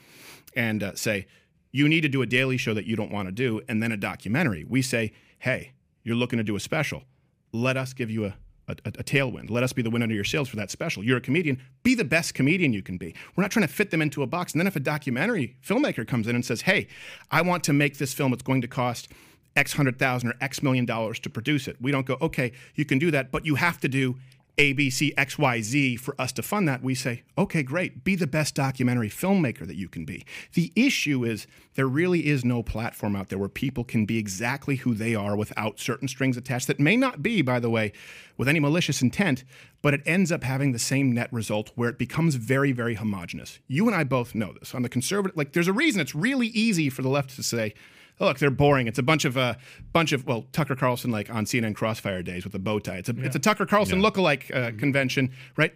and 0.56 0.82
uh, 0.82 0.96
say, 0.96 1.28
you 1.72 1.88
need 1.88 2.02
to 2.02 2.10
do 2.10 2.22
a 2.24 2.26
daily 2.26 2.58
show 2.58 2.74
that 2.74 2.86
you 2.86 2.96
don't 2.96 3.12
want 3.12 3.28
to 3.28 3.32
do, 3.32 3.62
and 3.70 3.84
then 3.84 3.92
a 3.92 3.98
documentary. 3.98 4.64
We 4.68 4.82
say, 4.82 5.14
hey, 5.38 5.74
you're 6.04 6.16
looking 6.16 6.38
to 6.38 6.44
do 6.44 6.56
a 6.56 6.60
special. 6.60 7.04
Let 7.52 7.78
us 7.78 7.94
give 7.94 8.10
you 8.10 8.34
a, 8.70 8.76
a, 8.86 8.90
a 9.00 9.04
tailwind. 9.04 9.50
Let 9.50 9.64
us 9.64 9.74
be 9.74 9.82
the 9.82 9.90
wind 9.90 10.04
under 10.04 10.16
your 10.16 10.24
sails 10.24 10.48
for 10.48 10.56
that 10.56 10.72
special. 10.72 11.04
You're 11.04 11.18
a 11.18 11.22
comedian. 11.22 11.62
Be 11.84 11.96
the 11.96 12.04
best 12.04 12.34
comedian 12.34 12.74
you 12.74 12.82
can 12.82 12.98
be. 12.98 13.16
We're 13.36 13.42
not 13.42 13.52
trying 13.52 13.68
to 13.68 13.74
fit 13.74 13.92
them 13.92 14.02
into 14.02 14.24
a 14.24 14.28
box. 14.28 14.54
And 14.54 14.62
then 14.62 14.68
if 14.68 14.76
a 14.76 14.80
documentary 14.80 15.58
filmmaker 15.66 16.08
comes 16.08 16.28
in 16.28 16.36
and 16.36 16.46
says, 16.46 16.62
hey, 16.62 16.88
I 17.32 17.42
want 17.42 17.64
to 17.66 17.74
make 17.74 17.98
this 17.98 18.14
film, 18.14 18.34
it's 18.34 18.44
going 18.44 18.62
to 18.62 18.68
cost 18.68 19.10
X 19.56 19.74
hundred 19.74 19.98
thousand 19.98 20.30
or 20.30 20.36
X 20.40 20.62
million 20.62 20.86
dollars 20.86 21.20
to 21.22 21.30
produce 21.30 21.68
it. 21.68 21.76
We 21.82 21.92
don't 21.92 22.06
go, 22.06 22.18
okay, 22.22 22.52
you 22.76 22.86
can 22.86 23.00
do 23.00 23.12
that, 23.12 23.32
but 23.32 23.46
you 23.46 23.56
have 23.56 23.80
to 23.80 23.88
do 23.88 24.16
A, 24.60 24.74
B, 24.74 24.90
C, 24.90 25.14
X, 25.16 25.38
Y, 25.40 25.62
Z 25.62 25.96
for 25.96 26.20
us 26.20 26.34
to 26.34 26.44
fund 26.44 26.68
that. 26.68 26.84
We 26.84 26.94
say, 26.94 27.24
okay, 27.38 27.64
great, 27.64 28.04
be 28.04 28.16
the 28.16 28.28
best 28.28 28.56
documentary 28.56 29.10
filmmaker 29.10 29.66
that 29.66 29.78
you 29.78 29.88
can 29.88 30.04
be. 30.04 30.26
The 30.54 30.74
issue 30.76 31.24
is 31.24 31.48
there 31.76 31.88
really 31.88 32.28
is 32.28 32.44
no 32.44 32.62
platform 32.62 33.16
out 33.16 33.30
there 33.30 33.40
where 33.40 33.48
people 33.48 33.86
can 33.86 34.06
be 34.06 34.18
exactly 34.18 34.76
who 34.76 34.94
they 34.94 35.16
are 35.16 35.38
without 35.38 35.80
certain 35.80 36.10
strings 36.10 36.36
attached 36.36 36.68
that 36.68 36.78
may 36.78 36.98
not 36.98 37.24
be, 37.24 37.42
by 37.42 37.62
the 37.62 37.70
way, 37.70 37.94
with 38.36 38.50
any 38.50 38.60
malicious 38.60 39.02
intent, 39.02 39.46
but 39.82 39.94
it 39.94 40.02
ends 40.06 40.30
up 40.30 40.44
having 40.44 40.74
the 40.74 40.80
same 40.80 41.14
net 41.14 41.32
result 41.32 41.72
where 41.76 41.88
it 41.88 41.98
becomes 41.98 42.36
very, 42.36 42.74
very 42.74 42.96
homogenous. 42.96 43.60
You 43.70 43.88
and 43.88 43.96
I 43.96 44.04
both 44.04 44.36
know 44.36 44.52
this. 44.60 44.76
On 44.76 44.82
the 44.82 44.90
conservative, 44.90 45.38
like, 45.38 45.54
there's 45.54 45.70
a 45.70 45.74
reason 45.74 46.02
it's 46.02 46.14
really 46.14 46.48
easy 46.48 46.90
for 46.90 47.02
the 47.02 47.08
left 47.08 47.34
to 47.38 47.44
say, 47.44 47.74
look, 48.20 48.40
they're 48.40 48.52
boring. 48.52 48.88
It's 48.88 49.00
a 49.00 49.04
bunch 49.04 49.26
of 49.26 49.38
uh, 49.38 49.56
bunch 49.94 50.12
of 50.12 50.26
well, 50.26 50.46
Tucker 50.52 50.76
Carlson 50.76 51.12
like 51.12 51.30
on 51.30 51.46
CNN 51.46 51.76
Crossfire 51.76 52.22
days 52.24 52.44
with 52.44 52.54
a 52.56 52.60
bow 52.60 52.80
tie. 52.80 52.98
It's 52.98 53.10
a 53.10 53.16
it's 53.20 53.36
a 53.36 53.40
Tucker 53.40 53.66
Carlson 53.66 54.02
lookalike 54.02 54.54
uh, 54.56 54.72
convention, 54.78 55.32
right? 55.58 55.74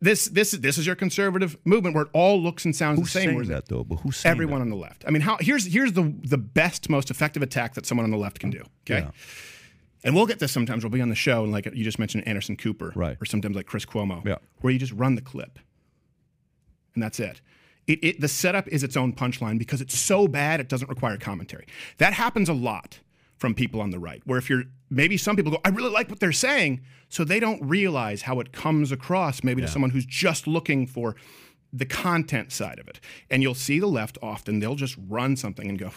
This 0.00 0.26
this 0.26 0.50
this 0.52 0.76
is 0.76 0.86
your 0.86 0.94
conservative 0.96 1.56
movement 1.64 1.94
where 1.94 2.04
it 2.04 2.10
all 2.12 2.40
looks 2.40 2.64
and 2.66 2.76
sounds 2.76 2.98
Who's 2.98 3.12
the 3.12 3.20
same. 3.20 3.30
saying 3.30 3.48
that 3.48 3.68
though? 3.68 3.82
But 3.82 3.96
who's 4.00 4.16
saying 4.18 4.30
everyone 4.30 4.60
on 4.60 4.68
the 4.68 4.76
left. 4.76 5.04
I 5.06 5.10
mean, 5.10 5.22
how 5.22 5.38
here's 5.40 5.64
here's 5.72 5.94
the 5.94 6.14
the 6.22 6.38
best, 6.38 6.90
most 6.90 7.10
effective 7.10 7.42
attack 7.42 7.74
that 7.74 7.86
someone 7.86 8.04
on 8.04 8.10
the 8.10 8.18
left 8.18 8.38
can 8.38 8.50
do. 8.50 8.62
Okay. 8.88 9.04
Yeah. 9.04 9.10
And 10.04 10.14
we'll 10.14 10.26
get 10.26 10.38
this 10.38 10.52
sometimes. 10.52 10.84
We'll 10.84 10.90
be 10.92 11.00
on 11.00 11.08
the 11.08 11.14
show, 11.16 11.42
and 11.42 11.50
like 11.50 11.64
you 11.74 11.82
just 11.82 11.98
mentioned, 11.98 12.28
Anderson 12.28 12.56
Cooper, 12.56 12.92
Right. 12.94 13.16
Or 13.20 13.24
sometimes 13.24 13.56
like 13.56 13.66
Chris 13.66 13.84
Cuomo, 13.86 14.24
Yeah. 14.24 14.36
where 14.60 14.72
you 14.72 14.78
just 14.78 14.92
run 14.92 15.14
the 15.16 15.22
clip, 15.22 15.58
and 16.94 17.02
that's 17.02 17.18
it. 17.18 17.40
It, 17.86 18.02
it. 18.02 18.20
The 18.20 18.28
setup 18.28 18.68
is 18.68 18.82
its 18.82 18.96
own 18.96 19.12
punchline 19.12 19.58
because 19.58 19.80
it's 19.80 19.98
so 19.98 20.26
bad 20.26 20.60
it 20.60 20.68
doesn't 20.68 20.88
require 20.88 21.16
commentary. 21.16 21.66
That 21.98 22.12
happens 22.12 22.48
a 22.48 22.52
lot 22.54 23.00
from 23.36 23.54
people 23.54 23.80
on 23.80 23.90
the 23.90 23.98
right, 23.98 24.22
where 24.24 24.38
if 24.38 24.48
you're 24.48 24.64
maybe 24.90 25.16
some 25.16 25.36
people 25.36 25.52
go, 25.52 25.58
I 25.64 25.68
really 25.68 25.90
like 25.90 26.08
what 26.08 26.20
they're 26.20 26.32
saying, 26.32 26.80
so 27.08 27.22
they 27.22 27.38
don't 27.38 27.62
realize 27.62 28.22
how 28.22 28.40
it 28.40 28.52
comes 28.52 28.92
across 28.92 29.44
maybe 29.44 29.60
to 29.60 29.68
someone 29.68 29.90
who's 29.90 30.06
just 30.06 30.46
looking 30.46 30.86
for 30.86 31.16
the 31.72 31.84
content 31.84 32.52
side 32.52 32.78
of 32.78 32.88
it. 32.88 33.00
And 33.30 33.42
you'll 33.42 33.54
see 33.54 33.78
the 33.78 33.86
left 33.86 34.18
often 34.22 34.60
they'll 34.60 34.74
just 34.74 34.96
run 35.08 35.36
something 35.36 35.68
and 35.68 35.78
go, 35.78 35.90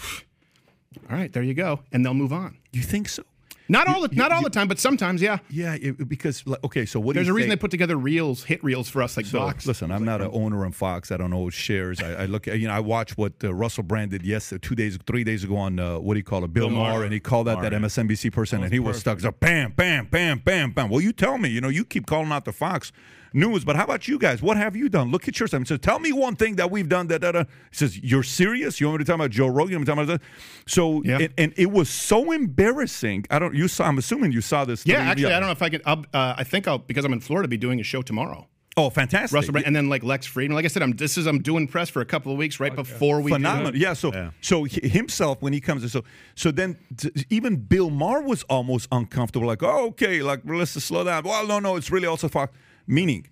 all 1.09 1.15
right, 1.15 1.31
there 1.31 1.43
you 1.43 1.53
go, 1.53 1.81
and 1.91 2.03
they'll 2.05 2.13
move 2.13 2.33
on. 2.33 2.57
You 2.73 2.81
think 2.81 3.07
so? 3.09 3.23
Not 3.71 3.87
all 3.87 4.01
the 4.01 4.13
not 4.15 4.31
all 4.31 4.41
the 4.41 4.49
time, 4.49 4.67
but 4.67 4.79
sometimes, 4.79 5.21
yeah. 5.21 5.37
Yeah, 5.49 5.75
it, 5.79 6.09
because 6.09 6.43
okay, 6.63 6.87
so 6.87 6.99
what? 6.99 7.13
There's 7.13 7.27
a 7.27 7.29
you 7.29 7.35
reason 7.35 7.49
they 7.49 7.55
put 7.55 7.69
together 7.69 7.95
reels, 7.95 8.43
hit 8.43 8.63
reels 8.63 8.89
for 8.89 9.03
us 9.03 9.15
like 9.15 9.27
So 9.27 9.37
Vox. 9.37 9.67
listen, 9.67 9.91
I'm 9.91 10.03
not 10.03 10.21
an 10.21 10.31
owner 10.33 10.65
in 10.65 10.71
Fox. 10.71 11.11
I 11.11 11.17
don't 11.17 11.29
know 11.29 11.49
shares. 11.51 12.01
I, 12.01 12.23
I 12.23 12.25
look 12.25 12.47
at 12.47 12.59
you 12.59 12.67
know 12.67 12.73
I 12.73 12.79
watch 12.79 13.15
what 13.15 13.33
uh, 13.43 13.53
Russell 13.53 13.83
Brand 13.83 14.09
did 14.09 14.25
yesterday, 14.25 14.67
two 14.67 14.75
days, 14.75 14.97
three 15.05 15.23
days 15.23 15.43
ago 15.43 15.55
on 15.55 15.79
uh, 15.79 15.99
what 15.99 16.15
do 16.15 16.19
you 16.19 16.23
call 16.23 16.43
it, 16.43 16.51
Bill, 16.51 16.69
Maher, 16.71 17.03
and 17.03 17.13
he 17.13 17.19
called 17.19 17.47
out 17.47 17.61
that 17.61 17.71
MSNBC 17.71 18.33
person, 18.33 18.63
and 18.63 18.73
he 18.73 18.79
was 18.79 18.99
stuck. 18.99 19.19
So 19.19 19.31
bam, 19.31 19.71
bam, 19.71 20.07
bam, 20.07 20.39
bam, 20.39 20.71
bam. 20.71 20.89
Well, 20.89 21.01
you 21.01 21.13
tell 21.13 21.37
me, 21.37 21.49
you 21.49 21.61
know, 21.61 21.69
you 21.69 21.85
keep 21.85 22.07
calling 22.07 22.31
out 22.31 22.45
the 22.45 22.51
Fox 22.53 22.91
News, 23.33 23.63
but 23.63 23.75
how 23.75 23.83
about 23.83 24.07
you 24.07 24.17
guys? 24.17 24.41
What 24.41 24.57
have 24.57 24.75
you 24.75 24.89
done? 24.89 25.11
Look 25.11 25.27
at 25.27 25.39
yours. 25.39 25.53
I 25.53 25.57
mean, 25.59 25.65
so 25.65 25.77
tell 25.77 25.99
me 25.99 26.11
one 26.11 26.35
thing 26.35 26.55
that 26.55 26.71
we've 26.71 26.89
done 26.89 27.07
that. 27.07 27.21
that 27.21 27.35
uh, 27.35 27.43
he 27.69 27.75
says 27.77 27.99
you're 27.99 28.23
serious. 28.23 28.79
You 28.81 28.87
want 28.87 28.99
me 28.99 29.05
to 29.05 29.07
talk 29.11 29.15
about 29.15 29.29
Joe 29.31 29.47
Rogan? 29.47 29.71
You 29.71 29.77
want 29.77 29.87
me 29.99 30.05
to 30.05 30.07
talk 30.07 30.19
about 30.19 30.21
that? 30.65 30.71
So 30.71 31.03
Yeah. 31.03 31.19
and, 31.19 31.33
and 31.37 31.53
it 31.57 31.71
was 31.71 31.89
so 31.89 32.31
embarrassing. 32.31 33.25
I 33.29 33.39
don't. 33.39 33.53
You 33.55 33.67
saw. 33.67 33.85
I'm 33.85 33.97
assuming 33.97 34.31
you 34.31 34.41
saw 34.41 34.65
this. 34.65 34.85
yeah, 34.85 35.01
three- 35.01 35.09
actually, 35.11 35.33
I 35.33 35.39
don't 35.39 35.47
know 35.47 35.51
if 35.51 35.61
I 35.61 35.69
can. 35.69 35.81
I'll, 35.85 36.03
uh, 36.13 36.35
I 36.37 36.43
think 36.43 36.67
I'll 36.67 36.79
because 36.79 37.05
I'm 37.05 37.13
in 37.13 37.19
Florida, 37.21 37.47
be 37.47 37.57
doing 37.57 37.79
a 37.79 37.83
show 37.83 38.01
tomorrow. 38.01 38.47
Oh, 38.77 38.89
fantastic. 38.89 39.35
Russell 39.35 39.51
Brand, 39.51 39.67
and 39.67 39.75
then 39.75 39.89
like 39.89 40.03
Lex 40.03 40.25
Fridman. 40.27 40.53
Like 40.53 40.63
I 40.63 40.69
said, 40.69 40.81
I'm 40.83 40.93
this 40.93 41.17
is 41.17 41.25
I'm 41.27 41.39
doing 41.41 41.67
press 41.67 41.89
for 41.89 42.01
a 42.01 42.05
couple 42.05 42.31
of 42.31 42.37
weeks 42.37 42.59
right 42.61 42.73
before 42.73 43.19
we 43.19 43.31
phenomenal. 43.31 43.69
it. 43.69 43.75
Yeah. 43.75 43.93
So 43.93 44.31
so 44.41 44.63
himself 44.63 45.41
when 45.41 45.51
he 45.53 45.59
comes 45.59 45.83
in, 45.83 45.89
so 45.89 46.03
so 46.35 46.49
then 46.51 46.77
t- 46.95 47.11
even 47.29 47.57
Bill 47.57 47.89
Maher 47.89 48.21
was 48.21 48.43
almost 48.43 48.87
uncomfortable. 48.91 49.47
Like, 49.47 49.63
oh, 49.63 49.87
okay, 49.87 50.21
like 50.21 50.41
well, 50.45 50.59
let's 50.59 50.73
just 50.75 50.87
slow 50.87 51.03
down. 51.03 51.23
Well, 51.23 51.45
no, 51.45 51.59
no, 51.59 51.75
it's 51.75 51.91
really 51.91 52.07
also 52.07 52.29
Fox. 52.29 52.53
Meaning, 52.89 53.27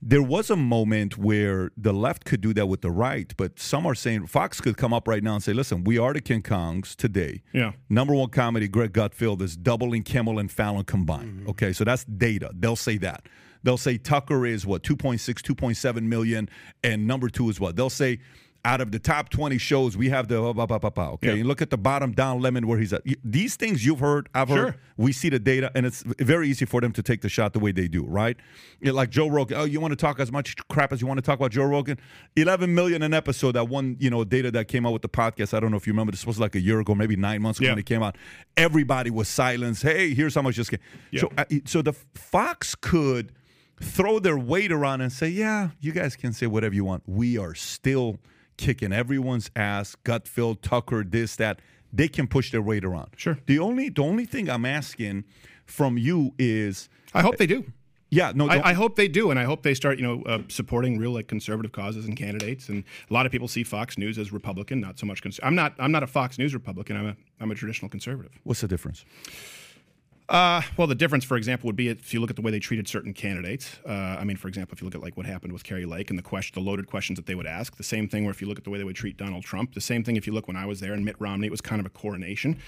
there 0.00 0.22
was 0.22 0.48
a 0.48 0.56
moment 0.56 1.18
where 1.18 1.72
the 1.76 1.92
left 1.92 2.24
could 2.24 2.40
do 2.40 2.54
that 2.54 2.66
with 2.66 2.80
the 2.80 2.90
right, 2.90 3.34
but 3.36 3.58
some 3.58 3.84
are 3.84 3.94
saying 3.94 4.28
Fox 4.28 4.60
could 4.60 4.76
come 4.76 4.94
up 4.94 5.06
right 5.06 5.22
now 5.22 5.34
and 5.34 5.42
say, 5.42 5.52
listen, 5.52 5.84
we 5.84 5.98
are 5.98 6.14
the 6.14 6.20
King 6.20 6.40
Kongs 6.42 6.96
today. 6.96 7.42
Yeah. 7.52 7.72
Number 7.90 8.14
one 8.14 8.30
comedy, 8.30 8.66
Greg 8.66 8.92
Gutfeld 8.92 9.42
is 9.42 9.56
doubling 9.56 10.04
Kimmel 10.04 10.38
and 10.38 10.50
Fallon 10.50 10.84
combined. 10.84 11.40
Mm-hmm. 11.40 11.50
Okay, 11.50 11.72
so 11.72 11.84
that's 11.84 12.04
data. 12.04 12.50
They'll 12.54 12.76
say 12.76 12.96
that. 12.98 13.26
They'll 13.62 13.76
say 13.76 13.98
Tucker 13.98 14.46
is 14.46 14.64
what 14.64 14.82
2.6, 14.82 15.18
2.7 15.20 16.02
million, 16.02 16.48
and 16.82 17.06
number 17.06 17.28
two 17.28 17.50
is 17.50 17.60
what 17.60 17.76
they'll 17.76 17.90
say. 17.90 18.20
Out 18.62 18.82
of 18.82 18.92
the 18.92 18.98
top 18.98 19.30
20 19.30 19.56
shows, 19.56 19.96
we 19.96 20.10
have 20.10 20.28
the 20.28 20.38
blah, 20.38 20.52
blah, 20.52 20.66
blah, 20.66 20.78
blah, 20.78 20.90
blah, 20.90 21.10
okay. 21.12 21.40
And 21.40 21.46
look 21.48 21.62
at 21.62 21.70
the 21.70 21.78
bottom 21.78 22.12
Don 22.12 22.42
Lemon 22.42 22.66
where 22.66 22.78
he's 22.78 22.92
at. 22.92 23.00
These 23.24 23.56
things 23.56 23.86
you've 23.86 24.00
heard, 24.00 24.28
I've 24.34 24.50
heard. 24.50 24.74
We 24.98 25.12
see 25.12 25.30
the 25.30 25.38
data, 25.38 25.72
and 25.74 25.86
it's 25.86 26.02
very 26.18 26.50
easy 26.50 26.66
for 26.66 26.82
them 26.82 26.92
to 26.92 27.02
take 27.02 27.22
the 27.22 27.30
shot 27.30 27.54
the 27.54 27.58
way 27.58 27.72
they 27.72 27.88
do, 27.88 28.04
right? 28.04 28.36
Yeah, 28.82 28.92
like 28.92 29.08
Joe 29.08 29.28
Rogan. 29.28 29.56
Oh, 29.58 29.64
you 29.64 29.80
want 29.80 29.92
to 29.92 29.96
talk 29.96 30.20
as 30.20 30.30
much 30.30 30.56
crap 30.68 30.92
as 30.92 31.00
you 31.00 31.06
want 31.06 31.16
to 31.16 31.22
talk 31.22 31.38
about 31.38 31.52
Joe 31.52 31.64
Rogan? 31.64 31.98
11 32.36 32.74
million 32.74 33.02
an 33.02 33.14
episode. 33.14 33.52
That 33.52 33.70
one, 33.70 33.96
you 33.98 34.10
know, 34.10 34.24
data 34.24 34.50
that 34.50 34.68
came 34.68 34.84
out 34.84 34.92
with 34.92 35.00
the 35.00 35.08
podcast. 35.08 35.54
I 35.54 35.60
don't 35.60 35.70
know 35.70 35.78
if 35.78 35.86
you 35.86 35.94
remember. 35.94 36.12
This 36.12 36.26
was 36.26 36.38
like 36.38 36.54
a 36.54 36.60
year 36.60 36.80
ago, 36.80 36.94
maybe 36.94 37.16
nine 37.16 37.40
months 37.40 37.60
ago 37.60 37.68
Yeah. 37.68 37.72
when 37.72 37.78
it 37.78 37.86
came 37.86 38.02
out. 38.02 38.16
Everybody 38.58 39.08
was 39.08 39.28
silenced. 39.28 39.84
Hey, 39.84 40.12
here's 40.12 40.34
how 40.34 40.42
much 40.42 40.56
this 40.56 40.68
came. 40.68 40.80
So, 41.16 41.30
uh, 41.38 41.44
so 41.64 41.80
the 41.80 41.94
Fox 42.14 42.74
could 42.74 43.32
throw 43.80 44.18
their 44.18 44.36
weight 44.38 44.70
around 44.70 45.00
and 45.00 45.10
say, 45.10 45.30
yeah, 45.30 45.70
you 45.80 45.92
guys 45.92 46.14
can 46.14 46.34
say 46.34 46.46
whatever 46.46 46.74
you 46.74 46.84
want. 46.84 47.02
We 47.06 47.38
are 47.38 47.54
still 47.54 48.18
kicking 48.60 48.92
everyone's 48.92 49.50
ass. 49.56 49.96
Gutfeld, 50.04 50.60
Tucker, 50.60 51.02
this, 51.02 51.34
that. 51.36 51.60
They 51.92 52.06
can 52.06 52.28
push 52.28 52.52
their 52.52 52.62
weight 52.62 52.84
around. 52.84 53.08
Sure. 53.16 53.38
The 53.46 53.58
only 53.58 53.88
the 53.88 54.02
only 54.02 54.24
thing 54.24 54.48
I'm 54.48 54.64
asking 54.64 55.24
from 55.66 55.98
you 55.98 56.34
is, 56.38 56.88
I 57.12 57.22
hope 57.22 57.36
they 57.36 57.48
do. 57.48 57.64
yeah, 58.10 58.30
no, 58.32 58.48
I, 58.48 58.70
I 58.70 58.72
hope 58.74 58.94
they 58.94 59.08
do, 59.08 59.30
and 59.32 59.40
I 59.40 59.44
hope 59.44 59.62
they 59.64 59.74
start, 59.74 59.98
you 59.98 60.04
know, 60.04 60.22
uh, 60.22 60.42
supporting 60.48 60.98
real 60.98 61.10
like 61.10 61.26
conservative 61.26 61.72
causes 61.72 62.06
and 62.06 62.16
candidates. 62.16 62.68
And 62.68 62.84
a 63.10 63.12
lot 63.12 63.26
of 63.26 63.32
people 63.32 63.48
see 63.48 63.64
Fox 63.64 63.98
News 63.98 64.18
as 64.18 64.32
Republican, 64.32 64.80
not 64.80 65.00
so 65.00 65.06
much. 65.06 65.20
Cons- 65.20 65.40
I'm 65.42 65.56
not. 65.56 65.74
I'm 65.80 65.90
not 65.90 66.04
a 66.04 66.06
Fox 66.06 66.38
News 66.38 66.54
Republican. 66.54 66.96
I'm 66.96 67.06
a. 67.08 67.16
I'm 67.40 67.50
a 67.50 67.56
traditional 67.56 67.88
conservative. 67.88 68.32
what's 68.44 68.60
the 68.60 68.68
difference? 68.68 69.04
Uh, 70.30 70.62
well, 70.76 70.86
the 70.86 70.94
difference, 70.94 71.24
for 71.24 71.36
example, 71.36 71.66
would 71.66 71.74
be 71.74 71.88
if 71.88 72.14
you 72.14 72.20
look 72.20 72.30
at 72.30 72.36
the 72.36 72.42
way 72.42 72.52
they 72.52 72.60
treated 72.60 72.86
certain 72.86 73.12
candidates. 73.12 73.78
Uh, 73.84 73.90
I 73.90 74.22
mean, 74.22 74.36
for 74.36 74.46
example, 74.46 74.74
if 74.76 74.80
you 74.80 74.84
look 74.86 74.94
at 74.94 75.02
like 75.02 75.16
what 75.16 75.26
happened 75.26 75.52
with 75.52 75.64
Kari 75.64 75.84
Lake 75.84 76.08
and 76.08 76.16
the 76.16 76.22
question, 76.22 76.54
the 76.54 76.64
loaded 76.64 76.86
questions 76.86 77.16
that 77.16 77.26
they 77.26 77.34
would 77.34 77.48
ask. 77.48 77.76
The 77.76 77.82
same 77.82 78.08
thing 78.08 78.24
where 78.24 78.30
if 78.30 78.40
you 78.40 78.46
look 78.46 78.56
at 78.56 78.62
the 78.62 78.70
way 78.70 78.78
they 78.78 78.84
would 78.84 78.94
treat 78.94 79.16
Donald 79.16 79.42
Trump. 79.42 79.74
The 79.74 79.80
same 79.80 80.04
thing 80.04 80.14
if 80.14 80.28
you 80.28 80.32
look 80.32 80.46
when 80.46 80.56
I 80.56 80.66
was 80.66 80.78
there 80.78 80.92
and 80.92 81.04
Mitt 81.04 81.16
Romney. 81.18 81.48
It 81.48 81.50
was 81.50 81.60
kind 81.60 81.80
of 81.80 81.86
a 81.86 81.90
coronation. 81.90 82.60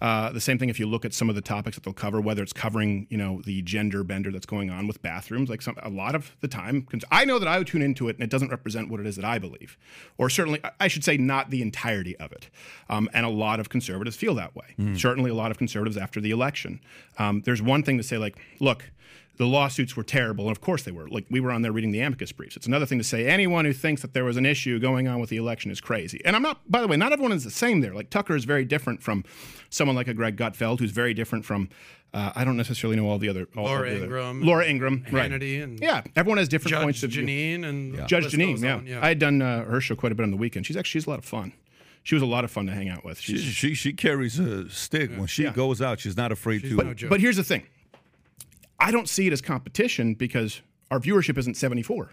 Uh, 0.00 0.30
the 0.32 0.40
same 0.40 0.58
thing 0.58 0.68
if 0.68 0.78
you 0.78 0.86
look 0.86 1.04
at 1.04 1.14
some 1.14 1.28
of 1.30 1.34
the 1.34 1.40
topics 1.40 1.76
that 1.76 1.84
they'll 1.84 1.94
cover, 1.94 2.20
whether 2.20 2.42
it's 2.42 2.52
covering, 2.52 3.06
you 3.08 3.16
know, 3.16 3.40
the 3.46 3.62
gender 3.62 4.04
bender 4.04 4.30
that's 4.30 4.44
going 4.44 4.68
on 4.68 4.86
with 4.86 5.00
bathrooms. 5.00 5.48
Like 5.48 5.62
some, 5.62 5.76
a 5.82 5.88
lot 5.88 6.14
of 6.14 6.36
the 6.40 6.48
time, 6.48 6.86
I 7.10 7.24
know 7.24 7.38
that 7.38 7.48
I 7.48 7.56
would 7.58 7.66
tune 7.68 7.80
into 7.80 8.08
it, 8.08 8.16
and 8.16 8.22
it 8.22 8.28
doesn't 8.28 8.50
represent 8.50 8.90
what 8.90 9.00
it 9.00 9.06
is 9.06 9.16
that 9.16 9.24
I 9.24 9.38
believe, 9.38 9.78
or 10.18 10.28
certainly, 10.28 10.60
I- 10.62 10.72
I 10.80 10.88
should 10.88 11.04
say, 11.04 11.16
not 11.16 11.50
the 11.50 11.62
entirety 11.62 12.16
of 12.18 12.32
it. 12.32 12.50
Um, 12.90 13.08
and 13.14 13.24
a 13.24 13.30
lot 13.30 13.60
of 13.60 13.68
conservatives 13.70 14.16
feel 14.16 14.34
that 14.34 14.54
way. 14.54 14.74
Certainly, 14.96 15.30
a 15.30 15.34
lot 15.34 15.50
of 15.50 15.58
conservatives 15.58 15.96
after 15.96 16.20
the 16.20 16.32
election. 16.32 16.80
Um, 17.18 17.40
there's 17.46 17.62
one 17.62 17.82
thing 17.82 17.96
to 17.96 18.02
say, 18.02 18.18
like, 18.18 18.36
look. 18.60 18.90
The 19.36 19.46
lawsuits 19.46 19.96
were 19.96 20.04
terrible, 20.04 20.44
and 20.46 20.52
of 20.56 20.60
course 20.60 20.84
they 20.84 20.92
were. 20.92 21.08
Like 21.08 21.26
we 21.30 21.40
were 21.40 21.50
on 21.50 21.62
there 21.62 21.72
reading 21.72 21.90
the 21.90 22.00
amicus 22.00 22.30
briefs. 22.32 22.56
It's 22.56 22.66
another 22.66 22.86
thing 22.86 22.98
to 22.98 23.04
say 23.04 23.26
anyone 23.26 23.64
who 23.64 23.72
thinks 23.72 24.02
that 24.02 24.12
there 24.14 24.24
was 24.24 24.36
an 24.36 24.46
issue 24.46 24.78
going 24.78 25.08
on 25.08 25.18
with 25.20 25.30
the 25.30 25.36
election 25.38 25.70
is 25.70 25.80
crazy. 25.80 26.20
And 26.24 26.36
I'm 26.36 26.42
not. 26.42 26.60
By 26.70 26.80
the 26.80 26.86
way, 26.86 26.96
not 26.96 27.12
everyone 27.12 27.32
is 27.32 27.42
the 27.44 27.50
same 27.50 27.80
there. 27.80 27.92
Like 27.94 28.10
Tucker 28.10 28.36
is 28.36 28.44
very 28.44 28.64
different 28.64 29.02
from 29.02 29.24
someone 29.70 29.96
like 29.96 30.06
a 30.08 30.14
Greg 30.14 30.36
Gutfeld, 30.36 30.78
who's 30.78 30.92
very 30.92 31.14
different 31.14 31.44
from. 31.44 31.68
Uh, 32.12 32.30
I 32.36 32.44
don't 32.44 32.56
necessarily 32.56 32.96
know 32.96 33.08
all 33.08 33.18
the 33.18 33.28
other. 33.28 33.48
All 33.56 33.64
Laura 33.64 33.90
the 33.90 33.96
other- 33.96 34.04
Ingraham, 34.04 34.42
Laura 34.42 34.64
Ingraham. 34.66 35.04
Right. 35.10 35.32
Hannity, 35.32 35.60
and 35.60 35.80
yeah, 35.80 36.02
everyone 36.14 36.38
has 36.38 36.48
different 36.48 36.76
points 36.80 37.00
Judge 37.00 37.18
of 37.18 37.24
view. 37.24 37.26
Jeanine 37.58 37.64
and 37.68 37.94
the 37.96 38.04
Judge 38.04 38.26
Jeanine. 38.32 38.52
goes 38.52 38.62
Yeah. 38.62 38.74
on, 38.76 38.88
I 39.02 39.08
had 39.08 39.18
done 39.18 39.42
uh, 39.42 39.64
her 39.64 39.80
show 39.80 39.96
quite 39.96 40.12
a 40.12 40.14
bit 40.14 40.22
on 40.22 40.30
the 40.30 40.36
weekend. 40.36 40.64
She's 40.64 40.76
actually 40.76 41.00
she's 41.00 41.06
a 41.08 41.10
lot 41.10 41.18
of 41.18 41.24
fun. 41.24 41.52
She 42.04 42.14
was 42.14 42.22
a 42.22 42.26
lot 42.26 42.44
of 42.44 42.52
fun 42.52 42.66
to 42.66 42.72
hang 42.72 42.88
out 42.88 43.04
with. 43.04 43.18
She, 43.18 43.32
She's, 43.38 43.42
she 43.52 43.74
she 43.74 43.92
carries 43.94 44.38
a 44.38 44.70
stick 44.70 45.10
when 45.16 45.26
she 45.26 45.42
Yeah. 45.42 45.52
goes 45.54 45.82
out. 45.82 45.98
She's 45.98 46.16
not 46.16 46.30
afraid 46.30 46.60
to. 46.62 46.76
no 46.76 46.94
joke. 46.94 47.10
But 47.10 47.20
here's 47.20 47.36
the 47.36 47.42
thing. 47.42 47.64
I 48.78 48.90
don't 48.90 49.08
see 49.08 49.26
it 49.26 49.32
as 49.32 49.40
competition 49.40 50.14
because 50.14 50.60
our 50.90 51.00
viewership 51.00 51.38
isn't 51.38 51.56
74. 51.56 52.10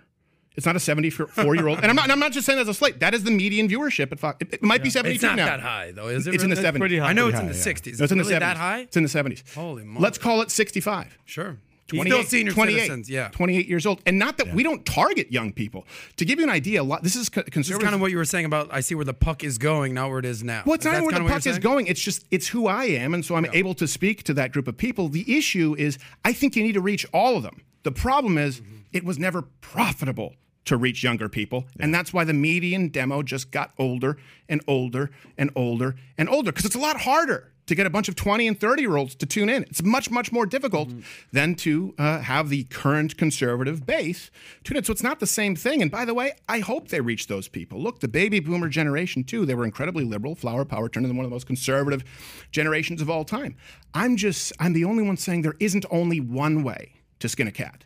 It's 0.56 0.66
not 0.66 0.76
a 0.76 0.80
74 0.82 1.56
year 1.56 1.68
old. 1.68 1.78
And 1.80 1.88
I'm 1.88 1.96
not, 1.96 2.04
and 2.04 2.12
I'm 2.12 2.20
not 2.20 2.34
just 2.34 2.46
saying 2.46 2.58
that 2.58 2.64
as 2.64 2.68
a 2.68 2.74
slate. 2.74 3.00
That 3.00 3.14
is 3.14 3.24
the 3.24 3.32
median 3.32 3.70
viewership 3.70 4.12
at 4.12 4.20
Fox. 4.20 4.38
It, 4.42 4.56
it 4.56 4.64
might 4.64 4.84
be 4.84 4.90
72 4.90 5.16
It's 5.16 5.24
not 5.24 5.38
now. 5.38 5.46
that 5.46 5.62
high 5.62 5.92
though, 5.92 6.10
is 6.10 6.28
it? 6.28 6.34
It's 6.34 6.44
in 6.44 6.50
the 6.50 6.58
really? 6.58 6.68
70s. 6.68 6.78
pretty 6.78 6.98
high. 6.98 7.10
I 7.10 7.14
know 7.14 7.30
it's 7.30 7.40
in 7.40 7.48
the 7.48 7.54
yeah. 7.54 7.60
60s. 7.60 7.86
No, 7.86 7.92
it's 7.92 8.02
it 8.02 8.12
in 8.12 8.18
the 8.18 8.24
really 8.26 8.36
70s. 8.36 8.40
that 8.40 8.58
high? 8.58 8.80
It's 8.80 8.98
in 8.98 9.04
the 9.04 9.10
70s. 9.10 9.56
Holy 9.56 9.84
moly. 9.86 10.04
Let's 10.04 10.18
call 10.18 10.42
it 10.42 10.52
65. 10.52 11.18
Sure. 11.24 11.58
28, 11.98 12.12
Still 12.12 12.24
senior 12.24 12.52
28, 12.54 12.74
citizens, 12.80 13.10
yeah. 13.10 13.30
28 13.30 13.68
years 13.68 13.86
old. 13.86 14.02
And 14.06 14.18
not 14.18 14.38
that 14.38 14.54
we 14.54 14.64
don't 14.64 14.86
target 14.86 15.32
young 15.32 15.52
people. 15.54 15.86
To 16.18 16.26
give 16.26 16.40
you 16.40 16.44
an 16.46 16.50
idea, 16.50 16.82
a 16.82 16.84
lot, 16.84 17.04
this 17.04 17.16
is 17.16 17.30
co- 17.30 17.44
This 17.54 17.70
is 17.70 17.78
kind 17.78 17.94
of 17.96 18.02
what 18.02 18.12
you 18.12 18.18
were 18.18 18.26
saying 18.26 18.46
about 18.46 18.70
I 18.72 18.80
see 18.82 18.96
where 18.96 19.06
the 19.06 19.14
puck 19.14 19.44
is 19.44 19.58
going, 19.58 19.94
not 19.94 20.10
where 20.10 20.20
it 20.20 20.26
is 20.26 20.44
now. 20.44 20.64
Well, 20.66 20.76
it's 20.76 20.86
not 20.86 21.02
where 21.04 21.12
the 21.20 21.28
puck 21.28 21.46
is 21.46 21.60
going. 21.60 21.88
It's 21.88 22.02
just 22.02 22.26
it's 22.32 22.48
who 22.48 22.68
I 22.68 22.86
am, 22.86 23.14
and 23.14 23.24
so 23.26 23.36
I'm 23.36 23.46
able 23.54 23.74
to 23.76 23.88
speak 23.88 24.24
to 24.24 24.34
that 24.36 24.52
group 24.52 24.68
of 24.68 24.78
people. 24.78 25.10
The 25.10 25.38
issue 25.38 25.76
is, 25.78 25.98
I 26.26 26.34
think 26.34 26.56
you 26.56 26.64
need 26.64 26.74
to 26.74 26.82
reach 26.82 27.06
all 27.14 27.38
of 27.38 27.44
them. 27.44 27.62
The 27.84 27.92
problem 27.92 28.38
is, 28.38 28.62
Mm-hmm. 28.62 28.76
it 28.94 29.04
was 29.04 29.18
never 29.18 29.42
profitable 29.62 30.36
to 30.66 30.78
reach 30.78 31.04
younger 31.04 31.28
people, 31.28 31.66
and 31.80 31.94
that's 31.94 32.14
why 32.14 32.24
the 32.24 32.34
median 32.34 32.90
demo 32.90 33.24
just 33.24 33.50
got 33.50 33.72
older 33.80 34.18
and 34.48 34.62
older 34.68 35.10
and 35.38 35.50
older 35.56 35.96
and 36.18 36.30
older 36.30 36.52
because 36.52 36.66
it's 36.66 36.76
a 36.76 36.80
lot 36.80 37.02
harder 37.02 37.51
to 37.68 37.76
get 37.76 37.86
a 37.86 37.90
bunch 37.90 38.10
of 38.10 38.16
20 38.16 38.48
and 38.48 38.60
30 38.60 38.82
year 38.82 38.98
olds 38.98 39.16
to 39.16 39.26
tune 39.26 39.48
in. 39.50 39.64
It's 39.64 39.84
much, 39.84 40.10
much 40.12 40.32
more 40.32 40.46
difficult 40.46 40.90
Mm-hmm. 40.90 41.00
than 41.32 41.56
to 41.56 41.94
uh, 41.98 42.20
have 42.20 42.50
the 42.50 42.64
current 42.66 43.18
conservative 43.18 43.86
base 43.86 44.32
tune 44.64 44.78
in. 44.78 44.84
So 44.84 44.92
it's 44.92 45.04
not 45.04 45.20
the 45.20 45.28
same 45.28 45.56
thing. 45.56 45.82
And 45.82 45.92
by 45.92 46.06
the 46.06 46.14
way, 46.14 46.34
I 46.50 46.60
hope 46.60 46.88
they 46.88 47.02
reach 47.02 47.28
those 47.28 47.48
people. 47.48 47.80
Look, 47.82 48.00
the 48.00 48.08
baby 48.08 48.40
boomer 48.40 48.68
generation, 48.68 49.24
too, 49.24 49.46
they 49.46 49.54
were 49.56 49.64
incredibly 49.66 50.04
liberal. 50.04 50.34
Flower 50.36 50.66
power 50.66 50.90
turned 50.90 51.06
into 51.06 51.16
one 51.16 51.24
of 51.26 51.30
the 51.30 51.36
most 51.36 51.46
conservative 51.48 52.04
generations 52.52 53.02
of 53.02 53.10
all 53.10 53.24
time. 53.24 53.56
I'm 53.94 54.18
just, 54.18 54.54
I'm 54.60 54.74
the 54.74 54.86
only 54.86 55.04
one 55.04 55.18
saying 55.18 55.44
there 55.44 55.56
isn't 55.60 55.86
only 55.92 56.20
one 56.20 56.64
way 56.64 56.94
to 57.20 57.30
skin 57.30 57.48
a 57.48 57.52
cat 57.52 57.86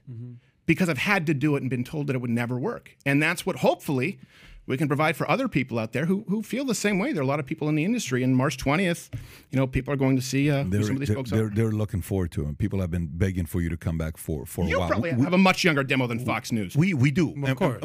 because 0.65 0.88
I've 0.89 0.97
had 0.99 1.26
to 1.28 1.34
do 1.34 1.55
it 1.55 1.61
and 1.61 1.69
been 1.69 1.84
told 1.84 2.07
that 2.07 2.15
it 2.15 2.19
would 2.19 2.30
never 2.32 2.57
work. 2.57 2.95
And 3.05 3.21
that's 3.21 3.45
what 3.45 3.57
hopefully 3.57 4.19
we 4.68 4.78
can 4.78 4.88
provide 4.88 5.16
for 5.16 5.30
other 5.30 5.47
people 5.47 5.78
out 5.78 5.93
there 5.93 6.05
who, 6.05 6.26
who 6.28 6.41
feel 6.41 6.66
the 6.66 6.74
same 6.76 6.97
way. 6.99 7.13
There 7.13 7.22
are 7.22 7.24
a 7.24 7.28
lot 7.28 7.39
of 7.39 7.45
people 7.45 7.70
in 7.70 7.76
the 7.76 7.86
industry. 7.86 8.24
And 8.24 8.36
March 8.36 8.57
20th, 8.57 9.13
you 9.51 9.57
know, 9.59 9.68
people 9.68 9.93
are 9.93 9.97
going 9.97 10.16
to 10.16 10.22
see 10.22 10.49
uh, 10.49 10.63
They're, 10.68 10.82
some 10.84 10.95
of 10.95 10.99
these 10.99 11.09
they're, 11.09 11.16
folks 11.18 11.30
they're, 11.32 11.49
they're 11.49 11.72
looking 11.72 12.01
forward 12.01 12.32
to 12.34 12.47
it. 12.49 12.57
People 12.57 12.80
have 12.82 12.89
been 12.91 13.07
begging 13.11 13.45
for 13.45 13.61
you 13.61 13.70
to 13.70 13.78
come 13.78 13.97
back 13.97 14.18
for, 14.18 14.45
for 14.45 14.61
a 14.61 14.63
while. 14.63 14.70
You 14.72 14.80
while. 14.80 14.89
probably 14.89 15.13
We- 15.13 15.24
have 15.24 15.34
a 15.34 15.38
much 15.38 15.63
younger 15.63 15.84
demo 15.84 16.07
than 16.07 16.20
Fox 16.20 16.51
News. 16.51 16.76
We 16.76 16.93
we 16.93 17.11
do. 17.11 17.34
Of 17.45 17.57
course, 17.57 17.82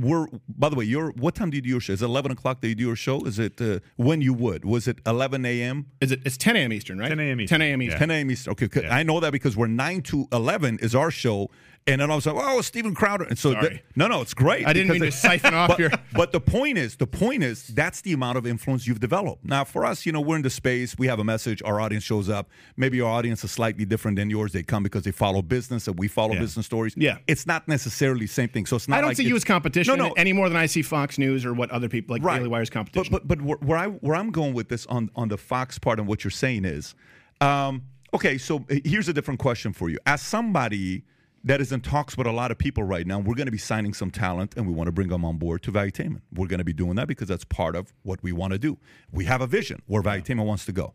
we're 0.00 0.26
by 0.48 0.68
the 0.68 0.76
way. 0.76 0.84
Your 0.84 1.10
what 1.12 1.34
time 1.34 1.50
do 1.50 1.56
you 1.56 1.62
do 1.62 1.68
your 1.68 1.80
show? 1.80 1.92
Is 1.92 2.02
it 2.02 2.04
eleven 2.06 2.30
o'clock 2.32 2.60
that 2.60 2.68
you 2.68 2.74
do 2.74 2.84
your 2.84 2.96
show? 2.96 3.24
Is 3.24 3.38
it 3.38 3.60
uh, 3.60 3.80
when 3.96 4.20
you 4.20 4.34
would? 4.34 4.64
Was 4.64 4.86
it 4.88 4.98
eleven 5.06 5.44
a.m. 5.44 5.86
Is 6.00 6.12
it? 6.12 6.20
It's 6.24 6.36
10 6.36 6.56
a.m. 6.56 6.72
Eastern, 6.72 6.98
right? 6.98 7.08
10 7.08 7.20
a.m. 7.20 7.40
Eastern. 7.40 7.60
10 7.60 7.68
a.m. 7.68 7.82
Eastern. 7.82 7.98
10 7.98 8.10
a.m. 8.10 8.30
Eastern. 8.30 8.52
Okay, 8.52 8.68
'cause 8.68 8.84
I 8.90 9.02
know 9.02 9.20
that 9.20 9.32
because 9.32 9.56
we're 9.56 9.66
nine 9.66 10.02
to 10.02 10.26
eleven 10.32 10.78
is 10.80 10.94
our 10.94 11.10
show, 11.10 11.50
and 11.86 12.00
then 12.00 12.10
I 12.10 12.14
was 12.14 12.26
like, 12.26 12.36
oh, 12.38 12.60
Steven 12.60 12.94
Crowder, 12.94 13.24
and 13.24 13.36
so 13.38 13.54
th- 13.60 13.82
no, 13.96 14.06
no, 14.06 14.20
it's 14.20 14.34
great. 14.34 14.66
I 14.66 14.72
didn't 14.72 14.92
mean 14.92 15.02
to 15.02 15.10
siphon 15.10 15.52
off 15.52 15.68
but, 15.70 15.78
your- 15.80 15.90
But 16.12 16.30
the 16.30 16.40
point 16.40 16.78
is, 16.78 16.94
the 16.96 17.06
point 17.08 17.42
is, 17.42 17.66
that's 17.68 18.02
the 18.02 18.12
amount 18.12 18.38
of 18.38 18.46
influence 18.46 18.86
you've 18.86 19.00
developed. 19.00 19.44
Now, 19.44 19.64
for 19.64 19.84
us, 19.84 20.06
you 20.06 20.12
know, 20.12 20.20
we're 20.20 20.36
in 20.36 20.42
the 20.42 20.50
space. 20.50 20.96
We 20.96 21.08
have 21.08 21.18
a 21.18 21.24
message. 21.24 21.60
Our 21.64 21.80
audience 21.80 22.04
shows 22.04 22.28
up. 22.28 22.48
Maybe 22.76 23.00
our 23.00 23.10
audience 23.10 23.42
is 23.42 23.50
slightly 23.50 23.84
different 23.84 24.16
than 24.16 24.30
yours. 24.30 24.52
They 24.52 24.62
come 24.62 24.82
because 24.84 25.02
they 25.02 25.10
follow 25.10 25.42
business, 25.42 25.88
and 25.88 25.98
we 25.98 26.06
follow 26.06 26.34
Yeah. 26.34 26.40
business 26.40 26.66
stories. 26.66 26.94
Yeah. 26.96 27.18
it's 27.26 27.46
not 27.46 27.66
necessarily 27.66 28.26
the 28.26 28.32
same 28.32 28.48
thing. 28.48 28.66
So 28.66 28.76
it's 28.76 28.86
not. 28.86 28.98
I 28.98 29.00
don't 29.00 29.10
like 29.10 29.16
see 29.16 29.24
you 29.24 29.34
as 29.36 29.44
competition 29.44 29.96
No, 29.98 30.08
no, 30.08 30.12
any 30.12 30.32
more 30.32 30.48
than 30.48 30.58
I 30.58 30.66
see 30.66 30.82
Fox 30.82 31.18
News 31.18 31.44
or 31.44 31.52
what 31.52 31.70
other 31.72 31.88
people 31.88 32.14
like 32.14 32.22
Daily 32.22 32.48
Wire's 32.48 32.70
competition. 32.70 33.10
but 33.10 33.26
but 33.26 33.38
but 33.38 33.44
where, 33.44 33.58
where 33.58 33.78
I 33.78 33.86
where 33.88 34.14
I'm 34.16 34.30
going 34.30 34.54
with 34.54 34.68
this 34.68 34.86
on 34.86 35.10
on 35.16 35.28
the 35.28 35.36
Fox 35.38 35.78
part 35.80 35.98
and 35.98 36.06
what 36.06 36.22
you're 36.22 36.30
saying 36.30 36.64
is, 36.64 36.94
um, 37.40 37.82
okay. 38.14 38.38
So 38.38 38.64
here's 38.84 39.08
a 39.08 39.12
different 39.12 39.40
question 39.40 39.72
for 39.72 39.88
you. 39.90 39.98
As 40.06 40.22
somebody 40.22 41.04
that 41.44 41.60
is 41.60 41.72
in 41.72 41.80
talks 41.80 42.16
with 42.16 42.26
a 42.26 42.32
lot 42.32 42.50
of 42.50 42.58
people 42.58 42.84
right 42.84 43.06
now, 43.06 43.18
we're 43.18 43.34
going 43.34 43.46
to 43.46 43.52
be 43.52 43.58
signing 43.58 43.94
some 43.94 44.10
talent 44.10 44.54
and 44.56 44.66
we 44.66 44.72
want 44.72 44.86
to 44.86 44.92
bring 44.92 45.08
them 45.08 45.24
on 45.24 45.38
board 45.38 45.62
to 45.62 45.72
Valuetainment. 45.72 46.20
We're 46.32 46.46
going 46.46 46.58
to 46.58 46.64
be 46.64 46.72
doing 46.72 46.94
that 46.96 47.08
because 47.08 47.28
that's 47.28 47.44
part 47.44 47.74
of 47.74 47.92
what 48.02 48.22
we 48.22 48.32
want 48.32 48.52
to 48.52 48.58
do. 48.58 48.78
We 49.10 49.24
have 49.24 49.40
a 49.40 49.46
vision 49.46 49.82
where 49.86 50.02
Valuetainment 50.02 50.46
wants 50.46 50.64
to 50.66 50.72
go. 50.72 50.94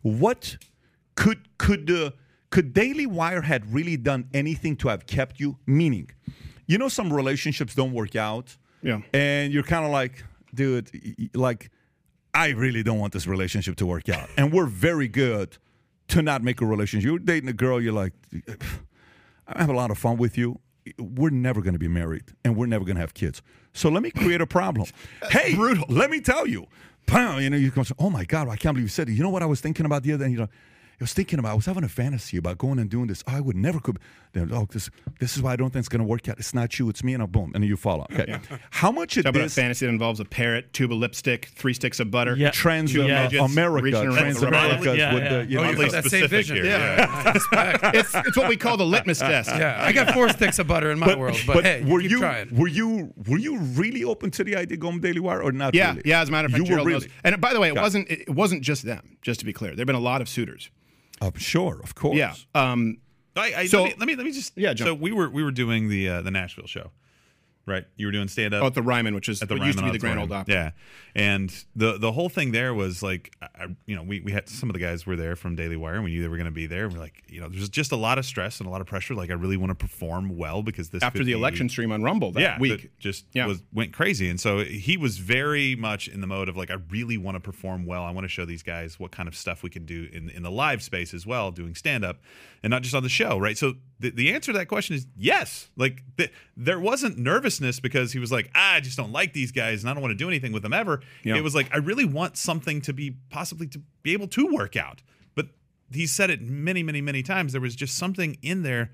What 0.00 0.56
could 1.14 1.58
could 1.58 1.90
uh, 1.90 2.12
could 2.50 2.72
Daily 2.72 3.06
Wire 3.06 3.42
had 3.42 3.72
really 3.72 3.96
done 3.96 4.28
anything 4.32 4.76
to 4.76 4.88
have 4.88 5.06
kept 5.06 5.40
you? 5.40 5.58
Meaning, 5.66 6.10
you 6.66 6.78
know, 6.78 6.88
some 6.88 7.12
relationships 7.12 7.74
don't 7.74 7.92
work 7.92 8.16
out. 8.16 8.56
Yeah. 8.82 9.00
And 9.12 9.52
you're 9.52 9.62
kind 9.62 9.84
of 9.84 9.90
like, 9.90 10.24
dude, 10.54 10.90
like, 11.34 11.70
I 12.34 12.48
really 12.48 12.82
don't 12.82 12.98
want 12.98 13.12
this 13.12 13.26
relationship 13.26 13.76
to 13.76 13.86
work 13.86 14.08
out. 14.08 14.28
And 14.36 14.52
we're 14.52 14.66
very 14.66 15.08
good 15.08 15.58
to 16.08 16.22
not 16.22 16.42
make 16.42 16.60
a 16.60 16.66
relationship. 16.66 17.06
You're 17.06 17.18
dating 17.18 17.48
a 17.48 17.52
girl, 17.52 17.80
you're 17.80 17.92
like, 17.92 18.12
I 19.54 19.60
have 19.60 19.70
a 19.70 19.74
lot 19.74 19.90
of 19.90 19.98
fun 19.98 20.16
with 20.16 20.36
you. 20.36 20.60
We're 20.98 21.30
never 21.30 21.60
going 21.60 21.74
to 21.74 21.78
be 21.78 21.88
married 21.88 22.24
and 22.44 22.56
we're 22.56 22.66
never 22.66 22.84
going 22.84 22.96
to 22.96 23.00
have 23.00 23.14
kids. 23.14 23.40
So 23.72 23.88
let 23.88 24.02
me 24.02 24.10
create 24.10 24.40
a 24.40 24.46
problem. 24.46 24.88
hey, 25.30 25.54
brutal. 25.54 25.86
Let 25.88 26.10
me 26.10 26.20
tell 26.20 26.46
you. 26.46 26.66
Pow, 27.06 27.38
you 27.38 27.50
know, 27.50 27.56
you 27.56 27.70
come, 27.70 27.84
oh 27.98 28.10
my 28.10 28.24
God, 28.24 28.48
I 28.48 28.56
can't 28.56 28.74
believe 28.74 28.84
you 28.84 28.88
said 28.88 29.08
it. 29.08 29.12
You 29.12 29.22
know 29.22 29.30
what 29.30 29.42
I 29.42 29.46
was 29.46 29.60
thinking 29.60 29.86
about 29.86 30.04
the 30.04 30.12
other 30.12 30.24
day? 30.24 30.30
You 30.30 30.38
know, 30.38 30.48
I 31.00 31.04
was 31.04 31.12
thinking 31.12 31.40
about, 31.40 31.50
I 31.50 31.54
was 31.54 31.66
having 31.66 31.82
a 31.82 31.88
fantasy 31.88 32.36
about 32.36 32.58
going 32.58 32.78
and 32.78 32.88
doing 32.88 33.08
this. 33.08 33.24
Oh, 33.26 33.32
I 33.36 33.40
would 33.40 33.56
never 33.56 33.80
could. 33.80 33.98
Then, 34.34 34.50
oh, 34.52 34.66
this, 34.70 34.88
this 35.18 35.36
is 35.36 35.42
why 35.42 35.52
I 35.52 35.56
don't 35.56 35.70
think 35.70 35.80
it's 35.80 35.88
going 35.88 35.98
to 36.00 36.06
work 36.06 36.28
out. 36.28 36.38
It's 36.38 36.54
not 36.54 36.78
you, 36.78 36.88
it's 36.88 37.02
me, 37.02 37.12
and 37.12 37.22
a 37.22 37.26
boom, 37.26 37.50
and 37.54 37.62
then 37.62 37.68
you 37.68 37.76
fall 37.76 38.02
out. 38.02 38.12
Okay. 38.12 38.38
How 38.70 38.92
much 38.92 39.16
of 39.16 39.24
Talk 39.24 39.34
about 39.34 39.46
a 39.46 39.50
fantasy 39.50 39.84
that 39.84 39.90
involves 39.92 40.20
a 40.20 40.24
parrot, 40.24 40.72
tube 40.72 40.92
of 40.92 40.98
lipstick, 40.98 41.46
three 41.56 41.74
sticks 41.74 41.98
of 41.98 42.10
butter. 42.12 42.36
Yeah. 42.36 42.50
Trans 42.52 42.92
Two 42.92 43.02
Yeah. 43.04 43.24
midgets 43.24 43.52
America, 43.52 43.82
reaching 43.84 44.12
Trans 44.12 44.42
America 44.42 44.84
band. 44.84 44.98
Yeah, 44.98 45.14
with 45.14 45.22
yeah. 45.24 45.28
the 45.30 45.44
you 45.46 45.58
Oh, 45.58 45.62
know, 45.64 45.68
you 45.70 45.74
Oddly 45.74 45.84
got 45.86 45.92
that 45.92 46.02
same 46.04 46.24
specific 46.26 46.30
vision. 46.30 46.56
here, 46.56 46.64
Yeah. 46.66 47.32
It's, 47.94 48.14
it's 48.14 48.36
what 48.36 48.48
we 48.48 48.56
call 48.56 48.76
the 48.76 48.86
litmus 48.86 49.18
test. 49.32 49.50
Yeah, 49.50 49.76
I 49.82 49.92
got 49.92 50.14
four 50.14 50.28
sticks 50.28 50.58
of 50.60 50.66
butter 50.68 50.90
in 50.92 50.98
my 50.98 51.14
world, 51.16 51.36
but, 51.46 51.64
hey, 51.64 51.82
were 51.84 52.00
keep 52.00 52.12
you 52.12 52.18
trying. 52.20 52.54
were 52.56 52.68
you 52.68 53.12
were 53.26 53.38
you 53.38 53.58
really 53.58 54.04
open 54.04 54.30
to 54.32 54.44
the 54.44 54.56
idea 54.56 54.76
of 54.76 54.80
going 54.80 55.00
Daily 55.00 55.20
Wire 55.20 55.42
or 55.42 55.50
not? 55.52 55.74
Yeah, 55.74 55.90
really? 55.90 56.02
yeah. 56.04 56.20
As 56.22 56.28
a 56.28 56.32
matter 56.32 56.46
of 56.46 56.52
fact, 56.52 56.64
you 56.68 56.70
were 56.76 56.82
really. 56.84 56.92
knows. 56.92 57.08
And 57.24 57.40
by 57.40 57.52
the 57.52 57.60
way, 57.60 57.68
it. 57.68 57.74
wasn't 57.74 58.08
it 58.10 58.30
wasn't 58.30 58.62
just 58.62 58.84
them. 58.84 59.16
Just 59.20 59.40
to 59.40 59.46
be 59.46 59.52
clear, 59.52 59.74
there've 59.74 59.86
been 59.86 59.96
a 59.96 60.00
lot 60.00 60.20
of 60.22 60.28
suitors. 60.28 60.70
Uh, 61.22 61.30
sure, 61.36 61.80
of 61.82 61.94
course. 61.94 62.16
Yeah. 62.16 62.34
Um, 62.54 62.98
I, 63.36 63.54
I, 63.58 63.66
So- 63.66 63.82
let, 63.84 63.92
me, 63.92 63.94
let 63.98 64.06
me 64.08 64.16
let 64.16 64.26
me 64.26 64.32
just 64.32 64.52
Yeah, 64.56 64.74
jump. 64.74 64.88
So 64.88 64.94
we 64.94 65.12
were 65.12 65.30
we 65.30 65.42
were 65.42 65.52
doing 65.52 65.88
the 65.88 66.08
uh, 66.08 66.22
the 66.22 66.30
Nashville 66.30 66.66
show, 66.66 66.90
right? 67.66 67.84
You 67.96 68.06
were 68.06 68.12
doing 68.12 68.28
stand 68.28 68.54
up 68.54 68.62
oh, 68.62 68.66
at 68.66 68.74
the 68.74 68.82
Ryman, 68.82 69.14
which 69.14 69.28
is 69.28 69.42
at 69.42 69.48
the 69.48 69.54
what 69.56 69.64
used 69.66 69.78
to 69.78 69.82
be 69.82 69.86
Ryman 69.88 69.92
the 69.92 69.98
Grand 69.98 70.18
Old 70.20 70.32
Opry. 70.32 70.54
Yeah, 70.54 70.70
and 71.14 71.52
the 71.76 71.98
the 71.98 72.12
whole 72.12 72.28
thing 72.28 72.52
there 72.52 72.74
was 72.74 73.02
like, 73.02 73.34
I, 73.42 73.66
you 73.86 73.94
know, 73.96 74.02
we, 74.02 74.20
we 74.20 74.32
had 74.32 74.48
some 74.48 74.68
of 74.68 74.74
the 74.74 74.80
guys 74.80 75.06
were 75.06 75.16
there 75.16 75.36
from 75.36 75.56
Daily 75.56 75.76
Wire, 75.76 75.94
and 75.94 76.04
we 76.04 76.10
knew 76.10 76.22
they 76.22 76.28
were 76.28 76.36
going 76.36 76.44
to 76.46 76.50
be 76.50 76.66
there. 76.66 76.84
And 76.84 76.94
we're 76.94 77.00
like, 77.00 77.22
you 77.28 77.40
know, 77.40 77.48
there's 77.48 77.68
just 77.68 77.92
a 77.92 77.96
lot 77.96 78.18
of 78.18 78.24
stress 78.24 78.58
and 78.60 78.66
a 78.66 78.70
lot 78.70 78.80
of 78.80 78.86
pressure. 78.86 79.14
Like, 79.14 79.30
I 79.30 79.34
really 79.34 79.56
want 79.56 79.70
to 79.70 79.74
perform 79.74 80.36
well 80.36 80.62
because 80.62 80.90
this 80.90 81.02
After 81.02 81.18
could 81.18 81.26
the 81.26 81.32
be- 81.32 81.38
election 81.38 81.68
stream 81.68 81.92
on 81.92 82.02
Rumble 82.02 82.32
that 82.32 82.40
yeah, 82.40 82.58
week. 82.58 82.90
just 82.98 83.26
Yeah. 83.32 83.46
was 83.46 83.62
went 83.72 83.92
crazy. 83.92 84.28
And 84.28 84.40
so 84.40 84.64
he 84.64 84.96
was 84.96 85.18
very 85.18 85.74
much 85.76 86.08
in 86.08 86.20
the 86.20 86.26
mode 86.26 86.48
of 86.48 86.56
like, 86.56 86.70
I 86.70 86.76
really 86.90 87.16
want 87.18 87.36
to 87.36 87.40
perform 87.40 87.86
well. 87.86 88.04
I 88.04 88.10
want 88.10 88.24
to 88.24 88.28
show 88.28 88.44
these 88.44 88.62
guys 88.62 88.98
what 88.98 89.10
kind 89.12 89.28
of 89.28 89.36
stuff 89.36 89.62
we 89.62 89.70
can 89.70 89.84
do 89.84 90.08
in 90.12 90.30
in 90.30 90.42
the 90.42 90.50
live 90.50 90.82
space 90.82 91.12
as 91.14 91.26
well, 91.26 91.50
doing 91.50 91.74
stand 91.74 92.04
up, 92.04 92.18
and 92.62 92.70
not 92.70 92.82
just 92.82 92.94
on 92.94 93.02
the 93.02 93.08
show, 93.08 93.38
right? 93.38 93.56
So 93.58 93.74
the, 94.00 94.10
the 94.10 94.32
answer 94.34 94.52
to 94.52 94.58
that 94.58 94.66
question 94.66 94.96
is 94.96 95.06
yes. 95.16 95.70
Like 95.76 96.02
th- 96.16 96.32
there 96.56 96.80
wasn't 96.80 97.18
nervousness 97.60 97.80
because 97.80 98.12
he 98.12 98.18
was 98.18 98.32
like, 98.32 98.50
ah, 98.54 98.74
I 98.74 98.80
just 98.80 98.96
don't 98.96 99.12
like 99.12 99.32
these 99.32 99.52
guys 99.52 99.82
and 99.82 99.90
I 99.90 99.94
don't 99.94 100.02
want 100.02 100.12
to 100.12 100.16
do 100.16 100.28
anything 100.28 100.52
with 100.52 100.62
them 100.62 100.72
ever. 100.72 101.00
Yeah. 101.24 101.36
It 101.36 101.42
was 101.42 101.54
like 101.54 101.68
I 101.72 101.78
really 101.78 102.04
want 102.04 102.36
something 102.36 102.80
to 102.82 102.92
be 102.92 103.16
possibly 103.30 103.66
to 103.68 103.80
be 104.02 104.12
able 104.12 104.28
to 104.28 104.46
work 104.52 104.76
out. 104.76 105.02
But 105.34 105.46
he 105.92 106.06
said 106.06 106.30
it 106.30 106.40
many, 106.40 106.82
many, 106.82 107.00
many 107.00 107.22
times. 107.22 107.52
There 107.52 107.60
was 107.60 107.76
just 107.76 107.96
something 107.96 108.36
in 108.42 108.62
there 108.62 108.90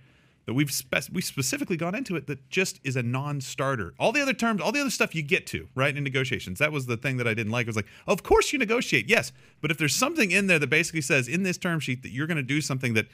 that 0.47 0.55
we've 0.55 0.73
spec- 0.73 1.09
we 1.13 1.21
specifically 1.21 1.77
gone 1.77 1.95
into 1.95 2.17
it 2.17 2.27
that 2.27 2.49
just 2.49 2.81
is 2.83 2.97
a 2.97 3.03
non-starter. 3.03 3.95
All 3.99 4.13
the 4.13 4.23
other 4.23 4.33
terms, 4.33 4.63
all 4.63 4.73
the 4.73 4.81
other 4.81 4.91
stuff 4.91 5.15
you 5.15 5.23
get 5.23 5.47
to 5.49 5.69
right 5.75 5.95
in 5.95 6.03
negotiations. 6.03 6.59
That 6.59 6.73
was 6.73 6.87
the 6.87 6.97
thing 6.97 7.19
that 7.19 7.29
I 7.29 7.35
didn't 7.35 7.53
like. 7.53 7.67
It 7.67 7.69
was 7.69 7.77
like, 7.77 7.89
of 8.07 8.23
course 8.23 8.53
you 8.53 8.59
negotiate, 8.59 9.11
yes, 9.11 9.31
but 9.61 9.71
if 9.71 9.77
there's 9.77 9.95
something 9.95 10.31
in 10.31 10.47
there 10.47 10.59
that 10.59 10.71
basically 10.71 11.03
says 11.03 11.29
in 11.29 11.43
this 11.43 11.59
term 11.59 11.81
sheet 11.81 12.03
that 12.03 12.13
you're 12.13 12.27
going 12.27 12.39
to 12.39 12.43
do 12.43 12.63
something 12.63 12.95
that 12.95 13.09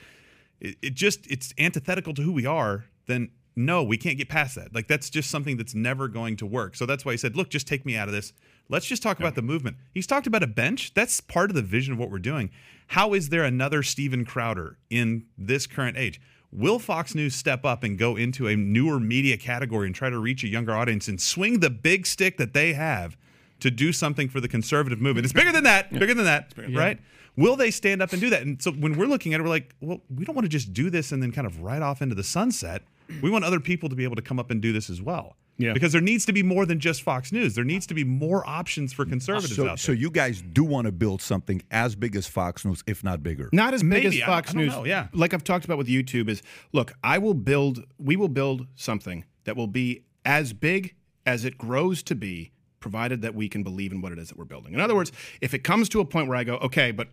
it, 0.60 0.76
it 0.80 0.94
just 0.94 1.26
it's 1.28 1.52
antithetical 1.58 2.14
to 2.14 2.22
who 2.22 2.30
we 2.30 2.46
are, 2.46 2.84
then 3.06 3.30
no, 3.56 3.82
we 3.82 3.96
can't 3.96 4.18
get 4.18 4.28
past 4.28 4.56
that. 4.56 4.74
Like 4.74 4.88
that's 4.88 5.10
just 5.10 5.30
something 5.30 5.56
that's 5.56 5.74
never 5.74 6.08
going 6.08 6.36
to 6.38 6.46
work. 6.46 6.74
So 6.74 6.86
that's 6.86 7.04
why 7.04 7.12
he 7.12 7.18
said, 7.18 7.36
look, 7.36 7.50
just 7.50 7.66
take 7.66 7.86
me 7.86 7.96
out 7.96 8.08
of 8.08 8.14
this. 8.14 8.32
Let's 8.68 8.86
just 8.86 9.02
talk 9.02 9.18
about 9.20 9.34
the 9.34 9.42
movement. 9.42 9.76
He's 9.92 10.06
talked 10.06 10.26
about 10.26 10.42
a 10.42 10.46
bench. 10.46 10.94
That's 10.94 11.20
part 11.20 11.50
of 11.50 11.54
the 11.54 11.62
vision 11.62 11.92
of 11.92 11.98
what 11.98 12.10
we're 12.10 12.18
doing. 12.18 12.50
How 12.88 13.14
is 13.14 13.28
there 13.28 13.44
another 13.44 13.82
Steven 13.82 14.24
Crowder 14.24 14.78
in 14.90 15.26
this 15.36 15.66
current 15.66 15.96
age? 15.96 16.20
Will 16.50 16.78
Fox 16.78 17.14
News 17.14 17.34
step 17.34 17.64
up 17.64 17.82
and 17.82 17.98
go 17.98 18.16
into 18.16 18.46
a 18.46 18.56
newer 18.56 19.00
media 19.00 19.36
category 19.36 19.86
and 19.86 19.94
try 19.94 20.08
to 20.08 20.18
reach 20.18 20.44
a 20.44 20.48
younger 20.48 20.72
audience 20.72 21.08
and 21.08 21.20
swing 21.20 21.60
the 21.60 21.70
big 21.70 22.06
stick 22.06 22.36
that 22.38 22.54
they 22.54 22.72
have 22.74 23.16
to 23.60 23.70
do 23.70 23.92
something 23.92 24.28
for 24.28 24.40
the 24.40 24.48
conservative 24.48 25.00
movement? 25.00 25.24
It's 25.24 25.32
bigger 25.32 25.52
than 25.52 25.64
that, 25.64 25.92
bigger 25.92 26.14
than 26.14 26.24
that, 26.24 26.54
right? 26.72 26.98
Will 27.36 27.56
they 27.56 27.72
stand 27.72 28.00
up 28.00 28.12
and 28.12 28.20
do 28.20 28.30
that? 28.30 28.42
And 28.42 28.62
so 28.62 28.70
when 28.70 28.96
we're 28.96 29.06
looking 29.08 29.34
at 29.34 29.40
it, 29.40 29.42
we're 29.42 29.48
like, 29.48 29.74
well, 29.80 30.00
we 30.14 30.24
don't 30.24 30.36
want 30.36 30.44
to 30.44 30.48
just 30.50 30.72
do 30.72 30.90
this 30.90 31.10
and 31.10 31.20
then 31.20 31.32
kind 31.32 31.46
of 31.46 31.60
ride 31.60 31.82
off 31.82 32.00
into 32.00 32.14
the 32.14 32.22
sunset. 32.22 32.82
We 33.22 33.30
want 33.30 33.44
other 33.44 33.60
people 33.60 33.88
to 33.88 33.96
be 33.96 34.04
able 34.04 34.16
to 34.16 34.22
come 34.22 34.38
up 34.38 34.50
and 34.50 34.60
do 34.60 34.72
this 34.72 34.90
as 34.90 35.00
well. 35.02 35.36
Yeah. 35.56 35.72
Because 35.72 35.92
there 35.92 36.00
needs 36.00 36.24
to 36.26 36.32
be 36.32 36.42
more 36.42 36.66
than 36.66 36.80
just 36.80 37.02
Fox 37.02 37.30
News. 37.30 37.54
There 37.54 37.62
needs 37.64 37.86
to 37.86 37.94
be 37.94 38.02
more 38.02 38.44
options 38.48 38.92
for 38.92 39.04
conservatives 39.04 39.54
So, 39.54 39.68
out 39.68 39.78
so 39.78 39.92
you 39.92 40.10
guys 40.10 40.42
do 40.42 40.64
want 40.64 40.86
to 40.86 40.92
build 40.92 41.22
something 41.22 41.62
as 41.70 41.94
big 41.94 42.16
as 42.16 42.26
Fox 42.26 42.64
News, 42.64 42.82
if 42.88 43.04
not 43.04 43.22
bigger. 43.22 43.50
Not 43.52 43.72
as 43.72 43.82
big 43.82 43.90
Maybe. 44.04 44.20
as 44.20 44.26
Fox 44.26 44.50
I 44.50 44.52
don't 44.54 44.62
News. 44.62 44.72
know, 44.74 44.84
yeah. 44.84 45.06
Like 45.12 45.32
I've 45.32 45.44
talked 45.44 45.64
about 45.64 45.78
with 45.78 45.86
YouTube 45.86 46.28
is 46.28 46.42
look, 46.72 46.92
I 47.04 47.18
will 47.18 47.34
build 47.34 47.84
we 47.98 48.16
will 48.16 48.28
build 48.28 48.66
something 48.74 49.24
that 49.44 49.56
will 49.56 49.68
be 49.68 50.02
as 50.24 50.52
big 50.52 50.94
as 51.24 51.44
it 51.44 51.56
grows 51.56 52.02
to 52.02 52.14
be 52.16 52.50
provided 52.80 53.22
that 53.22 53.34
we 53.34 53.48
can 53.48 53.62
believe 53.62 53.92
in 53.92 54.00
what 54.00 54.10
it 54.12 54.18
is 54.18 54.28
that 54.28 54.36
we're 54.36 54.44
building. 54.44 54.74
In 54.74 54.80
other 54.80 54.94
words, 54.96 55.12
if 55.40 55.54
it 55.54 55.60
comes 55.60 55.88
to 55.90 56.00
a 56.00 56.04
point 56.04 56.28
where 56.28 56.36
I 56.36 56.44
go, 56.44 56.56
okay, 56.56 56.90
but 56.90 57.08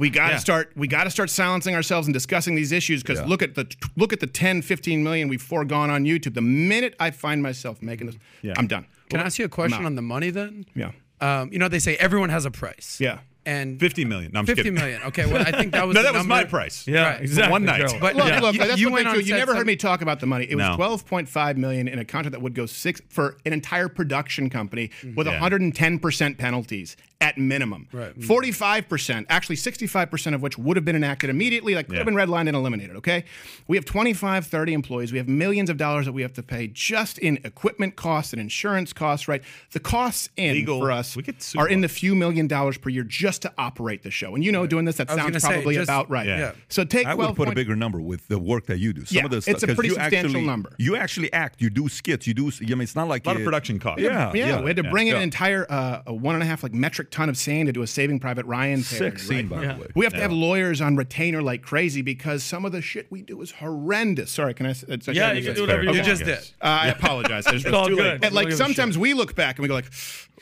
we 0.00 0.08
got 0.10 0.28
to 0.28 0.32
Yeah. 0.32 0.38
start 0.38 0.72
we 0.74 0.88
got 0.88 1.04
to 1.04 1.10
start 1.10 1.30
silencing 1.30 1.74
ourselves 1.74 2.06
and 2.06 2.14
discussing 2.14 2.54
these 2.54 2.72
issues 2.72 3.02
because 3.02 3.20
look 3.26 3.42
at 3.42 3.54
the 3.54 3.66
look 3.96 4.12
at 4.12 4.20
the 4.20 4.26
10 4.26 4.62
15 4.62 5.04
million 5.04 5.28
we've 5.28 5.42
foregone 5.42 5.90
on 5.90 6.04
YouTube. 6.04 6.34
The 6.34 6.40
minute 6.40 6.94
I 6.98 7.10
find 7.10 7.42
myself 7.42 7.82
making 7.82 8.06
this 8.08 8.16
yeah. 8.42 8.54
I'm 8.56 8.66
done. 8.66 8.86
Can 9.10 9.20
I 9.20 9.24
ask 9.24 9.38
you 9.38 9.44
a 9.44 9.48
question 9.48 9.84
on 9.84 9.94
the 9.94 10.02
money 10.02 10.30
then? 10.30 10.64
Yeah. 10.74 10.92
Um, 11.20 11.52
you 11.52 11.58
know, 11.58 11.68
they 11.68 11.78
say 11.78 11.96
everyone 11.96 12.30
has 12.30 12.46
a 12.46 12.50
price. 12.50 12.96
Yeah. 12.98 13.18
And 13.46 13.80
50 13.80 14.04
million. 14.04 14.32
No, 14.32 14.40
I'm 14.40 14.46
just 14.46 14.56
50 14.58 14.70
kidding. 14.70 14.74
million. 14.80 15.02
Okay, 15.08 15.24
well, 15.26 15.42
I 15.42 15.50
think 15.50 15.72
that 15.72 15.86
was 15.86 15.94
no, 15.96 16.02
the 16.02 16.12
that 16.12 16.18
was 16.18 16.26
my 16.26 16.44
price. 16.44 16.86
Yeah, 16.86 17.12
Right. 17.12 17.20
exactly. 17.22 17.50
One 17.50 17.64
night. 17.64 17.82
But 18.00 18.14
Look, 18.14 18.28
yeah, 18.28 18.40
look, 18.40 18.54
you, 18.54 18.60
that's 18.60 18.78
you 18.80 18.90
went 18.90 19.06
on. 19.08 19.20
You 19.24 19.34
never 19.34 19.54
heard 19.54 19.66
me 19.66 19.76
talk 19.76 20.02
about 20.02 20.20
the 20.20 20.26
money. 20.26 20.44
It 20.48 20.56
was 20.56 20.64
No. 20.64 20.76
12.5 20.76 21.56
million 21.56 21.88
in 21.88 21.98
a 21.98 22.04
contract 22.04 22.32
that 22.32 22.42
would 22.42 22.54
go 22.54 22.66
six 22.66 23.00
for 23.08 23.38
an 23.46 23.52
entire 23.52 23.88
production 23.88 24.50
company 24.50 24.90
mm. 25.02 25.14
with 25.16 25.26
Yeah. 25.26 25.40
110% 25.40 26.38
penalties 26.38 26.96
at 27.22 27.36
minimum. 27.36 27.86
Right. 27.92 28.18
Mm. 28.18 28.24
45%, 28.24 29.26
actually 29.28 29.56
65% 29.56 30.34
of 30.34 30.40
which 30.42 30.56
would 30.56 30.76
have 30.78 30.84
been 30.86 30.96
enacted 30.96 31.28
immediately, 31.28 31.74
like 31.74 31.86
could 31.88 31.96
have 31.98 32.06
been 32.06 32.14
redlined 32.14 32.48
and 32.48 32.56
eliminated, 32.56 32.96
okay? 32.96 33.24
We 33.68 33.76
have 33.76 33.84
25, 33.84 34.46
30 34.46 34.72
employees. 34.72 35.12
We 35.12 35.18
have 35.18 35.28
millions 35.28 35.68
of 35.68 35.76
dollars 35.76 36.06
that 36.06 36.12
we 36.12 36.22
have 36.22 36.32
to 36.34 36.42
pay 36.42 36.68
just 36.68 37.18
in 37.18 37.38
equipment 37.44 37.96
costs 37.96 38.32
and 38.32 38.40
insurance 38.40 38.94
costs, 38.94 39.28
right? 39.28 39.42
The 39.72 39.80
costs 39.80 40.30
in 40.36 40.54
Legal. 40.54 40.80
for 40.80 40.90
us 40.90 41.14
We 41.14 41.22
get 41.22 41.42
sued 41.42 41.60
are 41.60 41.68
in 41.68 41.82
the 41.82 41.88
few 41.88 42.14
million 42.14 42.46
dollars 42.46 42.78
per 42.78 42.88
year 42.88 43.04
just 43.04 43.29
to 43.38 43.52
operate 43.56 44.02
the 44.02 44.10
show. 44.10 44.34
And 44.34 44.44
you 44.44 44.52
know, 44.52 44.66
doing 44.66 44.84
this, 44.84 44.96
that 44.96 45.08
sounds 45.08 45.22
gonna 45.22 45.40
say, 45.40 45.52
probably 45.54 45.74
just- 45.76 45.84
about 45.88 46.10
right. 46.10 46.26
Yeah. 46.26 46.38
Yeah. 46.38 46.52
So 46.68 46.84
take 46.84 47.06
I 47.06 47.14
would 47.14 47.34
put 47.36 47.48
a 47.48 47.52
bigger 47.54 47.76
number 47.76 48.00
with 48.00 48.28
the 48.28 48.38
work 48.38 48.66
that 48.66 48.78
you 48.78 48.92
do. 48.92 49.04
Some 49.04 49.16
Yeah, 49.16 49.24
of 49.24 49.30
the 49.30 49.36
it's 49.38 49.46
stuff, 49.46 49.62
a 49.62 49.66
'cause 49.68 49.74
pretty 49.76 49.88
you 49.90 49.94
substantial 49.94 50.30
actually, 50.30 50.46
number. 50.46 50.72
You 50.78 50.96
actually 50.96 51.32
act. 51.32 51.60
You 51.62 51.70
do 51.70 51.88
skits. 51.88 52.26
You 52.26 52.34
do. 52.34 52.50
I 52.60 52.64
mean, 52.70 52.80
it's 52.82 52.94
not 52.96 53.08
like 53.08 53.24
A 53.24 53.28
lot 53.28 53.36
of 53.36 53.44
production 53.44 53.78
costs. 53.78 54.02
Yeah, 54.02 54.32
Yeah, 54.34 54.46
yeah. 54.48 54.60
we 54.60 54.66
had 54.68 54.76
to 54.76 54.84
bring 54.84 55.08
in 55.08 55.16
an 55.16 55.22
entire 55.22 55.66
uh, 55.70 56.02
a 56.06 56.14
one 56.14 56.34
and 56.34 56.42
a 56.42 56.46
half 56.46 56.62
like 56.62 56.74
metric 56.74 57.10
ton 57.10 57.28
of 57.28 57.36
sand 57.36 57.66
to 57.66 57.72
do 57.72 57.82
a 57.82 57.86
Saving 57.86 58.18
Private 58.20 58.46
Ryan 58.46 58.82
sick 58.82 58.98
parody, 58.98 59.18
scene, 59.22 59.36
right? 59.36 59.48
by 59.50 59.62
Yeah. 59.62 59.72
the 59.74 59.80
way. 59.80 59.86
We 59.94 60.04
have 60.04 60.12
to 60.14 60.20
have 60.20 60.32
lawyers 60.32 60.80
on 60.80 60.96
retainer 60.96 61.42
like 61.42 61.62
crazy 61.62 62.02
because 62.02 62.42
some 62.42 62.64
of 62.64 62.72
the 62.72 62.82
shit 62.82 63.06
we 63.10 63.22
do 63.22 63.40
is 63.42 63.50
horrendous. 63.52 64.30
Sorry, 64.30 64.54
can 64.54 64.66
I? 64.66 64.70
s- 64.70 64.82
it's- 64.84 65.08
I 65.08 65.12
Yeah, 65.12 65.26
can't 65.26 65.38
you 65.38 65.44
can 65.44 65.54
do 65.54 65.60
whatever 65.62 65.82
you 65.84 65.92
You 65.92 66.02
just 66.02 66.24
did. 66.24 66.38
Uh, 66.60 66.64
I 66.64 66.88
apologize. 66.88 67.44
It's 67.46 67.64
all 67.72 67.88
good. 67.88 67.98
late. 67.98 68.20
We 68.20 68.26
And, 68.26 68.34
like 68.34 68.44
don't 68.48 68.50
give 68.50 68.60
a 68.60 68.64
sometimes 68.64 68.98
we 68.98 69.14
look 69.14 69.34
back 69.34 69.58
and 69.58 69.62
we 69.62 69.68
go 69.68 69.74
like, 69.74 69.90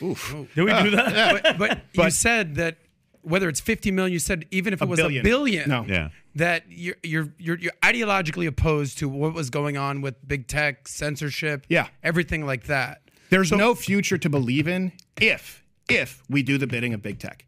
oof. 0.03 0.35
Did 0.55 0.65
we 0.65 0.73
do 0.83 0.91
that? 0.91 1.59
But, 1.59 1.83
but, 1.95 2.05
you 2.05 2.11
said 2.11 2.55
that 2.57 2.78
whether 3.29 3.49
it's 3.49 3.61
50 3.61 3.91
million, 3.91 4.13
you 4.13 4.19
said 4.19 4.47
even 4.51 4.73
if 4.73 4.81
it 4.83 4.85
A 4.85 4.89
was 4.89 4.99
billion. 4.99 5.21
a 5.21 5.29
billion, 5.29 5.69
No. 5.69 5.85
Yeah. 5.87 6.09
that 6.35 6.65
you're, 6.69 6.97
you're 7.03 7.29
you're 7.39 7.59
you're 7.59 7.73
ideologically 7.83 8.47
opposed 8.47 8.99
to 8.99 9.09
what 9.09 9.35
was 9.35 9.51
going 9.51 9.77
on 9.77 10.01
with 10.01 10.15
big 10.27 10.47
tech, 10.49 10.89
censorship, 10.89 11.67
Yeah. 11.69 11.89
everything 12.03 12.45
like 12.47 12.65
that. 12.65 13.03
There's 13.31 13.53
no 13.53 13.75
future 13.75 14.17
to 14.19 14.29
believe 14.31 14.67
in 14.69 14.93
if 15.21 15.63
if 15.89 16.23
we 16.29 16.43
do 16.43 16.59
the 16.59 16.67
bidding 16.67 16.95
of 16.95 17.03
big 17.03 17.19
tech. 17.19 17.45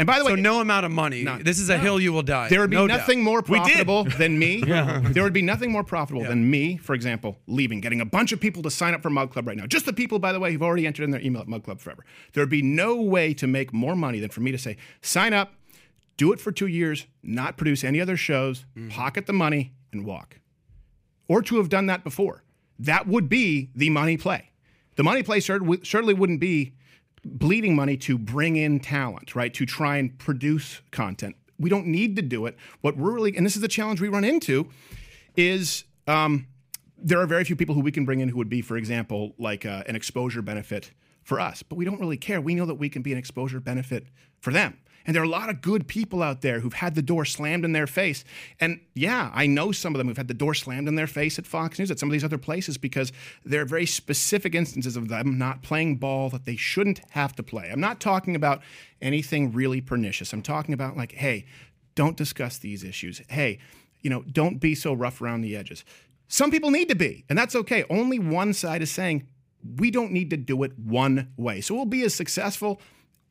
And 0.00 0.06
by 0.06 0.18
the 0.18 0.24
way, 0.24 0.32
So 0.32 0.36
no 0.36 0.62
amount 0.62 0.86
of 0.86 0.92
money. 0.92 1.24
None. 1.24 1.42
This 1.42 1.58
is 1.58 1.68
a 1.68 1.76
hill 1.76 2.00
you 2.00 2.10
will 2.10 2.22
die. 2.22 2.48
There 2.48 2.60
would 2.62 2.70
be 2.70 2.76
no 2.76 2.86
doubt. 2.86 3.00
nothing 3.00 3.22
more 3.22 3.42
profitable 3.42 4.04
than 4.18 4.38
me. 4.38 4.62
There 4.62 5.22
would 5.22 5.34
be 5.34 5.42
nothing 5.42 5.70
more 5.70 5.84
profitable 5.84 6.24
than 6.24 6.50
me, 6.50 6.78
for 6.78 6.94
example, 6.94 7.36
leaving, 7.46 7.82
getting 7.82 8.00
a 8.00 8.06
bunch 8.06 8.32
of 8.32 8.40
people 8.40 8.62
to 8.62 8.70
sign 8.70 8.94
up 8.94 9.02
for 9.02 9.10
Mug 9.10 9.30
Club 9.30 9.46
right 9.46 9.58
now. 9.58 9.66
Just 9.66 9.84
the 9.84 9.92
people, 9.92 10.18
by 10.18 10.32
the 10.32 10.40
way, 10.40 10.52
who've 10.52 10.62
already 10.62 10.86
entered 10.86 11.04
in 11.04 11.10
their 11.10 11.20
email 11.20 11.42
at 11.42 11.48
Mug 11.48 11.64
Club 11.64 11.80
Forever. 11.80 12.06
There 12.32 12.40
would 12.40 12.48
be 12.48 12.62
no 12.62 12.96
way 12.96 13.34
to 13.34 13.46
make 13.46 13.74
more 13.74 13.94
money 13.94 14.20
than 14.20 14.30
for 14.30 14.40
me 14.40 14.50
to 14.52 14.58
say, 14.58 14.78
sign 15.02 15.34
up, 15.34 15.52
do 16.16 16.32
it 16.32 16.40
for 16.40 16.50
two 16.50 16.66
years, 16.66 17.06
not 17.22 17.58
produce 17.58 17.84
any 17.84 18.00
other 18.00 18.16
shows, 18.16 18.64
mm-hmm. 18.74 18.88
pocket 18.88 19.26
the 19.26 19.34
money, 19.34 19.74
and 19.92 20.06
walk. 20.06 20.40
Or 21.28 21.42
to 21.42 21.58
have 21.58 21.68
done 21.68 21.84
that 21.86 22.04
before. 22.04 22.42
That 22.78 23.06
would 23.06 23.28
be 23.28 23.68
the 23.74 23.90
money 23.90 24.16
play. 24.16 24.52
The 24.96 25.02
money 25.02 25.22
play 25.22 25.40
cer- 25.40 25.60
certainly 25.82 26.14
wouldn't 26.14 26.40
be 26.40 26.72
bleeding 27.24 27.74
money 27.74 27.96
to 27.98 28.18
bring 28.18 28.56
in 28.56 28.80
talent, 28.80 29.34
right? 29.34 29.52
To 29.54 29.66
try 29.66 29.96
and 29.96 30.18
produce 30.18 30.80
content. 30.90 31.36
We 31.58 31.68
don't 31.68 31.86
need 31.86 32.16
to 32.16 32.22
do 32.22 32.46
it. 32.46 32.56
What 32.80 32.96
we're 32.96 33.12
really, 33.12 33.36
and 33.36 33.44
this 33.44 33.54
is 33.54 33.62
the 33.62 33.68
challenge 33.68 34.00
we 34.00 34.08
run 34.08 34.24
into, 34.24 34.68
is 35.36 35.84
um, 36.06 36.46
there 36.96 37.20
are 37.20 37.26
very 37.26 37.44
few 37.44 37.56
people 37.56 37.74
who 37.74 37.80
we 37.80 37.92
can 37.92 38.04
bring 38.04 38.20
in 38.20 38.28
who 38.28 38.38
would 38.38 38.48
be, 38.48 38.62
for 38.62 38.76
example, 38.76 39.34
like 39.38 39.66
uh, 39.66 39.82
an 39.86 39.96
exposure 39.96 40.42
benefit 40.42 40.92
for 41.22 41.38
us. 41.38 41.62
But 41.62 41.76
we 41.76 41.84
don't 41.84 42.00
really 42.00 42.16
care. 42.16 42.40
We 42.40 42.54
know 42.54 42.66
that 42.66 42.76
we 42.76 42.88
can 42.88 43.02
be 43.02 43.12
an 43.12 43.18
exposure 43.18 43.60
benefit 43.60 44.06
for 44.40 44.52
them. 44.52 44.78
And 45.06 45.14
there 45.14 45.22
are 45.22 45.26
a 45.26 45.28
lot 45.28 45.48
of 45.48 45.62
good 45.62 45.88
people 45.88 46.22
out 46.22 46.42
there 46.42 46.60
who've 46.60 46.74
had 46.74 46.94
the 46.94 47.02
door 47.02 47.24
slammed 47.24 47.64
in 47.64 47.72
their 47.72 47.86
face. 47.86 48.24
And 48.60 48.80
yeah, 48.94 49.30
I 49.32 49.46
know 49.46 49.72
some 49.72 49.94
of 49.94 49.98
them 49.98 50.08
who've 50.08 50.16
had 50.16 50.28
the 50.28 50.34
door 50.34 50.54
slammed 50.54 50.88
in 50.88 50.94
their 50.94 51.06
face 51.06 51.38
at 51.38 51.46
Fox 51.46 51.78
News, 51.78 51.90
at 51.90 51.98
some 51.98 52.08
of 52.08 52.12
these 52.12 52.24
other 52.24 52.38
places, 52.38 52.76
because 52.78 53.12
there 53.44 53.62
are 53.62 53.66
very 53.66 53.86
specific 53.86 54.54
instances 54.54 54.96
of 54.96 55.08
them 55.08 55.38
not 55.38 55.62
playing 55.62 55.96
ball 55.96 56.28
that 56.30 56.44
they 56.44 56.56
shouldn't 56.56 57.00
have 57.10 57.34
to 57.36 57.42
play. 57.42 57.70
I'm 57.70 57.80
not 57.80 58.00
talking 58.00 58.36
about 58.36 58.62
anything 59.00 59.52
really 59.52 59.80
pernicious. 59.80 60.32
I'm 60.32 60.42
talking 60.42 60.74
about, 60.74 60.96
like, 60.96 61.12
hey, 61.12 61.46
don't 61.94 62.16
discuss 62.16 62.58
these 62.58 62.84
issues. 62.84 63.22
Hey, 63.28 63.58
you 64.00 64.10
know, 64.10 64.22
don't 64.22 64.58
be 64.58 64.74
so 64.74 64.92
rough 64.92 65.20
around 65.20 65.40
the 65.40 65.56
edges. 65.56 65.84
Some 66.28 66.50
people 66.50 66.70
need 66.70 66.88
to 66.88 66.94
be, 66.94 67.24
and 67.28 67.36
that's 67.36 67.56
okay. 67.56 67.84
Only 67.90 68.18
one 68.18 68.52
side 68.52 68.82
is 68.82 68.90
saying 68.90 69.26
we 69.76 69.90
don't 69.90 70.12
need 70.12 70.30
to 70.30 70.36
do 70.36 70.62
it 70.62 70.78
one 70.78 71.32
way. 71.36 71.60
So 71.60 71.74
we'll 71.74 71.84
be 71.84 72.02
as 72.04 72.14
successful 72.14 72.80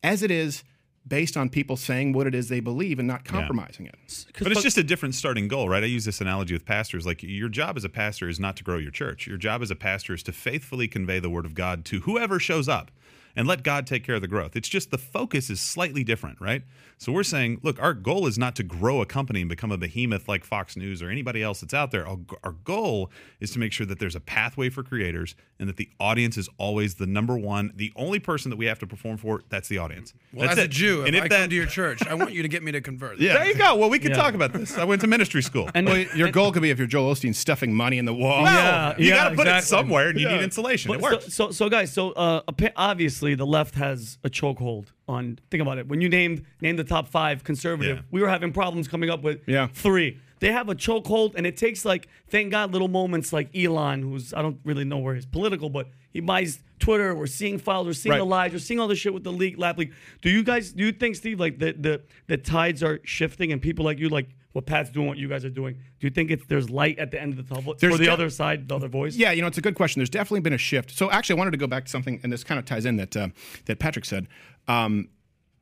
as 0.04 0.22
it 0.22 0.32
is 0.32 0.64
based 1.08 1.38
on 1.38 1.50
people 1.50 1.76
saying 1.78 2.14
what 2.14 2.28
it 2.28 2.36
is 2.36 2.50
they 2.50 2.60
believe 2.60 3.00
and 3.00 3.08
not 3.08 3.26
compromising 3.26 3.86
it. 3.86 3.96
But 4.40 4.52
it's 4.52 4.62
just 4.62 4.78
a 4.78 4.84
different 4.84 5.16
starting 5.16 5.48
goal, 5.48 5.68
right? 5.70 5.84
I 5.84 5.88
use 5.88 6.06
this 6.06 6.22
analogy 6.22 6.54
with 6.54 6.66
pastors. 6.66 7.06
Like 7.06 7.24
your 7.24 7.50
job 7.50 7.78
as 7.78 7.84
a 7.84 7.90
pastor 7.90 8.30
is 8.30 8.40
not 8.40 8.56
to 8.58 8.64
grow 8.64 8.78
your 8.78 8.92
church. 8.92 9.26
Your 9.26 9.38
job 9.38 9.62
as 9.62 9.72
a 9.72 9.76
pastor 9.76 10.14
is 10.14 10.24
to 10.24 10.32
faithfully 10.32 10.88
convey 10.88 11.20
the 11.20 11.30
word 11.30 11.46
of 11.46 11.56
God 11.56 11.86
to 11.86 12.02
whoever 12.02 12.40
shows 12.40 12.70
up 12.70 12.92
and 13.36 13.48
let 13.48 13.64
God 13.64 13.88
take 13.88 14.04
care 14.04 14.16
of 14.16 14.22
the 14.22 14.28
growth. 14.28 14.56
It's 14.56 14.70
just 14.70 14.92
the 14.92 14.98
focus 14.98 15.50
is 15.50 15.60
slightly 15.62 16.04
different, 16.04 16.40
right? 16.42 16.64
So 16.98 17.14
we're 17.14 17.24
saying, 17.24 17.62
look, 17.64 17.82
our 17.82 17.94
goal 17.94 18.28
is 18.28 18.38
not 18.38 18.56
to 18.58 18.64
grow 18.64 19.02
a 19.02 19.06
company 19.06 19.40
and 19.40 19.50
become 19.50 19.72
a 19.72 19.78
behemoth 19.78 20.28
like 20.28 20.44
Fox 20.44 20.76
News 20.76 21.02
or 21.02 21.10
anybody 21.10 21.42
else 21.42 21.62
that's 21.62 21.74
out 21.74 21.92
there. 21.92 22.06
Our, 22.06 22.18
our 22.44 22.52
goal 22.52 23.10
is 23.40 23.52
to 23.52 23.60
make 23.60 23.72
sure 23.72 23.86
that 23.86 24.00
there's 24.00 24.16
a 24.16 24.20
pathway 24.20 24.70
for 24.70 24.84
creators 24.84 25.34
and 25.60 25.70
that 25.70 25.78
the 25.78 25.90
audience 26.00 26.38
is 26.38 26.50
always 26.58 26.96
the 26.96 27.08
number 27.08 27.38
one, 27.38 27.72
the 27.76 27.94
only 27.96 28.20
person 28.20 28.50
that 28.50 28.58
we 28.58 28.66
have 28.66 28.80
to 28.80 28.88
perform 28.88 29.16
for, 29.18 29.42
that's 29.50 29.70
the 29.70 29.78
audience. 29.78 30.14
Well, 30.34 30.48
that's 30.48 30.58
as 30.60 30.64
a 30.64 30.66
it. 30.66 30.72
Jew, 30.72 31.06
and 31.06 31.16
if, 31.16 31.20
if 31.20 31.26
I 31.26 31.28
that, 31.30 31.40
come 31.42 31.50
to 31.52 31.56
your 31.56 31.66
church, 31.68 32.06
I 32.06 32.16
want 32.16 32.34
you 32.34 32.42
to 32.42 32.50
get 32.50 32.64
me 32.64 32.74
to 32.74 32.82
convert. 32.82 33.18
Yeah, 33.20 33.34
There 33.36 33.46
you 33.48 33.56
go. 33.56 33.76
Well, 33.78 33.90
we 33.90 34.00
can 34.00 34.12
Yeah. 34.12 34.18
talk 34.18 34.34
about 34.34 34.52
this. 34.52 34.78
I 34.78 34.84
went 34.84 35.00
to 35.02 35.08
ministry 35.08 35.42
school. 35.42 35.70
And 35.74 35.88
Well, 35.88 35.98
your 36.16 36.32
goal 36.32 36.52
could 36.52 36.62
be 36.62 36.70
if 36.70 36.78
you're 36.78 36.88
Joel 36.88 37.14
Osteen 37.14 37.34
stuffing 37.34 37.74
money 37.74 37.98
in 37.98 38.04
the 38.06 38.14
wall. 38.14 38.44
Well, 38.44 38.54
Yeah, 38.54 38.96
you 38.98 39.08
yeah, 39.10 39.16
got 39.16 39.30
to 39.30 39.36
put 39.38 39.48
it 39.48 39.64
somewhere, 39.64 40.10
and 40.10 40.20
you 40.20 40.28
Yeah. 40.28 40.36
need 40.36 40.44
insulation. 40.44 40.90
But 40.90 40.98
it 40.98 41.02
works. 41.02 41.26
So, 41.34 41.46
so, 41.48 41.52
so, 41.52 41.70
guys, 41.70 41.94
so 41.94 42.12
uh, 42.12 42.42
appa- 42.50 42.74
obviously 43.20 43.36
the 43.36 43.46
left 43.46 43.76
has 43.76 44.18
a 44.24 44.30
chokehold 44.30 44.88
on. 45.08 45.38
Think 45.52 45.62
about 45.62 45.78
it. 45.78 45.88
When 45.88 46.00
you 46.02 46.08
named 46.10 46.46
named 46.62 46.80
the 46.80 46.84
top 46.86 47.08
five 47.10 47.44
conservative, 47.44 47.98
Yeah. 47.98 48.04
we 48.12 48.22
were 48.22 48.30
having 48.30 48.54
problems 48.54 48.88
coming 48.88 49.10
up 49.10 49.22
with 49.24 49.42
Yeah. 49.46 49.68
three. 49.68 50.18
They 50.40 50.54
have 50.54 50.70
a 50.70 50.76
chokehold, 50.76 51.34
and 51.36 51.46
it 51.46 51.58
takes 51.58 51.84
like, 51.84 52.08
thank 52.30 52.52
God, 52.52 52.72
little 52.72 52.88
moments 52.88 53.34
like 53.34 53.50
Elon, 53.54 54.02
who's 54.04 54.34
I 54.34 54.42
don't 54.42 54.60
really 54.64 54.86
know 54.86 55.00
where 55.00 55.16
he's 55.16 55.26
political, 55.26 55.70
but 55.70 55.90
he 56.12 56.22
buys 56.22 56.64
Twitter. 56.80 57.14
We're 57.14 57.28
seeing 57.28 57.58
files. 57.60 57.88
We're 57.88 57.94
seeing 57.94 58.12
Right. 58.12 58.20
the 58.20 58.26
lies. 58.26 58.54
We're 58.54 58.60
seeing 58.60 58.80
all 58.80 58.88
this 58.88 59.00
shit 59.00 59.14
with 59.14 59.26
the 59.26 59.34
league, 59.34 59.60
lab 59.60 59.78
leak. 59.78 59.92
Do 60.22 60.30
you 60.30 60.44
guys? 60.44 60.72
Do 60.72 60.86
you 60.86 60.94
think, 60.94 61.16
Steve, 61.18 61.40
like 61.42 61.60
the 61.60 61.74
the 61.74 62.02
the 62.28 62.38
tides 62.38 62.82
are 62.84 63.02
shifting, 63.04 63.52
and 63.52 63.62
people 63.62 63.84
like 63.84 64.00
you, 64.00 64.08
like 64.08 64.30
what 64.54 64.66
Pat's 64.66 64.90
doing, 64.90 65.08
what 65.08 65.18
you 65.18 65.28
guys 65.28 65.46
are 65.46 65.50
doing. 65.50 65.76
Do 66.00 66.08
you 66.08 66.12
think 66.12 66.32
it's 66.32 66.46
there's 66.48 66.70
light 66.70 66.98
at 66.98 67.12
the 67.12 67.22
end 67.22 67.38
of 67.38 67.48
the 67.48 67.54
tunnel 67.56 67.76
There's 67.80 67.94
for 67.94 67.98
the 67.98 68.06
de- 68.06 68.12
other 68.12 68.30
side, 68.30 68.68
the 68.68 68.76
other 68.76 68.88
voice? 68.88 69.16
Yeah, 69.16 69.32
you 69.32 69.42
know, 69.42 69.48
it's 69.48 69.58
a 69.58 69.62
good 69.62 69.76
question. 69.76 70.00
There's 70.00 70.10
definitely 70.10 70.42
been 70.42 70.54
a 70.54 70.58
shift. 70.58 70.92
So 70.92 71.12
actually, 71.12 71.36
I 71.36 71.40
wanted 71.40 71.52
to 71.52 71.58
go 71.58 71.68
back 71.68 71.86
to 71.86 71.92
something, 71.92 72.20
and 72.24 72.34
this 72.34 72.44
kind 72.44 72.58
of 72.58 72.66
ties 72.66 72.86
in 72.86 72.98
that 72.98 73.16
uh, 73.16 73.30
that 73.66 73.80
Patrick 73.80 74.06
said. 74.06 74.28
Um, 74.68 75.10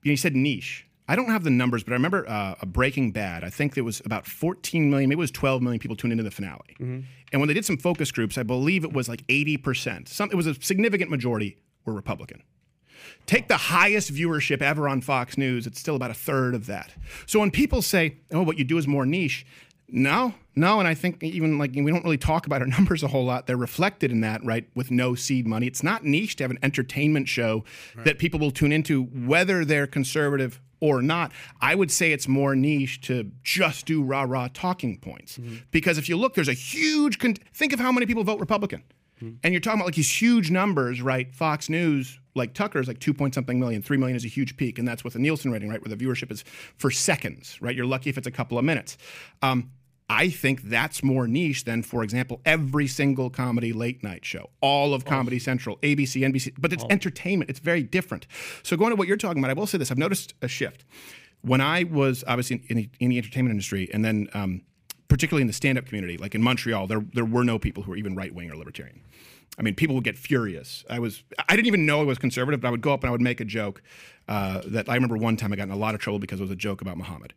you 0.03 0.09
know, 0.09 0.13
he 0.13 0.15
said 0.15 0.35
niche. 0.35 0.85
I 1.09 1.15
don't 1.15 1.29
have 1.29 1.43
the 1.43 1.49
numbers, 1.49 1.83
but 1.83 1.93
I 1.93 1.95
remember 1.95 2.27
uh, 2.29 2.55
a 2.61 2.65
Breaking 2.65 3.11
Bad. 3.11 3.43
I 3.43 3.49
think 3.49 3.75
there 3.75 3.83
was 3.83 4.01
about 4.03 4.27
14 4.27 4.89
million, 4.89 5.07
maybe 5.09 5.17
it 5.17 5.19
was 5.19 5.31
12 5.31 5.61
million 5.61 5.79
people 5.79 5.95
tuned 5.95 6.11
into 6.11 6.23
the 6.23 6.31
finale. 6.31 6.75
And 6.79 7.41
when 7.41 7.47
they 7.47 7.53
did 7.53 7.63
some 7.65 7.77
focus 7.77 8.11
groups, 8.11 8.38
I 8.38 8.43
believe 8.43 8.83
it 8.83 8.91
was 8.91 9.07
like 9.07 9.25
80%. 9.27 10.09
Some, 10.09 10.29
it 10.31 10.35
was 10.35 10.47
a 10.47 10.53
significant 10.55 11.09
majority 11.09 11.57
were 11.85 11.93
Republican. 11.93 12.43
Take 13.28 13.47
the 13.47 13.57
highest 13.57 14.11
viewership 14.11 14.61
ever 14.61 14.89
on 14.89 15.01
Fox 15.01 15.38
News, 15.38 15.67
it's 15.67 15.80
still 15.80 15.95
about 15.95 16.11
a 16.11 16.15
third 16.15 16.55
of 16.55 16.65
that. 16.65 16.91
So 17.25 17.39
when 17.39 17.51
people 17.51 17.82
say, 17.82 18.17
oh, 18.32 18.41
what 18.41 18.57
you 18.57 18.63
do 18.63 18.78
is 18.78 18.88
more 18.88 19.05
niche, 19.05 19.45
no, 19.89 20.34
no. 20.55 20.80
And 20.80 20.88
I 20.88 20.93
think 20.93 21.23
even 21.23 21.57
like 21.57 21.71
we 21.73 21.91
don't 21.91 22.03
really 22.03 22.17
talk 22.17 22.45
about 22.45 22.61
our 22.61 22.67
numbers 22.78 23.03
a 23.03 23.07
whole 23.07 23.25
lot. 23.25 23.47
They're 23.47 23.55
reflected 23.57 24.11
in 24.11 24.21
that, 24.21 24.43
right? 24.43 24.67
With 24.75 24.91
no 24.91 25.15
seed 25.15 25.47
money. 25.47 25.67
It's 25.67 25.84
not 25.84 26.03
niche 26.03 26.36
to 26.38 26.43
have 26.43 26.51
an 26.51 26.59
entertainment 26.63 27.28
show 27.28 27.63
that 28.03 28.17
people 28.17 28.39
will 28.39 28.51
tune 28.51 28.71
into, 28.71 29.03
whether 29.03 29.63
they're 29.63 29.88
conservative 29.88 30.59
or 30.80 31.01
not. 31.01 31.32
I 31.61 31.75
would 31.75 31.91
say 31.91 32.11
it's 32.11 32.28
more 32.28 32.55
niche 32.55 33.01
to 33.01 33.32
just 33.43 33.86
do 33.86 34.03
rah 34.03 34.23
rah 34.23 34.49
talking 34.53 34.97
points. 34.97 35.38
Mm-hmm. 35.38 35.55
Because 35.71 35.97
if 35.97 36.09
you 36.09 36.17
look, 36.17 36.34
there's 36.34 36.49
a 36.49 36.53
huge, 36.53 37.19
con- 37.19 37.36
think 37.53 37.73
of 37.73 37.80
how 37.80 37.91
many 37.91 38.05
people 38.05 38.23
vote 38.23 38.39
Republican. 38.39 38.84
Mm-hmm. 39.21 39.38
And 39.43 39.53
you're 39.53 39.61
talking 39.61 39.80
about 39.80 39.88
like 39.88 39.95
these 39.95 40.21
huge 40.21 40.51
numbers, 40.51 41.01
right? 41.01 41.34
Fox 41.34 41.69
News, 41.69 42.19
like 42.38 42.53
Tucker's 42.53 42.88
like 42.88 42.99
two 42.99 43.13
point 43.13 43.33
something 43.33 43.59
million, 43.59 43.81
three 43.81 43.97
million 43.97 44.15
is 44.15 44.25
a 44.25 44.29
huge 44.29 44.55
peak, 44.57 44.79
and 44.79 44.88
that's 44.88 45.03
with 45.03 45.13
the 45.13 45.19
Nielsen 45.19 45.51
rating, 45.51 45.69
right? 45.69 45.83
Where 45.83 45.93
the 45.93 46.03
viewership 46.03 46.31
is 46.31 46.43
for 46.77 46.91
seconds, 46.91 47.61
right? 47.61 47.75
You're 47.75 47.85
lucky 47.85 48.09
if 48.09 48.17
it's 48.17 48.27
a 48.27 48.31
couple 48.31 48.57
of 48.57 48.65
minutes. 48.65 48.97
Um, 49.41 49.71
I 50.09 50.29
think 50.29 50.61
that's 50.63 51.03
more 51.03 51.27
niche 51.27 51.65
than, 51.65 51.83
for 51.83 52.01
example, 52.01 52.39
every 52.45 52.88
single 52.88 53.29
comedy 53.29 53.73
late 53.73 54.03
night 54.03 54.23
show, 54.23 54.49
all 54.61 54.93
of 54.93 55.03
Comedy 55.03 55.38
Central, 55.38 55.75
ABC, 55.77 56.21
NBC, 56.21 56.53
but 56.57 56.71
it's 56.71 56.85
entertainment. 56.89 57.49
It's 57.49 57.59
very 57.59 57.83
different. 57.83 58.25
So 58.63 58.77
going 58.77 58.91
to 58.91 58.95
what 58.95 59.09
you're 59.09 59.17
talking 59.17 59.43
about, 59.43 59.51
I 59.51 59.59
will 59.59 59.67
say 59.67 59.77
this: 59.77 59.91
I've 59.91 59.97
noticed 59.97 60.33
a 60.41 60.47
shift. 60.47 60.85
When 61.41 61.59
I 61.59 61.83
was 61.83 62.23
obviously 62.25 62.63
in, 62.69 62.77
in, 62.77 62.91
in 62.99 63.09
the 63.09 63.17
entertainment 63.17 63.51
industry, 63.51 63.89
and 63.93 64.03
then 64.05 64.29
um, 64.33 64.61
particularly 65.09 65.41
in 65.41 65.47
the 65.47 65.53
stand-up 65.53 65.85
community, 65.85 66.17
like 66.17 66.35
in 66.35 66.41
Montreal, 66.41 66.88
there 66.88 67.03
there 67.13 67.25
were 67.25 67.43
no 67.43 67.59
people 67.59 67.83
who 67.83 67.91
were 67.91 67.97
even 67.97 68.15
right 68.15 68.33
wing 68.33 68.49
or 68.49 68.55
libertarian. 68.55 69.01
I 69.58 69.64
mean, 69.64 69.74
people 69.76 69.95
would 69.95 70.03
get 70.03 70.18
furious. 70.18 70.86
I 70.89 70.99
was 70.99 71.24
I 71.49 71.55
didn't 71.55 71.68
even 71.68 71.86
know 71.86 72.01
I 72.01 72.03
was 72.03 72.18
conservative, 72.18 72.62
but 72.62 72.68
I 72.68 72.72
would 72.72 72.82
go 72.82 72.93
up 72.93 73.01
and 73.03 73.10
I 73.10 73.12
would 73.12 73.22
make 73.22 73.39
a 73.41 73.45
joke 73.45 73.82
uh, 74.28 74.62
that 74.68 74.88
I 74.89 74.93
remember 74.95 75.18
one 75.18 75.36
time 75.38 75.51
I 75.51 75.55
got 75.55 75.64
in 75.64 75.72
a 75.72 75.76
lot 75.78 75.95
of 75.95 76.01
trouble 76.01 76.20
because 76.20 76.39
it 76.39 76.43
was 76.43 76.51
a 76.51 76.55
joke 76.55 76.82
about 76.82 76.97
Muhammad, 76.97 77.34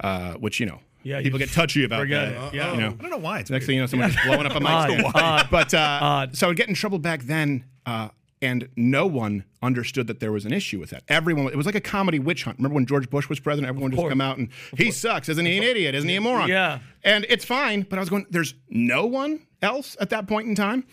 uh, 0.00 0.34
which 0.34 0.60
you 0.60 0.66
know. 0.66 0.80
Yeah, 1.02 1.22
people 1.22 1.40
you 1.40 1.46
get 1.46 1.54
touchy 1.54 1.82
about 1.84 2.00
forget 2.00 2.34
that. 2.34 2.48
it. 2.48 2.54
Yeah. 2.56 2.74
you 2.74 2.80
know. 2.80 2.88
I 2.88 3.02
don't 3.02 3.10
know 3.10 3.16
why. 3.16 3.38
It's 3.38 3.48
Next 3.50 3.64
thing 3.64 3.76
you 3.76 3.80
know, 3.80 3.86
someone's 3.86 4.16
blowing 4.26 4.44
up 4.44 4.54
a 4.54 4.60
mic. 4.60 4.68
Odd, 4.70 5.12
odd, 5.14 5.48
but 5.50 5.72
uh, 5.72 5.98
odd. 6.02 6.36
so 6.36 6.46
I 6.46 6.48
would 6.50 6.58
get 6.58 6.68
in 6.68 6.74
trouble 6.74 6.98
back 6.98 7.22
then, 7.22 7.64
uh, 7.86 8.10
and 8.42 8.68
no 8.76 9.06
one 9.06 9.44
understood 9.62 10.08
that 10.08 10.20
there 10.20 10.30
was 10.30 10.44
an 10.44 10.52
issue 10.52 10.78
with 10.78 10.90
that. 10.90 11.02
Everyone, 11.08 11.46
it 11.46 11.56
was 11.56 11.64
like 11.64 11.74
a 11.74 11.80
comedy 11.80 12.18
witch 12.18 12.44
hunt. 12.44 12.58
Remember 12.58 12.74
when 12.74 12.84
George 12.84 13.08
Bush 13.08 13.30
was 13.30 13.40
president? 13.40 13.68
Everyone 13.70 13.90
just 13.92 14.08
come 14.08 14.20
out 14.20 14.36
and 14.36 14.50
he 14.76 14.90
sucks, 14.90 15.30
isn't 15.30 15.44
he 15.46 15.56
an 15.56 15.62
idiot? 15.62 15.94
Isn't 15.94 16.08
he 16.08 16.16
a 16.16 16.20
moron? 16.20 16.48
Yeah. 16.50 16.80
and 17.02 17.24
it's 17.30 17.46
fine. 17.46 17.82
But 17.88 17.98
I 17.98 18.00
was 18.00 18.10
going, 18.10 18.26
there's 18.30 18.52
no 18.68 19.06
one 19.06 19.46
else 19.62 19.96
at 20.00 20.10
that 20.10 20.26
point 20.26 20.48
in 20.48 20.54
time. 20.54 20.84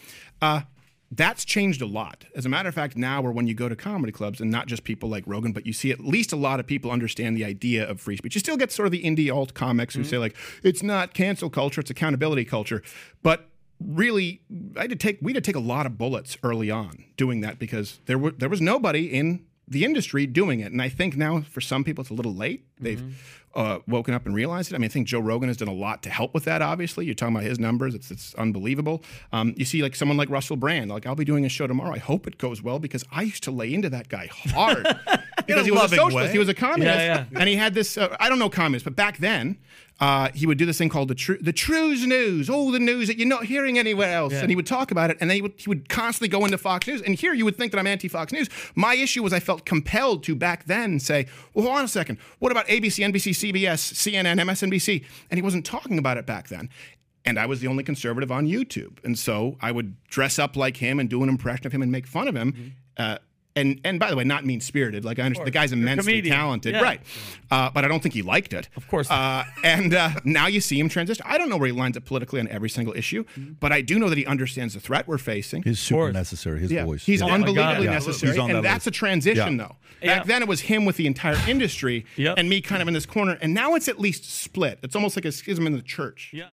Uh, 0.41 0.61
that's 1.11 1.45
changed 1.45 1.81
a 1.81 1.85
lot. 1.85 2.25
As 2.35 2.45
a 2.45 2.49
matter 2.49 2.67
of 2.67 2.75
fact, 2.75 2.97
now 2.97 3.21
or 3.21 3.31
when 3.31 3.47
you 3.47 3.53
go 3.53 3.69
to 3.69 3.75
comedy 3.75 4.11
clubs, 4.11 4.41
and 4.41 4.51
not 4.51 4.67
just 4.67 4.83
people 4.83 5.07
like 5.07 5.23
Rogan, 5.25 5.53
but 5.53 5.65
you 5.65 5.71
see 5.71 5.91
at 5.91 6.01
least 6.01 6.33
a 6.33 6.35
lot 6.35 6.59
of 6.59 6.67
people 6.67 6.91
understand 6.91 7.38
the 7.38 7.45
idea 7.45 7.88
of 7.88 8.01
free 8.01 8.17
speech. 8.17 8.35
You 8.35 8.39
still 8.39 8.57
get 8.57 8.71
sort 8.71 8.88
of 8.88 8.91
the 8.91 9.03
indie 9.03 9.33
alt 9.33 9.53
comics 9.53 9.95
who 9.95 10.03
say 10.03 10.17
like 10.17 10.35
it's 10.63 10.83
not 10.83 11.13
cancel 11.13 11.49
culture, 11.49 11.81
it's 11.81 11.89
accountability 11.89 12.43
culture. 12.43 12.83
But 13.23 13.47
really, 13.79 14.41
I 14.75 14.81
had 14.81 14.89
to 14.89 14.95
take 14.97 15.19
we 15.21 15.31
had 15.31 15.43
to 15.43 15.47
take 15.47 15.55
a 15.55 15.65
lot 15.65 15.85
of 15.85 15.97
bullets 15.97 16.38
early 16.43 16.69
on 16.69 17.05
doing 17.15 17.41
that 17.41 17.57
because 17.57 17.99
there 18.05 18.17
were 18.17 18.31
there 18.31 18.49
was 18.49 18.59
nobody 18.59 19.05
in 19.05 19.45
the 19.67 19.85
industry 19.85 20.25
doing 20.25 20.59
it. 20.59 20.71
And 20.71 20.81
I 20.81 20.89
think 20.89 21.15
now 21.15 21.41
for 21.41 21.61
some 21.61 21.83
people 21.83 22.01
it's 22.01 22.11
a 22.11 22.15
little 22.15 22.35
late. 22.35 22.65
They've 22.79 23.01
uh, 23.58 23.80
woken 23.88 24.14
up 24.14 24.26
and 24.26 24.34
realized 24.36 24.72
it. 24.72 24.76
I 24.76 24.78
mean, 24.78 24.86
I 24.86 24.89
think 24.89 25.08
Joe 25.08 25.20
Rogan 25.20 25.49
has 25.49 25.58
done 25.58 25.68
a 25.68 25.74
lot 25.74 26.03
to 26.03 26.10
help 26.10 26.34
with 26.34 26.45
that. 26.45 26.62
Obviously, 26.62 27.05
you're 27.05 27.16
talking 27.16 27.36
about 27.36 27.43
his 27.43 27.60
numbers; 27.60 27.95
it's 27.95 28.12
it's 28.12 28.34
unbelievable. 28.36 29.03
Um, 29.34 29.53
you 29.58 29.66
see, 29.66 29.82
like 29.82 29.95
someone 29.95 30.16
like 30.16 30.30
Russell 30.30 30.55
Brand. 30.55 30.89
Like 30.91 31.05
I'll 31.05 31.16
be 31.16 31.26
doing 31.26 31.43
a 31.43 31.49
show 31.49 31.68
tomorrow. 31.68 31.93
I 31.93 31.97
hope 31.97 32.28
it 32.28 32.38
goes 32.38 32.62
well 32.62 32.80
because 32.80 33.03
I 33.12 33.24
used 33.24 33.43
to 33.43 33.51
lay 33.51 33.74
into 33.74 33.89
that 33.89 34.08
guy 34.10 34.30
hard 34.32 34.84
because 35.45 35.66
he 35.66 35.72
was 35.72 35.91
a 35.91 35.95
socialist. 35.95 36.16
way. 36.16 36.32
He 36.32 36.38
was 36.38 36.49
a 36.49 36.53
communist, 36.53 36.99
Yeah, 36.99 37.26
and 37.36 37.49
he 37.49 37.55
had 37.55 37.74
this. 37.74 37.97
Uh, 37.97 38.16
I 38.20 38.30
don't 38.30 38.39
know 38.39 38.49
communist, 38.49 38.86
but 38.86 38.95
back 38.95 39.18
then. 39.18 39.58
Uh, 39.99 40.29
he 40.35 40.45
would 40.45 40.59
do 40.59 40.65
this 40.65 40.77
thing 40.77 40.89
called 40.89 41.07
the 41.07 41.15
true 41.15 41.37
the 41.41 41.51
Trews 41.51 42.05
news, 42.05 42.49
all 42.51 42.69
the 42.71 42.79
news 42.79 43.07
that 43.07 43.17
you're 43.17 43.27
not 43.27 43.45
hearing 43.45 43.79
anywhere 43.79 44.13
else, 44.13 44.31
and 44.41 44.49
he 44.49 44.55
would 44.55 44.67
talk 44.67 44.91
about 44.91 45.09
it, 45.09 45.17
and 45.19 45.29
then 45.29 45.35
he 45.35 45.41
would 45.41 45.53
he 45.57 45.67
would 45.69 45.89
constantly 45.89 46.27
go 46.27 46.45
into 46.45 46.57
Fox 46.57 46.85
News. 46.87 47.01
And 47.01 47.15
here 47.15 47.33
you 47.33 47.45
would 47.45 47.55
think 47.57 47.71
that 47.71 47.79
I'm 47.79 47.87
anti-Fox 47.87 48.31
News. 48.31 48.47
My 48.75 48.93
issue 48.93 49.23
was 49.23 49.33
I 49.33 49.39
felt 49.39 49.65
compelled 49.65 50.23
to 50.25 50.35
back 50.35 50.65
then 50.65 50.99
say, 50.99 51.25
well, 51.53 51.65
hold 51.65 51.77
on 51.79 51.85
a 51.85 51.87
second, 51.87 52.19
what 52.37 52.51
about 52.51 52.67
ABC, 52.67 53.03
NBC, 53.11 53.51
CBS, 53.53 53.93
CNN, 53.93 54.39
MSNBC? 54.39 55.03
And 55.31 55.37
he 55.39 55.41
wasn't 55.41 55.65
talking 55.65 55.97
about 55.97 56.17
it 56.17 56.27
back 56.27 56.47
then. 56.49 56.69
And 57.25 57.39
I 57.39 57.45
was 57.47 57.59
the 57.59 57.67
only 57.67 57.83
conservative 57.83 58.31
on 58.31 58.47
YouTube, 58.47 59.03
and 59.03 59.17
so 59.17 59.57
I 59.59 59.71
would 59.71 59.95
dress 60.07 60.37
up 60.37 60.55
like 60.55 60.77
him 60.77 60.99
and 60.99 61.09
do 61.09 61.23
an 61.23 61.29
impression 61.29 61.65
of 61.65 61.73
him 61.73 61.81
and 61.81 61.91
make 61.91 62.05
fun 62.05 62.27
of 62.27 62.35
him. 62.35 62.75
Uh, 62.97 63.17
and 63.58 63.82
and 63.84 63.99
by 63.99 64.10
the 64.10 64.16
way, 64.16 64.24
not 64.24 64.45
mean 64.45 64.62
spirited. 64.62 65.03
Like 65.03 65.20
I 65.20 65.24
understand 65.24 65.47
the 65.47 65.51
guy's 65.51 65.72
immensely 65.74 66.22
talented, 66.22 66.74
Yeah. 66.76 66.82
right? 66.82 67.01
Uh, 67.51 67.70
but 67.74 67.84
I 67.84 67.88
don't 67.88 68.01
think 68.01 68.14
he 68.14 68.22
liked 68.22 68.53
it. 68.53 68.70
Of 68.76 68.88
course 68.88 69.10
Uh, 69.12 69.43
and 69.64 69.93
uh, 69.93 70.12
now 70.24 70.47
you 70.47 70.62
see 70.62 70.80
him 70.80 70.89
transition. 70.89 71.24
I 71.28 71.38
don't 71.38 71.49
know 71.49 71.58
where 71.58 71.68
he 71.68 71.74
lines 71.74 71.97
up 71.97 72.05
politically 72.05 72.39
on 72.39 72.47
every 72.49 72.70
single 72.70 72.93
issue, 72.95 73.24
but 73.60 73.72
I 73.72 73.82
do 73.82 73.99
know 73.99 74.10
that 74.10 74.18
he 74.18 74.26
understands 74.26 74.74
the 74.74 74.80
threat 74.80 75.08
we're 75.08 75.18
facing. 75.18 75.64
He's 75.64 75.80
super 75.80 76.12
necessary. 76.14 76.60
His 76.60 76.72
yeah, 76.72 76.86
voice. 76.86 77.05
he's 77.05 77.22
Yeah. 77.22 77.28
unbelievably 77.28 77.86
Yeah. 77.86 77.91
necessary, 77.91 78.32
He's 78.34 78.39
on 78.39 78.49
and 78.51 78.58
that 78.60 78.64
that's 78.64 78.86
list. 78.86 78.95
a 78.95 78.99
transition, 78.99 79.58
Yeah. 79.58 79.64
though. 79.68 79.76
Back 80.05 80.18
Yeah. 80.20 80.24
then, 80.24 80.41
it 80.43 80.47
was 80.47 80.62
him 80.62 80.86
with 80.86 80.97
the 80.97 81.08
entire 81.08 81.38
industry, 81.49 82.05
Yep. 82.18 82.36
and 82.38 82.47
me 82.49 82.62
kind 82.62 82.82
of 82.84 82.88
in 82.88 82.93
this 82.93 83.05
corner, 83.08 83.38
and 83.41 83.53
now 83.53 83.74
it's 83.76 83.88
at 83.88 83.99
least 83.99 84.26
split. 84.43 84.78
It's 84.84 84.95
almost 84.95 85.16
like 85.18 85.26
a 85.26 85.32
schism 85.32 85.66
in 85.66 85.74
the 85.74 85.82
church. 85.82 86.30
Yeah. 86.34 86.45